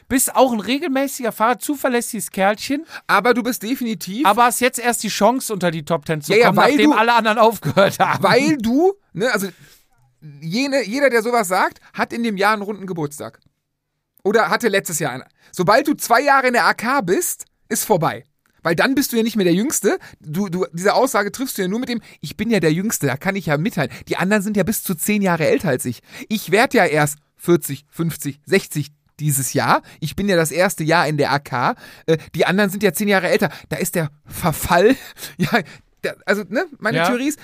Bist 0.09 0.35
auch 0.35 0.53
ein 0.53 0.59
regelmäßiger 0.61 1.31
Fahrer, 1.33 1.59
zuverlässiges 1.59 2.31
Kerlchen, 2.31 2.85
Aber 3.07 3.33
du 3.33 3.43
bist 3.43 3.61
definitiv, 3.63 4.25
aber 4.25 4.45
hast 4.45 4.59
jetzt 4.61 4.79
erst 4.79 5.03
die 5.03 5.09
Chance, 5.09 5.51
unter 5.53 5.69
die 5.71 5.83
Top 5.85 6.05
Ten 6.05 6.21
zu 6.21 6.31
Ja, 6.33 6.37
ja, 6.39 6.45
kommen, 6.47 6.57
weil 6.57 6.71
nachdem 6.71 6.91
du- 6.91 6.97
alle 6.97 7.13
anderen 7.13 7.37
aufgehört 7.37 7.99
haben. 7.99 8.23
weil 8.23 8.57
du, 8.61 8.93
ne, 9.13 9.31
also 9.31 9.49
jene, 10.41 10.83
jeder, 10.85 11.09
der 11.09 11.21
sowas 11.21 11.47
sagt, 11.47 11.79
hat 11.93 12.13
in 12.13 12.23
dem 12.23 12.37
Jahr 12.37 12.53
einen 12.53 12.61
runden 12.63 12.87
Geburtstag. 12.87 13.39
Oder 14.23 14.49
hatte 14.49 14.67
letztes 14.67 14.99
Jahr 14.99 15.11
einen. 15.11 15.23
Sobald 15.51 15.87
du 15.87 15.93
zwei 15.93 16.21
Jahre 16.21 16.47
in 16.47 16.53
der 16.53 16.65
AK 16.65 17.05
bist, 17.05 17.45
ist 17.69 17.85
vorbei. 17.85 18.23
Weil 18.63 18.75
dann 18.75 18.95
bist 18.95 19.11
du 19.11 19.17
ja 19.17 19.23
nicht 19.23 19.35
mehr 19.35 19.45
der 19.45 19.53
Jüngste. 19.53 19.97
Du, 20.19 20.49
du, 20.49 20.65
diese 20.73 20.93
Aussage 20.93 21.31
triffst 21.31 21.57
du 21.57 21.61
ja 21.61 21.67
nur 21.67 21.79
mit 21.79 21.89
dem, 21.89 22.01
ich 22.21 22.37
bin 22.37 22.49
ja 22.49 22.59
der 22.59 22.73
Jüngste, 22.73 23.07
da 23.07 23.17
kann 23.17 23.35
ich 23.35 23.47
ja 23.47 23.57
mitteilen. 23.57 23.91
Die 24.07 24.17
anderen 24.17 24.43
sind 24.43 24.57
ja 24.57 24.63
bis 24.63 24.83
zu 24.83 24.95
zehn 24.95 25.21
Jahre 25.21 25.47
älter 25.47 25.69
als 25.69 25.85
ich. 25.85 26.01
Ich 26.29 26.51
werde 26.51 26.77
ja 26.77 26.85
erst 26.85 27.17
40, 27.37 27.85
50, 27.89 28.39
60 28.45 28.91
dieses 29.19 29.53
Jahr. 29.53 29.81
Ich 29.99 30.15
bin 30.15 30.29
ja 30.29 30.35
das 30.35 30.51
erste 30.51 30.83
Jahr 30.83 31.07
in 31.07 31.17
der 31.17 31.31
AK. 31.31 31.77
Äh, 32.05 32.17
die 32.35 32.45
anderen 32.45 32.69
sind 32.69 32.83
ja 32.83 32.93
zehn 32.93 33.07
Jahre 33.07 33.29
älter. 33.29 33.49
Da 33.69 33.77
ist 33.77 33.95
der 33.95 34.09
Verfall. 34.25 34.95
Ja, 35.37 36.13
also, 36.25 36.43
ne, 36.47 36.65
meine 36.79 36.97
Ja. 36.97 37.07
Theorie 37.07 37.27
ist, 37.27 37.39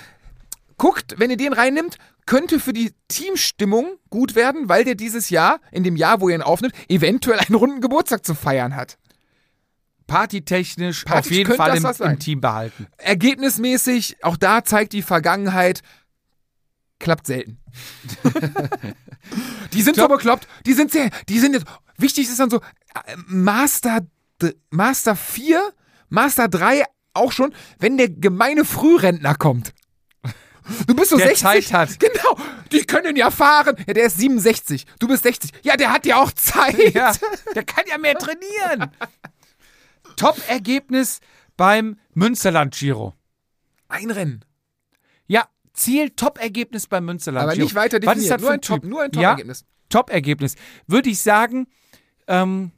guckt, 0.77 1.15
wenn 1.17 1.29
ihr 1.29 1.37
den 1.37 1.53
reinnimmt, 1.53 1.97
könnte 2.25 2.59
für 2.59 2.71
die 2.71 2.93
Teamstimmung 3.07 3.97
gut 4.09 4.35
werden, 4.35 4.69
weil 4.69 4.85
der 4.85 4.95
dieses 4.95 5.29
Jahr, 5.29 5.59
in 5.71 5.83
dem 5.83 5.95
Jahr, 5.95 6.21
wo 6.21 6.29
ihr 6.29 6.35
ihn 6.35 6.41
aufnimmt, 6.41 6.73
eventuell 6.87 7.39
einen 7.39 7.55
runden 7.55 7.81
Geburtstag 7.81 8.25
zu 8.25 8.35
feiern 8.35 8.75
hat. 8.75 8.97
Partytechnisch 10.07 11.05
auf 11.05 11.11
Partys 11.11 11.31
jeden 11.31 11.55
Fall 11.55 11.77
im, 11.77 11.85
im 11.85 12.19
Team 12.19 12.41
behalten. 12.41 12.87
Ergebnismäßig, 12.97 14.23
auch 14.23 14.37
da 14.37 14.63
zeigt 14.63 14.93
die 14.93 15.01
Vergangenheit, 15.01 15.81
klappt 16.99 17.27
selten. 17.27 17.59
die 19.73 19.81
sind 19.81 19.95
so 19.95 20.07
bekloppt, 20.07 20.47
die 20.65 20.73
sind 20.73 20.91
sehr, 20.91 21.09
die 21.27 21.39
sind 21.39 21.53
jetzt, 21.53 21.65
wichtig 21.97 22.27
ist 22.27 22.39
dann 22.39 22.49
so, 22.49 22.61
Master, 23.27 24.01
Master 24.69 25.15
4, 25.15 25.73
Master 26.09 26.47
3 26.47 26.83
auch 27.13 27.31
schon, 27.31 27.53
wenn 27.79 27.97
der 27.97 28.09
gemeine 28.09 28.65
Frührentner 28.65 29.35
kommt. 29.35 29.73
Du 30.87 30.95
bist 30.95 31.09
so 31.09 31.17
Der 31.17 31.27
60. 31.27 31.41
Zeit 31.41 31.73
hat. 31.73 31.99
Genau. 31.99 32.37
Die 32.71 32.83
können 32.83 33.15
ja 33.15 33.29
fahren. 33.31 33.75
Ja, 33.85 33.93
der 33.93 34.05
ist 34.05 34.17
67. 34.17 34.85
Du 34.99 35.07
bist 35.07 35.23
60. 35.23 35.51
Ja, 35.61 35.75
der 35.75 35.91
hat 35.91 36.05
ja 36.05 36.17
auch 36.17 36.31
Zeit. 36.31 36.93
Ja, 36.93 37.13
der 37.55 37.63
kann 37.63 37.83
ja 37.87 37.97
mehr 37.97 38.15
trainieren. 38.15 38.91
Top-Ergebnis 40.15 41.19
beim 41.57 41.97
Münsterland 42.13 42.73
Giro. 42.75 43.13
Ein 43.87 44.11
Rennen. 44.11 44.43
Ja, 45.27 45.47
Ziel, 45.73 46.09
Top-Ergebnis 46.11 46.87
beim 46.87 47.05
Münsterland 47.05 47.43
Aber 47.43 47.53
Giro. 47.53 47.65
nicht 47.65 47.75
weiter 47.75 47.97
Was 48.03 48.17
ist 48.17 48.29
definiert. 48.29 48.31
das 48.33 48.41
Nur 48.41 48.51
ein 48.51 48.61
Top- 48.61 48.83
nur 48.83 49.01
ein 49.03 49.11
Ja, 49.13 49.21
Top-Ergebnis. 49.31 49.65
Top-Ergebnis. 49.89 50.55
Würde 50.87 51.09
ich 51.09 51.19
sagen, 51.21 51.67
ähm, 52.27 52.71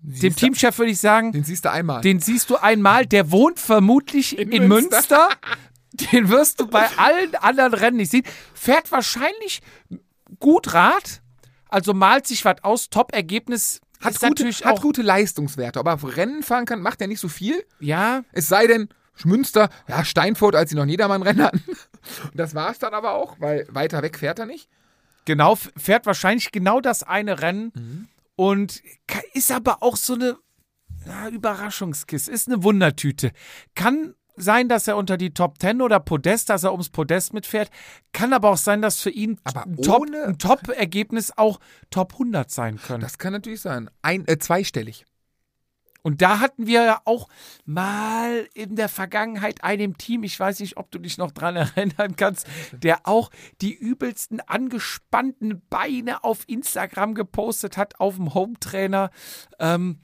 dem 0.00 0.34
Teamchef 0.36 0.78
würde 0.78 0.92
ich 0.92 1.00
sagen, 1.00 1.32
Den 1.32 1.44
siehst 1.44 1.64
du 1.64 1.70
einmal. 1.72 2.00
den 2.02 2.20
siehst 2.20 2.50
du 2.50 2.56
einmal, 2.56 3.06
der 3.06 3.30
wohnt 3.32 3.58
vermutlich 3.58 4.38
in, 4.38 4.52
In 4.52 4.68
Münster. 4.68 4.96
Münster. 4.96 5.28
Den 6.12 6.28
wirst 6.28 6.60
du 6.60 6.66
bei 6.68 6.86
allen 6.98 7.34
anderen 7.36 7.72
Rennen 7.74 7.96
nicht 7.96 8.10
sehen. 8.12 8.22
Fährt 8.54 8.92
wahrscheinlich 8.92 9.62
gut 10.38 10.72
Rad, 10.74 11.22
also 11.68 11.94
malt 11.94 12.26
sich 12.26 12.44
was 12.44 12.62
aus. 12.62 12.90
Top-Ergebnis 12.90 13.80
hat, 14.00 14.14
gute, 14.14 14.26
natürlich 14.28 14.64
hat 14.64 14.80
gute 14.80 15.02
Leistungswerte. 15.02 15.78
Aber 15.80 15.94
auf 15.94 16.16
Rennen 16.16 16.42
fahren 16.42 16.64
kann, 16.66 16.80
macht 16.80 17.00
er 17.00 17.06
nicht 17.08 17.20
so 17.20 17.28
viel. 17.28 17.64
Ja, 17.80 18.22
Es 18.32 18.48
sei 18.48 18.66
denn, 18.66 18.88
Münster, 19.24 19.68
ja, 19.88 20.04
Steinfurt, 20.04 20.54
als 20.54 20.70
sie 20.70 20.76
noch 20.76 20.84
Niedermann-Rennen 20.84 21.42
hatten. 21.42 21.62
Und 22.24 22.36
das 22.36 22.54
war 22.54 22.70
es 22.70 22.78
dann 22.78 22.94
aber 22.94 23.12
auch, 23.14 23.40
weil 23.40 23.66
weiter 23.70 24.02
weg 24.02 24.16
fährt 24.18 24.38
er 24.38 24.46
nicht. 24.46 24.68
genau, 25.24 25.56
fährt 25.76 26.06
wahrscheinlich 26.06 26.52
genau 26.52 26.80
das 26.80 27.02
eine 27.02 27.40
Rennen 27.42 27.72
Mhm. 27.74 28.08
und 28.36 28.82
ist 29.34 29.50
aber 29.50 29.82
auch 29.82 29.96
so 29.96 30.14
eine 30.14 30.36
ja, 31.06 31.28
Überraschungskiste, 31.28 32.30
ist 32.30 32.48
eine 32.48 32.62
Wundertüte. 32.62 33.32
Kann 33.74 34.14
sein, 34.38 34.68
dass 34.68 34.88
er 34.88 34.96
unter 34.96 35.16
die 35.16 35.34
Top 35.34 35.60
10 35.60 35.82
oder 35.82 36.00
Podest, 36.00 36.48
dass 36.50 36.64
er 36.64 36.72
ums 36.72 36.90
Podest 36.90 37.32
mitfährt. 37.34 37.70
Kann 38.12 38.32
aber 38.32 38.50
auch 38.50 38.56
sein, 38.56 38.82
dass 38.82 39.00
für 39.00 39.10
ihn 39.10 39.38
Aber 39.44 39.64
ein 39.64 39.76
Top- 39.76 40.06
Top-Ergebnis 40.38 41.32
auch 41.36 41.60
Top 41.90 42.14
100 42.14 42.50
sein 42.50 42.78
können. 42.78 43.00
Das 43.00 43.18
kann 43.18 43.32
natürlich 43.32 43.60
sein. 43.60 43.90
Ein, 44.02 44.26
äh, 44.26 44.38
zweistellig. 44.38 45.04
Und 46.02 46.22
da 46.22 46.38
hatten 46.40 46.66
wir 46.66 46.84
ja 46.84 47.00
auch 47.04 47.28
mal 47.64 48.48
in 48.54 48.76
der 48.76 48.88
Vergangenheit 48.88 49.64
einen 49.64 49.98
Team, 49.98 50.22
ich 50.22 50.38
weiß 50.38 50.60
nicht, 50.60 50.76
ob 50.76 50.90
du 50.90 50.98
dich 51.00 51.18
noch 51.18 51.32
dran 51.32 51.56
erinnern 51.76 52.16
kannst, 52.16 52.46
der 52.72 53.00
auch 53.04 53.30
die 53.60 53.74
übelsten 53.74 54.40
angespannten 54.40 55.60
Beine 55.68 56.24
auf 56.24 56.44
Instagram 56.46 57.14
gepostet 57.14 57.76
hat, 57.76 58.00
auf 58.00 58.16
dem 58.16 58.32
Hometrainer. 58.32 59.10
Ähm, 59.58 60.00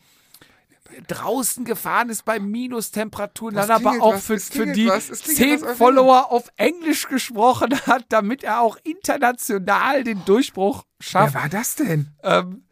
draußen 1.07 1.65
gefahren 1.65 2.11
ist 2.11 2.25
bei 2.25 2.39
Minustemperaturen, 2.39 3.55
dann 3.55 3.71
aber 3.71 4.03
auch 4.03 4.15
was, 4.15 4.27
für, 4.27 4.39
für 4.39 4.73
die 4.73 4.89
was, 4.89 5.09
zehn 5.09 5.59
Follower 5.59 6.31
auf 6.31 6.49
Englisch 6.57 7.09
gesprochen 7.09 7.79
hat, 7.87 8.07
damit 8.09 8.45
er 8.45 8.61
auch 8.61 8.77
international 8.83 10.05
den 10.05 10.25
Durchbruch 10.25 10.85
Wer 10.99 11.07
schafft. 11.07 11.35
war 11.35 11.49
das 11.49 11.77
denn? 11.77 12.09
Ähm, 12.23 12.64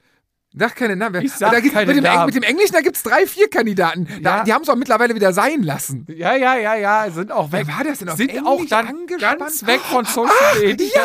Sag 0.55 0.77
keine 0.77 0.97
Namen. 0.97 1.23
Ich 1.23 1.33
sag 1.33 1.51
da 1.51 1.61
gibt, 1.61 1.73
keine 1.75 1.87
mit, 1.87 1.97
dem, 1.97 2.05
Namen. 2.05 2.27
mit 2.27 2.35
dem 2.35 2.43
Englischen, 2.43 2.73
da 2.75 2.81
gibt 2.81 2.97
es 2.97 3.03
drei, 3.03 3.27
vier 3.27 3.49
Kandidaten. 3.49 4.07
Da, 4.23 4.39
Ja. 4.39 4.45
Die 4.45 4.53
haben 4.53 4.63
es 4.63 4.69
auch 4.69 4.77
mittlerweile 4.77 5.15
wieder 5.15 5.33
sein 5.33 5.63
lassen. 5.63 6.07
ja, 6.15 6.35
ja, 6.37 6.57
ja, 6.57 6.75
ja, 6.75 7.11
sind 7.11 7.33
auch 7.33 7.53
weg. 7.53 7.67
Wer 7.67 7.77
war 7.79 7.85
das 7.85 7.99
denn 8.01 8.09
auf 8.11 8.17
sind 8.17 8.31
Englisch 8.31 8.47
auch 8.47 8.65
dann 8.67 8.89
angespannt? 8.89 9.39
ganz 9.39 9.67
weg 9.67 9.81
von 9.81 10.05
Social 10.05 10.61
Media. 10.61 11.01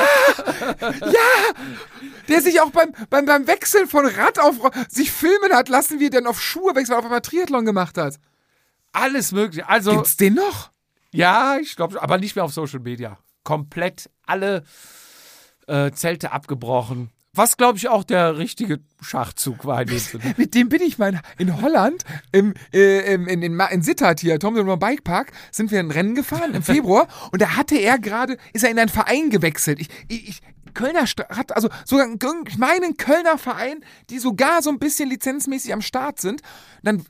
Der 2.27 2.41
sich 2.41 2.59
auch 2.59 2.71
beim, 2.71 2.91
beim, 3.09 3.25
beim 3.25 3.47
Wechseln 3.47 3.87
von 3.87 4.05
Rad 4.05 4.39
auf 4.39 4.55
sich 4.89 5.11
filmen 5.11 5.53
hat 5.53 5.69
lassen, 5.69 5.99
wie 5.99 6.05
er 6.05 6.11
dann 6.11 6.27
auf 6.27 6.41
Schuhe 6.41 6.75
wechselt, 6.75 6.89
weil 6.89 6.95
er 6.95 6.99
auf 6.99 7.05
einmal 7.05 7.21
Triathlon 7.21 7.65
gemacht 7.65 7.97
hat. 7.97 8.15
Alles 8.91 9.31
mögliche. 9.31 9.69
Also, 9.69 9.91
Gibt's 9.91 10.17
den 10.17 10.33
noch? 10.33 10.71
ja, 11.11 11.57
ich 11.61 11.75
glaube, 11.75 12.01
aber 12.01 12.17
nicht 12.17 12.35
mehr 12.35 12.43
auf 12.43 12.53
Social 12.53 12.79
Media. 12.79 13.17
Komplett 13.43 14.09
alle 14.25 14.63
äh, 15.67 15.91
Zelte 15.91 16.31
abgebrochen. 16.31 17.11
Was, 17.37 17.57
glaube 17.57 17.77
ich, 17.77 17.87
auch 17.87 18.03
der 18.03 18.37
richtige 18.37 18.79
Schachzug 19.01 19.65
war 19.65 19.83
in 19.83 19.89
dem 19.89 19.99
Sinne. 19.99 20.35
Mit 20.37 20.55
dem 20.55 20.69
bin 20.69 20.81
ich 20.81 20.97
mal 20.97 21.21
in 21.37 21.61
Holland, 21.61 22.03
im, 22.31 22.53
äh, 22.73 23.13
im, 23.13 23.27
in, 23.27 23.43
in, 23.43 23.59
in 23.59 23.81
Sittard 23.81 24.19
hier, 24.19 24.39
Tom 24.39 24.55
Bike 24.79 25.03
Park, 25.03 25.31
sind 25.51 25.71
wir 25.71 25.79
ein 25.79 25.91
Rennen 25.91 26.15
gefahren 26.15 26.53
im 26.53 26.63
Februar 26.63 27.07
und 27.31 27.41
da 27.41 27.55
hatte 27.55 27.75
er 27.75 27.99
gerade, 27.99 28.37
ist 28.53 28.63
er 28.63 28.71
in 28.71 28.79
einen 28.79 28.89
Verein 28.89 29.29
gewechselt. 29.29 29.79
Ich, 29.79 29.89
ich, 30.07 30.29
ich 30.29 30.41
Kölner 30.73 31.05
hat 31.05 31.55
also 31.55 31.69
sogar 31.85 32.07
ich 32.47 32.57
meine 32.57 32.85
einen 32.85 32.97
Kölner 32.97 33.37
Verein, 33.37 33.83
die 34.09 34.19
sogar 34.19 34.61
so 34.61 34.69
ein 34.69 34.79
bisschen 34.79 35.09
lizenzmäßig 35.09 35.73
am 35.73 35.81
Start 35.81 36.21
sind. 36.21 36.41
Dann 36.83 37.03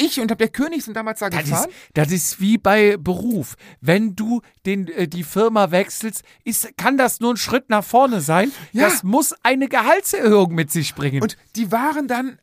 ich 0.00 0.20
und 0.20 0.28
der 0.40 0.48
König 0.48 0.84
sind 0.84 0.96
damals 0.96 1.20
da 1.20 1.30
Das 1.30 1.42
ist, 1.42 1.50
gefahren. 1.50 1.70
das 1.94 2.10
ist 2.10 2.40
wie 2.40 2.58
bei 2.58 2.96
Beruf. 2.96 3.54
Wenn 3.80 4.16
du 4.16 4.40
den, 4.66 4.88
äh, 4.88 5.06
die 5.08 5.24
Firma 5.24 5.70
wechselst, 5.70 6.22
ist, 6.44 6.76
kann 6.76 6.96
das 6.96 7.20
nur 7.20 7.34
ein 7.34 7.36
Schritt 7.36 7.70
nach 7.70 7.84
vorne 7.84 8.20
sein. 8.20 8.52
Ja. 8.72 8.88
Das 8.88 9.02
muss 9.02 9.34
eine 9.42 9.68
Gehaltserhöhung 9.68 10.54
mit 10.54 10.70
sich 10.70 10.94
bringen. 10.94 11.22
Und 11.22 11.36
die 11.56 11.70
waren 11.70 12.08
dann, 12.08 12.38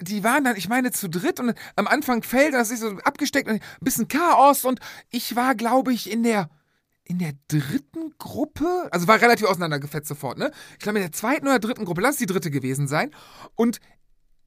die 0.00 0.24
waren 0.24 0.44
dann, 0.44 0.56
ich 0.56 0.68
meine, 0.68 0.90
zu 0.90 1.08
dritt 1.08 1.38
und 1.38 1.54
am 1.76 1.86
Anfang 1.86 2.22
fällt 2.22 2.54
das 2.54 2.70
ist 2.70 2.80
so 2.80 2.90
abgesteckt 3.04 3.48
und 3.48 3.54
ein 3.56 3.60
bisschen 3.80 4.08
Chaos 4.08 4.64
und 4.64 4.80
ich 5.10 5.36
war, 5.36 5.54
glaube 5.54 5.92
ich, 5.92 6.10
in 6.10 6.22
der 6.22 6.50
in 7.04 7.18
der 7.18 7.32
dritten 7.48 8.14
Gruppe, 8.16 8.88
also 8.92 9.08
war 9.08 9.20
relativ 9.20 9.46
auseinandergefetzt 9.46 10.08
sofort, 10.08 10.38
ne? 10.38 10.52
Ich 10.74 10.78
glaube 10.78 10.98
in 10.98 11.04
der 11.04 11.12
zweiten 11.12 11.46
oder 11.48 11.58
dritten 11.58 11.84
Gruppe, 11.84 12.00
lass 12.00 12.12
es 12.12 12.18
die 12.18 12.26
dritte 12.26 12.50
gewesen 12.50 12.86
sein. 12.86 13.10
Und 13.56 13.80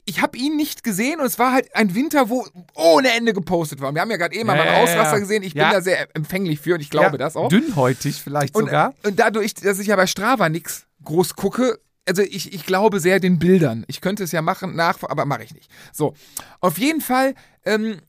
ich 0.05 0.21
habe 0.21 0.37
ihn 0.37 0.55
nicht 0.55 0.83
gesehen 0.83 1.19
und 1.19 1.25
es 1.25 1.39
war 1.39 1.51
halt 1.51 1.75
ein 1.75 1.95
Winter, 1.95 2.29
wo 2.29 2.45
ohne 2.75 3.11
Ende 3.11 3.33
gepostet 3.33 3.81
war. 3.81 3.93
Wir 3.93 4.01
haben 4.01 4.11
ja 4.11 4.17
gerade 4.17 4.35
eben 4.35 4.45
mal 4.47 4.55
Ja, 4.57 4.63
meinen 4.65 4.75
ja, 4.75 4.83
Ausraster 4.83 5.19
gesehen. 5.19 5.41
Ich 5.43 5.53
Ja. 5.53 5.63
bin 5.65 5.71
da 5.73 5.81
sehr 5.81 6.15
empfänglich 6.15 6.59
für 6.59 6.75
und 6.75 6.81
ich 6.81 6.89
glaube 6.91 7.13
Ja, 7.13 7.17
das 7.17 7.35
auch. 7.35 7.49
Dünnhäutig 7.49 8.21
vielleicht 8.21 8.55
Und, 8.55 8.65
sogar. 8.65 8.93
und 9.03 9.19
dadurch, 9.19 9.55
dass 9.55 9.79
ich 9.79 9.87
ja 9.87 9.95
bei 9.95 10.05
Strava 10.07 10.47
nix 10.49 10.85
groß 11.03 11.35
gucke, 11.35 11.79
also 12.07 12.21
ich, 12.21 12.53
ich 12.53 12.65
glaube 12.67 12.99
sehr 12.99 13.19
den 13.19 13.39
Bildern. 13.39 13.83
Ich 13.87 13.99
könnte 13.99 14.23
es 14.23 14.31
ja 14.31 14.43
machen, 14.43 14.75
nach, 14.75 15.01
aber 15.01 15.25
mache 15.25 15.43
ich 15.43 15.53
nicht. 15.55 15.71
So, 15.91 16.13
auf 16.61 16.77
jeden 16.77 17.01
Fall 17.01 17.33
ähm, 17.65 17.99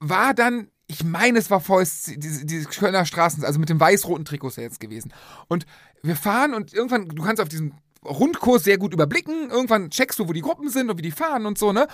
war 0.00 0.34
dann, 0.34 0.68
ich 0.86 1.04
meine, 1.04 1.38
es 1.38 1.50
war 1.50 1.60
VSC, 1.60 2.16
diese, 2.18 2.44
diese 2.44 2.68
Kölner 2.68 3.04
Straßen, 3.06 3.44
also 3.44 3.58
mit 3.58 3.68
dem 3.70 3.80
weiß-roten 3.80 4.24
Trikots 4.24 4.56
ja 4.56 4.62
jetzt 4.62 4.80
gewesen. 4.80 5.12
Und 5.48 5.66
wir 6.02 6.16
fahren 6.16 6.54
und 6.54 6.72
irgendwann, 6.72 7.08
du 7.08 7.22
kannst 7.22 7.40
auf 7.42 7.48
diesem 7.48 7.72
Rundkurs 8.04 8.64
sehr 8.64 8.78
gut 8.78 8.92
überblicken. 8.92 9.50
Irgendwann 9.50 9.90
checkst 9.90 10.18
du, 10.18 10.28
wo 10.28 10.32
die 10.32 10.40
Gruppen 10.40 10.70
sind 10.70 10.90
und 10.90 10.98
wie 10.98 11.02
die 11.02 11.10
fahren 11.10 11.46
und 11.46 11.58
so, 11.58 11.72
ne? 11.72 11.86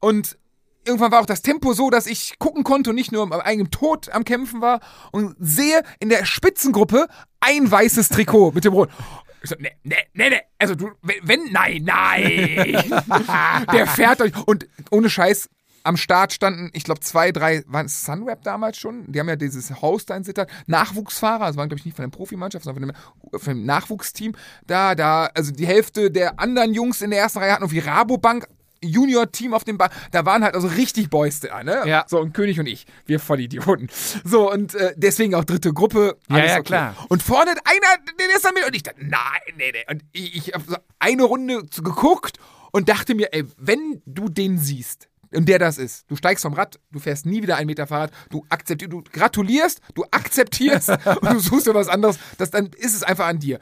Und 0.00 0.38
irgendwann 0.84 1.12
war 1.12 1.20
auch 1.20 1.26
das 1.26 1.42
Tempo 1.42 1.72
so, 1.72 1.90
dass 1.90 2.06
ich 2.06 2.38
gucken 2.38 2.64
konnte 2.64 2.90
und 2.90 2.96
nicht 2.96 3.12
nur 3.12 3.22
am 3.22 3.32
eigenen 3.32 3.70
Tod 3.70 4.08
am 4.10 4.24
Kämpfen 4.24 4.60
war 4.60 4.80
und 5.12 5.36
sehe 5.38 5.82
in 5.98 6.08
der 6.08 6.24
Spitzengruppe 6.24 7.06
ein 7.40 7.70
weißes 7.70 8.08
Trikot 8.08 8.52
mit 8.52 8.64
dem 8.64 8.72
Rot. 8.72 8.90
Ich 9.42 9.50
so, 9.50 9.56
ne, 9.58 9.70
ne, 9.84 9.96
ne, 10.12 10.30
ne, 10.30 10.40
also 10.58 10.74
du, 10.74 10.90
wenn, 11.02 11.16
wenn 11.22 11.52
nein, 11.52 11.82
nein. 11.84 13.02
der 13.72 13.86
fährt 13.86 14.20
euch 14.20 14.32
und 14.46 14.66
ohne 14.90 15.08
Scheiß, 15.08 15.48
am 15.82 15.96
Start 15.96 16.32
standen, 16.32 16.70
ich 16.72 16.84
glaube, 16.84 17.00
zwei, 17.00 17.32
drei, 17.32 17.62
waren 17.66 17.86
es 17.86 18.04
Sunweb 18.04 18.42
damals 18.42 18.78
schon? 18.78 19.10
Die 19.10 19.18
haben 19.18 19.28
ja 19.28 19.36
dieses 19.36 19.82
Haus 19.82 20.06
da 20.06 20.16
in 20.16 20.24
Sittard. 20.24 20.50
Nachwuchsfahrer, 20.66 21.44
also 21.44 21.58
waren, 21.58 21.68
glaube 21.68 21.80
ich, 21.80 21.84
nicht 21.84 21.96
von 21.96 22.04
der 22.04 22.16
Profimannschaft, 22.16 22.64
sondern 22.64 22.94
von 22.94 23.30
dem, 23.30 23.40
von 23.40 23.54
dem 23.54 23.64
Nachwuchsteam. 23.64 24.34
Da, 24.66 24.94
da, 24.94 25.26
also 25.34 25.52
die 25.52 25.66
Hälfte 25.66 26.10
der 26.10 26.38
anderen 26.38 26.74
Jungs 26.74 27.00
in 27.02 27.10
der 27.10 27.20
ersten 27.20 27.38
Reihe 27.38 27.52
hatten 27.52 27.64
irgendwie 27.64 27.80
Rabobank. 27.80 28.46
Junior-Team 28.82 29.52
auf 29.52 29.64
dem 29.64 29.76
Bar, 29.76 29.90
da 30.10 30.24
waren 30.24 30.42
halt 30.42 30.54
also 30.54 30.66
richtig 30.68 31.10
Boys 31.10 31.40
da, 31.40 31.62
ne? 31.62 31.82
Ja. 31.84 32.06
So, 32.08 32.18
und 32.18 32.32
König 32.32 32.58
und 32.58 32.66
ich, 32.66 32.86
wir 33.04 33.20
Vollidioten. 33.20 33.90
So, 34.24 34.50
und 34.50 34.74
äh, 34.74 34.94
deswegen 34.96 35.34
auch 35.34 35.44
dritte 35.44 35.74
Gruppe. 35.74 36.16
Ja, 36.30 36.36
alles 36.36 36.50
ja, 36.50 36.56
okay. 36.56 36.62
klar. 36.64 36.94
Und 37.10 37.22
vorne 37.22 37.50
einer, 37.50 38.04
der 38.18 38.34
ist 38.34 38.42
dann 38.42 38.54
mit, 38.54 38.66
und 38.66 38.74
ich 38.74 38.82
dachte, 38.82 39.04
nein, 39.04 39.20
nee, 39.58 39.72
nee. 39.72 39.84
Und 39.90 40.02
ich, 40.12 40.48
ich 40.48 40.54
habe 40.54 40.64
so 40.66 40.76
eine 40.98 41.24
Runde 41.24 41.62
geguckt 41.82 42.38
und 42.72 42.88
dachte 42.88 43.14
mir, 43.14 43.34
ey, 43.34 43.44
wenn 43.58 44.00
du 44.06 44.30
den 44.30 44.56
siehst, 44.56 45.09
und 45.34 45.48
der 45.48 45.58
das 45.58 45.78
ist, 45.78 46.10
du 46.10 46.16
steigst 46.16 46.42
vom 46.42 46.54
Rad, 46.54 46.78
du 46.90 46.98
fährst 46.98 47.26
nie 47.26 47.42
wieder 47.42 47.56
einen 47.56 47.66
Meter 47.66 47.86
Fahrrad, 47.86 48.10
du 48.30 48.44
akzeptierst, 48.48 48.92
du 48.92 49.02
gratulierst, 49.12 49.80
du 49.94 50.04
akzeptierst 50.10 50.88
und 51.20 51.32
du 51.32 51.38
suchst 51.38 51.66
dir 51.66 51.74
was 51.74 51.88
anderes, 51.88 52.18
das, 52.38 52.50
dann 52.50 52.66
ist 52.76 52.94
es 52.94 53.02
einfach 53.02 53.26
an 53.26 53.38
dir. 53.38 53.60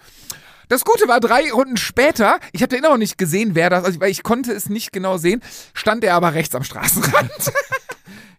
Das 0.68 0.84
Gute 0.84 1.08
war, 1.08 1.18
drei 1.20 1.50
Runden 1.50 1.78
später, 1.78 2.40
ich 2.52 2.60
habe 2.62 2.68
den 2.68 2.80
immer 2.80 2.90
noch 2.90 2.98
nicht 2.98 3.16
gesehen, 3.18 3.54
wer 3.54 3.70
das, 3.70 3.84
also, 3.84 4.00
weil 4.00 4.10
ich 4.10 4.22
konnte 4.22 4.52
es 4.52 4.68
nicht 4.68 4.92
genau 4.92 5.16
sehen, 5.16 5.42
stand 5.72 6.04
er 6.04 6.14
aber 6.14 6.34
rechts 6.34 6.54
am 6.54 6.64
Straßenrand. 6.64 7.30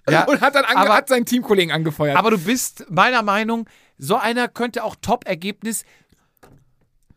Ja, 0.10 0.23
und 0.27 0.41
hat 0.41 0.56
dann 0.56 0.65
ange 0.65 0.77
aber- 0.80 0.95
hat 0.95 1.07
seinen 1.07 1.26
Teamkollegen 1.26 1.72
angefeuert. 1.72 2.18
Aber 2.18 2.31
du 2.31 2.39
bist 2.39 2.85
meiner 2.89 3.22
Meinung, 3.22 3.69
so 3.99 4.15
einer 4.15 4.47
könnte 4.47 4.84
auch 4.84 4.95
Top-Ergebnis 4.99 5.84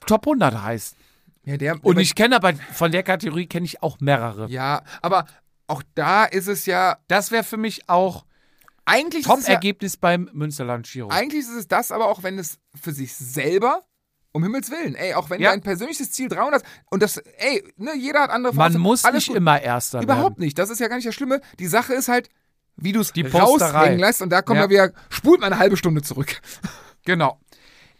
Top 0.06 0.26
100 0.26 0.62
heißen. 0.62 0.98
ja, 1.44 1.56
der, 1.56 1.82
Und 1.84 1.98
ich 1.98 2.14
kenne 2.14 2.36
aber 2.36 2.52
von 2.72 2.92
der 2.92 3.02
Kategorie 3.02 3.46
kenne 3.46 3.64
ich 3.64 3.82
auch 3.82 3.98
mehrere. 4.00 4.46
ja, 4.50 4.82
aber 5.00 5.26
auch 5.66 5.82
da 5.94 6.24
ist 6.24 6.48
es 6.48 6.66
ja, 6.66 6.98
Das 7.08 7.30
wäre 7.30 7.44
für 7.44 7.56
mich 7.56 7.88
auch 7.88 8.24
eigentlich 8.84 9.20
ist 9.20 9.26
es 9.26 9.30
ja, 9.30 9.36
Top-Ergebnis 9.36 9.96
beim 9.96 10.28
Münsterland 10.32 10.88
Giro. 10.90 11.08
Eigentlich 11.08 11.42
ist 11.42 11.50
es 11.50 11.68
das, 11.68 11.92
aber 11.92 12.08
auch 12.08 12.22
wenn 12.24 12.38
es 12.38 12.58
für 12.80 12.92
sich 12.92 13.14
selber, 13.14 13.82
um 14.32 14.42
Himmels 14.42 14.70
Willen, 14.70 14.94
ey, 14.96 15.14
auch 15.14 15.30
wenn 15.30 15.40
Ja. 15.40 15.50
du 15.50 15.54
ein 15.54 15.60
persönliches 15.62 16.10
Ziel 16.10 16.28
300 16.28 16.62
und 16.90 17.02
das, 17.02 17.18
ey, 17.18 17.62
ne, 17.76 17.92
jeder 17.96 18.22
hat 18.22 18.30
andere 18.30 18.52
Man 18.54 18.72
Voraussetzungen, 18.72 18.82
muss 18.82 19.04
alles 19.04 19.14
nicht 19.16 19.28
gut. 19.28 19.36
immer 19.36 19.60
Erster 19.62 20.02
Überhaupt 20.02 20.36
werden. 20.36 20.44
nicht, 20.44 20.58
das 20.58 20.68
ist 20.70 20.80
ja 20.80 20.88
gar 20.88 20.96
nicht 20.96 21.06
das 21.06 21.14
Schlimme. 21.14 21.40
Die 21.58 21.66
Sache 21.68 21.94
ist 21.94 22.08
halt, 22.08 22.28
wie 22.76 22.92
du 22.92 23.00
es 23.00 23.12
raushängen 23.14 23.98
lässt 23.98 24.20
und 24.22 24.30
da 24.30 24.42
kommen 24.42 24.58
Ja. 24.60 24.68
wir 24.68 24.70
wieder, 24.70 24.92
spult 25.10 25.40
mal 25.40 25.46
eine 25.46 25.58
halbe 25.58 25.76
Stunde 25.76 26.02
zurück. 26.02 26.40
Genau. 27.04 27.38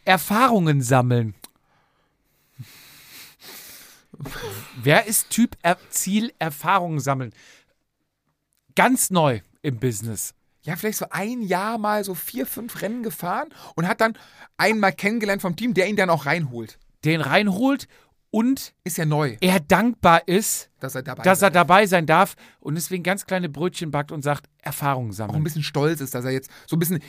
Erfahrungen 0.05 0.81
sammeln. 0.81 1.35
Wer 4.83 5.07
ist 5.07 5.31
Typ 5.31 5.57
er 5.63 5.77
Ziel 5.91 6.33
Erfahrungen 6.39 7.01
sammeln? 7.01 7.33
Ganz 8.75 9.11
neu 9.11 9.41
im 9.63 9.79
Business. 9.79 10.35
Ja, 10.63 10.77
vielleicht 10.77 10.99
so 10.99 11.07
ein 11.11 11.43
Jahr 11.43 11.77
mal 11.79 12.05
so 12.05 12.15
vier, 12.15 12.47
fünf 12.47 12.83
Rennen 12.83 13.03
gefahren 13.03 13.49
und 13.75 13.89
hat 13.89 14.01
dann 14.01 14.17
einen 14.57 14.79
mal 14.81 14.93
kennengelernt 14.93 15.43
vom 15.43 15.57
Team, 15.57 15.75
der 15.75 15.89
ihn 15.89 15.97
dann 15.97 16.09
auch 16.09 16.25
reinholt. 16.27 16.79
Den 17.05 17.21
reinholt 17.21 17.89
und 18.31 18.73
Ist 18.85 18.97
ja 18.97 19.05
neu, 19.05 19.37
er 19.41 19.61
dankbar 19.61 20.27
ist, 20.27 20.71
dass 20.81 20.95
er 20.95 21.03
dabei 21.03 21.23
dass 21.25 21.39
ist. 21.39 21.43
er 21.43 21.51
dabei 21.51 21.87
sein 21.87 22.07
darf 22.07 22.37
und 22.61 22.77
deswegen 22.77 23.03
ganz 23.03 23.27
kleine 23.27 23.49
Brötchen 23.49 23.91
backt 23.91 24.13
und 24.13 24.23
sagt, 24.23 24.47
Erfahrungen 24.59 25.09
auch 25.09 25.13
ein 25.13 25.17
sammeln. 25.17 25.45
bisschen 25.45 25.65
stolz 25.65 26.01
ist, 26.01 26.15
dass 26.15 26.25
er 26.25 26.31
jetzt 26.31 26.49
so 26.67 26.77
ein 26.77 26.79
bisschen 26.79 27.01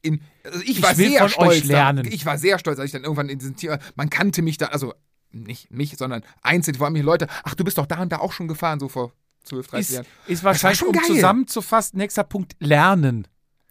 in. 0.00 0.20
Also 0.44 0.60
ich 0.60 0.70
Ich 0.78 0.82
war 0.82 0.96
will 0.96 1.10
sehr 1.10 1.20
von 1.20 1.28
stolz. 1.30 1.50
euch 1.50 1.64
lernen. 1.64 2.06
Ich 2.10 2.24
war 2.24 2.38
sehr 2.38 2.58
stolz, 2.58 2.78
als 2.78 2.86
ich 2.86 2.92
dann 2.92 3.02
irgendwann 3.02 3.28
in 3.28 3.38
diesem 3.40 3.56
Team. 3.56 3.76
Man 3.96 4.08
kannte 4.08 4.40
mich 4.40 4.56
da, 4.56 4.66
also 4.66 4.94
nicht 5.34 5.70
mich, 5.70 5.96
sondern 5.96 6.22
einzelne, 6.42 6.78
vor 6.78 6.86
allem 6.86 6.94
die 6.94 7.02
Leute. 7.02 7.26
Ach, 7.42 7.54
du 7.54 7.64
bist 7.64 7.78
doch 7.78 7.86
da 7.86 8.00
und 8.00 8.12
da 8.12 8.18
auch 8.18 8.32
schon 8.32 8.48
gefahren, 8.48 8.80
so 8.80 8.88
vor 8.88 9.12
12, 9.44 9.66
30 9.68 9.88
Ist, 9.88 9.94
Jahren. 9.94 10.06
ist 10.26 10.44
wahrscheinlich, 10.44 10.78
schon 10.78 10.88
um 10.88 10.94
geil. 10.94 11.04
zusammenzufassen, 11.04 11.98
nächster 11.98 12.24
Punkt, 12.24 12.56
lernen. 12.60 13.28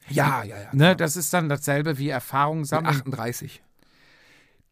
Ja, 0.09 0.43
ja, 0.43 0.59
ja. 0.59 0.69
Ne, 0.73 0.95
das 0.95 1.15
ist 1.15 1.33
dann 1.33 1.49
dasselbe 1.49 1.97
wie 1.97 2.09
Erfahrung 2.09 2.59
Mit 2.59 2.67
sammeln. 2.67 2.95
38. 2.95 3.63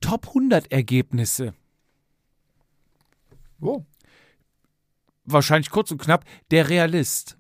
Top 0.02 0.28
100 0.28 0.72
Ergebnisse. 0.72 1.54
Oh. 3.62 3.86
Wahrscheinlich 5.26 5.70
kurz 5.70 5.92
und 5.92 6.02
knapp. 6.02 6.26
Der 6.50 6.70
Realist. 6.70 7.38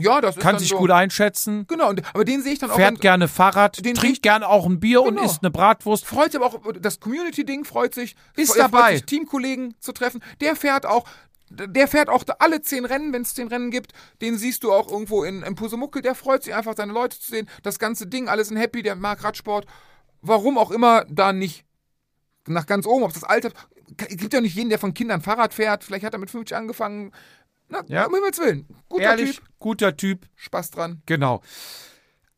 Ja, 0.00 0.20
das 0.20 0.36
ist 0.36 0.42
kann 0.42 0.58
sich 0.58 0.68
so. 0.68 0.78
gut 0.78 0.90
einschätzen, 0.90 1.66
Genau, 1.68 1.88
und, 1.90 2.02
aber 2.14 2.24
den 2.24 2.42
sehe 2.42 2.52
ich 2.52 2.58
dann 2.58 2.70
auch. 2.70 2.76
fährt 2.76 2.94
wenn- 2.94 3.00
gerne 3.00 3.28
Fahrrad, 3.28 3.84
Den 3.84 3.94
trinkt 3.94 4.22
gerne 4.22 4.48
auch 4.48 4.66
ein 4.66 4.80
Bier 4.80 5.02
und 5.02 5.16
Genau. 5.16 5.24
isst 5.26 5.42
eine 5.42 5.50
Bratwurst. 5.50 6.04
freut 6.06 6.32
sich 6.32 6.40
aber 6.40 6.46
auch, 6.54 6.60
das 6.80 7.00
Community-Ding 7.00 7.64
freut 7.64 7.94
sich. 7.94 8.16
Ist 8.36 8.52
freut 8.52 8.60
dabei. 8.60 8.92
sich, 8.96 9.04
Teamkollegen 9.04 9.74
zu 9.80 9.92
treffen. 9.92 10.22
Der 10.40 10.56
fährt 10.56 10.86
auch, 10.86 11.04
der 11.50 11.88
fährt 11.88 12.08
auch 12.08 12.22
alle 12.38 12.62
zehn 12.62 12.84
Rennen, 12.84 13.12
wenn 13.12 13.22
es 13.22 13.34
zehn 13.34 13.48
Rennen 13.48 13.70
gibt. 13.70 13.92
Den 14.22 14.38
siehst 14.38 14.62
du 14.62 14.72
auch 14.72 14.90
irgendwo 14.90 15.24
in, 15.24 15.42
in 15.42 15.54
Pusemuckel. 15.56 16.00
Der 16.02 16.14
freut 16.14 16.44
sich 16.44 16.54
einfach, 16.54 16.74
seine 16.76 16.92
Leute 16.92 17.18
zu 17.18 17.30
sehen. 17.30 17.48
Das 17.62 17.78
ganze 17.80 18.06
Ding, 18.06 18.28
alles 18.28 18.50
in 18.50 18.56
Happy, 18.56 18.82
der 18.82 18.94
mag 18.94 19.22
Radsport. 19.24 19.66
Warum 20.22 20.58
auch 20.58 20.70
immer 20.70 21.04
da 21.08 21.32
nicht 21.32 21.64
nach 22.46 22.66
ganz 22.66 22.86
oben, 22.86 23.02
ob 23.04 23.12
das 23.12 23.24
Alter. 23.24 23.50
Es 23.98 24.16
gibt 24.16 24.32
ja 24.32 24.40
nicht 24.40 24.54
jeden, 24.54 24.70
der 24.70 24.78
von 24.78 24.94
Kindern 24.94 25.20
Fahrrad 25.22 25.52
fährt. 25.52 25.82
Vielleicht 25.82 26.04
hat 26.04 26.12
er 26.12 26.20
mit 26.20 26.30
50 26.30 26.56
angefangen. 26.56 27.10
Na, 27.70 27.82
Ja. 27.86 28.06
um 28.06 28.14
Himmels 28.14 28.38
Willen. 28.38 28.66
Guter 28.88 29.04
Ehrlich, 29.04 29.36
Typ, 29.36 29.44
guter 29.58 29.96
Typ, 29.96 30.26
Spaß 30.36 30.70
dran. 30.72 31.02
genau. 31.06 31.40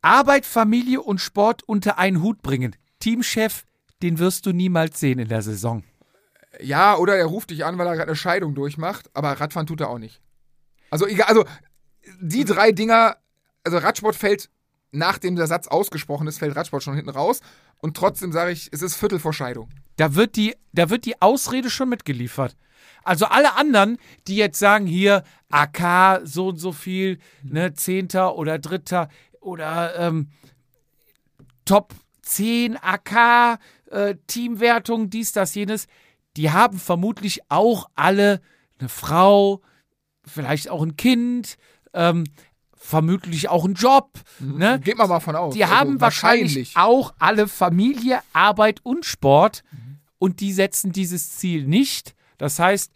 Arbeit, 0.01 0.45
Familie 0.45 1.01
und 1.01 1.19
Sport 1.19 1.63
unter 1.63 1.97
einen 1.97 2.21
Hut 2.21 2.41
bringen. 2.41 2.75
Teamchef, 2.99 3.65
den 4.01 4.19
wirst 4.19 4.45
du 4.45 4.51
niemals 4.51 4.99
sehen 4.99 5.19
in 5.19 5.29
der 5.29 5.41
Saison. 5.41 5.83
Ja, 6.59 6.97
oder 6.97 7.15
er 7.17 7.25
ruft 7.25 7.49
dich 7.49 7.65
an, 7.65 7.77
weil 7.77 7.87
er 7.87 7.95
gerade 7.95 8.09
eine 8.09 8.15
Scheidung 8.15 8.53
durchmacht, 8.53 9.09
aber 9.13 9.31
Radfahren 9.31 9.65
tut 9.65 9.81
er 9.81 9.89
auch 9.89 9.97
nicht. 9.97 10.21
Also, 10.91 11.07
egal, 11.07 11.27
also 11.27 11.45
die 12.21 12.45
drei 12.45 12.71
Dinger, 12.71 13.15
also 13.63 13.77
Radsport 13.77 14.15
fällt, 14.15 14.49
nachdem 14.91 15.35
der 15.35 15.47
Satz 15.47 15.67
ausgesprochen 15.67 16.27
ist, 16.27 16.37
fällt 16.37 16.55
Radsport 16.55 16.83
schon 16.83 16.95
hinten 16.95 17.09
raus. 17.09 17.39
Und 17.77 17.97
trotzdem 17.97 18.31
sage 18.31 18.51
ich, 18.51 18.69
es 18.71 18.81
ist 18.81 18.95
Viertel 18.95 19.19
vor 19.19 19.33
Scheidung. 19.33 19.69
Da 19.95 20.15
wird 20.15 20.35
die, 20.35 20.55
da 20.73 20.89
wird 20.89 21.05
die 21.05 21.21
Ausrede 21.21 21.69
schon 21.69 21.89
mitgeliefert. 21.89 22.55
Also 23.03 23.25
alle 23.25 23.55
anderen, 23.55 23.97
die 24.27 24.35
jetzt 24.35 24.59
sagen, 24.59 24.85
hier 24.85 25.23
AK 25.49 26.21
so 26.23 26.49
und 26.49 26.57
so 26.57 26.71
viel, 26.71 27.19
ne, 27.43 27.73
Zehnter 27.73 28.35
oder 28.35 28.59
Dritter 28.59 29.09
oder 29.39 29.97
ähm, 29.99 30.29
Top 31.65 31.93
10 32.23 32.77
AK, 32.77 33.59
äh, 33.91 34.15
Teamwertung, 34.27 35.09
dies, 35.09 35.31
das, 35.31 35.55
jenes, 35.55 35.87
die 36.35 36.51
haben 36.51 36.79
vermutlich 36.79 37.41
auch 37.49 37.89
alle 37.95 38.41
eine 38.79 38.89
Frau, 38.89 39.61
vielleicht 40.25 40.69
auch 40.69 40.81
ein 40.81 40.95
Kind, 40.95 41.57
ähm, 41.93 42.23
vermutlich 42.75 43.49
auch 43.49 43.65
einen 43.65 43.75
Job. 43.75 44.19
Ne? 44.39 44.79
Geht 44.83 44.97
man 44.97 45.07
mal 45.07 45.19
von 45.19 45.35
aus. 45.35 45.53
Die 45.53 45.63
Also 45.63 45.75
haben 45.75 46.01
wahrscheinlich 46.01 46.75
auch 46.75 47.13
alle 47.19 47.47
Familie, 47.47 48.19
Arbeit 48.33 48.81
und 48.83 49.05
Sport 49.05 49.63
und 50.17 50.39
die 50.39 50.51
setzen 50.53 50.91
dieses 50.91 51.37
Ziel 51.37 51.65
nicht. 51.65 52.15
Das 52.43 52.59
heißt, 52.59 52.91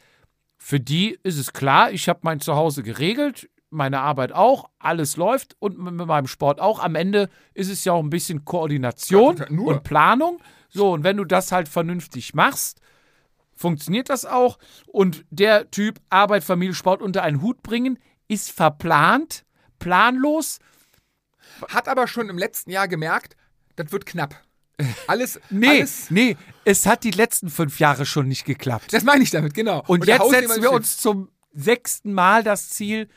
für 0.57 0.81
die 0.81 1.17
ist 1.23 1.37
es 1.37 1.53
klar, 1.53 1.93
ich 1.93 2.09
habe 2.09 2.19
mein 2.23 2.41
Zuhause 2.41 2.83
geregelt, 2.83 3.49
meine 3.69 4.01
Arbeit 4.01 4.33
auch, 4.33 4.69
alles 4.77 5.15
läuft 5.15 5.55
und 5.59 5.79
mit 5.79 5.93
meinem 6.05 6.27
Sport 6.27 6.59
auch. 6.59 6.79
Am 6.83 6.95
Ende 6.95 7.29
ist 7.53 7.69
es 7.69 7.85
ja 7.85 7.93
auch 7.93 8.03
ein 8.03 8.09
bisschen 8.09 8.43
Koordination 8.43 9.37
Ja, 9.37 9.45
und 9.47 9.85
Planung. 9.85 10.41
So, 10.67 10.91
und 10.91 11.05
wenn 11.05 11.15
du 11.15 11.23
das 11.23 11.53
halt 11.53 11.69
vernünftig 11.69 12.33
machst, 12.33 12.81
funktioniert 13.55 14.09
das 14.09 14.25
auch. 14.25 14.59
Und 14.85 15.23
der 15.29 15.71
Typ 15.71 16.01
Arbeit, 16.09 16.43
Familie, 16.43 16.75
Sport 16.75 17.01
unter 17.01 17.23
einen 17.23 17.41
Hut 17.41 17.63
bringen, 17.63 17.99
ist 18.27 18.51
verplant, 18.51 19.45
planlos. 19.79 20.59
Hat 21.69 21.87
aber 21.87 22.07
schon 22.07 22.27
im 22.27 22.37
letzten 22.37 22.69
Jahr 22.71 22.89
gemerkt, 22.89 23.37
das 23.77 23.93
wird 23.93 24.05
knapp. 24.05 24.35
Alles, 25.07 25.39
Nee, 25.49 25.67
alles, 25.79 26.11
nee, 26.11 26.37
es 26.63 26.85
hat 26.85 27.03
die 27.03 27.11
letzten 27.11 27.49
fünf 27.49 27.79
Jahre 27.79 28.05
schon 28.05 28.27
nicht 28.27 28.45
geklappt. 28.45 28.93
das 28.93 29.03
meine 29.03 29.23
ich 29.23 29.31
damit, 29.31 29.53
genau. 29.55 29.83
Und, 29.87 30.05
der 30.07 30.17
jetzt 30.17 30.29
setzen 30.29 30.61
wir 30.61 30.71
uns 30.71 30.97
zum 30.97 31.29
sechsten 31.53 32.13
Mal 32.13 32.43
das 32.43 32.69
Ziel. 32.69 33.07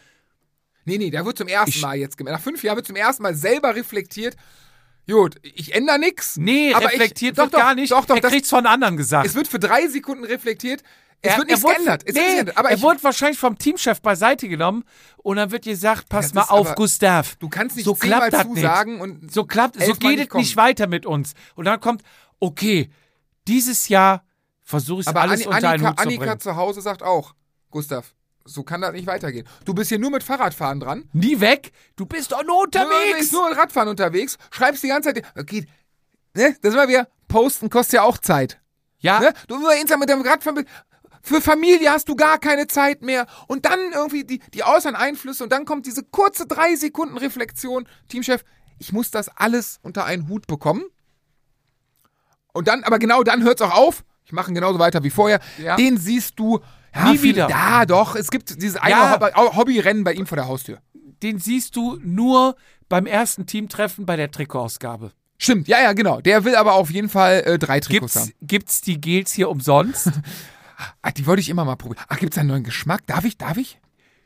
Nee, 0.87 0.97
nee, 0.97 1.11
der 1.11 1.25
wird 1.27 1.37
zum 1.37 1.49
ersten 1.49 1.69
Ich- 1.71 1.83
Mal 1.83 1.97
jetzt 1.99 2.17
gemerkt. 2.17 2.39
Nach 2.39 2.43
fünf 2.43 2.63
Jahren 2.65 2.77
wird 2.77 2.87
zum 2.87 2.97
ersten 2.97 3.23
Mal 3.23 3.35
selber 3.35 3.75
reflektiert. 3.77 4.37
Gut, 5.07 5.37
ich 5.43 5.75
ändere 5.75 5.99
nichts. 5.99 6.37
Nee, 6.39 6.73
aber 6.73 6.87
reflektiert 6.87 7.33
ich, 7.33 7.37
doch, 7.37 7.51
doch, 7.51 7.59
gar 7.59 7.75
nicht. 7.75 7.91
Doch, 7.93 8.05
doch, 8.07 8.15
er 8.17 8.21
das, 8.23 8.31
kriegt's 8.33 8.49
von 8.49 8.65
anderen 8.65 8.97
gesagt. 8.97 9.27
es 9.27 9.35
wird 9.35 9.49
für 9.49 9.59
drei 9.59 9.87
Sekunden 9.89 10.25
reflektiert. 10.25 10.83
Es 11.23 11.33
Er- 11.33 11.39
wird 11.39 11.49
nichts 11.49 11.63
wurde- 11.63 11.75
geändert. 11.75 12.03
Es 12.07 12.15
nee, 12.15 12.21
wird 12.21 12.31
geändert. 12.35 12.57
Aber 12.59 12.71
er 12.71 12.77
ich, 12.77 12.83
wurde 12.83 13.03
wahrscheinlich 13.03 13.39
vom 13.39 13.59
Teamchef 13.59 14.01
beiseite 14.01 14.49
genommen 14.49 14.85
und 15.19 15.37
dann 15.37 15.51
wird 15.51 15.65
gesagt, 15.65 16.09
pass 16.09 16.33
mal 16.33 16.43
auf, 16.45 16.69
aber- 16.69 16.75
Gustav. 16.77 17.37
du 17.37 17.49
kannst 17.49 17.77
nicht 17.77 17.85
so 17.85 17.95
klappt 17.95 18.33
das 18.33 18.47
nicht. 18.47 18.57
zusagen 18.57 19.01
und 19.01 19.33
So 19.33 19.45
klappt, 19.45 19.75
so 19.83 19.93
geht 19.95 20.19
nicht 20.19 20.29
es 20.31 20.35
nicht 20.35 20.57
weiter 20.57 20.87
mit 20.87 21.05
uns. 21.05 21.35
Und 21.57 21.67
dann 21.67 21.79
kommt, 21.81 22.03
okay, 22.39 22.91
dieses 23.49 23.89
Jahr 23.89 24.25
versuche 24.63 25.03
ich 25.03 25.09
Aber 25.09 25.21
alles 25.23 25.41
Anni- 25.47 25.55
unter 25.55 25.69
einen 25.69 25.85
Annika, 25.85 25.89
Hut 25.91 25.99
zu 25.99 26.03
Annika 26.05 26.25
bringen. 26.25 26.41
zu 26.41 26.57
Hause 26.57 26.81
sagt 26.81 27.03
auch, 27.03 27.35
Gustav, 27.71 28.15
so 28.47 28.63
kann 28.63 28.81
das 28.81 28.93
nicht 28.93 29.07
weitergehen. 29.07 29.47
Du 29.67 29.75
bist 29.75 29.91
hier 29.91 29.99
nur 29.99 30.11
mit 30.11 30.23
Fahrradfahren 30.23 30.81
dran. 30.81 31.09
Nie 31.13 31.39
weg, 31.41 31.73
du 31.97 32.07
bist 32.07 32.33
doch 32.33 32.43
nur 32.45 32.67
Du 32.69 32.79
unterwegs. 32.79 33.19
bist 33.19 33.33
nur 33.33 33.49
mit 33.51 33.59
Radfahren 33.59 33.89
unterwegs. 33.89 34.39
Schreibst 34.51 34.83
die 34.83 34.89
ganze 34.89 35.13
Zeit. 35.13 35.25
Okay, 35.39 35.67
ne? 36.35 36.57
Das 36.63 36.73
sind 36.73 36.81
wir 36.81 36.89
wieder. 36.89 37.09
Posten 37.29 37.69
kostet 37.69 37.95
ja 37.95 38.03
auch 38.05 38.17
Zeit. 38.19 38.59
ja, 38.99 39.21
Ne? 39.21 39.33
Du 39.49 39.59
nur 39.59 39.75
Insta 39.75 39.97
mit 39.99 40.09
dem 40.09 40.23
Radfahren. 40.23 40.65
Für 41.23 41.41
Familie 41.41 41.91
hast 41.91 42.09
du 42.09 42.17
gar 42.17 42.39
keine 42.39 42.67
Zeit 42.67 43.03
mehr. 43.03 43.27
Und 43.47 43.67
dann 43.67 43.79
irgendwie 43.93 44.25
die, 44.25 44.41
die 44.55 44.65
äußeren 44.65 44.97
Einflüsse 44.97 45.45
und 45.45 45.53
dann 45.53 45.65
kommt 45.65 45.87
diese 45.87 46.03
kurze 46.05 46.47
drei 46.47 46.75
Sekunden 46.77 47.19
Reflexion. 47.19 47.87
Teamchef, 48.09 48.43
ich 48.79 48.93
muss 48.93 49.11
das 49.11 49.29
alles 49.37 49.79
unter 49.83 50.05
einen 50.07 50.29
Hut 50.29 50.47
bekommen. 50.47 50.83
Und 52.53 52.69
dann, 52.69 52.83
aber 52.85 52.99
genau 52.99 53.23
dann 53.23 53.43
hört 53.43 53.61
es 53.61 53.67
auch 53.67 53.75
auf. 53.77 54.05
Ich 54.25 54.33
mache 54.33 54.51
ihn 54.51 54.55
genauso 54.55 54.79
weiter 54.79 55.03
wie 55.03 55.11
vorher. 55.11 55.41
Ja. 55.59 55.77
Den 55.77 55.99
siehst 55.99 56.39
du 56.39 56.61
ja, 56.95 57.13
Nie 57.13 57.23
wieder. 57.23 57.49
Ja, 57.49 57.87
doch. 57.87 58.17
Es 58.17 58.31
gibt 58.31 58.61
dieses 58.63 58.77
eine 58.77 58.91
Ja. 58.91 59.13
Hobby- 59.21 59.33
Hobbyrennen 59.57 60.03
bei 60.05 60.13
ihm 60.15 60.27
vor 60.27 60.37
der 60.37 60.49
Haustür. 60.49 60.79
den 61.23 61.39
siehst 61.39 61.77
du 61.77 61.99
nur 62.03 62.57
beim 62.89 63.07
ersten 63.07 63.47
Teamtreffen 63.47 64.07
bei 64.07 64.17
der 64.17 64.31
Trikotausgabe. 64.31 65.13
Stimmt, 65.39 65.69
ja, 65.69 65.81
ja, 65.81 65.93
genau. 65.93 66.21
Der 66.21 66.45
will 66.45 66.57
aber 66.57 66.73
auf 66.75 66.91
jeden 66.91 67.09
Fall 67.09 67.43
äh, 67.47 67.59
drei 67.59 67.79
Trikots 67.81 68.15
Gibt's, 68.15 68.21
haben. 68.29 68.47
gibt's 68.47 68.81
die 68.81 69.01
Gels 69.01 69.33
hier 69.33 69.49
umsonst? 69.51 70.11
Ach, 71.03 71.13
die 71.13 71.27
wollte 71.27 71.41
ich 71.41 71.49
immer 71.49 71.65
mal 71.65 71.77
probieren. 71.77 72.03
Ach, 72.09 72.19
gibt's 72.19 72.39
einen 72.39 72.49
neuen 72.49 72.65
Geschmack? 72.65 73.07
Darf 73.07 73.25
ich? 73.25 73.37
Darf 73.39 73.57
ich? 73.57 73.79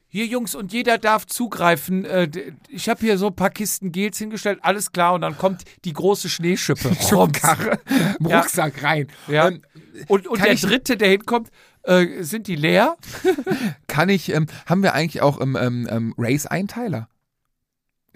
Hier, 0.08 0.26
Jungs, 0.26 0.54
und 0.54 0.72
jeder 0.72 0.96
darf 0.98 1.26
zugreifen. 1.26 2.04
Äh, 2.04 2.30
Ich 2.68 2.88
habe 2.88 3.00
hier 3.00 3.18
so 3.18 3.26
ein 3.28 3.34
paar 3.36 3.50
Kisten 3.50 3.90
Gels 3.90 4.16
hingestellt, 4.18 4.60
alles 4.62 4.92
klar, 4.92 5.14
und 5.14 5.22
dann 5.22 5.36
kommt 5.36 5.64
die 5.84 5.92
große 5.92 6.28
Schneeschippe. 6.28 6.94
Schubkarre, 7.08 7.80
im 8.20 8.28
Ja. 8.28 8.38
Rucksack 8.40 8.82
rein. 8.84 9.08
Ja. 9.26 9.48
Ähm, 9.48 9.62
Und, 10.06 10.28
und 10.28 10.44
der 10.44 10.52
ich- 10.52 10.60
dritte, 10.62 10.96
der 10.96 11.08
hinkommt, 11.08 11.50
äh, 11.82 12.22
sind 12.22 12.46
die 12.46 12.54
leer? 12.54 12.96
kann 13.88 14.08
ich, 14.08 14.32
ähm, 14.32 14.46
haben 14.66 14.82
wir 14.84 14.94
eigentlich 14.94 15.20
auch 15.20 15.38
im 15.38 15.56
ähm, 15.56 15.88
ähm, 15.90 16.14
Race-Einteiler? 16.16 17.08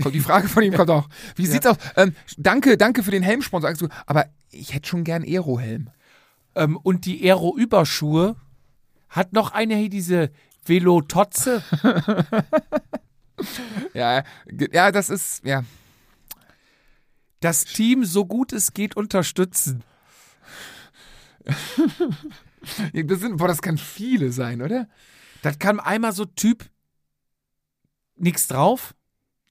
Kommt 0.01 0.15
die 0.15 0.21
Frage 0.21 0.47
von 0.47 0.63
ihm 0.63 0.75
kommt 0.75 0.91
auch. 0.91 1.09
Wie 1.35 1.47
sieht's 1.47 1.67
aus? 1.67 1.77
Ähm, 1.97 2.15
danke, 2.37 2.77
danke 2.77 3.03
für 3.03 3.11
den 3.11 3.25
Helmsponsor. 3.25 3.75
Aber 4.07 4.27
ich 4.53 4.73
hätte 4.73 4.89
schon 4.89 5.03
gern 5.03 5.25
Aero-Helm. 5.25 5.91
Ähm, 6.59 6.77
und 6.77 7.07
die 7.07 7.23
Aero-Überschuhe 7.23 8.37
hat 9.09 9.33
noch 9.33 9.53
einer 9.53 9.77
hier 9.77 9.91
diese 9.91 10.31
Velototze. 10.65 11.63
Ja, 13.95 14.25
ja, 14.73 14.91
das 14.91 15.11
ist, 15.11 15.45
ja. 15.45 15.63
Das 17.39 17.65
Team, 17.65 18.05
so 18.05 18.27
gut 18.27 18.53
es 18.53 18.75
geht, 18.75 18.97
unterstützen. 18.97 19.85
Das 22.93 23.21
sind, 23.21 23.37
boah, 23.37 23.47
das 23.47 23.63
kann 23.63 23.79
viele 23.79 24.33
sein, 24.33 24.61
oder? 24.61 24.89
Das 25.43 25.61
kann 25.61 25.79
einmal 25.79 26.13
so 26.13 26.25
Typ 26.25 26.69
nix 28.17 28.49
drauf. 28.49 28.95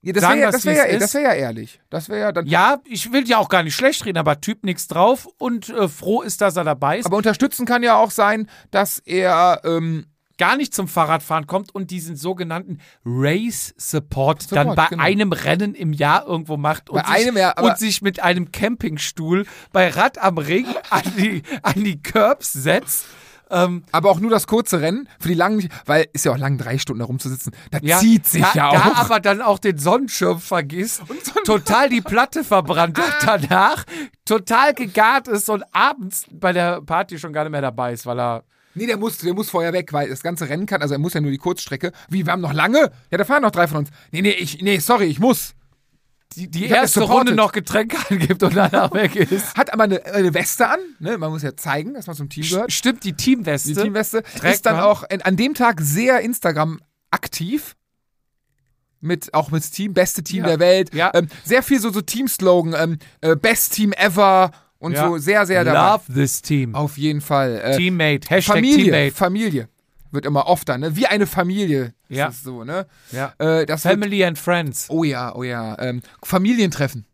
Ja, 0.00 0.12
das 0.12 0.22
wäre 0.22 0.38
ja, 0.38 0.50
das 0.50 0.64
wär 0.64 0.74
ja, 0.74 0.84
es 0.84 0.92
ist. 0.92 1.02
das 1.02 1.14
wär 1.14 1.22
ja 1.22 1.32
ehrlich. 1.32 1.80
Das 1.90 2.08
wäre 2.08 2.20
ja 2.20 2.32
dann. 2.32 2.46
Ja, 2.46 2.78
ich 2.84 3.12
will 3.12 3.28
ja 3.28 3.38
auch 3.38 3.48
gar 3.48 3.62
nicht 3.64 3.74
schlecht 3.74 4.04
reden, 4.06 4.18
aber 4.18 4.40
Typ 4.40 4.64
nix 4.64 4.86
drauf 4.86 5.28
und 5.38 5.70
äh, 5.70 5.88
froh 5.88 6.22
ist, 6.22 6.40
dass 6.40 6.56
er 6.56 6.64
dabei 6.64 6.98
ist. 6.98 7.06
Aber 7.06 7.16
unterstützen 7.16 7.66
kann 7.66 7.82
ja 7.82 7.96
auch 7.96 8.12
sein, 8.12 8.48
dass 8.70 9.00
er, 9.00 9.60
ähm, 9.64 10.06
gar 10.38 10.56
nicht 10.56 10.72
zum 10.72 10.88
Fahrradfahren 10.88 11.46
kommt 11.46 11.74
und 11.74 11.90
diesen 11.90 12.16
sogenannten 12.16 12.78
Race 13.04 13.74
Support, 13.76 14.42
Support, 14.42 14.52
dann 14.52 14.74
bei 14.74 14.86
genau. 14.86 15.02
einem 15.02 15.32
Rennen 15.32 15.74
im 15.74 15.92
Jahr 15.92 16.26
irgendwo 16.26 16.56
macht 16.56 16.88
und, 16.88 17.02
Bei 17.02 17.18
sich, 17.18 17.26
einem, 17.26 17.36
ja, 17.36 17.60
und 17.60 17.76
sich 17.76 18.00
mit 18.00 18.20
einem 18.20 18.50
Campingstuhl 18.52 19.46
bei 19.72 19.88
Rad 19.88 20.18
am 20.18 20.38
Ring 20.38 20.66
an 20.90 21.02
die, 21.18 21.42
an 21.62 21.84
die 21.84 22.00
Curbs 22.00 22.52
setzt. 22.52 23.06
Ähm, 23.50 23.84
aber 23.92 24.10
auch 24.10 24.20
nur 24.20 24.30
das 24.30 24.46
kurze 24.46 24.80
Rennen, 24.80 25.08
für 25.18 25.28
die 25.28 25.34
langen 25.34 25.68
weil 25.86 26.06
ist 26.12 26.24
ja 26.24 26.32
auch 26.32 26.38
lang, 26.38 26.58
drei 26.58 26.78
Stunden 26.78 27.00
da 27.00 27.06
rumzusitzen. 27.06 27.52
Das 27.70 27.80
ja, 27.82 27.98
zieht 27.98 28.26
sich 28.26 28.42
da, 28.42 28.52
ja 28.54 28.72
da 28.72 28.78
auch. 28.78 28.96
aber 28.96 29.20
dann 29.20 29.40
auch 29.40 29.58
den 29.58 29.78
Sonnenschirm 29.78 30.40
vergisst, 30.40 31.02
total 31.44 31.88
die 31.88 32.00
Platte 32.00 32.44
verbrannt 32.44 32.98
hat 32.98 33.48
danach, 33.48 33.84
total 34.24 34.74
gegart 34.74 35.28
ist 35.28 35.48
und 35.48 35.64
abends 35.72 36.24
bei 36.30 36.52
der 36.52 36.82
Party 36.82 37.18
schon 37.18 37.32
gar 37.32 37.44
nicht 37.44 37.52
mehr 37.52 37.62
dabei 37.62 37.92
ist, 37.92 38.06
weil 38.06 38.20
er 38.20 38.44
Nee, 38.74 38.86
der 38.86 38.96
muss, 38.96 39.18
der 39.18 39.34
muss 39.34 39.50
vorher 39.50 39.72
weg, 39.72 39.92
weil 39.92 40.08
das 40.08 40.22
ganze 40.22 40.48
Rennen 40.48 40.66
kann, 40.66 40.82
also 40.82 40.94
er 40.94 40.98
muss 40.98 41.12
ja 41.12 41.20
nur 41.20 41.32
die 41.32 41.38
Kurzstrecke. 41.38 41.90
Wie, 42.08 42.24
wir 42.24 42.32
haben 42.32 42.40
noch 42.40 42.52
lange? 42.52 42.92
Ja, 43.10 43.18
da 43.18 43.24
fahren 43.24 43.42
noch 43.42 43.50
drei 43.50 43.66
von 43.66 43.78
uns. 43.78 43.90
Nee, 44.12 44.22
nee, 44.22 44.30
ich, 44.30 44.62
nee, 44.62 44.78
sorry, 44.78 45.06
ich 45.06 45.18
muss. 45.18 45.54
Die, 46.36 46.48
die 46.50 46.66
erste. 46.66 47.02
Runde 47.02 47.34
noch 47.34 47.52
Getränke 47.52 47.96
angibt 48.10 48.42
und 48.42 48.54
danach 48.54 48.92
weg 48.92 49.16
ist. 49.16 49.54
Hat 49.56 49.72
aber 49.72 49.84
eine, 49.84 50.04
eine 50.06 50.34
Weste 50.34 50.68
an, 50.68 50.78
ne? 50.98 51.18
Man 51.18 51.30
muss 51.30 51.42
ja 51.42 51.56
zeigen, 51.56 51.94
dass 51.94 52.06
man 52.06 52.16
zum 52.16 52.28
Team 52.28 52.44
gehört. 52.48 52.72
Stimmt, 52.72 53.04
die 53.04 53.14
Teamweste. 53.14 53.68
Die 53.70 53.74
Teamweste 53.80 54.22
Trägt 54.22 54.54
ist 54.54 54.66
dann 54.66 54.76
man. 54.76 54.84
auch 54.84 55.04
an 55.08 55.36
dem 55.36 55.54
Tag 55.54 55.80
sehr 55.80 56.20
Instagram 56.20 56.80
aktiv. 57.10 57.74
mit 59.00 59.32
auch 59.32 59.50
mit 59.52 59.70
Team, 59.70 59.94
beste 59.94 60.22
Team 60.24 60.42
Ja. 60.42 60.48
der 60.48 60.58
Welt. 60.58 60.92
Ja. 60.92 61.10
Ähm, 61.14 61.28
sehr 61.44 61.62
viel 61.62 61.80
so, 61.80 61.90
so 61.90 62.00
Team-Slogan, 62.00 62.74
ähm, 62.76 62.98
äh, 63.20 63.36
Best 63.36 63.74
Team 63.74 63.92
ever 63.92 64.50
und 64.78 64.92
Ja. 64.92 65.06
so 65.08 65.18
sehr, 65.18 65.46
sehr 65.46 65.64
dabei. 65.64 65.92
Love 65.92 66.12
this 66.12 66.42
team. 66.42 66.74
Auf 66.74 66.98
jeden 66.98 67.20
Fall. 67.20 67.60
Äh, 67.62 67.76
Teammate. 67.76 68.28
Hashtag 68.28 68.56
Familie, 68.56 68.84
Teammate. 68.84 69.14
Familie 69.14 69.68
wird 70.10 70.26
immer 70.26 70.46
oft 70.46 70.68
dann, 70.68 70.80
ne? 70.80 70.96
Wie 70.96 71.06
eine 71.06 71.26
Familie 71.26 71.94
ist 72.08 72.16
Ja. 72.18 72.28
es 72.28 72.42
so, 72.42 72.64
ne? 72.64 72.86
Ja. 73.12 73.34
Äh, 73.38 73.66
das 73.66 73.84
wird, 73.84 73.94
Family 73.94 74.24
and 74.24 74.38
Friends. 74.38 74.86
oh 74.88 75.04
ja, 75.04 75.34
oh 75.34 75.42
ja. 75.42 75.78
Ähm, 75.78 76.02
Familientreffen 76.22 77.04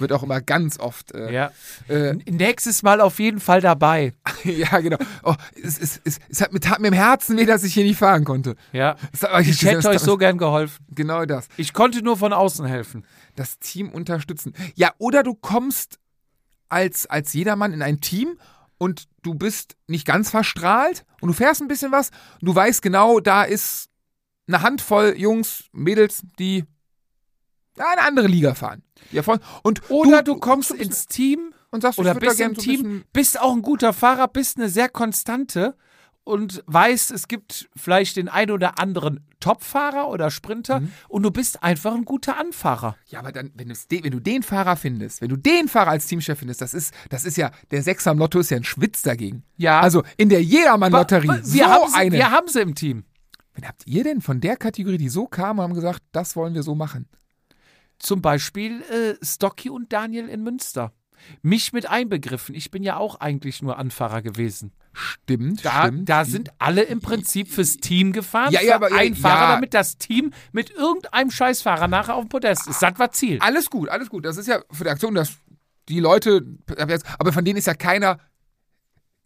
wird 0.00 0.12
auch 0.12 0.22
immer 0.24 0.40
ganz 0.40 0.78
oft. 0.80 1.12
Äh, 1.14 1.32
Ja. 1.32 1.52
äh, 1.88 2.14
Nächstes 2.28 2.82
Mal 2.82 3.00
auf 3.00 3.18
jeden 3.20 3.38
Fall 3.40 3.60
dabei. 3.60 4.12
ja, 4.44 4.80
genau. 4.80 4.98
Oh, 5.22 5.34
es, 5.62 5.78
es, 5.78 6.00
es, 6.04 6.18
es 6.28 6.40
hat, 6.40 6.52
mir, 6.52 6.60
tat 6.60 6.80
mir 6.80 6.88
im 6.88 6.94
Herzen 6.94 7.36
weh, 7.38 7.46
dass 7.46 7.62
ich 7.62 7.74
hier 7.74 7.84
nicht 7.84 7.96
fahren 7.98 8.24
konnte. 8.24 8.56
Ja. 8.72 8.96
Hat- 9.22 9.46
Ich 9.46 9.62
hätte 9.62 9.88
euch 9.88 10.00
so 10.00 10.16
gern 10.16 10.36
geholfen. 10.36 10.84
Genau 10.90 11.24
das. 11.24 11.46
Ich 11.56 11.72
konnte 11.72 12.02
nur 12.02 12.16
von 12.16 12.32
außen 12.32 12.66
helfen. 12.66 13.04
Das 13.36 13.60
Team 13.60 13.88
unterstützen. 13.90 14.52
Ja, 14.74 14.92
oder 14.98 15.22
du 15.22 15.34
kommst 15.34 15.98
als, 16.68 17.06
als 17.06 17.32
jedermann 17.32 17.72
in 17.72 17.80
ein 17.80 18.00
Team 18.00 18.36
und 18.78 19.08
du 19.22 19.34
bist 19.34 19.76
nicht 19.86 20.06
ganz 20.06 20.30
verstrahlt 20.30 21.04
und 21.20 21.28
du 21.28 21.34
fährst 21.34 21.60
ein 21.60 21.68
bisschen 21.68 21.92
was 21.92 22.10
und 22.40 22.46
du 22.48 22.54
weißt 22.54 22.80
genau, 22.82 23.20
da 23.20 23.42
ist 23.44 23.90
eine 24.46 24.62
Handvoll 24.62 25.14
Jungs, 25.18 25.64
Mädels, 25.72 26.22
die 26.38 26.64
eine 27.76 28.02
andere 28.02 28.26
Liga 28.26 28.54
fahren. 28.54 28.82
Voll. 29.22 29.38
und 29.62 29.88
Oder 29.90 30.22
du, 30.22 30.36
kommst 30.36 30.68
so 30.68 30.74
ein 30.74 30.78
bisschen- 30.78 30.90
ins 30.92 31.06
Team 31.06 31.54
und 31.70 31.82
sagst, 31.82 31.98
oder 31.98 32.14
bist 32.14 32.40
im 32.40 32.54
so 32.54 32.60
Team, 32.60 32.82
bisschen- 32.82 33.04
bist 33.12 33.40
auch 33.40 33.52
ein 33.52 33.62
guter 33.62 33.92
Fahrer, 33.92 34.26
bist 34.28 34.56
eine 34.56 34.68
sehr 34.68 34.88
konstante 34.88 35.76
und 36.28 36.62
weißt, 36.66 37.10
es 37.10 37.26
gibt 37.26 37.68
vielleicht 37.74 38.16
den 38.16 38.28
ein 38.28 38.50
oder 38.50 38.78
anderen 38.78 39.20
Top-Fahrer 39.40 40.08
oder 40.08 40.30
Sprinter 40.30 40.80
Mhm. 40.80 40.92
und 41.08 41.22
du 41.22 41.30
bist 41.30 41.62
einfach 41.62 41.94
ein 41.94 42.04
guter 42.04 42.38
Anfahrer. 42.38 42.96
Ja, 43.06 43.20
aber 43.20 43.32
dann, 43.32 43.50
wenn, 43.54 43.68
de, 43.90 44.04
wenn 44.04 44.10
du 44.10 44.20
den 44.20 44.42
Fahrer 44.42 44.76
findest, 44.76 45.20
wenn 45.22 45.28
du 45.30 45.36
den 45.36 45.68
Fahrer 45.68 45.90
als 45.92 46.06
Teamchef 46.06 46.38
findest, 46.38 46.60
das 46.60 46.74
ist, 46.74 46.92
das 47.08 47.24
ist 47.24 47.36
ja, 47.36 47.50
der 47.70 47.82
Sechser 47.82 48.10
am 48.10 48.18
Lotto 48.18 48.38
ist 48.40 48.50
ja 48.50 48.56
ein 48.58 48.64
Schwitz 48.64 49.02
dagegen. 49.02 49.42
Ja. 49.56 49.80
Also 49.80 50.02
in 50.16 50.28
der 50.28 50.42
Jedermann-Lotterie, 50.42 51.40
so 51.42 51.54
wir, 51.54 51.68
haben 51.68 51.88
sie, 51.90 51.96
eine. 51.96 52.16
wir 52.16 52.30
haben 52.30 52.48
sie 52.48 52.60
im 52.60 52.74
Team. 52.74 53.04
Wen 53.54 53.66
habt 53.66 53.86
ihr 53.86 54.04
denn 54.04 54.20
von 54.20 54.40
der 54.40 54.56
Kategorie, 54.56 54.98
die 54.98 55.08
so 55.08 55.26
kam 55.26 55.58
und 55.58 55.64
haben 55.64 55.74
gesagt, 55.74 56.02
das 56.12 56.36
wollen 56.36 56.54
wir 56.54 56.62
so 56.62 56.74
machen? 56.74 57.08
Zum 57.98 58.22
Beispiel 58.22 58.82
äh, 58.82 59.14
Stocky 59.24 59.70
und 59.70 59.92
Daniel 59.92 60.28
in 60.28 60.42
Münster. 60.44 60.92
Mich 61.42 61.72
mit 61.72 61.88
einbegriffen. 61.88 62.54
Ich 62.54 62.70
bin 62.70 62.82
ja 62.82 62.96
auch 62.96 63.16
eigentlich 63.20 63.62
nur 63.62 63.78
Anfahrer 63.78 64.22
gewesen. 64.22 64.72
Stimmt, 64.92 65.64
Da, 65.64 65.82
stimmt. 65.86 66.08
da 66.08 66.24
sind 66.24 66.50
alle 66.58 66.82
im 66.82 67.00
Prinzip 67.00 67.48
fürs 67.48 67.76
Team 67.76 68.12
gefahren. 68.12 68.52
Ja, 68.52 68.60
ja, 68.62 68.74
aber- 68.74 68.90
ja, 68.90 68.96
ein 68.96 69.14
Fahrer, 69.14 69.48
ja. 69.48 69.54
damit 69.54 69.74
das 69.74 69.96
Team 69.98 70.32
mit 70.52 70.70
irgendeinem 70.70 71.30
Scheißfahrer 71.30 71.86
nachher 71.88 72.14
auf 72.16 72.24
dem 72.24 72.28
Podest 72.28 72.66
ist. 72.68 72.82
Das 72.82 72.98
war 72.98 73.10
Ziel. 73.12 73.38
Alles 73.40 73.70
gut, 73.70 73.88
alles 73.88 74.08
gut. 74.08 74.24
Das 74.24 74.36
ist 74.36 74.46
ja 74.48 74.60
für 74.70 74.84
die 74.84 74.90
Aktion, 74.90 75.14
dass 75.14 75.32
die 75.88 76.00
Leute, 76.00 76.44
aber 77.18 77.32
von 77.32 77.44
denen 77.44 77.56
ist 77.58 77.66
ja 77.66 77.74
keiner 77.74 78.18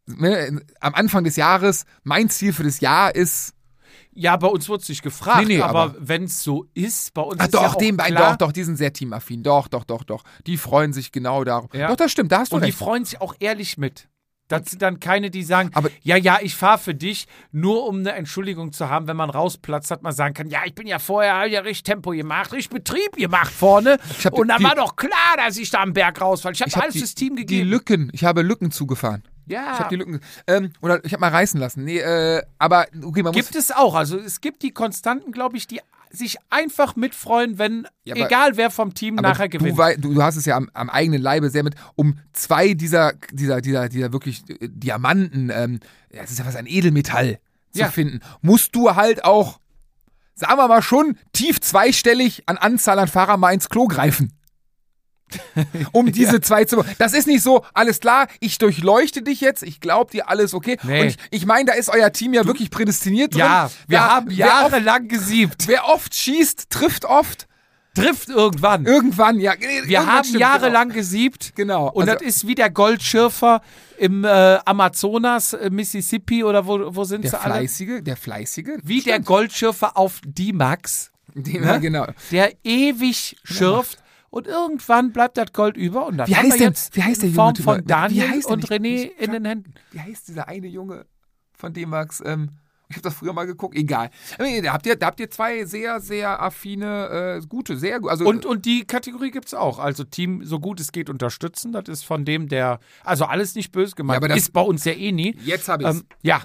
ne, 0.06 0.60
am 0.80 0.94
Anfang 0.94 1.24
des 1.24 1.36
Jahres, 1.36 1.84
mein 2.02 2.28
Ziel 2.28 2.52
für 2.52 2.64
das 2.64 2.80
Jahr 2.80 3.14
ist, 3.14 3.54
Ja, 4.14 4.36
bei 4.36 4.46
uns 4.48 4.68
wurde 4.68 4.82
es 4.82 4.88
nicht 4.88 5.02
gefragt. 5.02 5.46
Nee, 5.48 5.56
nee, 5.56 5.62
aber 5.62 5.80
aber- 5.82 5.94
wenn 5.98 6.24
es 6.24 6.42
so 6.42 6.66
ist, 6.74 7.14
bei 7.14 7.22
uns 7.22 7.40
ach 7.40 7.46
ist 7.46 7.54
ja 7.54 7.60
doch, 7.62 7.74
auch 7.74 7.78
den 7.78 7.96
beiden, 7.96 8.16
klar, 8.16 8.32
doch, 8.32 8.48
doch, 8.48 8.52
die 8.52 8.62
sind 8.64 8.76
sehr 8.76 8.92
teamaffin, 8.92 9.42
doch, 9.42 9.68
doch, 9.68 9.84
doch, 9.84 10.04
doch. 10.04 10.22
Die 10.46 10.56
freuen 10.58 10.92
sich 10.92 11.12
genau 11.12 11.44
darum. 11.44 11.70
Ja. 11.72 11.88
Doch, 11.88 11.96
das 11.96 12.12
stimmt, 12.12 12.30
da 12.30 12.40
hast 12.40 12.52
du 12.52 12.56
Und 12.56 12.62
die 12.62 12.66
recht. 12.70 12.78
freuen 12.78 13.04
sich 13.04 13.20
auch 13.20 13.34
ehrlich 13.40 13.78
mit. 13.78 14.08
Das 14.48 14.66
sind 14.66 14.82
dann 14.82 15.00
keine, 15.00 15.30
die 15.30 15.44
sagen, 15.44 15.70
Aber- 15.72 15.88
ja, 16.02 16.16
ja, 16.16 16.38
ich 16.42 16.54
fahre 16.56 16.76
für 16.76 16.94
dich, 16.94 17.26
nur 17.52 17.86
um 17.88 18.00
eine 18.00 18.12
Entschuldigung 18.12 18.72
zu 18.74 18.90
haben, 18.90 19.06
wenn 19.08 19.16
man 19.16 19.30
rausplatzt, 19.30 19.90
hat 19.90 20.02
man 20.02 20.12
sagen 20.12 20.34
kann, 20.34 20.50
ja, 20.50 20.60
ich 20.66 20.74
bin 20.74 20.86
ja 20.86 20.98
vorher 20.98 21.46
ja 21.46 21.60
richtig 21.60 21.84
Tempo 21.84 22.10
gemacht, 22.10 22.52
richtig 22.52 22.68
Betrieb 22.68 23.16
gemacht 23.16 23.50
vorne. 23.50 23.96
Und 24.32 24.48
dann 24.48 24.58
die- 24.58 24.64
war 24.64 24.74
doch 24.74 24.96
klar, 24.96 25.36
dass 25.38 25.56
ich 25.56 25.70
da 25.70 25.80
am 25.80 25.94
Berg 25.94 26.20
rausfalle. 26.20 26.54
Ich 26.54 26.60
habe 26.60 26.70
hab 26.70 26.82
alles 26.82 26.92
die, 26.92 26.98
fürs 26.98 27.14
Team 27.14 27.34
die 27.36 27.46
gegeben. 27.46 27.70
Lücken, 27.70 28.10
ich 28.12 28.24
habe 28.24 28.42
Lücken 28.42 28.70
zugefahren. 28.72 29.22
Ja. 29.46 29.72
Ich 29.74 29.78
habe 29.80 29.88
die 29.90 29.96
Lücken, 29.96 30.20
ähm, 30.46 30.72
oder 30.80 31.04
ich 31.04 31.12
habe 31.12 31.20
mal 31.20 31.30
reißen 31.30 31.58
lassen. 31.60 31.84
Nee, 31.84 31.98
äh, 31.98 32.42
aber 32.58 32.86
okay, 33.04 33.22
man 33.22 33.32
Gibt 33.32 33.54
muss, 33.54 33.64
es 33.64 33.70
auch. 33.72 33.94
Also 33.94 34.18
es 34.18 34.40
gibt 34.40 34.62
die 34.62 34.70
Konstanten, 34.72 35.32
glaube 35.32 35.56
ich, 35.56 35.66
die 35.66 35.80
sich 36.10 36.36
einfach 36.50 36.94
mitfreuen, 36.94 37.58
wenn, 37.58 37.86
Ja, 38.04 38.14
aber- 38.14 38.26
egal 38.26 38.56
wer 38.58 38.70
vom 38.70 38.92
Team 38.92 39.14
nachher 39.14 39.48
du, 39.48 39.58
gewinnt. 39.58 39.78
wei- 39.78 39.96
du, 39.96 40.12
du 40.12 40.22
hast 40.22 40.36
es 40.36 40.44
ja 40.44 40.56
am, 40.56 40.68
am 40.74 40.90
eigenen 40.90 41.22
Leibe 41.22 41.48
sehr 41.48 41.62
mit, 41.62 41.74
um 41.94 42.18
zwei 42.34 42.74
dieser, 42.74 43.14
dieser, 43.32 43.62
dieser, 43.62 43.88
dieser 43.88 44.12
wirklich 44.12 44.42
äh, 44.50 44.68
Diamanten, 44.68 45.50
ähm, 45.50 45.80
ja, 46.12 46.22
es 46.22 46.30
ist 46.30 46.38
ja 46.38 46.44
was 46.44 46.56
ein 46.56 46.66
Edelmetall 46.66 47.38
zu 47.72 47.80
Ja. 47.80 47.88
finden, 47.90 48.20
musst 48.42 48.74
du 48.76 48.94
halt 48.94 49.24
auch, 49.24 49.58
sagen 50.34 50.56
wir 50.58 50.68
mal 50.68 50.82
schon, 50.82 51.16
tief 51.32 51.60
zweistellig 51.62 52.42
an 52.46 52.58
Anzahl 52.58 52.98
an 52.98 53.08
Fahrer 53.08 53.38
mal 53.38 53.52
ins 53.54 53.70
Klo 53.70 53.86
greifen. 53.86 54.34
um 55.92 56.10
diese 56.12 56.40
zwei 56.40 56.64
zu. 56.64 56.84
Das 56.98 57.12
ist 57.12 57.26
nicht 57.26 57.42
so, 57.42 57.64
alles 57.74 58.00
klar, 58.00 58.26
ich 58.40 58.58
durchleuchte 58.58 59.22
dich 59.22 59.40
jetzt, 59.40 59.62
ich 59.62 59.80
glaube 59.80 60.10
dir 60.10 60.28
alles 60.28 60.54
okay. 60.54 60.76
Nee. 60.82 61.00
Und 61.02 61.06
ich, 61.08 61.16
ich 61.30 61.46
meine, 61.46 61.66
da 61.66 61.72
ist 61.74 61.88
euer 61.88 62.12
Team 62.12 62.34
ja 62.34 62.46
wirklich 62.46 62.70
prädestiniert 62.70 63.34
drin. 63.34 63.40
ja, 63.40 63.70
wir 63.88 64.04
haben 64.04 64.30
jahrelang 64.30 65.08
gesiebt. 65.08 65.64
wer 65.66 65.86
oft 65.88 66.14
schießt, 66.14 66.70
trifft 66.70 67.04
oft. 67.04 67.46
Trifft 67.94 68.30
irgendwann. 68.30 68.86
Irgendwann, 68.86 69.38
ja. 69.38 69.52
Wir 69.60 69.68
irgendwann 69.70 70.06
haben 70.06 70.24
stimmt, 70.24 70.40
jahrelang 70.40 70.88
gesiebt. 70.88 71.52
Genau. 71.54 71.90
Und 71.90 72.08
Also- 72.08 72.14
das 72.14 72.22
ist 72.26 72.46
wie 72.46 72.54
der 72.54 72.70
Goldschürfer 72.70 73.60
im 73.98 74.24
äh, 74.24 74.28
Amazonas, 74.64 75.52
äh, 75.52 75.68
Mississippi 75.68 76.42
oder 76.42 76.66
wo, 76.66 76.94
wo 76.96 77.04
sind 77.04 77.24
Der 77.24 77.32
sie 77.32 77.40
alle? 77.40 77.52
fleißige, 77.56 78.02
der 78.02 78.16
fleißige. 78.16 78.78
Wie 78.82 79.02
der 79.02 79.20
Goldschürfer 79.20 79.98
auf 79.98 80.22
D-Max, 80.24 81.10
Den, 81.34 81.60
Ne? 81.64 81.80
genau. 81.80 82.06
der 82.30 82.52
ewig 82.64 83.36
schürft. 83.44 83.98
Und 84.32 84.46
irgendwann 84.46 85.12
bleibt 85.12 85.36
das 85.36 85.52
Gold 85.52 85.76
über. 85.76 86.06
Und 86.06 86.16
das 86.16 86.26
Wie 86.28 86.34
haben 86.36 86.44
heißt 86.46 86.54
wir 86.54 86.58
denn- 86.58 86.68
jetzt 86.72 86.96
wie 86.96 87.02
heißt 87.02 87.20
der 87.20 87.28
in 87.28 87.34
Form 87.34 87.48
junge 87.54 87.62
von 87.64 87.74
Typ? 87.76 87.84
Wie 87.84 87.88
Daniel 87.88 88.30
heißt 88.30 88.50
und 88.50 88.66
René 88.66 88.86
ich- 89.04 89.20
in 89.20 89.30
den 89.30 89.44
Händen. 89.44 89.74
Wie 89.90 90.00
heißt 90.00 90.26
dieser 90.26 90.48
eine 90.48 90.68
Junge 90.68 91.04
von 91.52 91.74
D-Max? 91.74 92.22
Ähm, 92.24 92.48
ich 92.88 92.96
habe 92.96 93.02
das 93.02 93.14
früher 93.14 93.34
mal 93.34 93.44
geguckt. 93.46 93.76
Egal. 93.76 94.08
Nee, 94.38 94.62
Da 94.62 94.72
habt 94.72 94.86
ihr, 94.86 94.96
da 94.96 95.08
habt 95.08 95.20
ihr 95.20 95.30
zwei 95.30 95.66
sehr, 95.66 96.00
sehr 96.00 96.42
affine, 96.42 97.40
äh, 97.42 97.46
gute, 97.46 97.76
sehr 97.76 98.00
gut. 98.00 98.10
Also, 98.10 98.24
Und, 98.24 98.46
und 98.46 98.64
die 98.64 98.86
Kategorie 98.86 99.30
gibt 99.30 99.48
es 99.48 99.54
auch. 99.54 99.78
Also 99.78 100.02
Team, 100.02 100.42
so 100.46 100.58
gut 100.60 100.80
es 100.80 100.92
geht, 100.92 101.10
unterstützen. 101.10 101.72
Das 101.72 101.84
ist 101.88 102.02
von 102.02 102.24
dem, 102.24 102.48
der, 102.48 102.80
also 103.04 103.26
alles 103.26 103.54
nicht 103.54 103.70
böse 103.70 103.94
gemeint, 103.94 104.14
Ja, 104.14 104.18
aber 104.18 104.28
das- 104.28 104.38
ist 104.38 104.52
bei 104.54 104.62
uns 104.62 104.84
ja 104.86 104.92
eh 104.92 105.12
nie. 105.12 105.36
jetzt 105.44 105.68
habe 105.68 105.82
ich 105.82 105.88
Ähm, 105.90 106.04
ja, 106.22 106.42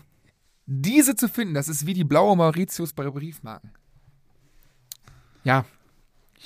Diese 0.66 1.16
zu 1.16 1.30
finden, 1.30 1.54
das 1.54 1.70
ist 1.70 1.86
wie 1.86 1.94
die 1.94 2.04
blaue 2.04 2.36
Mauritius 2.36 2.92
bei 2.92 3.10
Briefmarken. 3.10 3.72
ja. 5.46 5.64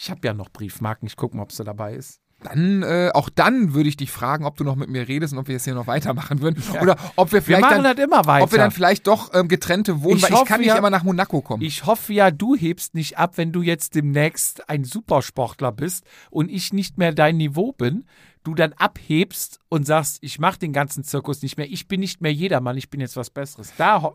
Ich 0.02 0.10
habe 0.10 0.22
ja 0.26 0.34
noch 0.34 0.50
Briefmarken. 0.50 1.06
Ich 1.08 1.16
gucke 1.16 1.38
mal, 1.38 1.44
ob 1.44 1.52
sie 1.52 1.64
dabei 1.64 1.94
ist. 1.94 2.20
Dann, 2.44 2.82
äh, 2.82 3.12
auch 3.14 3.30
dann 3.30 3.76
würde 3.76 3.88
ich 3.88 3.98
dich 3.98 4.10
fragen, 4.10 4.46
ob 4.46 4.58
du 4.58 4.64
noch 4.64 4.76
mit 4.76 4.90
mir 4.90 5.08
redest 5.08 5.32
und 5.34 5.38
ob 5.38 5.48
wir 5.48 5.54
jetzt 5.54 5.66
hier 5.66 5.76
noch 5.76 5.86
weitermachen 5.86 6.42
würden. 6.42 6.64
Oder 6.82 6.96
ob 7.16 7.28
wir 7.32 7.34
Wir 7.34 7.42
vielleicht 7.44 7.62
machen 7.62 7.84
dann, 7.84 7.96
das 7.96 8.04
immer 8.04 8.26
weiter. 8.26 8.44
ob 8.46 8.52
wir 8.52 8.58
dann 8.58 8.72
vielleicht 8.72 9.06
doch 9.06 9.32
ähm, 9.36 9.48
getrennte 9.48 10.02
wohnen, 10.02 10.18
Ich 10.18 10.24
weil 10.24 10.32
ich 10.32 10.36
hoffe 10.38 10.46
kann 10.48 10.60
nicht 10.62 10.70
ja- 10.70 10.78
immer 10.78 10.90
nach 10.90 11.04
Monaco 11.04 11.42
kommen. 11.42 11.62
Ich 11.62 11.86
hoffe 11.86 12.14
ja, 12.14 12.32
du 12.32 12.56
hebst 12.56 12.96
nicht 12.96 13.20
ab, 13.20 13.34
wenn 13.38 13.52
du 13.52 13.62
jetzt 13.62 13.94
demnächst 13.94 14.68
ein 14.72 14.86
Supersportler 14.86 15.72
bist 15.72 16.04
und 16.32 16.50
ich 16.50 16.74
nicht 16.74 16.98
mehr 16.98 17.14
dein 17.14 17.38
Niveau 17.38 17.74
bin. 17.74 18.06
Du 18.44 18.56
dann 18.56 18.74
abhebst 18.74 19.60
und 19.70 19.86
sagst, 19.86 20.18
ich 20.22 20.40
mache 20.40 20.58
den 20.58 20.74
ganzen 20.74 21.04
Zirkus 21.04 21.44
nicht 21.44 21.58
mehr. 21.58 21.70
Ich 21.70 21.88
bin 21.88 22.00
nicht 22.00 22.22
mehr 22.22 22.34
jedermann, 22.34 22.76
ich 22.76 22.90
bin 22.90 23.02
jetzt 23.02 23.18
was 23.18 23.30
Besseres. 23.30 23.72
Da 23.78 24.14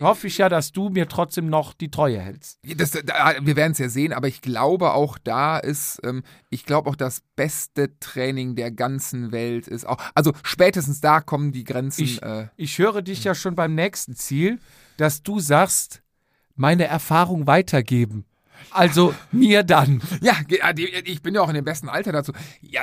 hoffe 0.00 0.26
ich 0.26 0.38
ja, 0.38 0.48
dass 0.48 0.72
du 0.72 0.88
mir 0.88 1.08
trotzdem 1.08 1.48
noch 1.48 1.74
die 1.74 1.90
Treue 1.90 2.20
hältst. 2.20 2.58
Das, 2.76 2.90
da, 2.90 3.34
wir 3.40 3.56
werden 3.56 3.72
es 3.72 3.78
ja 3.78 3.88
sehen, 3.88 4.12
aber 4.12 4.28
ich 4.28 4.40
glaube 4.40 4.92
auch 4.92 5.18
da 5.18 5.58
ist, 5.58 6.00
ähm, 6.04 6.22
ich 6.50 6.64
glaube 6.64 6.88
auch 6.90 6.96
das 6.96 7.22
beste 7.36 7.98
Training 7.98 8.56
der 8.56 8.70
ganzen 8.70 9.32
Welt 9.32 9.68
ist 9.68 9.86
auch, 9.86 9.98
also 10.14 10.32
spätestens 10.42 11.00
da 11.00 11.20
kommen 11.20 11.52
die 11.52 11.64
Grenzen. 11.64 12.04
Ich, 12.04 12.22
äh, 12.22 12.48
ich 12.56 12.78
höre 12.78 13.02
dich 13.02 13.24
ja 13.24 13.34
schon 13.34 13.54
beim 13.54 13.74
nächsten 13.74 14.14
Ziel, 14.14 14.58
dass 14.96 15.22
du 15.22 15.40
sagst, 15.40 16.02
meine 16.54 16.84
Erfahrung 16.84 17.46
weitergeben. 17.46 18.24
Also 18.70 19.14
mir 19.32 19.62
dann. 19.62 20.02
ja, 20.20 20.34
ich 21.04 21.22
bin 21.22 21.34
ja 21.34 21.40
auch 21.40 21.48
in 21.48 21.54
dem 21.54 21.64
besten 21.64 21.88
Alter 21.88 22.12
dazu. 22.12 22.32
Ja, 22.60 22.82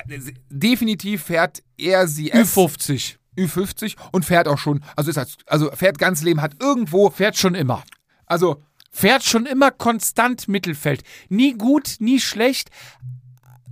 definitiv 0.49 1.23
fährt 1.23 1.61
er 1.77 2.07
sie 2.07 2.31
S, 2.31 2.55
Ü50. 2.55 3.17
Ü50 3.37 3.95
und 4.11 4.25
fährt 4.25 4.47
auch 4.47 4.57
schon, 4.57 4.83
also 4.95 5.09
ist 5.09 5.17
halt, 5.17 5.35
also 5.47 5.69
fährt 5.71 5.97
ganz 5.97 6.21
Leben, 6.23 6.41
hat 6.41 6.53
irgendwo, 6.61 7.09
Fährt 7.09 7.37
schon 7.37 7.55
immer. 7.55 7.83
also 8.25 8.61
Fährt 8.91 9.23
schon 9.23 9.45
immer 9.45 9.71
konstant 9.71 10.47
Mittelfeld. 10.47 11.03
Nie 11.27 11.53
gut, 11.53 11.95
nie 11.99 12.19
schlecht. 12.21 12.69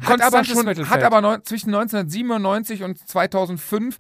hat 0.02 0.22
aber 0.22 0.44
schon, 0.44 0.68
hat 0.68 1.02
aber 1.04 1.22
neun, 1.22 1.46
zwischen 1.46 1.74
1997 1.74 2.84
und 2.84 3.08
2005 3.08 4.00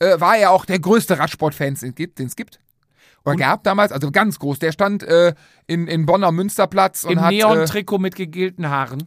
äh, 0.00 0.18
war 0.18 0.36
er 0.36 0.50
auch 0.50 0.64
der 0.64 0.80
größte 0.80 1.18
Radsportfan, 1.20 1.74
den 1.74 2.26
es 2.26 2.34
gibt. 2.34 2.58
Oder 3.24 3.36
gab 3.36 3.62
damals, 3.62 3.92
also 3.92 4.10
ganz 4.10 4.38
groß. 4.40 4.58
Der 4.58 4.72
stand 4.72 5.02
äh, 5.04 5.34
in, 5.68 5.86
in 5.86 6.04
Bonner 6.04 6.32
Münsterplatz 6.32 7.04
und 7.04 7.12
Im 7.12 7.20
hat 7.20 7.32
äh, 7.32 7.36
Neon-Trikot 7.36 7.98
mit 7.98 8.16
gegelten 8.16 8.68
Haaren. 8.68 9.04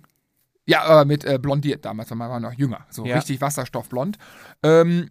ja, 0.65 0.81
aber 0.84 1.03
mit 1.06 1.26
äh, 1.26 1.38
blondiert 1.39 1.84
damals, 1.85 2.10
weil 2.10 2.18
man 2.18 2.30
war 2.30 2.39
noch 2.39 2.53
jünger, 2.53 2.85
so 2.89 3.06
Ja. 3.06 3.15
richtig 3.18 3.41
wasserstoffblond. 3.41 4.18
Ähm, 4.64 5.10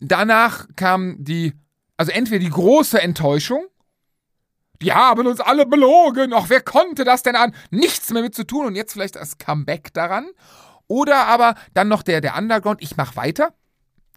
danach 0.00 0.66
kam 0.76 1.16
die, 1.18 1.54
also 1.96 2.12
entweder 2.12 2.38
die 2.40 2.50
große 2.50 3.00
Enttäuschung, 3.00 3.66
die 4.80 4.92
haben 4.92 5.26
uns 5.26 5.40
alle 5.40 5.66
belogen. 5.66 6.32
Ach, 6.32 6.46
wer 6.48 6.60
konnte 6.60 7.04
das 7.04 7.22
denn 7.24 7.34
an? 7.36 7.54
Nichts 7.70 8.10
mehr 8.10 8.22
mit 8.22 8.34
zu 8.34 8.44
tun 8.44 8.66
und 8.66 8.76
jetzt 8.76 8.92
vielleicht 8.92 9.16
das 9.16 9.38
Comeback 9.38 9.92
daran. 9.92 10.26
Oder 10.86 11.26
aber 11.26 11.54
dann 11.74 11.88
noch 11.88 12.02
der, 12.02 12.20
der 12.20 12.36
Underground, 12.36 12.80
ich 12.80 12.96
mach 12.96 13.16
weiter. 13.16 13.52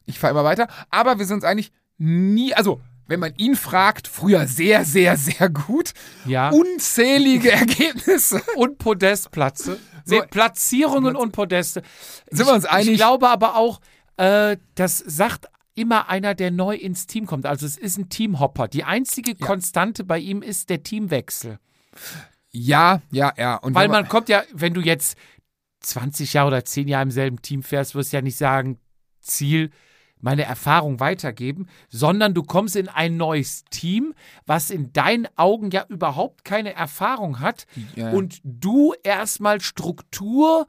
Ich 0.06 0.20
fahre 0.20 0.32
immer 0.32 0.44
weiter. 0.44 0.68
Aber 0.90 1.18
wir 1.20 1.26
sind 1.26 1.36
uns 1.38 1.44
eigentlich 1.44 1.72
nie, 1.98 2.54
also 2.54 2.80
wenn 3.08 3.20
man 3.20 3.34
ihn 3.36 3.56
fragt, 3.56 4.08
früher 4.08 4.48
sehr, 4.48 4.86
sehr, 4.86 5.18
sehr 5.18 5.50
gut. 5.50 5.92
Ja. 6.26 6.50
Unzählige 6.50 7.52
Ergebnisse. 7.52 8.42
und 8.56 8.78
Podestplätze. 8.78 9.80
So- 10.06 10.22
Platzierungen 10.30 11.16
und 11.16 11.32
Podeste. 11.32 11.82
Sind 12.30 12.46
wir 12.48 12.54
uns 12.54 12.64
Ich 12.66 12.70
einig? 12.72 12.96
glaube 12.98 13.28
aber 13.30 13.56
auch, 13.56 13.82
äh, 14.18 14.58
das 14.76 15.00
sagt 15.00 15.48
immer 15.76 16.10
einer, 16.10 16.36
der 16.36 16.52
neu 16.52 16.76
ins 16.76 17.08
Team 17.08 17.26
kommt. 17.26 17.46
Also 17.46 17.66
es 17.66 17.78
ist 17.78 17.98
ein 17.98 18.10
Teamhopper. 18.10 18.68
Die 18.68 18.84
einzige 18.84 19.36
Konstante 19.36 20.04
bei 20.04 20.20
ihm 20.20 20.42
ist 20.42 20.70
der 20.70 20.84
Teamwechsel. 20.84 21.60
Ja, 22.52 23.02
ja, 23.12 23.34
ja. 23.38 23.56
Und 23.56 23.76
Weil 23.76 23.88
man 23.88 24.08
kommt 24.08 24.30
ja, 24.30 24.44
wenn 24.54 24.74
du 24.74 24.82
jetzt 24.82 25.18
20 25.82 26.34
Jahre 26.34 26.48
oder 26.48 26.66
10 26.66 26.88
Jahre 26.88 27.04
im 27.04 27.12
selben 27.12 27.42
Team 27.42 27.64
fährst, 27.64 27.96
wirst 27.96 28.12
du 28.12 28.18
ja 28.18 28.22
nicht 28.22 28.38
sagen, 28.38 28.78
Ziel, 29.20 29.72
meine 30.20 30.44
Erfahrung 30.44 31.00
weitergeben, 31.00 31.68
sondern 31.90 32.34
du 32.34 32.44
kommst 32.44 32.76
in 32.76 32.88
ein 32.90 33.18
neues 33.18 33.66
Team, 33.66 34.14
was 34.46 34.70
in 34.70 34.94
deinen 34.94 35.28
Augen 35.36 35.72
ja 35.72 35.86
überhaupt 35.90 36.46
keine 36.46 36.74
Erfahrung 36.74 37.40
hat 37.40 37.66
Ja. 37.96 38.12
und 38.12 38.40
du 38.44 38.94
erstmal 39.04 39.62
Struktur 39.62 40.68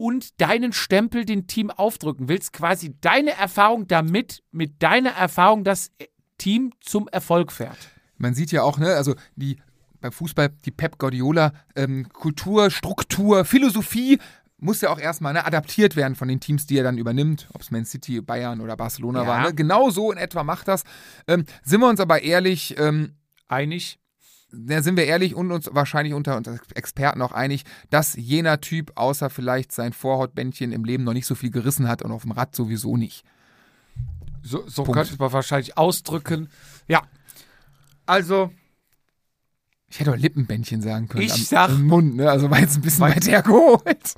und 0.00 0.40
deinen 0.40 0.72
Stempel 0.72 1.26
dem 1.26 1.46
Team 1.46 1.70
aufdrücken 1.70 2.30
willst, 2.30 2.54
quasi 2.54 2.96
deine 3.02 3.32
Erfahrung 3.32 3.86
damit, 3.86 4.42
mit 4.50 4.82
deiner 4.82 5.10
Erfahrung 5.10 5.62
das 5.62 5.90
Team 6.38 6.72
zum 6.80 7.06
Erfolg 7.08 7.52
fährt. 7.52 7.76
man 8.16 8.32
sieht 8.32 8.50
ja 8.50 8.62
auch, 8.62 8.78
ne, 8.78 8.94
also 8.94 9.14
die 9.36 9.58
beim 10.00 10.12
Fußball, 10.12 10.48
die 10.64 10.70
Pep 10.70 10.96
Guardiola, 10.98 11.52
ähm, 11.76 12.08
Kultur, 12.14 12.70
Struktur, 12.70 13.44
Philosophie 13.44 14.18
muss 14.56 14.80
ja 14.80 14.88
auch 14.88 14.98
erstmal 14.98 15.34
ne, 15.34 15.44
adaptiert 15.44 15.96
werden 15.96 16.14
von 16.14 16.28
den 16.28 16.40
Teams, 16.40 16.66
die 16.66 16.78
er 16.78 16.84
dann 16.84 16.96
übernimmt, 16.96 17.48
ob 17.52 17.60
es 17.60 17.70
Man 17.70 17.84
City, 17.84 18.22
Bayern 18.22 18.62
oder 18.62 18.78
Barcelona 18.78 19.22
Ja. 19.24 19.28
war. 19.28 19.42
Ne? 19.42 19.54
Genau 19.54 19.90
so 19.90 20.10
in 20.12 20.16
etwa 20.16 20.44
macht 20.44 20.68
das. 20.68 20.84
Ähm, 21.28 21.44
sind 21.62 21.80
wir 21.80 21.88
uns 21.90 22.00
aber 22.00 22.22
ehrlich, 22.22 22.74
ähm, 22.78 23.16
Einig? 23.48 23.98
Da 24.52 24.82
sind 24.82 24.96
wir 24.96 25.04
ehrlich 25.06 25.34
und 25.34 25.52
uns 25.52 25.68
wahrscheinlich 25.72 26.14
unter 26.14 26.36
uns 26.36 26.48
Experten 26.74 27.22
auch 27.22 27.32
einig, 27.32 27.64
dass 27.90 28.14
jener 28.16 28.60
Typ, 28.60 28.92
außer 28.96 29.30
vielleicht 29.30 29.72
sein 29.72 29.92
Vorhautbändchen 29.92 30.72
im 30.72 30.84
Leben 30.84 31.04
noch 31.04 31.12
nicht 31.12 31.26
so 31.26 31.34
viel 31.34 31.50
gerissen 31.50 31.88
hat 31.88 32.02
und 32.02 32.10
auf 32.12 32.22
dem 32.22 32.32
Rad 32.32 32.54
sowieso 32.54 32.96
nicht. 32.96 33.24
So, 34.42 34.66
so 34.66 34.84
Punkt. 34.84 34.98
könnte 34.98 35.16
man 35.18 35.32
wahrscheinlich 35.32 35.76
ausdrücken. 35.76 36.48
Ja. 36.88 37.02
Also, 38.06 38.50
Ich 39.88 40.00
hätte 40.00 40.12
auch 40.12 40.16
Lippenbändchen 40.16 40.80
sagen 40.82 41.08
können. 41.08 41.24
Ich 41.24 41.32
am, 41.32 41.38
sag- 41.40 41.70
Im 41.70 41.86
Mund, 41.86 42.16
ne? 42.16 42.30
Also 42.30 42.50
war 42.50 42.58
jetzt 42.60 42.76
ein 42.76 42.82
bisschen 42.82 43.00
weit 43.02 43.26
hergeholt. 43.28 44.14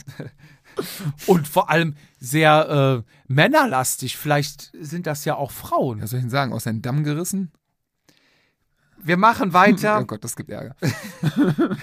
und 1.27 1.47
vor 1.49 1.69
allem 1.71 1.97
sehr 2.19 3.05
äh, 3.07 3.13
männerlastig. 3.33 4.17
Vielleicht 4.17 4.71
sind 4.81 5.07
das 5.07 5.25
ja 5.25 5.35
auch 5.35 5.51
Frauen. 5.51 6.01
Was 6.01 6.11
soll 6.11 6.19
ich 6.21 6.25
denn 6.25 6.31
sagen? 6.31 6.53
Aus 6.53 6.65
seinem 6.65 6.83
Damm 6.83 7.05
gerissen? 7.05 7.53
Wir 9.05 9.17
machen 9.17 9.53
weiter. 9.53 9.99
Oh 10.01 10.05
Gott, 10.05 10.23
das 10.25 10.37
gibt 10.37 10.51
Ärger. 10.51 10.77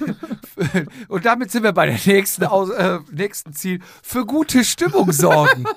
Und 1.07 1.25
damit 1.25 1.51
sind 1.51 1.63
wir 1.63 1.73
bei 1.73 1.85
der 1.85 1.99
nächsten, 2.05 2.45
Aus 2.45 2.69
äh, 2.69 2.99
nächsten 3.11 3.53
Ziel. 3.53 3.79
Für 4.03 4.25
gute 4.25 4.63
Stimmung 4.63 5.11
sorgen. 5.11 5.65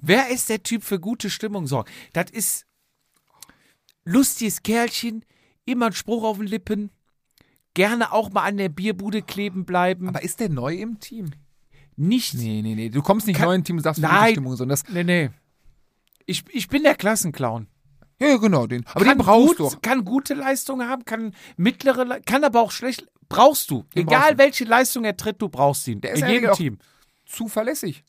Wer 0.00 0.28
ist 0.30 0.48
der 0.48 0.62
Typ 0.62 0.82
für 0.82 1.00
gute 1.00 1.30
Stimmung 1.30 1.66
sorgen? 1.66 1.90
Das 2.12 2.30
ist 2.30 2.66
lustiges 4.04 4.62
Kerlchen, 4.62 5.24
immer 5.64 5.86
ein 5.86 5.92
Spruch 5.92 6.24
auf 6.24 6.38
den 6.38 6.46
Lippen, 6.46 6.90
gerne 7.74 8.12
auch 8.12 8.30
mal 8.30 8.42
an 8.42 8.56
der 8.56 8.68
Bierbude 8.68 9.22
kleben 9.22 9.64
bleiben. 9.64 10.08
Aber 10.08 10.22
ist 10.22 10.40
der 10.40 10.48
neu 10.48 10.74
im 10.74 11.00
Team? 11.00 11.30
nicht. 11.98 12.34
Nee, 12.34 12.60
nee, 12.62 12.74
nee. 12.74 12.88
Du 12.90 13.00
kommst 13.02 13.26
nicht 13.26 13.36
Kann- 13.38 13.46
neu 13.46 13.54
im 13.54 13.64
Team 13.64 13.76
und 13.76 13.82
sagst, 13.82 14.00
für 14.00 14.06
Nein. 14.06 14.18
gute 14.20 14.30
Stimmung, 14.32 14.56
sondern 14.56 14.76
das. 14.78 14.84
Nee, 14.92 15.04
nee. 15.04 15.30
Ich, 16.26 16.44
ich 16.50 16.68
bin 16.68 16.82
der 16.82 16.94
Klassenclown. 16.94 17.68
Ja, 18.20 18.28
ja, 18.28 18.36
genau, 18.38 18.66
den. 18.66 18.84
Aber 18.94 19.04
kann 19.04 19.18
den 19.18 19.24
brauchst 19.24 19.48
gut, 19.48 19.58
du. 19.58 19.66
auch. 19.66 19.82
Kann 19.82 20.04
gute 20.04 20.34
Leistungen 20.34 20.88
haben, 20.88 21.04
kann 21.04 21.34
mittlere, 21.56 22.04
Le- 22.04 22.22
kann 22.24 22.44
aber 22.44 22.60
auch 22.62 22.70
schlecht. 22.70 23.06
Brauchst 23.28 23.70
du. 23.70 23.82
Den 23.94 24.06
Egal 24.06 24.20
brauchst 24.20 24.38
welche 24.38 24.64
Leistung 24.64 25.04
er 25.04 25.16
tritt, 25.16 25.42
du 25.42 25.48
brauchst 25.48 25.86
ihn. 25.88 26.00
Der 26.00 26.12
ist 26.12 26.22
In 26.22 26.28
jedem 26.28 26.52
Team. 26.52 26.78
Zuverlässig. 27.26 28.04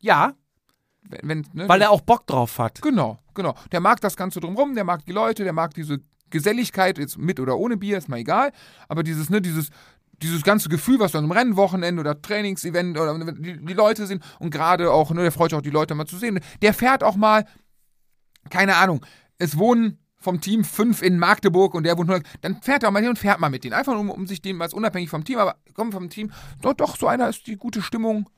Ja, 0.00 0.32
Wenn, 1.02 1.28
wenn, 1.28 1.44
ne? 1.52 1.68
weil 1.68 1.82
er 1.82 1.90
auch 1.90 2.00
Bock 2.00 2.26
drauf 2.26 2.58
hat. 2.58 2.80
Genau, 2.82 3.18
genau. 3.34 3.54
Der 3.72 3.80
mag 3.80 4.00
das 4.00 4.16
Ganze 4.16 4.40
drumherum, 4.40 4.74
der 4.74 4.84
mag 4.84 5.04
die 5.04 5.12
Leute, 5.12 5.44
der 5.44 5.52
mag 5.52 5.74
diese 5.74 6.00
Geselligkeit, 6.30 6.98
jetzt 6.98 7.18
mit 7.18 7.40
oder 7.40 7.58
ohne 7.58 7.76
Bier, 7.76 7.98
ist 7.98 8.08
mal 8.08 8.18
egal. 8.18 8.52
Aber 8.88 9.02
dieses, 9.02 9.28
ne, 9.30 9.40
dieses, 9.42 9.68
dieses 10.22 10.42
ganze 10.42 10.68
Gefühl, 10.68 10.98
was 10.98 11.12
du 11.12 11.18
an 11.18 11.24
einem 11.24 11.32
Rennwochenende 11.32 12.00
oder 12.00 12.20
Trainingsevent 12.20 12.98
oder 12.98 13.16
die, 13.34 13.64
die 13.64 13.72
Leute 13.74 14.06
sind 14.06 14.22
und 14.38 14.50
gerade 14.50 14.90
auch, 14.90 15.10
ne, 15.10 15.22
der 15.22 15.32
freut 15.32 15.50
sich 15.50 15.58
auch, 15.58 15.62
die 15.62 15.70
Leute 15.70 15.94
mal 15.94 16.06
zu 16.06 16.16
sehen. 16.16 16.40
Der 16.62 16.74
fährt 16.74 17.02
auch 17.04 17.16
mal, 17.16 17.44
keine 18.50 18.76
Ahnung, 18.76 19.04
es 19.38 19.56
wohnen 19.56 19.98
vom 20.20 20.40
Team 20.40 20.64
fünf 20.64 21.00
in 21.02 21.18
Magdeburg 21.18 21.74
und 21.74 21.84
der 21.84 21.96
wohnt 21.96 22.08
nur, 22.08 22.20
dann 22.40 22.60
fährt 22.60 22.82
er 22.82 22.88
auch 22.88 22.92
mal 22.92 23.00
hin 23.00 23.10
und 23.10 23.18
fährt 23.18 23.38
mal 23.38 23.50
mit 23.50 23.64
denen. 23.64 23.74
Einfach 23.74 23.92
nur, 23.92 24.00
um, 24.00 24.10
um 24.10 24.26
sich 24.26 24.42
dem, 24.42 24.60
als 24.60 24.74
unabhängig 24.74 25.10
vom 25.10 25.24
Team, 25.24 25.38
aber 25.38 25.56
kommt 25.74 25.94
vom 25.94 26.10
Team, 26.10 26.32
doch, 26.60 26.74
doch, 26.74 26.96
so 26.96 27.06
einer 27.06 27.28
ist 27.28 27.46
die 27.46 27.56
gute 27.56 27.82
Stimmung. 27.82 28.28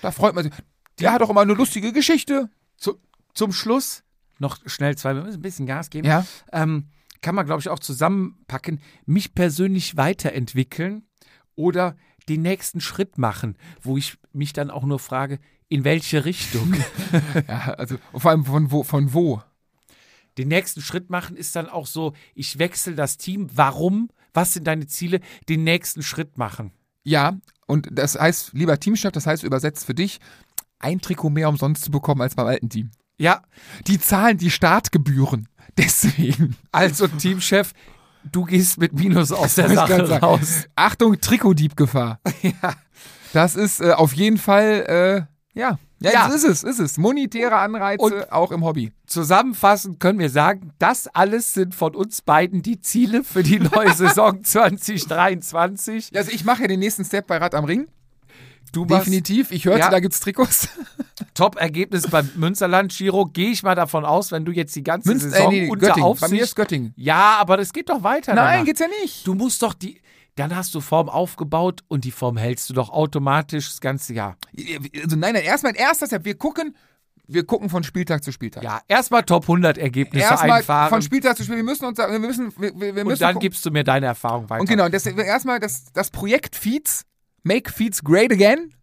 Da 0.00 0.10
freut 0.10 0.34
man 0.34 0.44
sich. 0.44 0.52
Der 0.98 1.12
hat 1.12 1.22
auch 1.22 1.30
immer 1.30 1.42
eine 1.42 1.54
lustige 1.54 1.92
Geschichte. 1.92 2.48
Zu, 2.76 2.98
zum 3.34 3.52
Schluss 3.52 4.02
noch 4.38 4.58
schnell 4.66 4.96
zwei, 4.96 5.14
wir 5.14 5.22
müssen 5.22 5.38
ein 5.38 5.42
bisschen 5.42 5.66
Gas 5.66 5.90
geben. 5.90 6.06
Ja. 6.06 6.26
Ähm, 6.52 6.88
kann 7.20 7.34
man, 7.34 7.46
glaube 7.46 7.60
ich, 7.60 7.68
auch 7.68 7.78
zusammenpacken. 7.78 8.80
Mich 9.06 9.34
persönlich 9.34 9.96
weiterentwickeln 9.96 11.06
oder 11.54 11.96
den 12.28 12.42
nächsten 12.42 12.80
Schritt 12.80 13.18
machen, 13.18 13.56
wo 13.80 13.96
ich 13.96 14.18
mich 14.32 14.52
dann 14.52 14.70
auch 14.70 14.84
nur 14.84 14.98
frage, 14.98 15.38
in 15.68 15.84
welche 15.84 16.24
Richtung? 16.24 16.74
Ja, 17.48 17.74
also 17.74 17.96
vor 18.14 18.30
allem 18.30 18.44
von 18.44 18.70
wo, 18.70 18.82
von 18.82 19.14
wo? 19.14 19.42
Den 20.38 20.48
nächsten 20.48 20.80
Schritt 20.80 21.10
machen 21.10 21.36
ist 21.36 21.54
dann 21.56 21.68
auch 21.68 21.86
so, 21.86 22.14
ich 22.34 22.58
wechsle 22.58 22.94
das 22.94 23.16
Team. 23.16 23.48
Warum? 23.54 24.10
Was 24.34 24.54
sind 24.54 24.66
deine 24.66 24.86
Ziele? 24.86 25.20
Den 25.48 25.64
nächsten 25.64 26.02
Schritt 26.02 26.38
machen. 26.38 26.72
Ja, 27.04 27.36
und 27.66 27.88
das 27.92 28.18
heißt, 28.18 28.52
lieber 28.54 28.78
Teamchef, 28.78 29.12
das 29.12 29.26
heißt 29.26 29.42
übersetzt 29.44 29.84
für 29.84 29.94
dich, 29.94 30.20
ein 30.78 31.00
Trikot 31.00 31.30
mehr 31.30 31.48
umsonst 31.48 31.84
zu 31.84 31.90
bekommen 31.90 32.20
als 32.22 32.34
beim 32.34 32.46
alten 32.46 32.68
Team. 32.68 32.90
Ja, 33.18 33.42
Die 33.86 34.00
zahlen 34.00 34.38
die 34.38 34.50
Startgebühren. 34.50 35.48
Deswegen. 35.78 36.56
also 36.72 37.06
Teamchef, 37.08 37.72
du 38.30 38.44
gehst 38.44 38.78
mit 38.78 38.92
Minus 38.92 39.32
aus 39.32 39.54
der 39.54 39.70
Sache 39.70 40.20
raus. 40.20 40.66
Achtung, 40.76 41.20
Trikotdiebgefahr. 41.20 42.20
Ja. 42.42 42.74
Das 43.32 43.54
ist 43.56 43.80
äh, 43.80 43.92
auf 43.92 44.12
jeden 44.12 44.36
Fall, 44.36 45.26
äh, 45.54 45.58
ja. 45.58 45.78
Ja, 46.04 46.12
Ja. 46.12 46.28
das 46.28 46.36
ist 46.42 46.44
es, 46.44 46.62
ist 46.64 46.78
es. 46.78 46.98
Monetäre 46.98 47.56
Anreize 47.56 48.02
Und- 48.02 48.32
auch 48.32 48.52
im 48.52 48.64
Hobby. 48.64 48.92
Zusammenfassend 49.06 50.00
können 50.00 50.18
wir 50.18 50.30
sagen, 50.30 50.72
das 50.78 51.06
alles 51.08 51.52
sind 51.54 51.74
von 51.74 51.94
uns 51.94 52.22
beiden 52.22 52.62
die 52.62 52.80
Ziele 52.80 53.24
für 53.24 53.42
die 53.42 53.58
neue 53.60 53.92
Saison 53.94 54.42
2023. 54.42 56.10
Also 56.16 56.30
ich 56.32 56.44
mache 56.44 56.62
ja 56.62 56.68
den 56.68 56.80
nächsten 56.80 57.04
Step 57.04 57.26
bei 57.26 57.36
Rad 57.38 57.54
am 57.54 57.64
Ring. 57.64 57.88
Du 58.72 58.86
machst 58.86 59.06
Definitiv. 59.06 59.50
Ich 59.50 59.66
hörte, 59.66 59.80
Ja. 59.80 59.90
da 59.90 60.00
gibt's 60.00 60.20
Trikots. 60.20 60.68
Top-Ergebnis 61.34 62.08
beim 62.08 62.30
Münsterland 62.36 62.90
Giro. 62.96 63.26
Gehe 63.26 63.50
ich 63.50 63.62
mal 63.62 63.74
davon 63.74 64.04
aus, 64.06 64.32
wenn 64.32 64.44
du 64.46 64.52
jetzt 64.52 64.74
die 64.74 64.82
ganze 64.82 65.08
Münster, 65.10 65.28
Saison 65.30 65.52
äh, 65.52 65.60
nee, 65.64 65.68
unter 65.68 65.88
Göttingen. 65.88 66.04
Bei 66.04 66.08
Aufsicht... 66.10 66.32
mir 66.32 66.42
ist 66.42 66.56
Göttingen. 66.56 66.94
ja, 66.96 67.36
aber 67.38 67.58
das 67.58 67.72
geht 67.72 67.90
doch 67.90 68.02
weiter. 68.02 68.34
Nein, 68.34 68.52
danach. 68.52 68.64
geht's 68.64 68.80
ja 68.80 68.86
nicht. 69.02 69.26
Du 69.26 69.34
musst 69.34 69.62
doch 69.62 69.74
die... 69.74 70.00
Dann 70.36 70.56
hast 70.56 70.74
du 70.74 70.80
Form 70.80 71.08
aufgebaut 71.08 71.82
und 71.88 72.04
die 72.04 72.10
Form 72.10 72.36
hältst 72.36 72.70
du 72.70 72.74
doch 72.74 72.88
automatisch 72.88 73.68
das 73.68 73.80
ganze 73.80 74.14
Jahr. 74.14 74.36
Also 75.02 75.16
nein, 75.16 75.34
nein, 75.34 75.42
erstmal 75.44 75.76
erster 75.76 76.06
Step. 76.06 76.24
Wir 76.24 76.36
gucken, 76.36 76.74
wir 77.26 77.44
gucken 77.44 77.68
von 77.68 77.84
Spieltag 77.84 78.24
zu 78.24 78.32
Spieltag. 78.32 78.62
Ja, 78.62 78.80
erstmal 78.88 79.24
Top 79.24 79.44
100 79.44 79.78
Ergebnisse 79.78 80.26
erstmal 80.26 80.58
einfahren 80.58 80.88
von 80.88 81.02
Spieltag 81.02 81.36
zu 81.36 81.44
Spiel. 81.44 81.56
Wir 81.56 81.64
müssen 81.64 81.84
uns, 81.84 81.98
wir 81.98 82.18
müssen, 82.18 82.52
wir, 82.56 82.72
wir 82.74 82.94
wir 82.94 83.02
und 83.02 83.08
müssen 83.08 83.20
dann 83.20 83.38
gibst 83.38 83.64
du 83.66 83.70
mir 83.70 83.84
deine 83.84 84.06
Erfahrung 84.06 84.48
weiter. 84.48 84.60
und 84.60 84.68
genau, 84.68 84.88
das, 84.88 85.06
erstmal 85.06 85.60
das, 85.60 85.92
das 85.92 86.10
Projekt 86.10 86.56
Feeds, 86.56 87.04
Make 87.42 87.70
Feeds 87.70 88.02
Great 88.02 88.32
Again, 88.32 88.74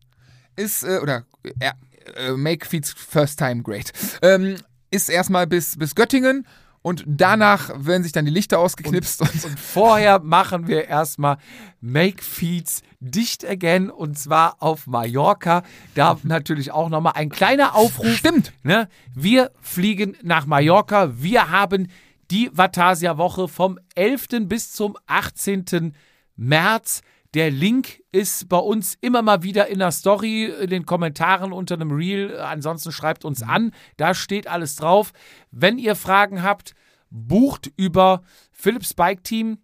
ist 0.55 0.83
äh, 0.83 0.99
oder 1.01 1.25
äh, 1.59 2.31
Make 2.31 2.65
Feeds 2.65 2.93
First 2.93 3.39
Time 3.39 3.63
Great, 3.63 3.91
ähm, 4.21 4.55
ist 4.91 5.09
erstmal 5.09 5.47
bis 5.47 5.77
bis 5.77 5.95
Göttingen 5.95 6.45
und 6.81 7.03
danach 7.07 7.71
werden 7.75 8.03
sich 8.03 8.11
dann 8.11 8.25
die 8.25 8.31
Lichter 8.31 8.59
ausgeknipst 8.59 9.21
und, 9.21 9.45
Und 9.45 9.59
vorher 9.59 10.19
machen 10.19 10.67
wir 10.67 10.87
erstmal 10.87 11.37
Make 11.81 12.23
Feeds 12.23 12.83
dicht 12.99 13.45
again 13.45 13.89
und 13.89 14.17
zwar 14.17 14.61
auf 14.61 14.87
Mallorca. 14.87 15.63
Da 15.95 16.17
natürlich 16.23 16.71
auch 16.71 16.89
nochmal 16.89 17.13
ein 17.15 17.29
kleiner 17.29 17.75
Aufruf. 17.75 18.07
stimmt. 18.15 18.53
Ne? 18.63 18.87
Wir 19.13 19.51
fliegen 19.61 20.15
nach 20.23 20.45
Mallorca. 20.45 21.11
Wir 21.21 21.49
haben 21.49 21.89
die 22.31 22.49
Vatasia-Woche 22.53 23.47
vom 23.47 23.79
11. 23.95 24.27
bis 24.43 24.71
zum 24.71 24.97
18. 25.07 25.93
März. 26.35 27.01
Der 27.35 27.51
Link 27.51 28.01
ist 28.11 28.49
bei 28.49 28.57
uns 28.57 28.97
immer 29.01 29.21
mal 29.21 29.43
wieder 29.43 29.67
in 29.67 29.79
der 29.79 29.91
Story, 29.91 30.45
in 30.45 30.69
den 30.69 30.85
Kommentaren 30.85 31.53
unter 31.53 31.75
einem 31.75 31.91
Reel. 31.91 32.39
Ansonsten 32.39 32.91
schreibt 32.91 33.23
uns 33.23 33.43
an. 33.43 33.71
Da 33.97 34.15
steht 34.15 34.47
alles 34.47 34.75
drauf. 34.75 35.11
Wenn 35.51 35.77
ihr 35.77 35.95
Fragen 35.95 36.41
habt, 36.41 36.73
bucht 37.11 37.71
über 37.77 38.23
Philips 38.51 38.95
Bike 38.95 39.23
Team 39.23 39.59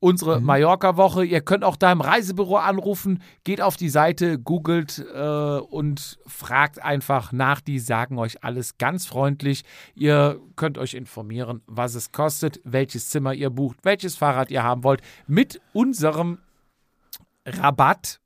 unsere 0.00 0.40
Mhm. 0.40 0.46
Mallorca-Woche. 0.46 1.24
Ihr 1.24 1.40
könnt 1.40 1.64
auch 1.64 1.76
da 1.76 1.90
im 1.92 2.00
Reisebüro 2.00 2.56
anrufen, 2.56 3.22
geht 3.44 3.60
auf 3.60 3.76
die 3.76 3.88
Seite, 3.88 4.38
googelt 4.38 5.04
äh, 5.12 5.58
und 5.58 6.18
fragt 6.26 6.82
einfach 6.82 7.32
nach. 7.32 7.60
Die 7.60 7.78
sagen 7.78 8.18
euch 8.18 8.44
alles 8.44 8.78
ganz 8.78 9.06
freundlich. 9.06 9.62
Ihr 9.94 10.40
könnt 10.56 10.78
euch 10.78 10.94
informieren, 10.94 11.62
was 11.66 11.94
es 11.94 12.12
kostet, 12.12 12.60
welches 12.64 13.08
Zimmer 13.10 13.34
ihr 13.34 13.50
bucht, 13.50 13.78
welches 13.82 14.16
Fahrrad 14.16 14.50
ihr 14.50 14.62
haben 14.62 14.84
wollt. 14.84 15.00
Mit 15.26 15.60
unserem 15.72 16.38
Rabatt 17.56 18.20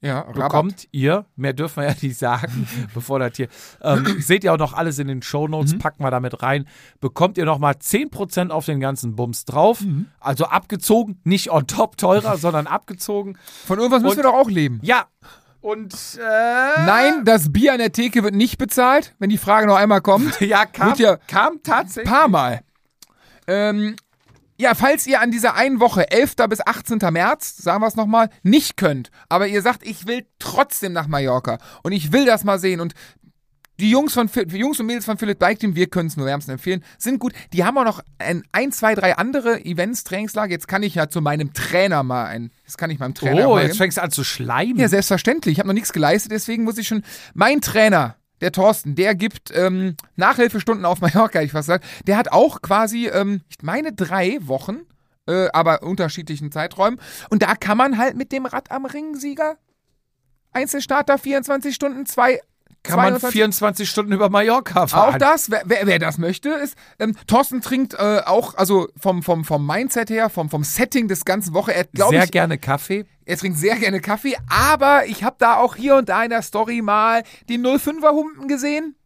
Ja, 0.00 0.20
Rabatt. 0.20 0.34
bekommt 0.34 0.88
ihr, 0.90 1.26
mehr 1.36 1.52
dürfen 1.52 1.82
wir 1.82 1.88
ja 1.90 1.94
nicht 2.00 2.16
sagen, 2.18 2.66
bevor 2.94 3.18
das 3.20 3.36
hier, 3.36 3.48
ähm, 3.82 4.16
seht 4.20 4.42
ihr 4.44 4.52
auch 4.52 4.58
noch 4.58 4.72
alles 4.72 4.98
in 4.98 5.06
den 5.08 5.18
Mhm. 5.18 5.22
Shownotes, 5.22 5.78
packen 5.78 6.02
wir 6.02 6.10
damit 6.10 6.42
rein, 6.42 6.66
bekommt 7.00 7.38
ihr 7.38 7.44
nochmal 7.44 7.74
10% 7.74 8.50
auf 8.50 8.64
den 8.66 8.80
ganzen 8.80 9.14
Bums 9.14 9.44
drauf, 9.44 9.80
Mhm. 9.82 10.06
also 10.18 10.46
abgezogen, 10.46 11.20
nicht 11.24 11.50
on 11.50 11.66
top 11.66 11.96
teurer, 11.96 12.36
sondern 12.36 12.66
abgezogen. 12.66 13.38
Von 13.66 13.78
irgendwas 13.78 14.02
müssen 14.02 14.16
wir 14.16 14.24
doch 14.24 14.34
auch 14.34 14.50
leben. 14.50 14.80
Ja, 14.82 15.06
und 15.60 15.94
äh, 16.20 16.84
Nein, 16.84 17.24
das 17.24 17.52
Bier 17.52 17.72
an 17.72 17.78
der 17.78 17.92
Theke 17.92 18.24
wird 18.24 18.34
nicht 18.34 18.58
bezahlt, 18.58 19.14
wenn 19.20 19.30
die 19.30 19.38
Frage 19.38 19.68
noch 19.68 19.76
einmal 19.76 20.00
kommt. 20.00 20.40
ja, 20.40 20.66
kam, 20.66 20.94
ja- 20.98 21.16
kam 21.28 21.62
tatsächlich. 21.62 22.12
paar 22.12 22.26
Mal. 22.26 22.62
Ähm, 23.46 23.94
ja, 24.58 24.74
falls 24.74 25.06
ihr 25.06 25.20
an 25.20 25.30
dieser 25.30 25.54
einen 25.54 25.80
Woche, 25.80 26.10
11. 26.10 26.36
bis 26.48 26.64
18. 26.64 26.98
März, 27.10 27.56
sagen 27.56 27.82
wir 27.82 27.88
es 27.88 27.96
nochmal, 27.96 28.30
nicht 28.42 28.76
könnt, 28.76 29.10
aber 29.28 29.46
ihr 29.48 29.62
sagt, 29.62 29.84
ich 29.86 30.06
will 30.06 30.26
trotzdem 30.38 30.92
nach 30.92 31.08
Mallorca 31.08 31.58
und 31.82 31.92
ich 31.92 32.12
will 32.12 32.26
das 32.26 32.44
mal 32.44 32.58
sehen 32.58 32.80
und 32.80 32.94
die 33.80 33.90
Jungs, 33.90 34.12
von, 34.12 34.28
Phil- 34.28 34.54
Jungs 34.54 34.78
und 34.78 34.86
Mädels 34.86 35.06
von 35.06 35.18
Philipp 35.18 35.38
Bike 35.40 35.58
Team, 35.58 35.74
wir 35.74 35.88
können 35.88 36.06
es 36.06 36.16
nur 36.16 36.26
wärmstens 36.26 36.52
empfehlen, 36.52 36.84
sind 36.98 37.18
gut. 37.18 37.32
Die 37.52 37.64
haben 37.64 37.76
auch 37.78 37.84
noch 37.84 38.00
ein, 38.18 38.44
ein, 38.52 38.70
zwei, 38.70 38.94
drei 38.94 39.16
andere 39.16 39.64
Events, 39.64 40.04
Trainingslager. 40.04 40.52
Jetzt 40.52 40.68
kann 40.68 40.84
ich 40.84 40.94
ja 40.94 41.08
zu 41.08 41.20
meinem 41.20 41.52
Trainer 41.52 42.02
mal 42.04 42.26
ein, 42.26 42.52
jetzt 42.64 42.78
kann 42.78 42.90
ich 42.90 43.00
meinem 43.00 43.14
Trainer 43.14 43.48
Oh, 43.48 43.54
mal 43.54 43.64
jetzt 43.64 43.78
fängst 43.78 43.96
du 43.96 44.02
an 44.02 44.10
zu 44.12 44.22
schleimen. 44.22 44.76
ja, 44.78 44.88
selbstverständlich. 44.88 45.54
Ich 45.54 45.58
habe 45.58 45.66
noch 45.68 45.74
nichts 45.74 45.92
geleistet, 45.92 46.30
deswegen 46.30 46.62
muss 46.62 46.78
ich 46.78 46.86
schon. 46.86 47.02
Mein 47.34 47.60
Trainer, 47.60 48.16
der 48.42 48.52
Thorsten, 48.52 48.94
der 48.94 49.14
gibt 49.14 49.50
ähm, 49.54 49.96
Nachhilfestunden 50.16 50.84
auf 50.84 51.00
Mallorca, 51.00 51.40
ich 51.40 51.52
fast 51.52 51.68
gesagt. 51.68 51.84
Der 52.06 52.18
hat 52.18 52.30
auch 52.30 52.60
quasi, 52.60 53.06
ähm, 53.06 53.40
ich 53.48 53.62
meine, 53.62 53.92
drei 53.92 54.38
Wochen, 54.42 54.80
äh, 55.26 55.48
aber 55.52 55.82
unterschiedlichen 55.82 56.52
Zeiträumen. 56.52 57.00
Und 57.30 57.42
da 57.42 57.54
kann 57.54 57.78
man 57.78 57.96
halt 57.96 58.16
mit 58.16 58.32
dem 58.32 58.44
Rad 58.44 58.70
am 58.70 58.84
Ring-Sieger 58.84 59.56
Einzelstarter 60.52 61.16
24 61.16 61.74
Stunden, 61.74 62.04
zwei. 62.04 62.40
kann 62.82 62.96
man 62.96 63.08
22 63.12 63.32
24 63.32 63.88
Stunden 63.88 64.12
über 64.12 64.28
Mallorca 64.28 64.86
fahren. 64.86 65.14
auch 65.14 65.18
das, 65.18 65.50
wer, 65.50 65.62
wer, 65.64 65.86
wer 65.86 65.98
das 65.98 66.18
möchte, 66.18 66.50
ist. 66.50 66.76
Ähm, 66.98 67.16
Thorsten 67.26 67.62
trinkt 67.62 67.94
äh, 67.94 68.20
auch, 68.26 68.54
also 68.56 68.88
vom, 68.98 69.22
vom, 69.22 69.44
vom 69.44 69.66
Mindset 69.66 70.10
her, 70.10 70.28
vom, 70.28 70.50
vom 70.50 70.64
Setting 70.64 71.08
des 71.08 71.24
ganzen 71.24 71.54
Woche, 71.54 71.72
er 71.74 71.86
Sehr 71.94 72.24
ich, 72.24 72.30
gerne 72.30 72.58
Kaffee. 72.58 73.06
Er 73.24 73.36
trinkt 73.36 73.58
sehr 73.58 73.76
gerne 73.76 74.00
Kaffee, 74.00 74.36
aber 74.48 75.06
ich 75.06 75.24
habe 75.24 75.36
da 75.38 75.56
auch 75.56 75.76
hier 75.76 75.96
und 75.96 76.08
da 76.08 76.24
in 76.24 76.30
der 76.30 76.42
Story 76.42 76.82
mal 76.82 77.22
den 77.48 77.64
05er 77.64 78.10
Humpen 78.10 78.48
gesehen. 78.48 78.96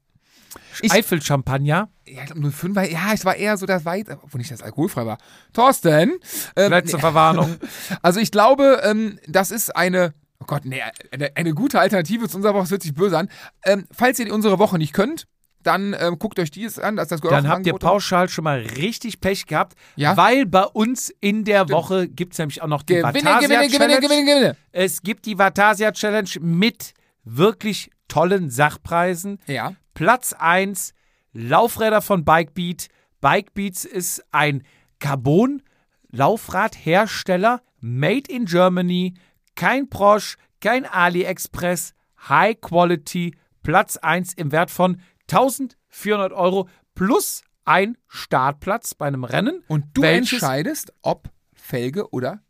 Eifel-Champagner. 0.89 1.89
Ja, 2.07 2.23
ich 2.23 2.27
glaube 2.27 2.49
05er, 2.49 2.91
ja, 2.91 3.13
es 3.13 3.25
war 3.25 3.37
eher 3.37 3.57
so 3.57 3.67
das 3.67 3.85
Weit, 3.85 4.09
obwohl 4.11 4.39
nicht 4.39 4.51
das 4.51 4.63
alkoholfrei 4.63 5.07
war. 5.07 5.19
Thorsten, 5.53 6.15
ähm, 6.57 6.71
Letzte 6.71 6.99
Verwarnung. 6.99 7.57
also 8.03 8.21
ich 8.21 8.31
glaube, 8.31 8.81
ähm, 8.85 9.19
das 9.27 9.51
ist 9.51 9.75
eine, 9.75 10.15
oh 10.41 10.45
Gott, 10.47 10.65
nee, 10.65 10.83
eine, 11.11 11.37
eine 11.37 11.55
gute 11.55 11.81
Alternative 11.81 12.29
zu 12.29 12.37
unserer 12.37 12.55
Woche, 12.55 12.63
das 12.63 12.71
hört 12.71 12.83
sich 12.83 12.95
böse 12.95 13.19
an. 13.19 13.29
Ähm, 13.65 13.87
falls 13.91 14.19
ihr 14.19 14.33
unsere 14.33 14.59
Woche 14.59 14.79
nicht 14.79 14.93
könnt, 14.93 15.27
dann 15.67 15.95
ähm, 15.99 16.19
guckt 16.19 16.39
euch 16.39 16.51
dies 16.51 16.79
an, 16.79 16.97
dass 16.97 17.09
das 17.09 17.21
gehört 17.21 17.45
Dann 17.45 17.51
habt 17.51 17.67
ihr 17.67 17.75
pauschal 17.75 18.29
schon 18.29 18.45
mal 18.45 18.61
richtig 18.77 19.21
Pech 19.21 19.47
gehabt, 19.47 19.75
Ja. 19.97 20.17
weil 20.17 20.47
bei 20.47 20.63
uns 20.65 21.11
in 21.21 21.45
der 21.45 21.69
Woche 21.69 22.09
gibt 22.09 22.33
es 22.35 22.39
nämlich 22.39 22.63
auch 22.63 22.69
noch 22.69 22.83
die 22.83 22.95
Gewinne, 22.95 23.15
Vatasia 23.15 23.41
gewinne, 23.41 23.67
gewinne, 23.69 23.79
Challenge. 23.79 24.01
gewinne, 24.01 24.25
gewinne. 24.25 24.57
Es 24.73 25.03
gibt 25.03 25.27
die 25.27 25.39
Vatasia 25.39 25.93
Challenge 25.93 26.31
mit 26.41 26.95
wirklich 27.25 27.91
tollen 28.09 28.51
Sachpreisen. 28.51 29.39
Ja. 29.47 29.75
Platz 29.95 30.33
1, 30.33 30.95
Laufräder 31.33 32.03
von 32.03 32.25
Bikebeat. 32.25 32.89
Bikebeats 33.21 33.85
ist 33.85 34.23
ein 34.31 34.63
Carbon-Laufradhersteller, 35.01 37.61
made 37.81 38.31
in 38.31 38.45
Germany, 38.47 39.15
kein 39.55 39.89
Prosch, 39.89 40.37
kein 40.61 40.85
AliExpress, 40.87 41.95
High 42.29 42.61
Quality, 42.61 43.35
Platz 43.63 43.97
1 43.97 44.35
im 44.35 44.53
Wert 44.53 44.71
von 44.71 45.01
1400 45.31 46.33
Euro 46.33 46.69
plus 46.95 47.43
ein 47.65 47.97
Startplatz 48.09 48.95
bei 48.95 49.07
einem 49.07 49.25
Rennen. 49.25 49.63
Und 49.69 49.85
du 49.95 50.03
entscheidest, 50.03 50.93
ob 51.03 51.29
Felge 51.55 52.11
oder 52.13 52.41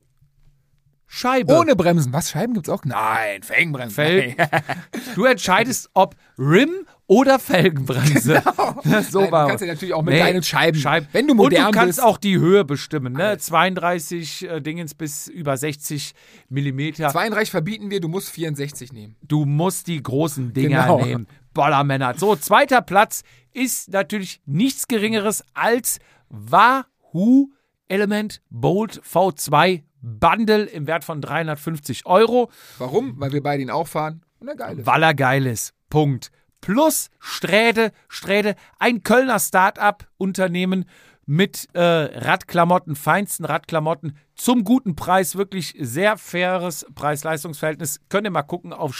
Scheibe. 1.08 1.54
ohne 1.54 1.76
Bremsen. 1.76 2.12
Was, 2.12 2.30
Scheiben 2.30 2.52
gibt's 2.52 2.68
auch? 2.68 2.84
Nein, 2.84 3.42
Felgenbremsen. 3.42 3.94
Fel-. 3.94 4.34
Du 5.14 5.24
entscheidest, 5.24 5.88
ob 5.94 6.16
Rim 6.36 6.84
oder 7.06 7.38
Felgenbremse. 7.38 8.42
so 9.10 9.20
Nein, 9.20 9.30
war 9.32 9.44
du 9.44 9.48
kannst 9.50 9.62
ja 9.64 9.72
natürlich 9.72 9.94
auch 9.94 10.02
mit 10.02 10.14
Nee, 10.14 10.20
deinen 10.20 10.42
Scheiben, 10.42 10.78
Scheiben. 10.78 11.06
wenn 11.12 11.28
du 11.28 11.34
modern 11.34 11.66
Und 11.66 11.74
du 11.74 11.78
kannst 11.78 11.98
bist. 11.98 12.06
auch 12.06 12.18
die 12.18 12.36
Höhe 12.38 12.64
bestimmen, 12.64 13.12
ne? 13.12 13.38
32 13.38 14.48
äh, 14.50 14.60
Dingens 14.60 14.94
bis 14.94 15.28
über 15.28 15.56
60 15.56 16.12
Millimeter. 16.48 17.08
32 17.08 17.50
verbieten 17.52 17.90
wir, 17.90 18.00
du 18.00 18.08
musst 18.08 18.28
64 18.30 18.92
nehmen. 18.92 19.14
Du 19.22 19.44
musst 19.46 19.86
die 19.86 20.02
großen 20.02 20.52
Dinger 20.52 20.82
Genau. 20.82 21.04
nehmen. 21.04 21.26
Bollermänner. 21.56 22.14
So, 22.16 22.36
zweiter 22.36 22.82
Platz 22.82 23.22
ist 23.52 23.90
natürlich 23.90 24.40
nichts 24.44 24.86
Geringeres 24.86 25.42
als 25.54 25.98
Wahoo 26.28 27.48
Element 27.88 28.42
Bolt 28.50 29.00
V2 29.02 29.82
Bundle 30.02 30.64
im 30.64 30.86
Wert 30.86 31.02
von 31.04 31.20
350 31.20 32.06
Euro. 32.06 32.50
Warum? 32.78 33.18
Weil 33.18 33.32
wir 33.32 33.42
beide 33.42 33.62
ihn 33.62 33.70
auch 33.70 33.88
fahren. 33.88 34.22
Und 34.38 34.48
er 34.48 34.56
geil 34.56 34.78
ist. 34.78 34.86
weil 34.86 35.02
er 35.02 35.14
geil 35.14 35.46
ist. 35.46 35.72
Punkt. 35.88 36.30
Plus 36.60 37.10
Sträde, 37.18 37.92
Sträde, 38.08 38.54
ein 38.78 39.02
Kölner 39.02 39.38
Start-up-Unternehmen 39.40 40.84
mit 41.24 41.68
äh, 41.72 41.80
Radklamotten, 41.80 42.94
feinsten 42.94 43.44
Radklamotten 43.44 44.16
zum 44.34 44.62
guten 44.64 44.94
Preis, 44.94 45.36
wirklich 45.36 45.74
sehr 45.78 46.18
faires 46.18 46.86
Preis-Leistungs-Verhältnis. 46.94 48.00
Könnt 48.08 48.26
ihr 48.26 48.30
mal 48.30 48.42
gucken 48.42 48.72
auf 48.72 48.94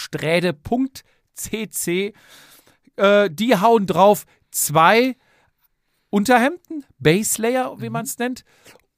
sträde.cc. 1.39 2.13
Äh, 2.95 3.29
die 3.31 3.55
hauen 3.57 3.85
drauf 3.85 4.25
zwei 4.51 5.15
Unterhemden, 6.09 6.85
Base 6.99 7.41
Layer, 7.41 7.79
wie 7.79 7.89
man 7.89 8.05
es 8.05 8.17
nennt, 8.17 8.43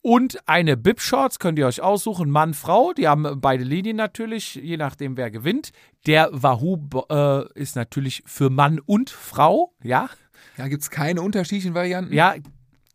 und 0.02 0.48
eine 0.48 0.78
Bib-Shorts 0.78 1.38
könnt 1.38 1.58
ihr 1.58 1.66
euch 1.66 1.82
aussuchen, 1.82 2.30
Mann, 2.30 2.54
Frau. 2.54 2.94
Die 2.94 3.06
haben 3.06 3.38
beide 3.40 3.64
Linien 3.64 3.96
natürlich, 3.96 4.54
je 4.54 4.78
nachdem 4.78 5.18
wer 5.18 5.30
gewinnt. 5.30 5.72
Der 6.06 6.30
Wahoo 6.32 6.78
äh, 7.10 7.52
ist 7.52 7.76
natürlich 7.76 8.22
für 8.24 8.48
Mann 8.48 8.80
und 8.80 9.10
Frau, 9.10 9.74
ja. 9.82 10.08
Da 10.56 10.68
gibt's 10.68 10.88
keine 10.88 11.20
unterschiedlichen 11.20 11.74
Varianten. 11.74 12.14
Ja, 12.14 12.34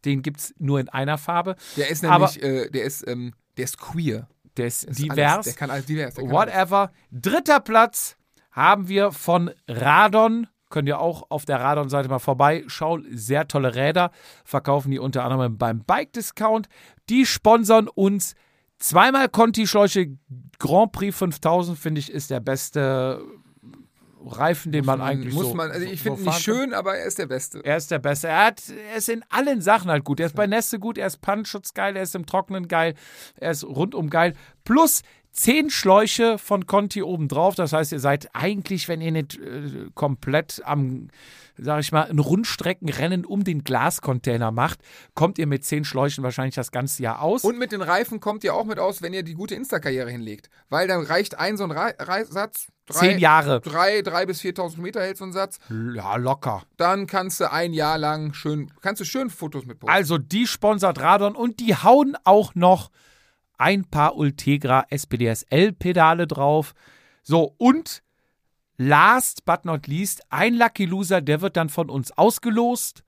den 0.04 0.24
gibt 0.24 0.40
es 0.40 0.56
nur 0.58 0.80
in 0.80 0.90
einer 0.90 1.20
Farbe. 1.20 1.56
Der 1.78 1.90
ist 1.90 2.02
nämlich, 2.02 2.42
äh, 2.42 2.72
der 2.72 2.84
ist, 2.84 3.08
ähm, 3.08 3.34
der 3.58 3.66
ist 3.66 3.78
queer. 3.78 4.28
Der 4.58 4.68
ist 4.68 4.86
ist 4.86 5.00
divers. 5.00 5.34
Alles, 5.34 5.46
der 5.46 5.54
kann 5.54 5.70
alles 5.70 5.86
divers. 5.86 6.16
Kann 6.16 6.24
alles. 6.26 6.34
Whatever. 6.34 6.92
Dritter 7.12 7.60
Platz 7.60 8.18
haben 8.56 8.88
wir 8.88 9.12
von 9.12 9.52
Radon. 9.68 10.48
Könnt 10.70 10.88
ihr 10.88 11.00
auch 11.00 11.30
auf 11.30 11.46
der 11.46 11.60
Radon-Seite 11.60 12.10
mal 12.10 12.20
vorbeischauen. 12.20 13.06
Sehr 13.12 13.48
tolle 13.48 13.76
Räder. 13.76 14.12
Verkaufen 14.44 14.92
die 14.92 15.00
unter 15.00 15.24
anderem 15.24 15.58
beim 15.58 15.84
Bike 15.84 16.14
Discount. 16.14 16.68
Die 17.10 17.26
sponsern 17.26 17.88
uns 17.88 18.34
zweimal 18.80 19.30
Conti-Schläuche. 19.30 20.18
Grand 20.58 20.92
Prix 20.92 21.16
5000, 21.18 21.78
finde 21.78 22.00
ich, 22.00 22.12
ist 22.12 22.30
der 22.32 22.40
beste 22.40 23.22
Reifen, 24.28 24.72
den 24.72 24.86
man, 24.86 25.02
eigentlich 25.02 25.34
muss 25.36 25.50
so 25.50 25.54
man, 25.54 25.70
also 25.70 25.86
so- 25.86 25.92
ich 25.92 26.00
so 26.02 26.04
finde 26.16 26.22
ihn 26.22 26.26
nicht 26.26 26.42
schön, 26.42 26.74
aber 26.74 26.98
er 26.98 27.06
ist 27.06 27.20
der 27.20 27.28
Beste. 27.28 27.64
Er 27.64 27.78
ist 27.78 27.92
der 27.92 28.00
Beste. 28.00 28.28
Er, 28.28 28.46
hat, 28.48 28.64
er 28.92 28.98
ist 28.98 29.08
in 29.10 29.24
allen 29.30 29.62
Sachen 29.62 29.92
halt 29.92 30.04
gut. 30.04 30.20
Er 30.20 30.26
ist 30.26 30.36
bei 30.36 30.48
Nässe 30.48 30.80
gut, 30.80 30.98
er 30.98 31.06
ist 31.08 31.22
Pannenschutz 31.22 31.74
geil, 31.76 31.96
er 31.96 32.02
ist 32.04 32.16
im 32.16 32.26
Trockenen 32.26 32.68
geil, 32.68 32.96
er 33.36 33.52
ist 33.52 33.64
rundum 33.64 34.10
geil. 34.10 34.34
Plus 34.64 35.04
zehn 35.36 35.70
Schläuche 35.70 36.38
von 36.38 36.66
Conti 36.66 37.04
obendrauf. 37.04 37.56
Das 37.56 37.74
heißt, 37.74 37.92
ihr 37.92 38.00
seid 38.00 38.30
eigentlich, 38.34 38.88
wenn 38.88 39.02
ihr 39.02 39.12
nicht 39.12 39.38
äh, 39.38 39.90
komplett 39.94 40.62
am, 40.66 41.10
sag 41.58 41.82
ich 41.82 41.92
mal, 41.92 42.10
ein 42.10 42.20
Rundstreckenrennen 42.20 43.26
um 43.26 43.44
den 43.44 43.64
Glascontainer 43.64 44.52
macht, 44.52 44.80
kommt 45.14 45.38
ihr 45.38 45.46
mit 45.46 45.66
zehn 45.66 45.84
Schläuchen 45.84 46.24
wahrscheinlich 46.24 46.56
das 46.56 46.72
ganze 46.72 47.04
Jahr 47.04 47.22
aus. 47.22 47.44
Und 47.44 47.60
mit 47.60 47.74
den 47.74 47.82
Reifen 47.82 48.22
kommt 48.22 48.44
ihr 48.46 48.56
auch 48.56 48.64
mit 48.64 48.80
aus, 48.80 49.02
wenn 49.02 49.14
ihr 49.14 49.24
die 49.24 49.34
gute 49.34 49.56
Insta-Karriere 49.56 50.10
hinlegt. 50.10 50.50
Weil 50.70 50.88
dann 50.88 51.04
reicht 51.04 51.38
ein 51.38 51.58
so 51.58 51.66
ein 51.66 51.72
Rei 51.72 52.24
Satz. 52.24 52.68
Drei, 52.88 53.00
zehn 53.00 53.20
Jahre. 53.20 53.62
Drei, 53.62 54.04
drei 54.04 54.26
bis 54.26 54.42
4.000 54.42 54.80
Meter 54.80 55.02
hält 55.02 55.18
so 55.18 55.26
ein 55.26 55.34
Satz. 55.34 55.58
Ja, 55.96 56.16
locker. 56.18 56.64
Dann 56.78 57.08
kannst 57.08 57.40
du 57.40 57.52
ein 57.52 57.74
Jahr 57.74 57.98
lang 57.98 58.34
schön, 58.34 58.72
kannst 58.82 59.02
du 59.02 59.06
schön 59.06 59.32
Fotos 59.32 59.66
mit 59.66 59.80
posten. 59.80 59.92
Also 59.92 60.18
die 60.20 60.46
sponsert 60.48 61.00
Radon 61.00 61.36
und 61.36 61.60
die 61.60 61.76
hauen 61.76 62.16
auch 62.24 62.54
noch 62.54 62.92
ein 63.58 63.86
paar 63.86 64.16
Ultegra 64.16 64.86
SPDSL-Pedale 64.90 66.28
drauf. 66.28 66.74
So, 67.24 67.56
und 67.58 68.04
last 68.78 69.46
but 69.46 69.66
not 69.66 69.88
least, 69.88 70.22
ein 70.30 70.54
Lucky 70.56 70.86
Loser, 70.86 71.22
der 71.22 71.42
wird 71.42 71.58
dann 71.58 71.70
von 71.70 71.90
uns 71.90 72.12
ausgelost. 72.12 73.04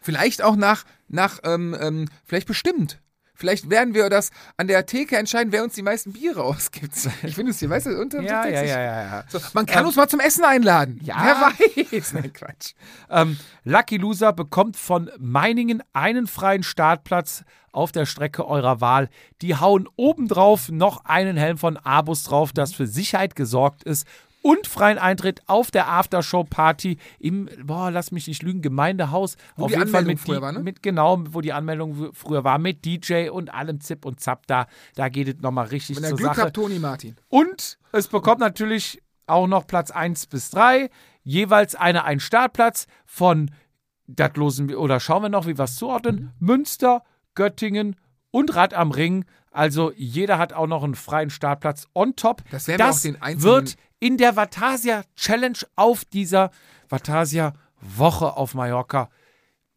Vielleicht 0.00 0.42
auch 0.42 0.56
nach, 0.56 0.84
nach, 1.08 1.38
ähm, 1.44 1.76
ähm, 1.80 2.08
vielleicht 2.24 2.46
bestimmt. 2.46 3.00
Vielleicht 3.36 3.68
werden 3.68 3.94
wir 3.94 4.08
das 4.10 4.30
an 4.58 4.68
der 4.68 4.86
Theke 4.86 5.16
entscheiden, 5.16 5.52
wer 5.52 5.64
uns 5.64 5.74
die 5.74 5.82
meisten 5.82 6.12
Biere 6.12 6.42
ausgibt. 6.44 6.92
Ich 7.24 7.34
finde 7.34 7.50
es 7.50 7.58
hier, 7.58 7.68
weißt 7.68 7.86
du, 7.86 8.00
unter 8.00 8.20
Ja, 8.20 8.46
ja, 8.46 8.58
60. 8.60 8.68
ja, 8.68 8.80
ja, 8.80 9.02
ja. 9.02 9.24
So, 9.28 9.40
man 9.54 9.66
kann 9.66 9.80
Ähm, 9.80 9.86
uns 9.86 9.96
mal 9.96 10.08
zum 10.08 10.20
Essen 10.20 10.44
einladen. 10.44 11.00
Ja. 11.02 11.16
Wer 11.20 11.90
weiß. 11.90 12.12
Nein, 12.12 12.32
Quatsch. 12.32 12.74
Ähm, 13.10 13.36
Lucky 13.64 13.96
Loser 13.96 14.32
bekommt 14.32 14.76
von 14.76 15.10
Meiningen 15.18 15.82
einen 15.92 16.26
freien 16.28 16.62
Startplatz 16.62 17.42
auf 17.74 17.92
der 17.92 18.06
Strecke 18.06 18.46
eurer 18.46 18.80
Wahl. 18.80 19.08
Die 19.42 19.56
hauen 19.56 19.88
obendrauf 19.96 20.70
noch 20.70 21.04
einen 21.04 21.36
Helm 21.36 21.58
von 21.58 21.76
Abus 21.76 22.22
drauf, 22.24 22.52
das 22.52 22.72
für 22.74 22.86
Sicherheit 22.86 23.34
gesorgt 23.36 23.82
ist. 23.84 24.06
Und 24.42 24.66
freien 24.66 24.98
Eintritt 24.98 25.40
auf 25.46 25.70
der 25.70 25.88
Aftershow-Party 25.88 26.98
im, 27.18 27.48
boah, 27.64 27.90
lass 27.90 28.10
mich 28.12 28.26
nicht 28.28 28.42
lügen, 28.42 28.60
Gemeindehaus. 28.60 29.36
Wo 29.56 29.64
auf 29.64 29.72
die 29.72 29.78
jeden 29.78 29.90
Fall 29.90 30.00
Anmeldung 30.00 30.06
mit, 30.14 30.20
früher 30.20 30.36
die- 30.36 30.42
war, 30.42 30.52
ne? 30.52 30.58
mit 30.60 30.82
genau, 30.82 31.18
wo 31.30 31.40
die 31.40 31.52
Anmeldung 31.54 32.10
früher 32.12 32.44
war, 32.44 32.58
mit 32.58 32.84
DJ 32.84 33.30
und 33.30 33.52
allem 33.54 33.80
Zip 33.80 34.04
und 34.04 34.20
Zap 34.20 34.46
da. 34.46 34.66
Da 34.96 35.08
geht 35.08 35.28
es 35.28 35.40
nochmal 35.42 35.66
richtig 35.68 35.96
Wenn 35.96 36.10
zur 36.10 36.18
Glück 36.18 36.34
Sache. 36.34 36.42
habt, 36.42 36.56
Toni 36.56 36.78
Martin. 36.78 37.16
Und 37.28 37.78
es 37.92 38.08
bekommt 38.08 38.40
natürlich 38.40 39.02
auch 39.26 39.46
noch 39.46 39.66
Platz 39.66 39.90
1 39.90 40.26
bis 40.26 40.50
3, 40.50 40.90
jeweils 41.22 41.74
einer 41.74 42.04
einen 42.04 42.20
Startplatz 42.20 42.86
von, 43.06 43.50
das 44.06 44.32
losen 44.36 44.68
wir, 44.68 44.78
oder 44.78 45.00
schauen 45.00 45.22
wir 45.22 45.30
noch, 45.30 45.46
wie 45.46 45.56
wir 45.56 45.64
es 45.64 45.76
zuordnen, 45.76 46.32
Münster, 46.38 47.02
Göttingen 47.34 47.96
und 48.30 48.54
Rad 48.54 48.74
am 48.74 48.90
Ring. 48.90 49.24
Also 49.50 49.92
jeder 49.96 50.38
hat 50.38 50.52
auch 50.52 50.66
noch 50.66 50.82
einen 50.82 50.94
freien 50.96 51.30
Startplatz 51.30 51.86
on 51.94 52.16
top. 52.16 52.42
Das 52.50 52.66
werden 52.66 52.80
wir 52.80 52.90
auch 52.90 53.00
den 53.00 53.22
einzelnen- 53.22 53.42
wird 53.54 53.76
in 54.00 54.18
der 54.18 54.36
Vatasia 54.36 55.02
Challenge 55.16 55.58
auf 55.76 56.04
dieser 56.04 56.50
Vatasia 56.88 57.54
Woche 57.80 58.36
auf 58.36 58.54
Mallorca. 58.54 59.08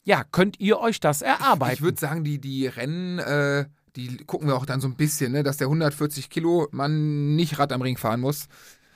Ja, 0.04 0.24
könnt 0.24 0.60
ihr 0.60 0.80
euch 0.80 1.00
das 1.00 1.22
erarbeiten? 1.22 1.76
Ich 1.76 1.82
würde 1.82 2.00
sagen, 2.00 2.24
die, 2.24 2.40
die 2.40 2.68
Rennen, 2.68 3.20
äh, 3.20 3.66
die 3.96 4.18
gucken 4.18 4.48
wir 4.48 4.56
auch 4.56 4.66
dann 4.66 4.80
so 4.80 4.88
ein 4.88 4.96
bisschen, 4.96 5.34
ne, 5.34 5.44
dass 5.44 5.58
der 5.58 5.68
140 5.68 6.30
Kilo 6.30 6.68
Mann 6.72 7.36
nicht 7.36 7.60
Rad 7.60 7.72
am 7.74 7.82
Ring 7.82 7.98
fahren 7.98 8.22
muss, 8.22 8.48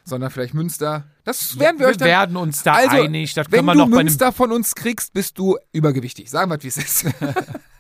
sondern 0.06 0.32
vielleicht 0.32 0.54
Münster. 0.54 1.06
Das 1.24 1.60
werden 1.60 1.80
wir, 1.80 1.86
wir 1.86 1.92
euch 1.92 1.98
dann. 1.98 2.08
werden 2.08 2.38
uns 2.38 2.64
da 2.64 2.74
also, 2.74 2.96
einig. 2.98 3.34
Das 3.34 3.52
wenn 3.52 3.66
du 3.68 3.86
Münster 3.86 4.32
von 4.32 4.52
uns 4.52 4.74
kriegst, 4.74 5.14
bist 5.14 5.38
du 5.38 5.58
übergewichtig. 5.74 6.30
Sagen 6.30 6.50
wir, 6.50 6.62
wie 6.64 6.68
es 6.68 6.78
ist. 6.78 7.06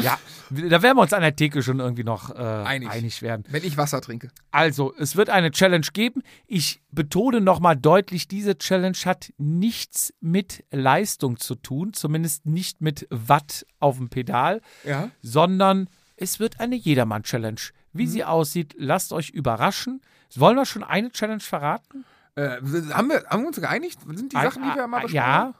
Ja, 0.00 0.18
da 0.50 0.82
werden 0.82 0.96
wir 0.96 1.02
uns 1.02 1.12
an 1.12 1.22
der 1.22 1.34
Theke 1.36 1.62
schon 1.62 1.80
irgendwie 1.80 2.04
noch 2.04 2.30
äh, 2.30 2.38
Einig. 2.42 2.90
einig. 2.90 3.22
werden. 3.22 3.44
wenn 3.50 3.64
ich 3.64 3.76
Wasser 3.76 4.00
trinke. 4.00 4.28
Also, 4.50 4.94
es 4.96 5.16
wird 5.16 5.30
eine 5.30 5.50
Challenge 5.50 5.86
geben. 5.92 6.22
Ich 6.46 6.80
betone 6.90 7.40
nochmal 7.40 7.76
deutlich, 7.76 8.28
diese 8.28 8.56
Challenge 8.58 8.96
hat 9.04 9.32
nichts 9.38 10.12
mit 10.20 10.64
Leistung 10.70 11.38
zu 11.38 11.54
tun, 11.54 11.92
zumindest 11.92 12.46
nicht 12.46 12.80
mit 12.80 13.06
Watt 13.10 13.66
auf 13.80 13.96
dem 13.98 14.08
Pedal, 14.08 14.60
Ja. 14.84 15.10
sondern 15.22 15.88
es 16.16 16.40
wird 16.40 16.60
eine 16.60 16.76
Jedermann-Challenge. 16.76 17.60
Wie 17.92 18.04
Mhm. 18.06 18.10
sie 18.10 18.24
aussieht, 18.24 18.74
lasst 18.78 19.12
euch 19.12 19.30
überraschen. 19.30 20.00
Wollen 20.34 20.56
wir 20.56 20.66
schon 20.66 20.84
eine 20.84 21.10
Challenge 21.10 21.40
verraten? 21.40 22.04
Äh, 22.34 22.58
haben, 22.92 23.08
wir, 23.08 23.24
haben 23.28 23.42
wir 23.42 23.48
uns 23.48 23.60
geeinigt? 23.60 23.98
Sind 24.14 24.32
die 24.32 24.36
Sachen, 24.36 24.62
die 24.62 24.76
wir 24.76 24.86
mal 24.86 24.98
besprochen 25.02 25.14
Ja. 25.16 25.24
haben? 25.26 25.54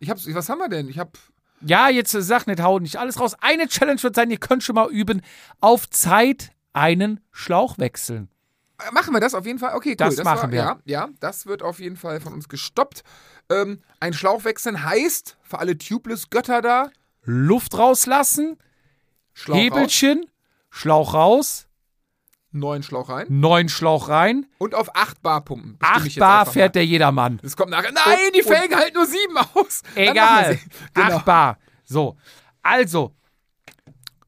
Ich 0.00 0.10
hab's, 0.10 0.26
was 0.34 0.48
haben 0.48 0.58
wir 0.58 0.68
denn? 0.68 0.88
Ich 0.88 0.98
hab. 0.98 1.16
Ja, 1.60 1.88
jetzt 1.88 2.14
äh, 2.14 2.22
sag 2.22 2.46
nicht, 2.46 2.60
hau 2.60 2.78
nicht 2.78 2.96
alles 2.96 3.18
raus. 3.20 3.34
Eine 3.40 3.68
Challenge 3.68 4.02
wird 4.02 4.14
sein, 4.14 4.30
ihr 4.30 4.38
könnt 4.38 4.62
schon 4.62 4.74
mal 4.74 4.90
üben, 4.90 5.22
auf 5.60 5.88
Zeit 5.88 6.52
einen 6.72 7.20
Schlauch 7.30 7.78
wechseln. 7.78 8.28
Äh, 8.80 8.92
Machen 8.92 9.14
wir 9.14 9.20
das 9.20 9.34
auf 9.34 9.46
jeden 9.46 9.58
Fall? 9.58 9.74
Okay, 9.74 9.90
cool. 9.90 9.96
Das 9.96 10.16
machen 10.22 10.42
war, 10.42 10.52
wir. 10.52 10.58
Ja, 10.58 10.78
ja, 10.84 11.08
das 11.20 11.46
wird 11.46 11.62
auf 11.62 11.78
jeden 11.78 11.96
Fall 11.96 12.20
von 12.20 12.32
uns 12.32 12.48
gestoppt. 12.48 13.02
Ähm, 13.50 13.82
ein 14.00 14.12
Schlauch 14.12 14.44
wechseln 14.44 14.84
heißt, 14.84 15.36
für 15.42 15.58
alle 15.58 15.76
Tubeless-Götter 15.76 16.62
da, 16.62 16.90
Luft 17.22 17.76
rauslassen, 17.78 18.58
Schlauch 19.32 19.56
raus, 19.56 19.62
Hebelchen, 19.62 20.26
Schlauch 20.70 21.14
raus, 21.14 21.66
neuen 22.54 22.82
Schlauch 22.82 23.08
rein 23.08 23.26
neuen 23.28 23.68
Schlauch 23.68 24.08
rein. 24.08 24.46
und 24.58 24.74
auf 24.74 24.94
8 24.96 25.20
Bar 25.22 25.44
pumpen. 25.44 25.76
Bestimme 25.78 25.96
ich 25.98 26.02
8 26.02 26.06
jetzt 26.06 26.20
Bar 26.20 26.46
fährt 26.46 26.68
mal. 26.70 26.72
der 26.80 26.86
Jedermann. 26.86 27.38
Das 27.42 27.56
kommt 27.56 27.70
nachher. 27.70 27.92
Nein, 27.92 28.18
die 28.36 28.42
Felgen 28.42 28.76
halten 28.76 28.94
nur 28.94 29.06
7 29.06 29.36
aus. 29.54 29.82
Egal. 29.94 30.50
wir. 30.50 30.58
Genau. 31.04 31.16
8 31.16 31.24
Bar. 31.24 31.58
So. 31.84 32.16
Also, 32.62 33.14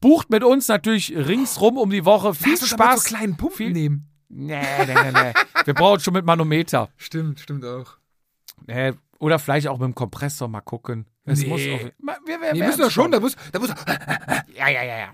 bucht 0.00 0.30
mit 0.30 0.44
uns 0.44 0.68
natürlich 0.68 1.14
ringsrum 1.16 1.78
um 1.78 1.90
die 1.90 2.04
Woche. 2.04 2.34
Viel 2.34 2.52
Lass 2.52 2.62
uns 2.62 2.70
Spaß. 2.70 3.02
so 3.04 3.08
kleinen 3.14 3.36
Pumpen 3.36 3.56
Viel- 3.56 3.72
nehmen. 3.72 4.10
Nee, 4.28 4.60
nee, 4.86 4.94
nee, 4.94 5.12
nee. 5.12 5.32
Wir 5.64 5.74
brauchen 5.74 6.00
schon 6.00 6.14
mit 6.14 6.24
Manometer. 6.24 6.88
Stimmt, 6.96 7.38
stimmt 7.40 7.64
auch. 7.64 7.96
Nee, 8.66 8.92
oder 9.20 9.38
vielleicht 9.38 9.68
auch 9.68 9.78
mit 9.78 9.86
dem 9.86 9.94
Kompressor 9.94 10.48
mal 10.48 10.60
gucken. 10.62 11.06
Es 11.24 11.40
Nee. 11.42 11.46
muss 11.48 11.60
auch, 11.60 11.90
Ma- 12.00 12.16
wir, 12.26 12.40
wir, 12.40 12.52
Nee, 12.52 12.60
wir 12.60 12.66
müssen 12.66 12.80
wir 12.80 12.90
schon, 12.90 13.12
da 13.12 13.20
muss, 13.20 13.36
da 13.52 13.58
muss, 13.60 13.70
Ja, 14.54 14.68
ja, 14.68 14.82
ja, 14.82 14.98
ja. 14.98 15.08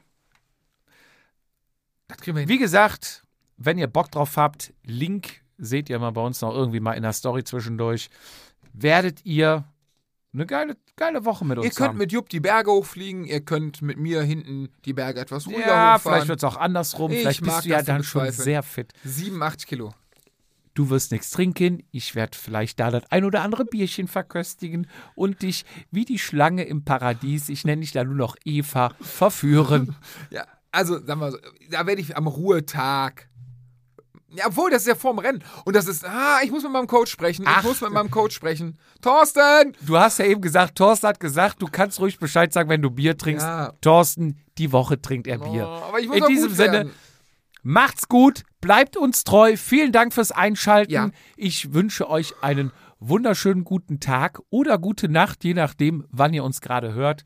Das 2.13 2.23
kriegen 2.23 2.37
wir 2.37 2.41
hin. 2.41 2.49
Wie 2.49 2.59
gesagt, 2.59 3.25
wenn 3.57 3.79
ihr 3.79 3.87
Bock 3.87 4.11
drauf 4.11 4.37
habt, 4.37 4.73
Link 4.85 5.43
seht 5.59 5.89
ihr 5.91 5.99
mal 5.99 6.11
bei 6.11 6.21
uns 6.21 6.41
noch 6.41 6.55
irgendwie 6.55 6.81
mal 6.81 6.93
in 6.93 7.03
der 7.03 7.13
Story 7.13 7.45
zwischendurch. 7.45 8.11
Werdet 8.73 9.25
ihr 9.25 9.65
eine 10.35 10.47
geile, 10.47 10.77
geile 10.97 11.25
Woche 11.25 11.45
mit 11.45 11.59
uns 11.59 11.67
Ihr 11.67 11.73
könnt 11.73 11.91
haben. 11.91 11.99
mit 11.99 12.11
Jupp 12.11 12.29
die 12.31 12.41
Berge 12.41 12.71
hochfliegen, 12.71 13.25
ihr 13.25 13.43
könnt 13.43 13.83
mit 13.83 13.99
mir 13.99 14.23
hinten 14.23 14.71
die 14.85 14.95
Berge 14.95 15.21
etwas 15.21 15.47
ruhiger 15.47 15.61
ja, 15.61 15.95
hochfahren. 15.95 16.01
vielleicht 16.01 16.29
wird 16.29 16.39
es 16.39 16.45
auch 16.45 16.57
andersrum. 16.57 17.13
Ich 17.13 17.21
vielleicht 17.21 17.43
mag 17.43 17.57
bist 17.57 17.67
du 17.67 17.71
ja 17.71 17.83
dann 17.83 18.03
schon 18.03 18.31
sehr 18.31 18.63
fit. 18.63 18.93
7, 19.05 19.43
8 19.43 19.67
Kilo. 19.67 19.93
Du 20.75 20.89
wirst 20.89 21.13
nichts 21.13 21.31
trinken. 21.31 21.83
Ich 21.91 22.15
werde 22.15 22.37
vielleicht 22.37 22.81
da 22.81 22.91
das 22.91 23.05
ein 23.11 23.27
oder 23.27 23.43
andere 23.43 23.67
Bierchen 23.67 24.09
verköstigen 24.09 24.87
und 25.15 25.43
dich 25.43 25.67
wie 25.91 26.07
die 26.07 26.19
Schlange 26.19 26.65
im 26.65 26.83
Paradies, 26.83 27.51
ich 27.51 27.67
nenne 27.67 27.83
dich 27.83 27.93
da 27.93 28.03
nur 28.05 28.15
noch 28.15 28.37
Eva, 28.45 28.95
verführen. 29.01 29.95
Ja, 30.31 30.47
also, 30.73 30.95
sagen 31.05 31.21
wir 31.21 31.31
so, 31.31 31.39
da 31.71 31.87
werde 31.87 32.01
ich 32.01 32.17
am 32.17 32.27
Ruhetag. 32.27 33.29
Ja, 34.35 34.47
obwohl, 34.47 34.71
das 34.71 34.83
ist 34.83 34.89
ja 34.89 34.95
vorm 34.95 35.19
Rennen. 35.19 35.45
Und 35.67 35.77
das 35.77 35.87
ist, 35.87 36.07
ah, 36.07 36.39
ich 36.43 36.51
muss 36.51 36.63
mit 36.63 36.73
meinem 36.73 36.87
Coach 36.87 37.11
sprechen. 37.13 37.45
Ach. 37.47 37.59
Ich 37.61 37.65
muss 37.69 37.81
mit 37.83 37.93
meinem 37.93 38.11
Coach 38.11 38.35
sprechen. 38.35 38.79
Thorsten! 39.03 39.77
Du 39.83 39.99
hast 39.99 40.19
ja 40.19 40.25
eben 40.25 40.41
gesagt, 40.41 40.77
Thorsten 40.77 41.09
hat 41.09 41.21
gesagt, 41.21 41.61
du 41.61 41.67
kannst 41.67 42.01
ruhig 42.01 42.19
Bescheid 42.19 42.51
sagen, 42.53 42.71
wenn 42.71 42.81
du 42.81 42.91
Bier 42.91 43.19
trinkst. 43.19 43.45
Ja. 43.45 43.75
Thorsten, 43.83 44.41
die 44.57 44.73
Woche 44.73 45.01
trinkt 45.01 45.27
er 45.27 45.39
Bier. 45.39 45.69
Oh, 45.69 45.97
In 45.97 46.27
diesem 46.27 46.55
Sinne, 46.55 46.73
werden. 46.73 46.93
Macht's 47.63 48.09
gut, 48.09 48.43
bleibt 48.61 48.97
uns 48.97 49.23
treu. 49.23 49.57
Vielen 49.57 49.93
Dank 49.93 50.15
fürs 50.15 50.33
Einschalten. 50.33 50.93
Ja. 50.93 51.11
Ich 51.37 51.75
wünsche 51.75 52.09
euch 52.09 52.35
einen 52.41 52.73
wunderschönen 52.99 53.65
guten 53.65 54.01
Tag 54.01 54.41
oder 54.51 54.79
gute 54.79 55.09
Nacht, 55.09 55.45
je 55.45 55.55
nachdem, 55.55 56.07
wann 56.11 56.33
ihr 56.33 56.43
uns 56.43 56.61
gerade 56.61 56.95
hört. 56.95 57.25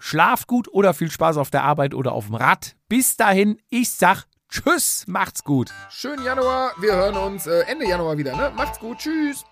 Schlaft 0.00 0.46
gut 0.46 0.68
oder 0.68 0.94
viel 0.94 1.10
Spaß 1.10 1.36
auf 1.36 1.50
der 1.50 1.64
Arbeit 1.64 1.94
oder 1.94 2.12
auf 2.12 2.26
dem 2.26 2.34
Rad. 2.34 2.76
Bis 2.88 3.16
dahin, 3.16 3.58
ich 3.68 3.90
sag 3.90 4.24
Tschüss, 4.48 5.04
macht's 5.06 5.42
gut. 5.42 5.70
Schönen 5.90 6.24
Januar. 6.24 6.72
Wir 6.78 6.94
hören 6.94 7.16
uns 7.16 7.46
äh, 7.46 7.62
Ende 7.66 7.86
Januar 7.86 8.16
wieder. 8.16 8.36
Ne? 8.36 8.52
Macht's 8.56 8.78
gut. 8.78 8.98
Tschüss. 8.98 9.44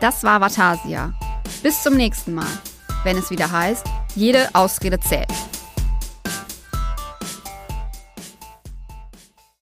Das 0.00 0.22
war 0.22 0.40
Vatasia. 0.40 1.12
Bis 1.62 1.82
zum 1.82 1.96
nächsten 1.96 2.34
Mal, 2.34 2.46
wenn 3.04 3.18
es 3.18 3.30
wieder 3.30 3.50
heißt, 3.50 3.86
jede 4.14 4.48
Ausrede 4.54 5.00
zählt. 5.00 5.28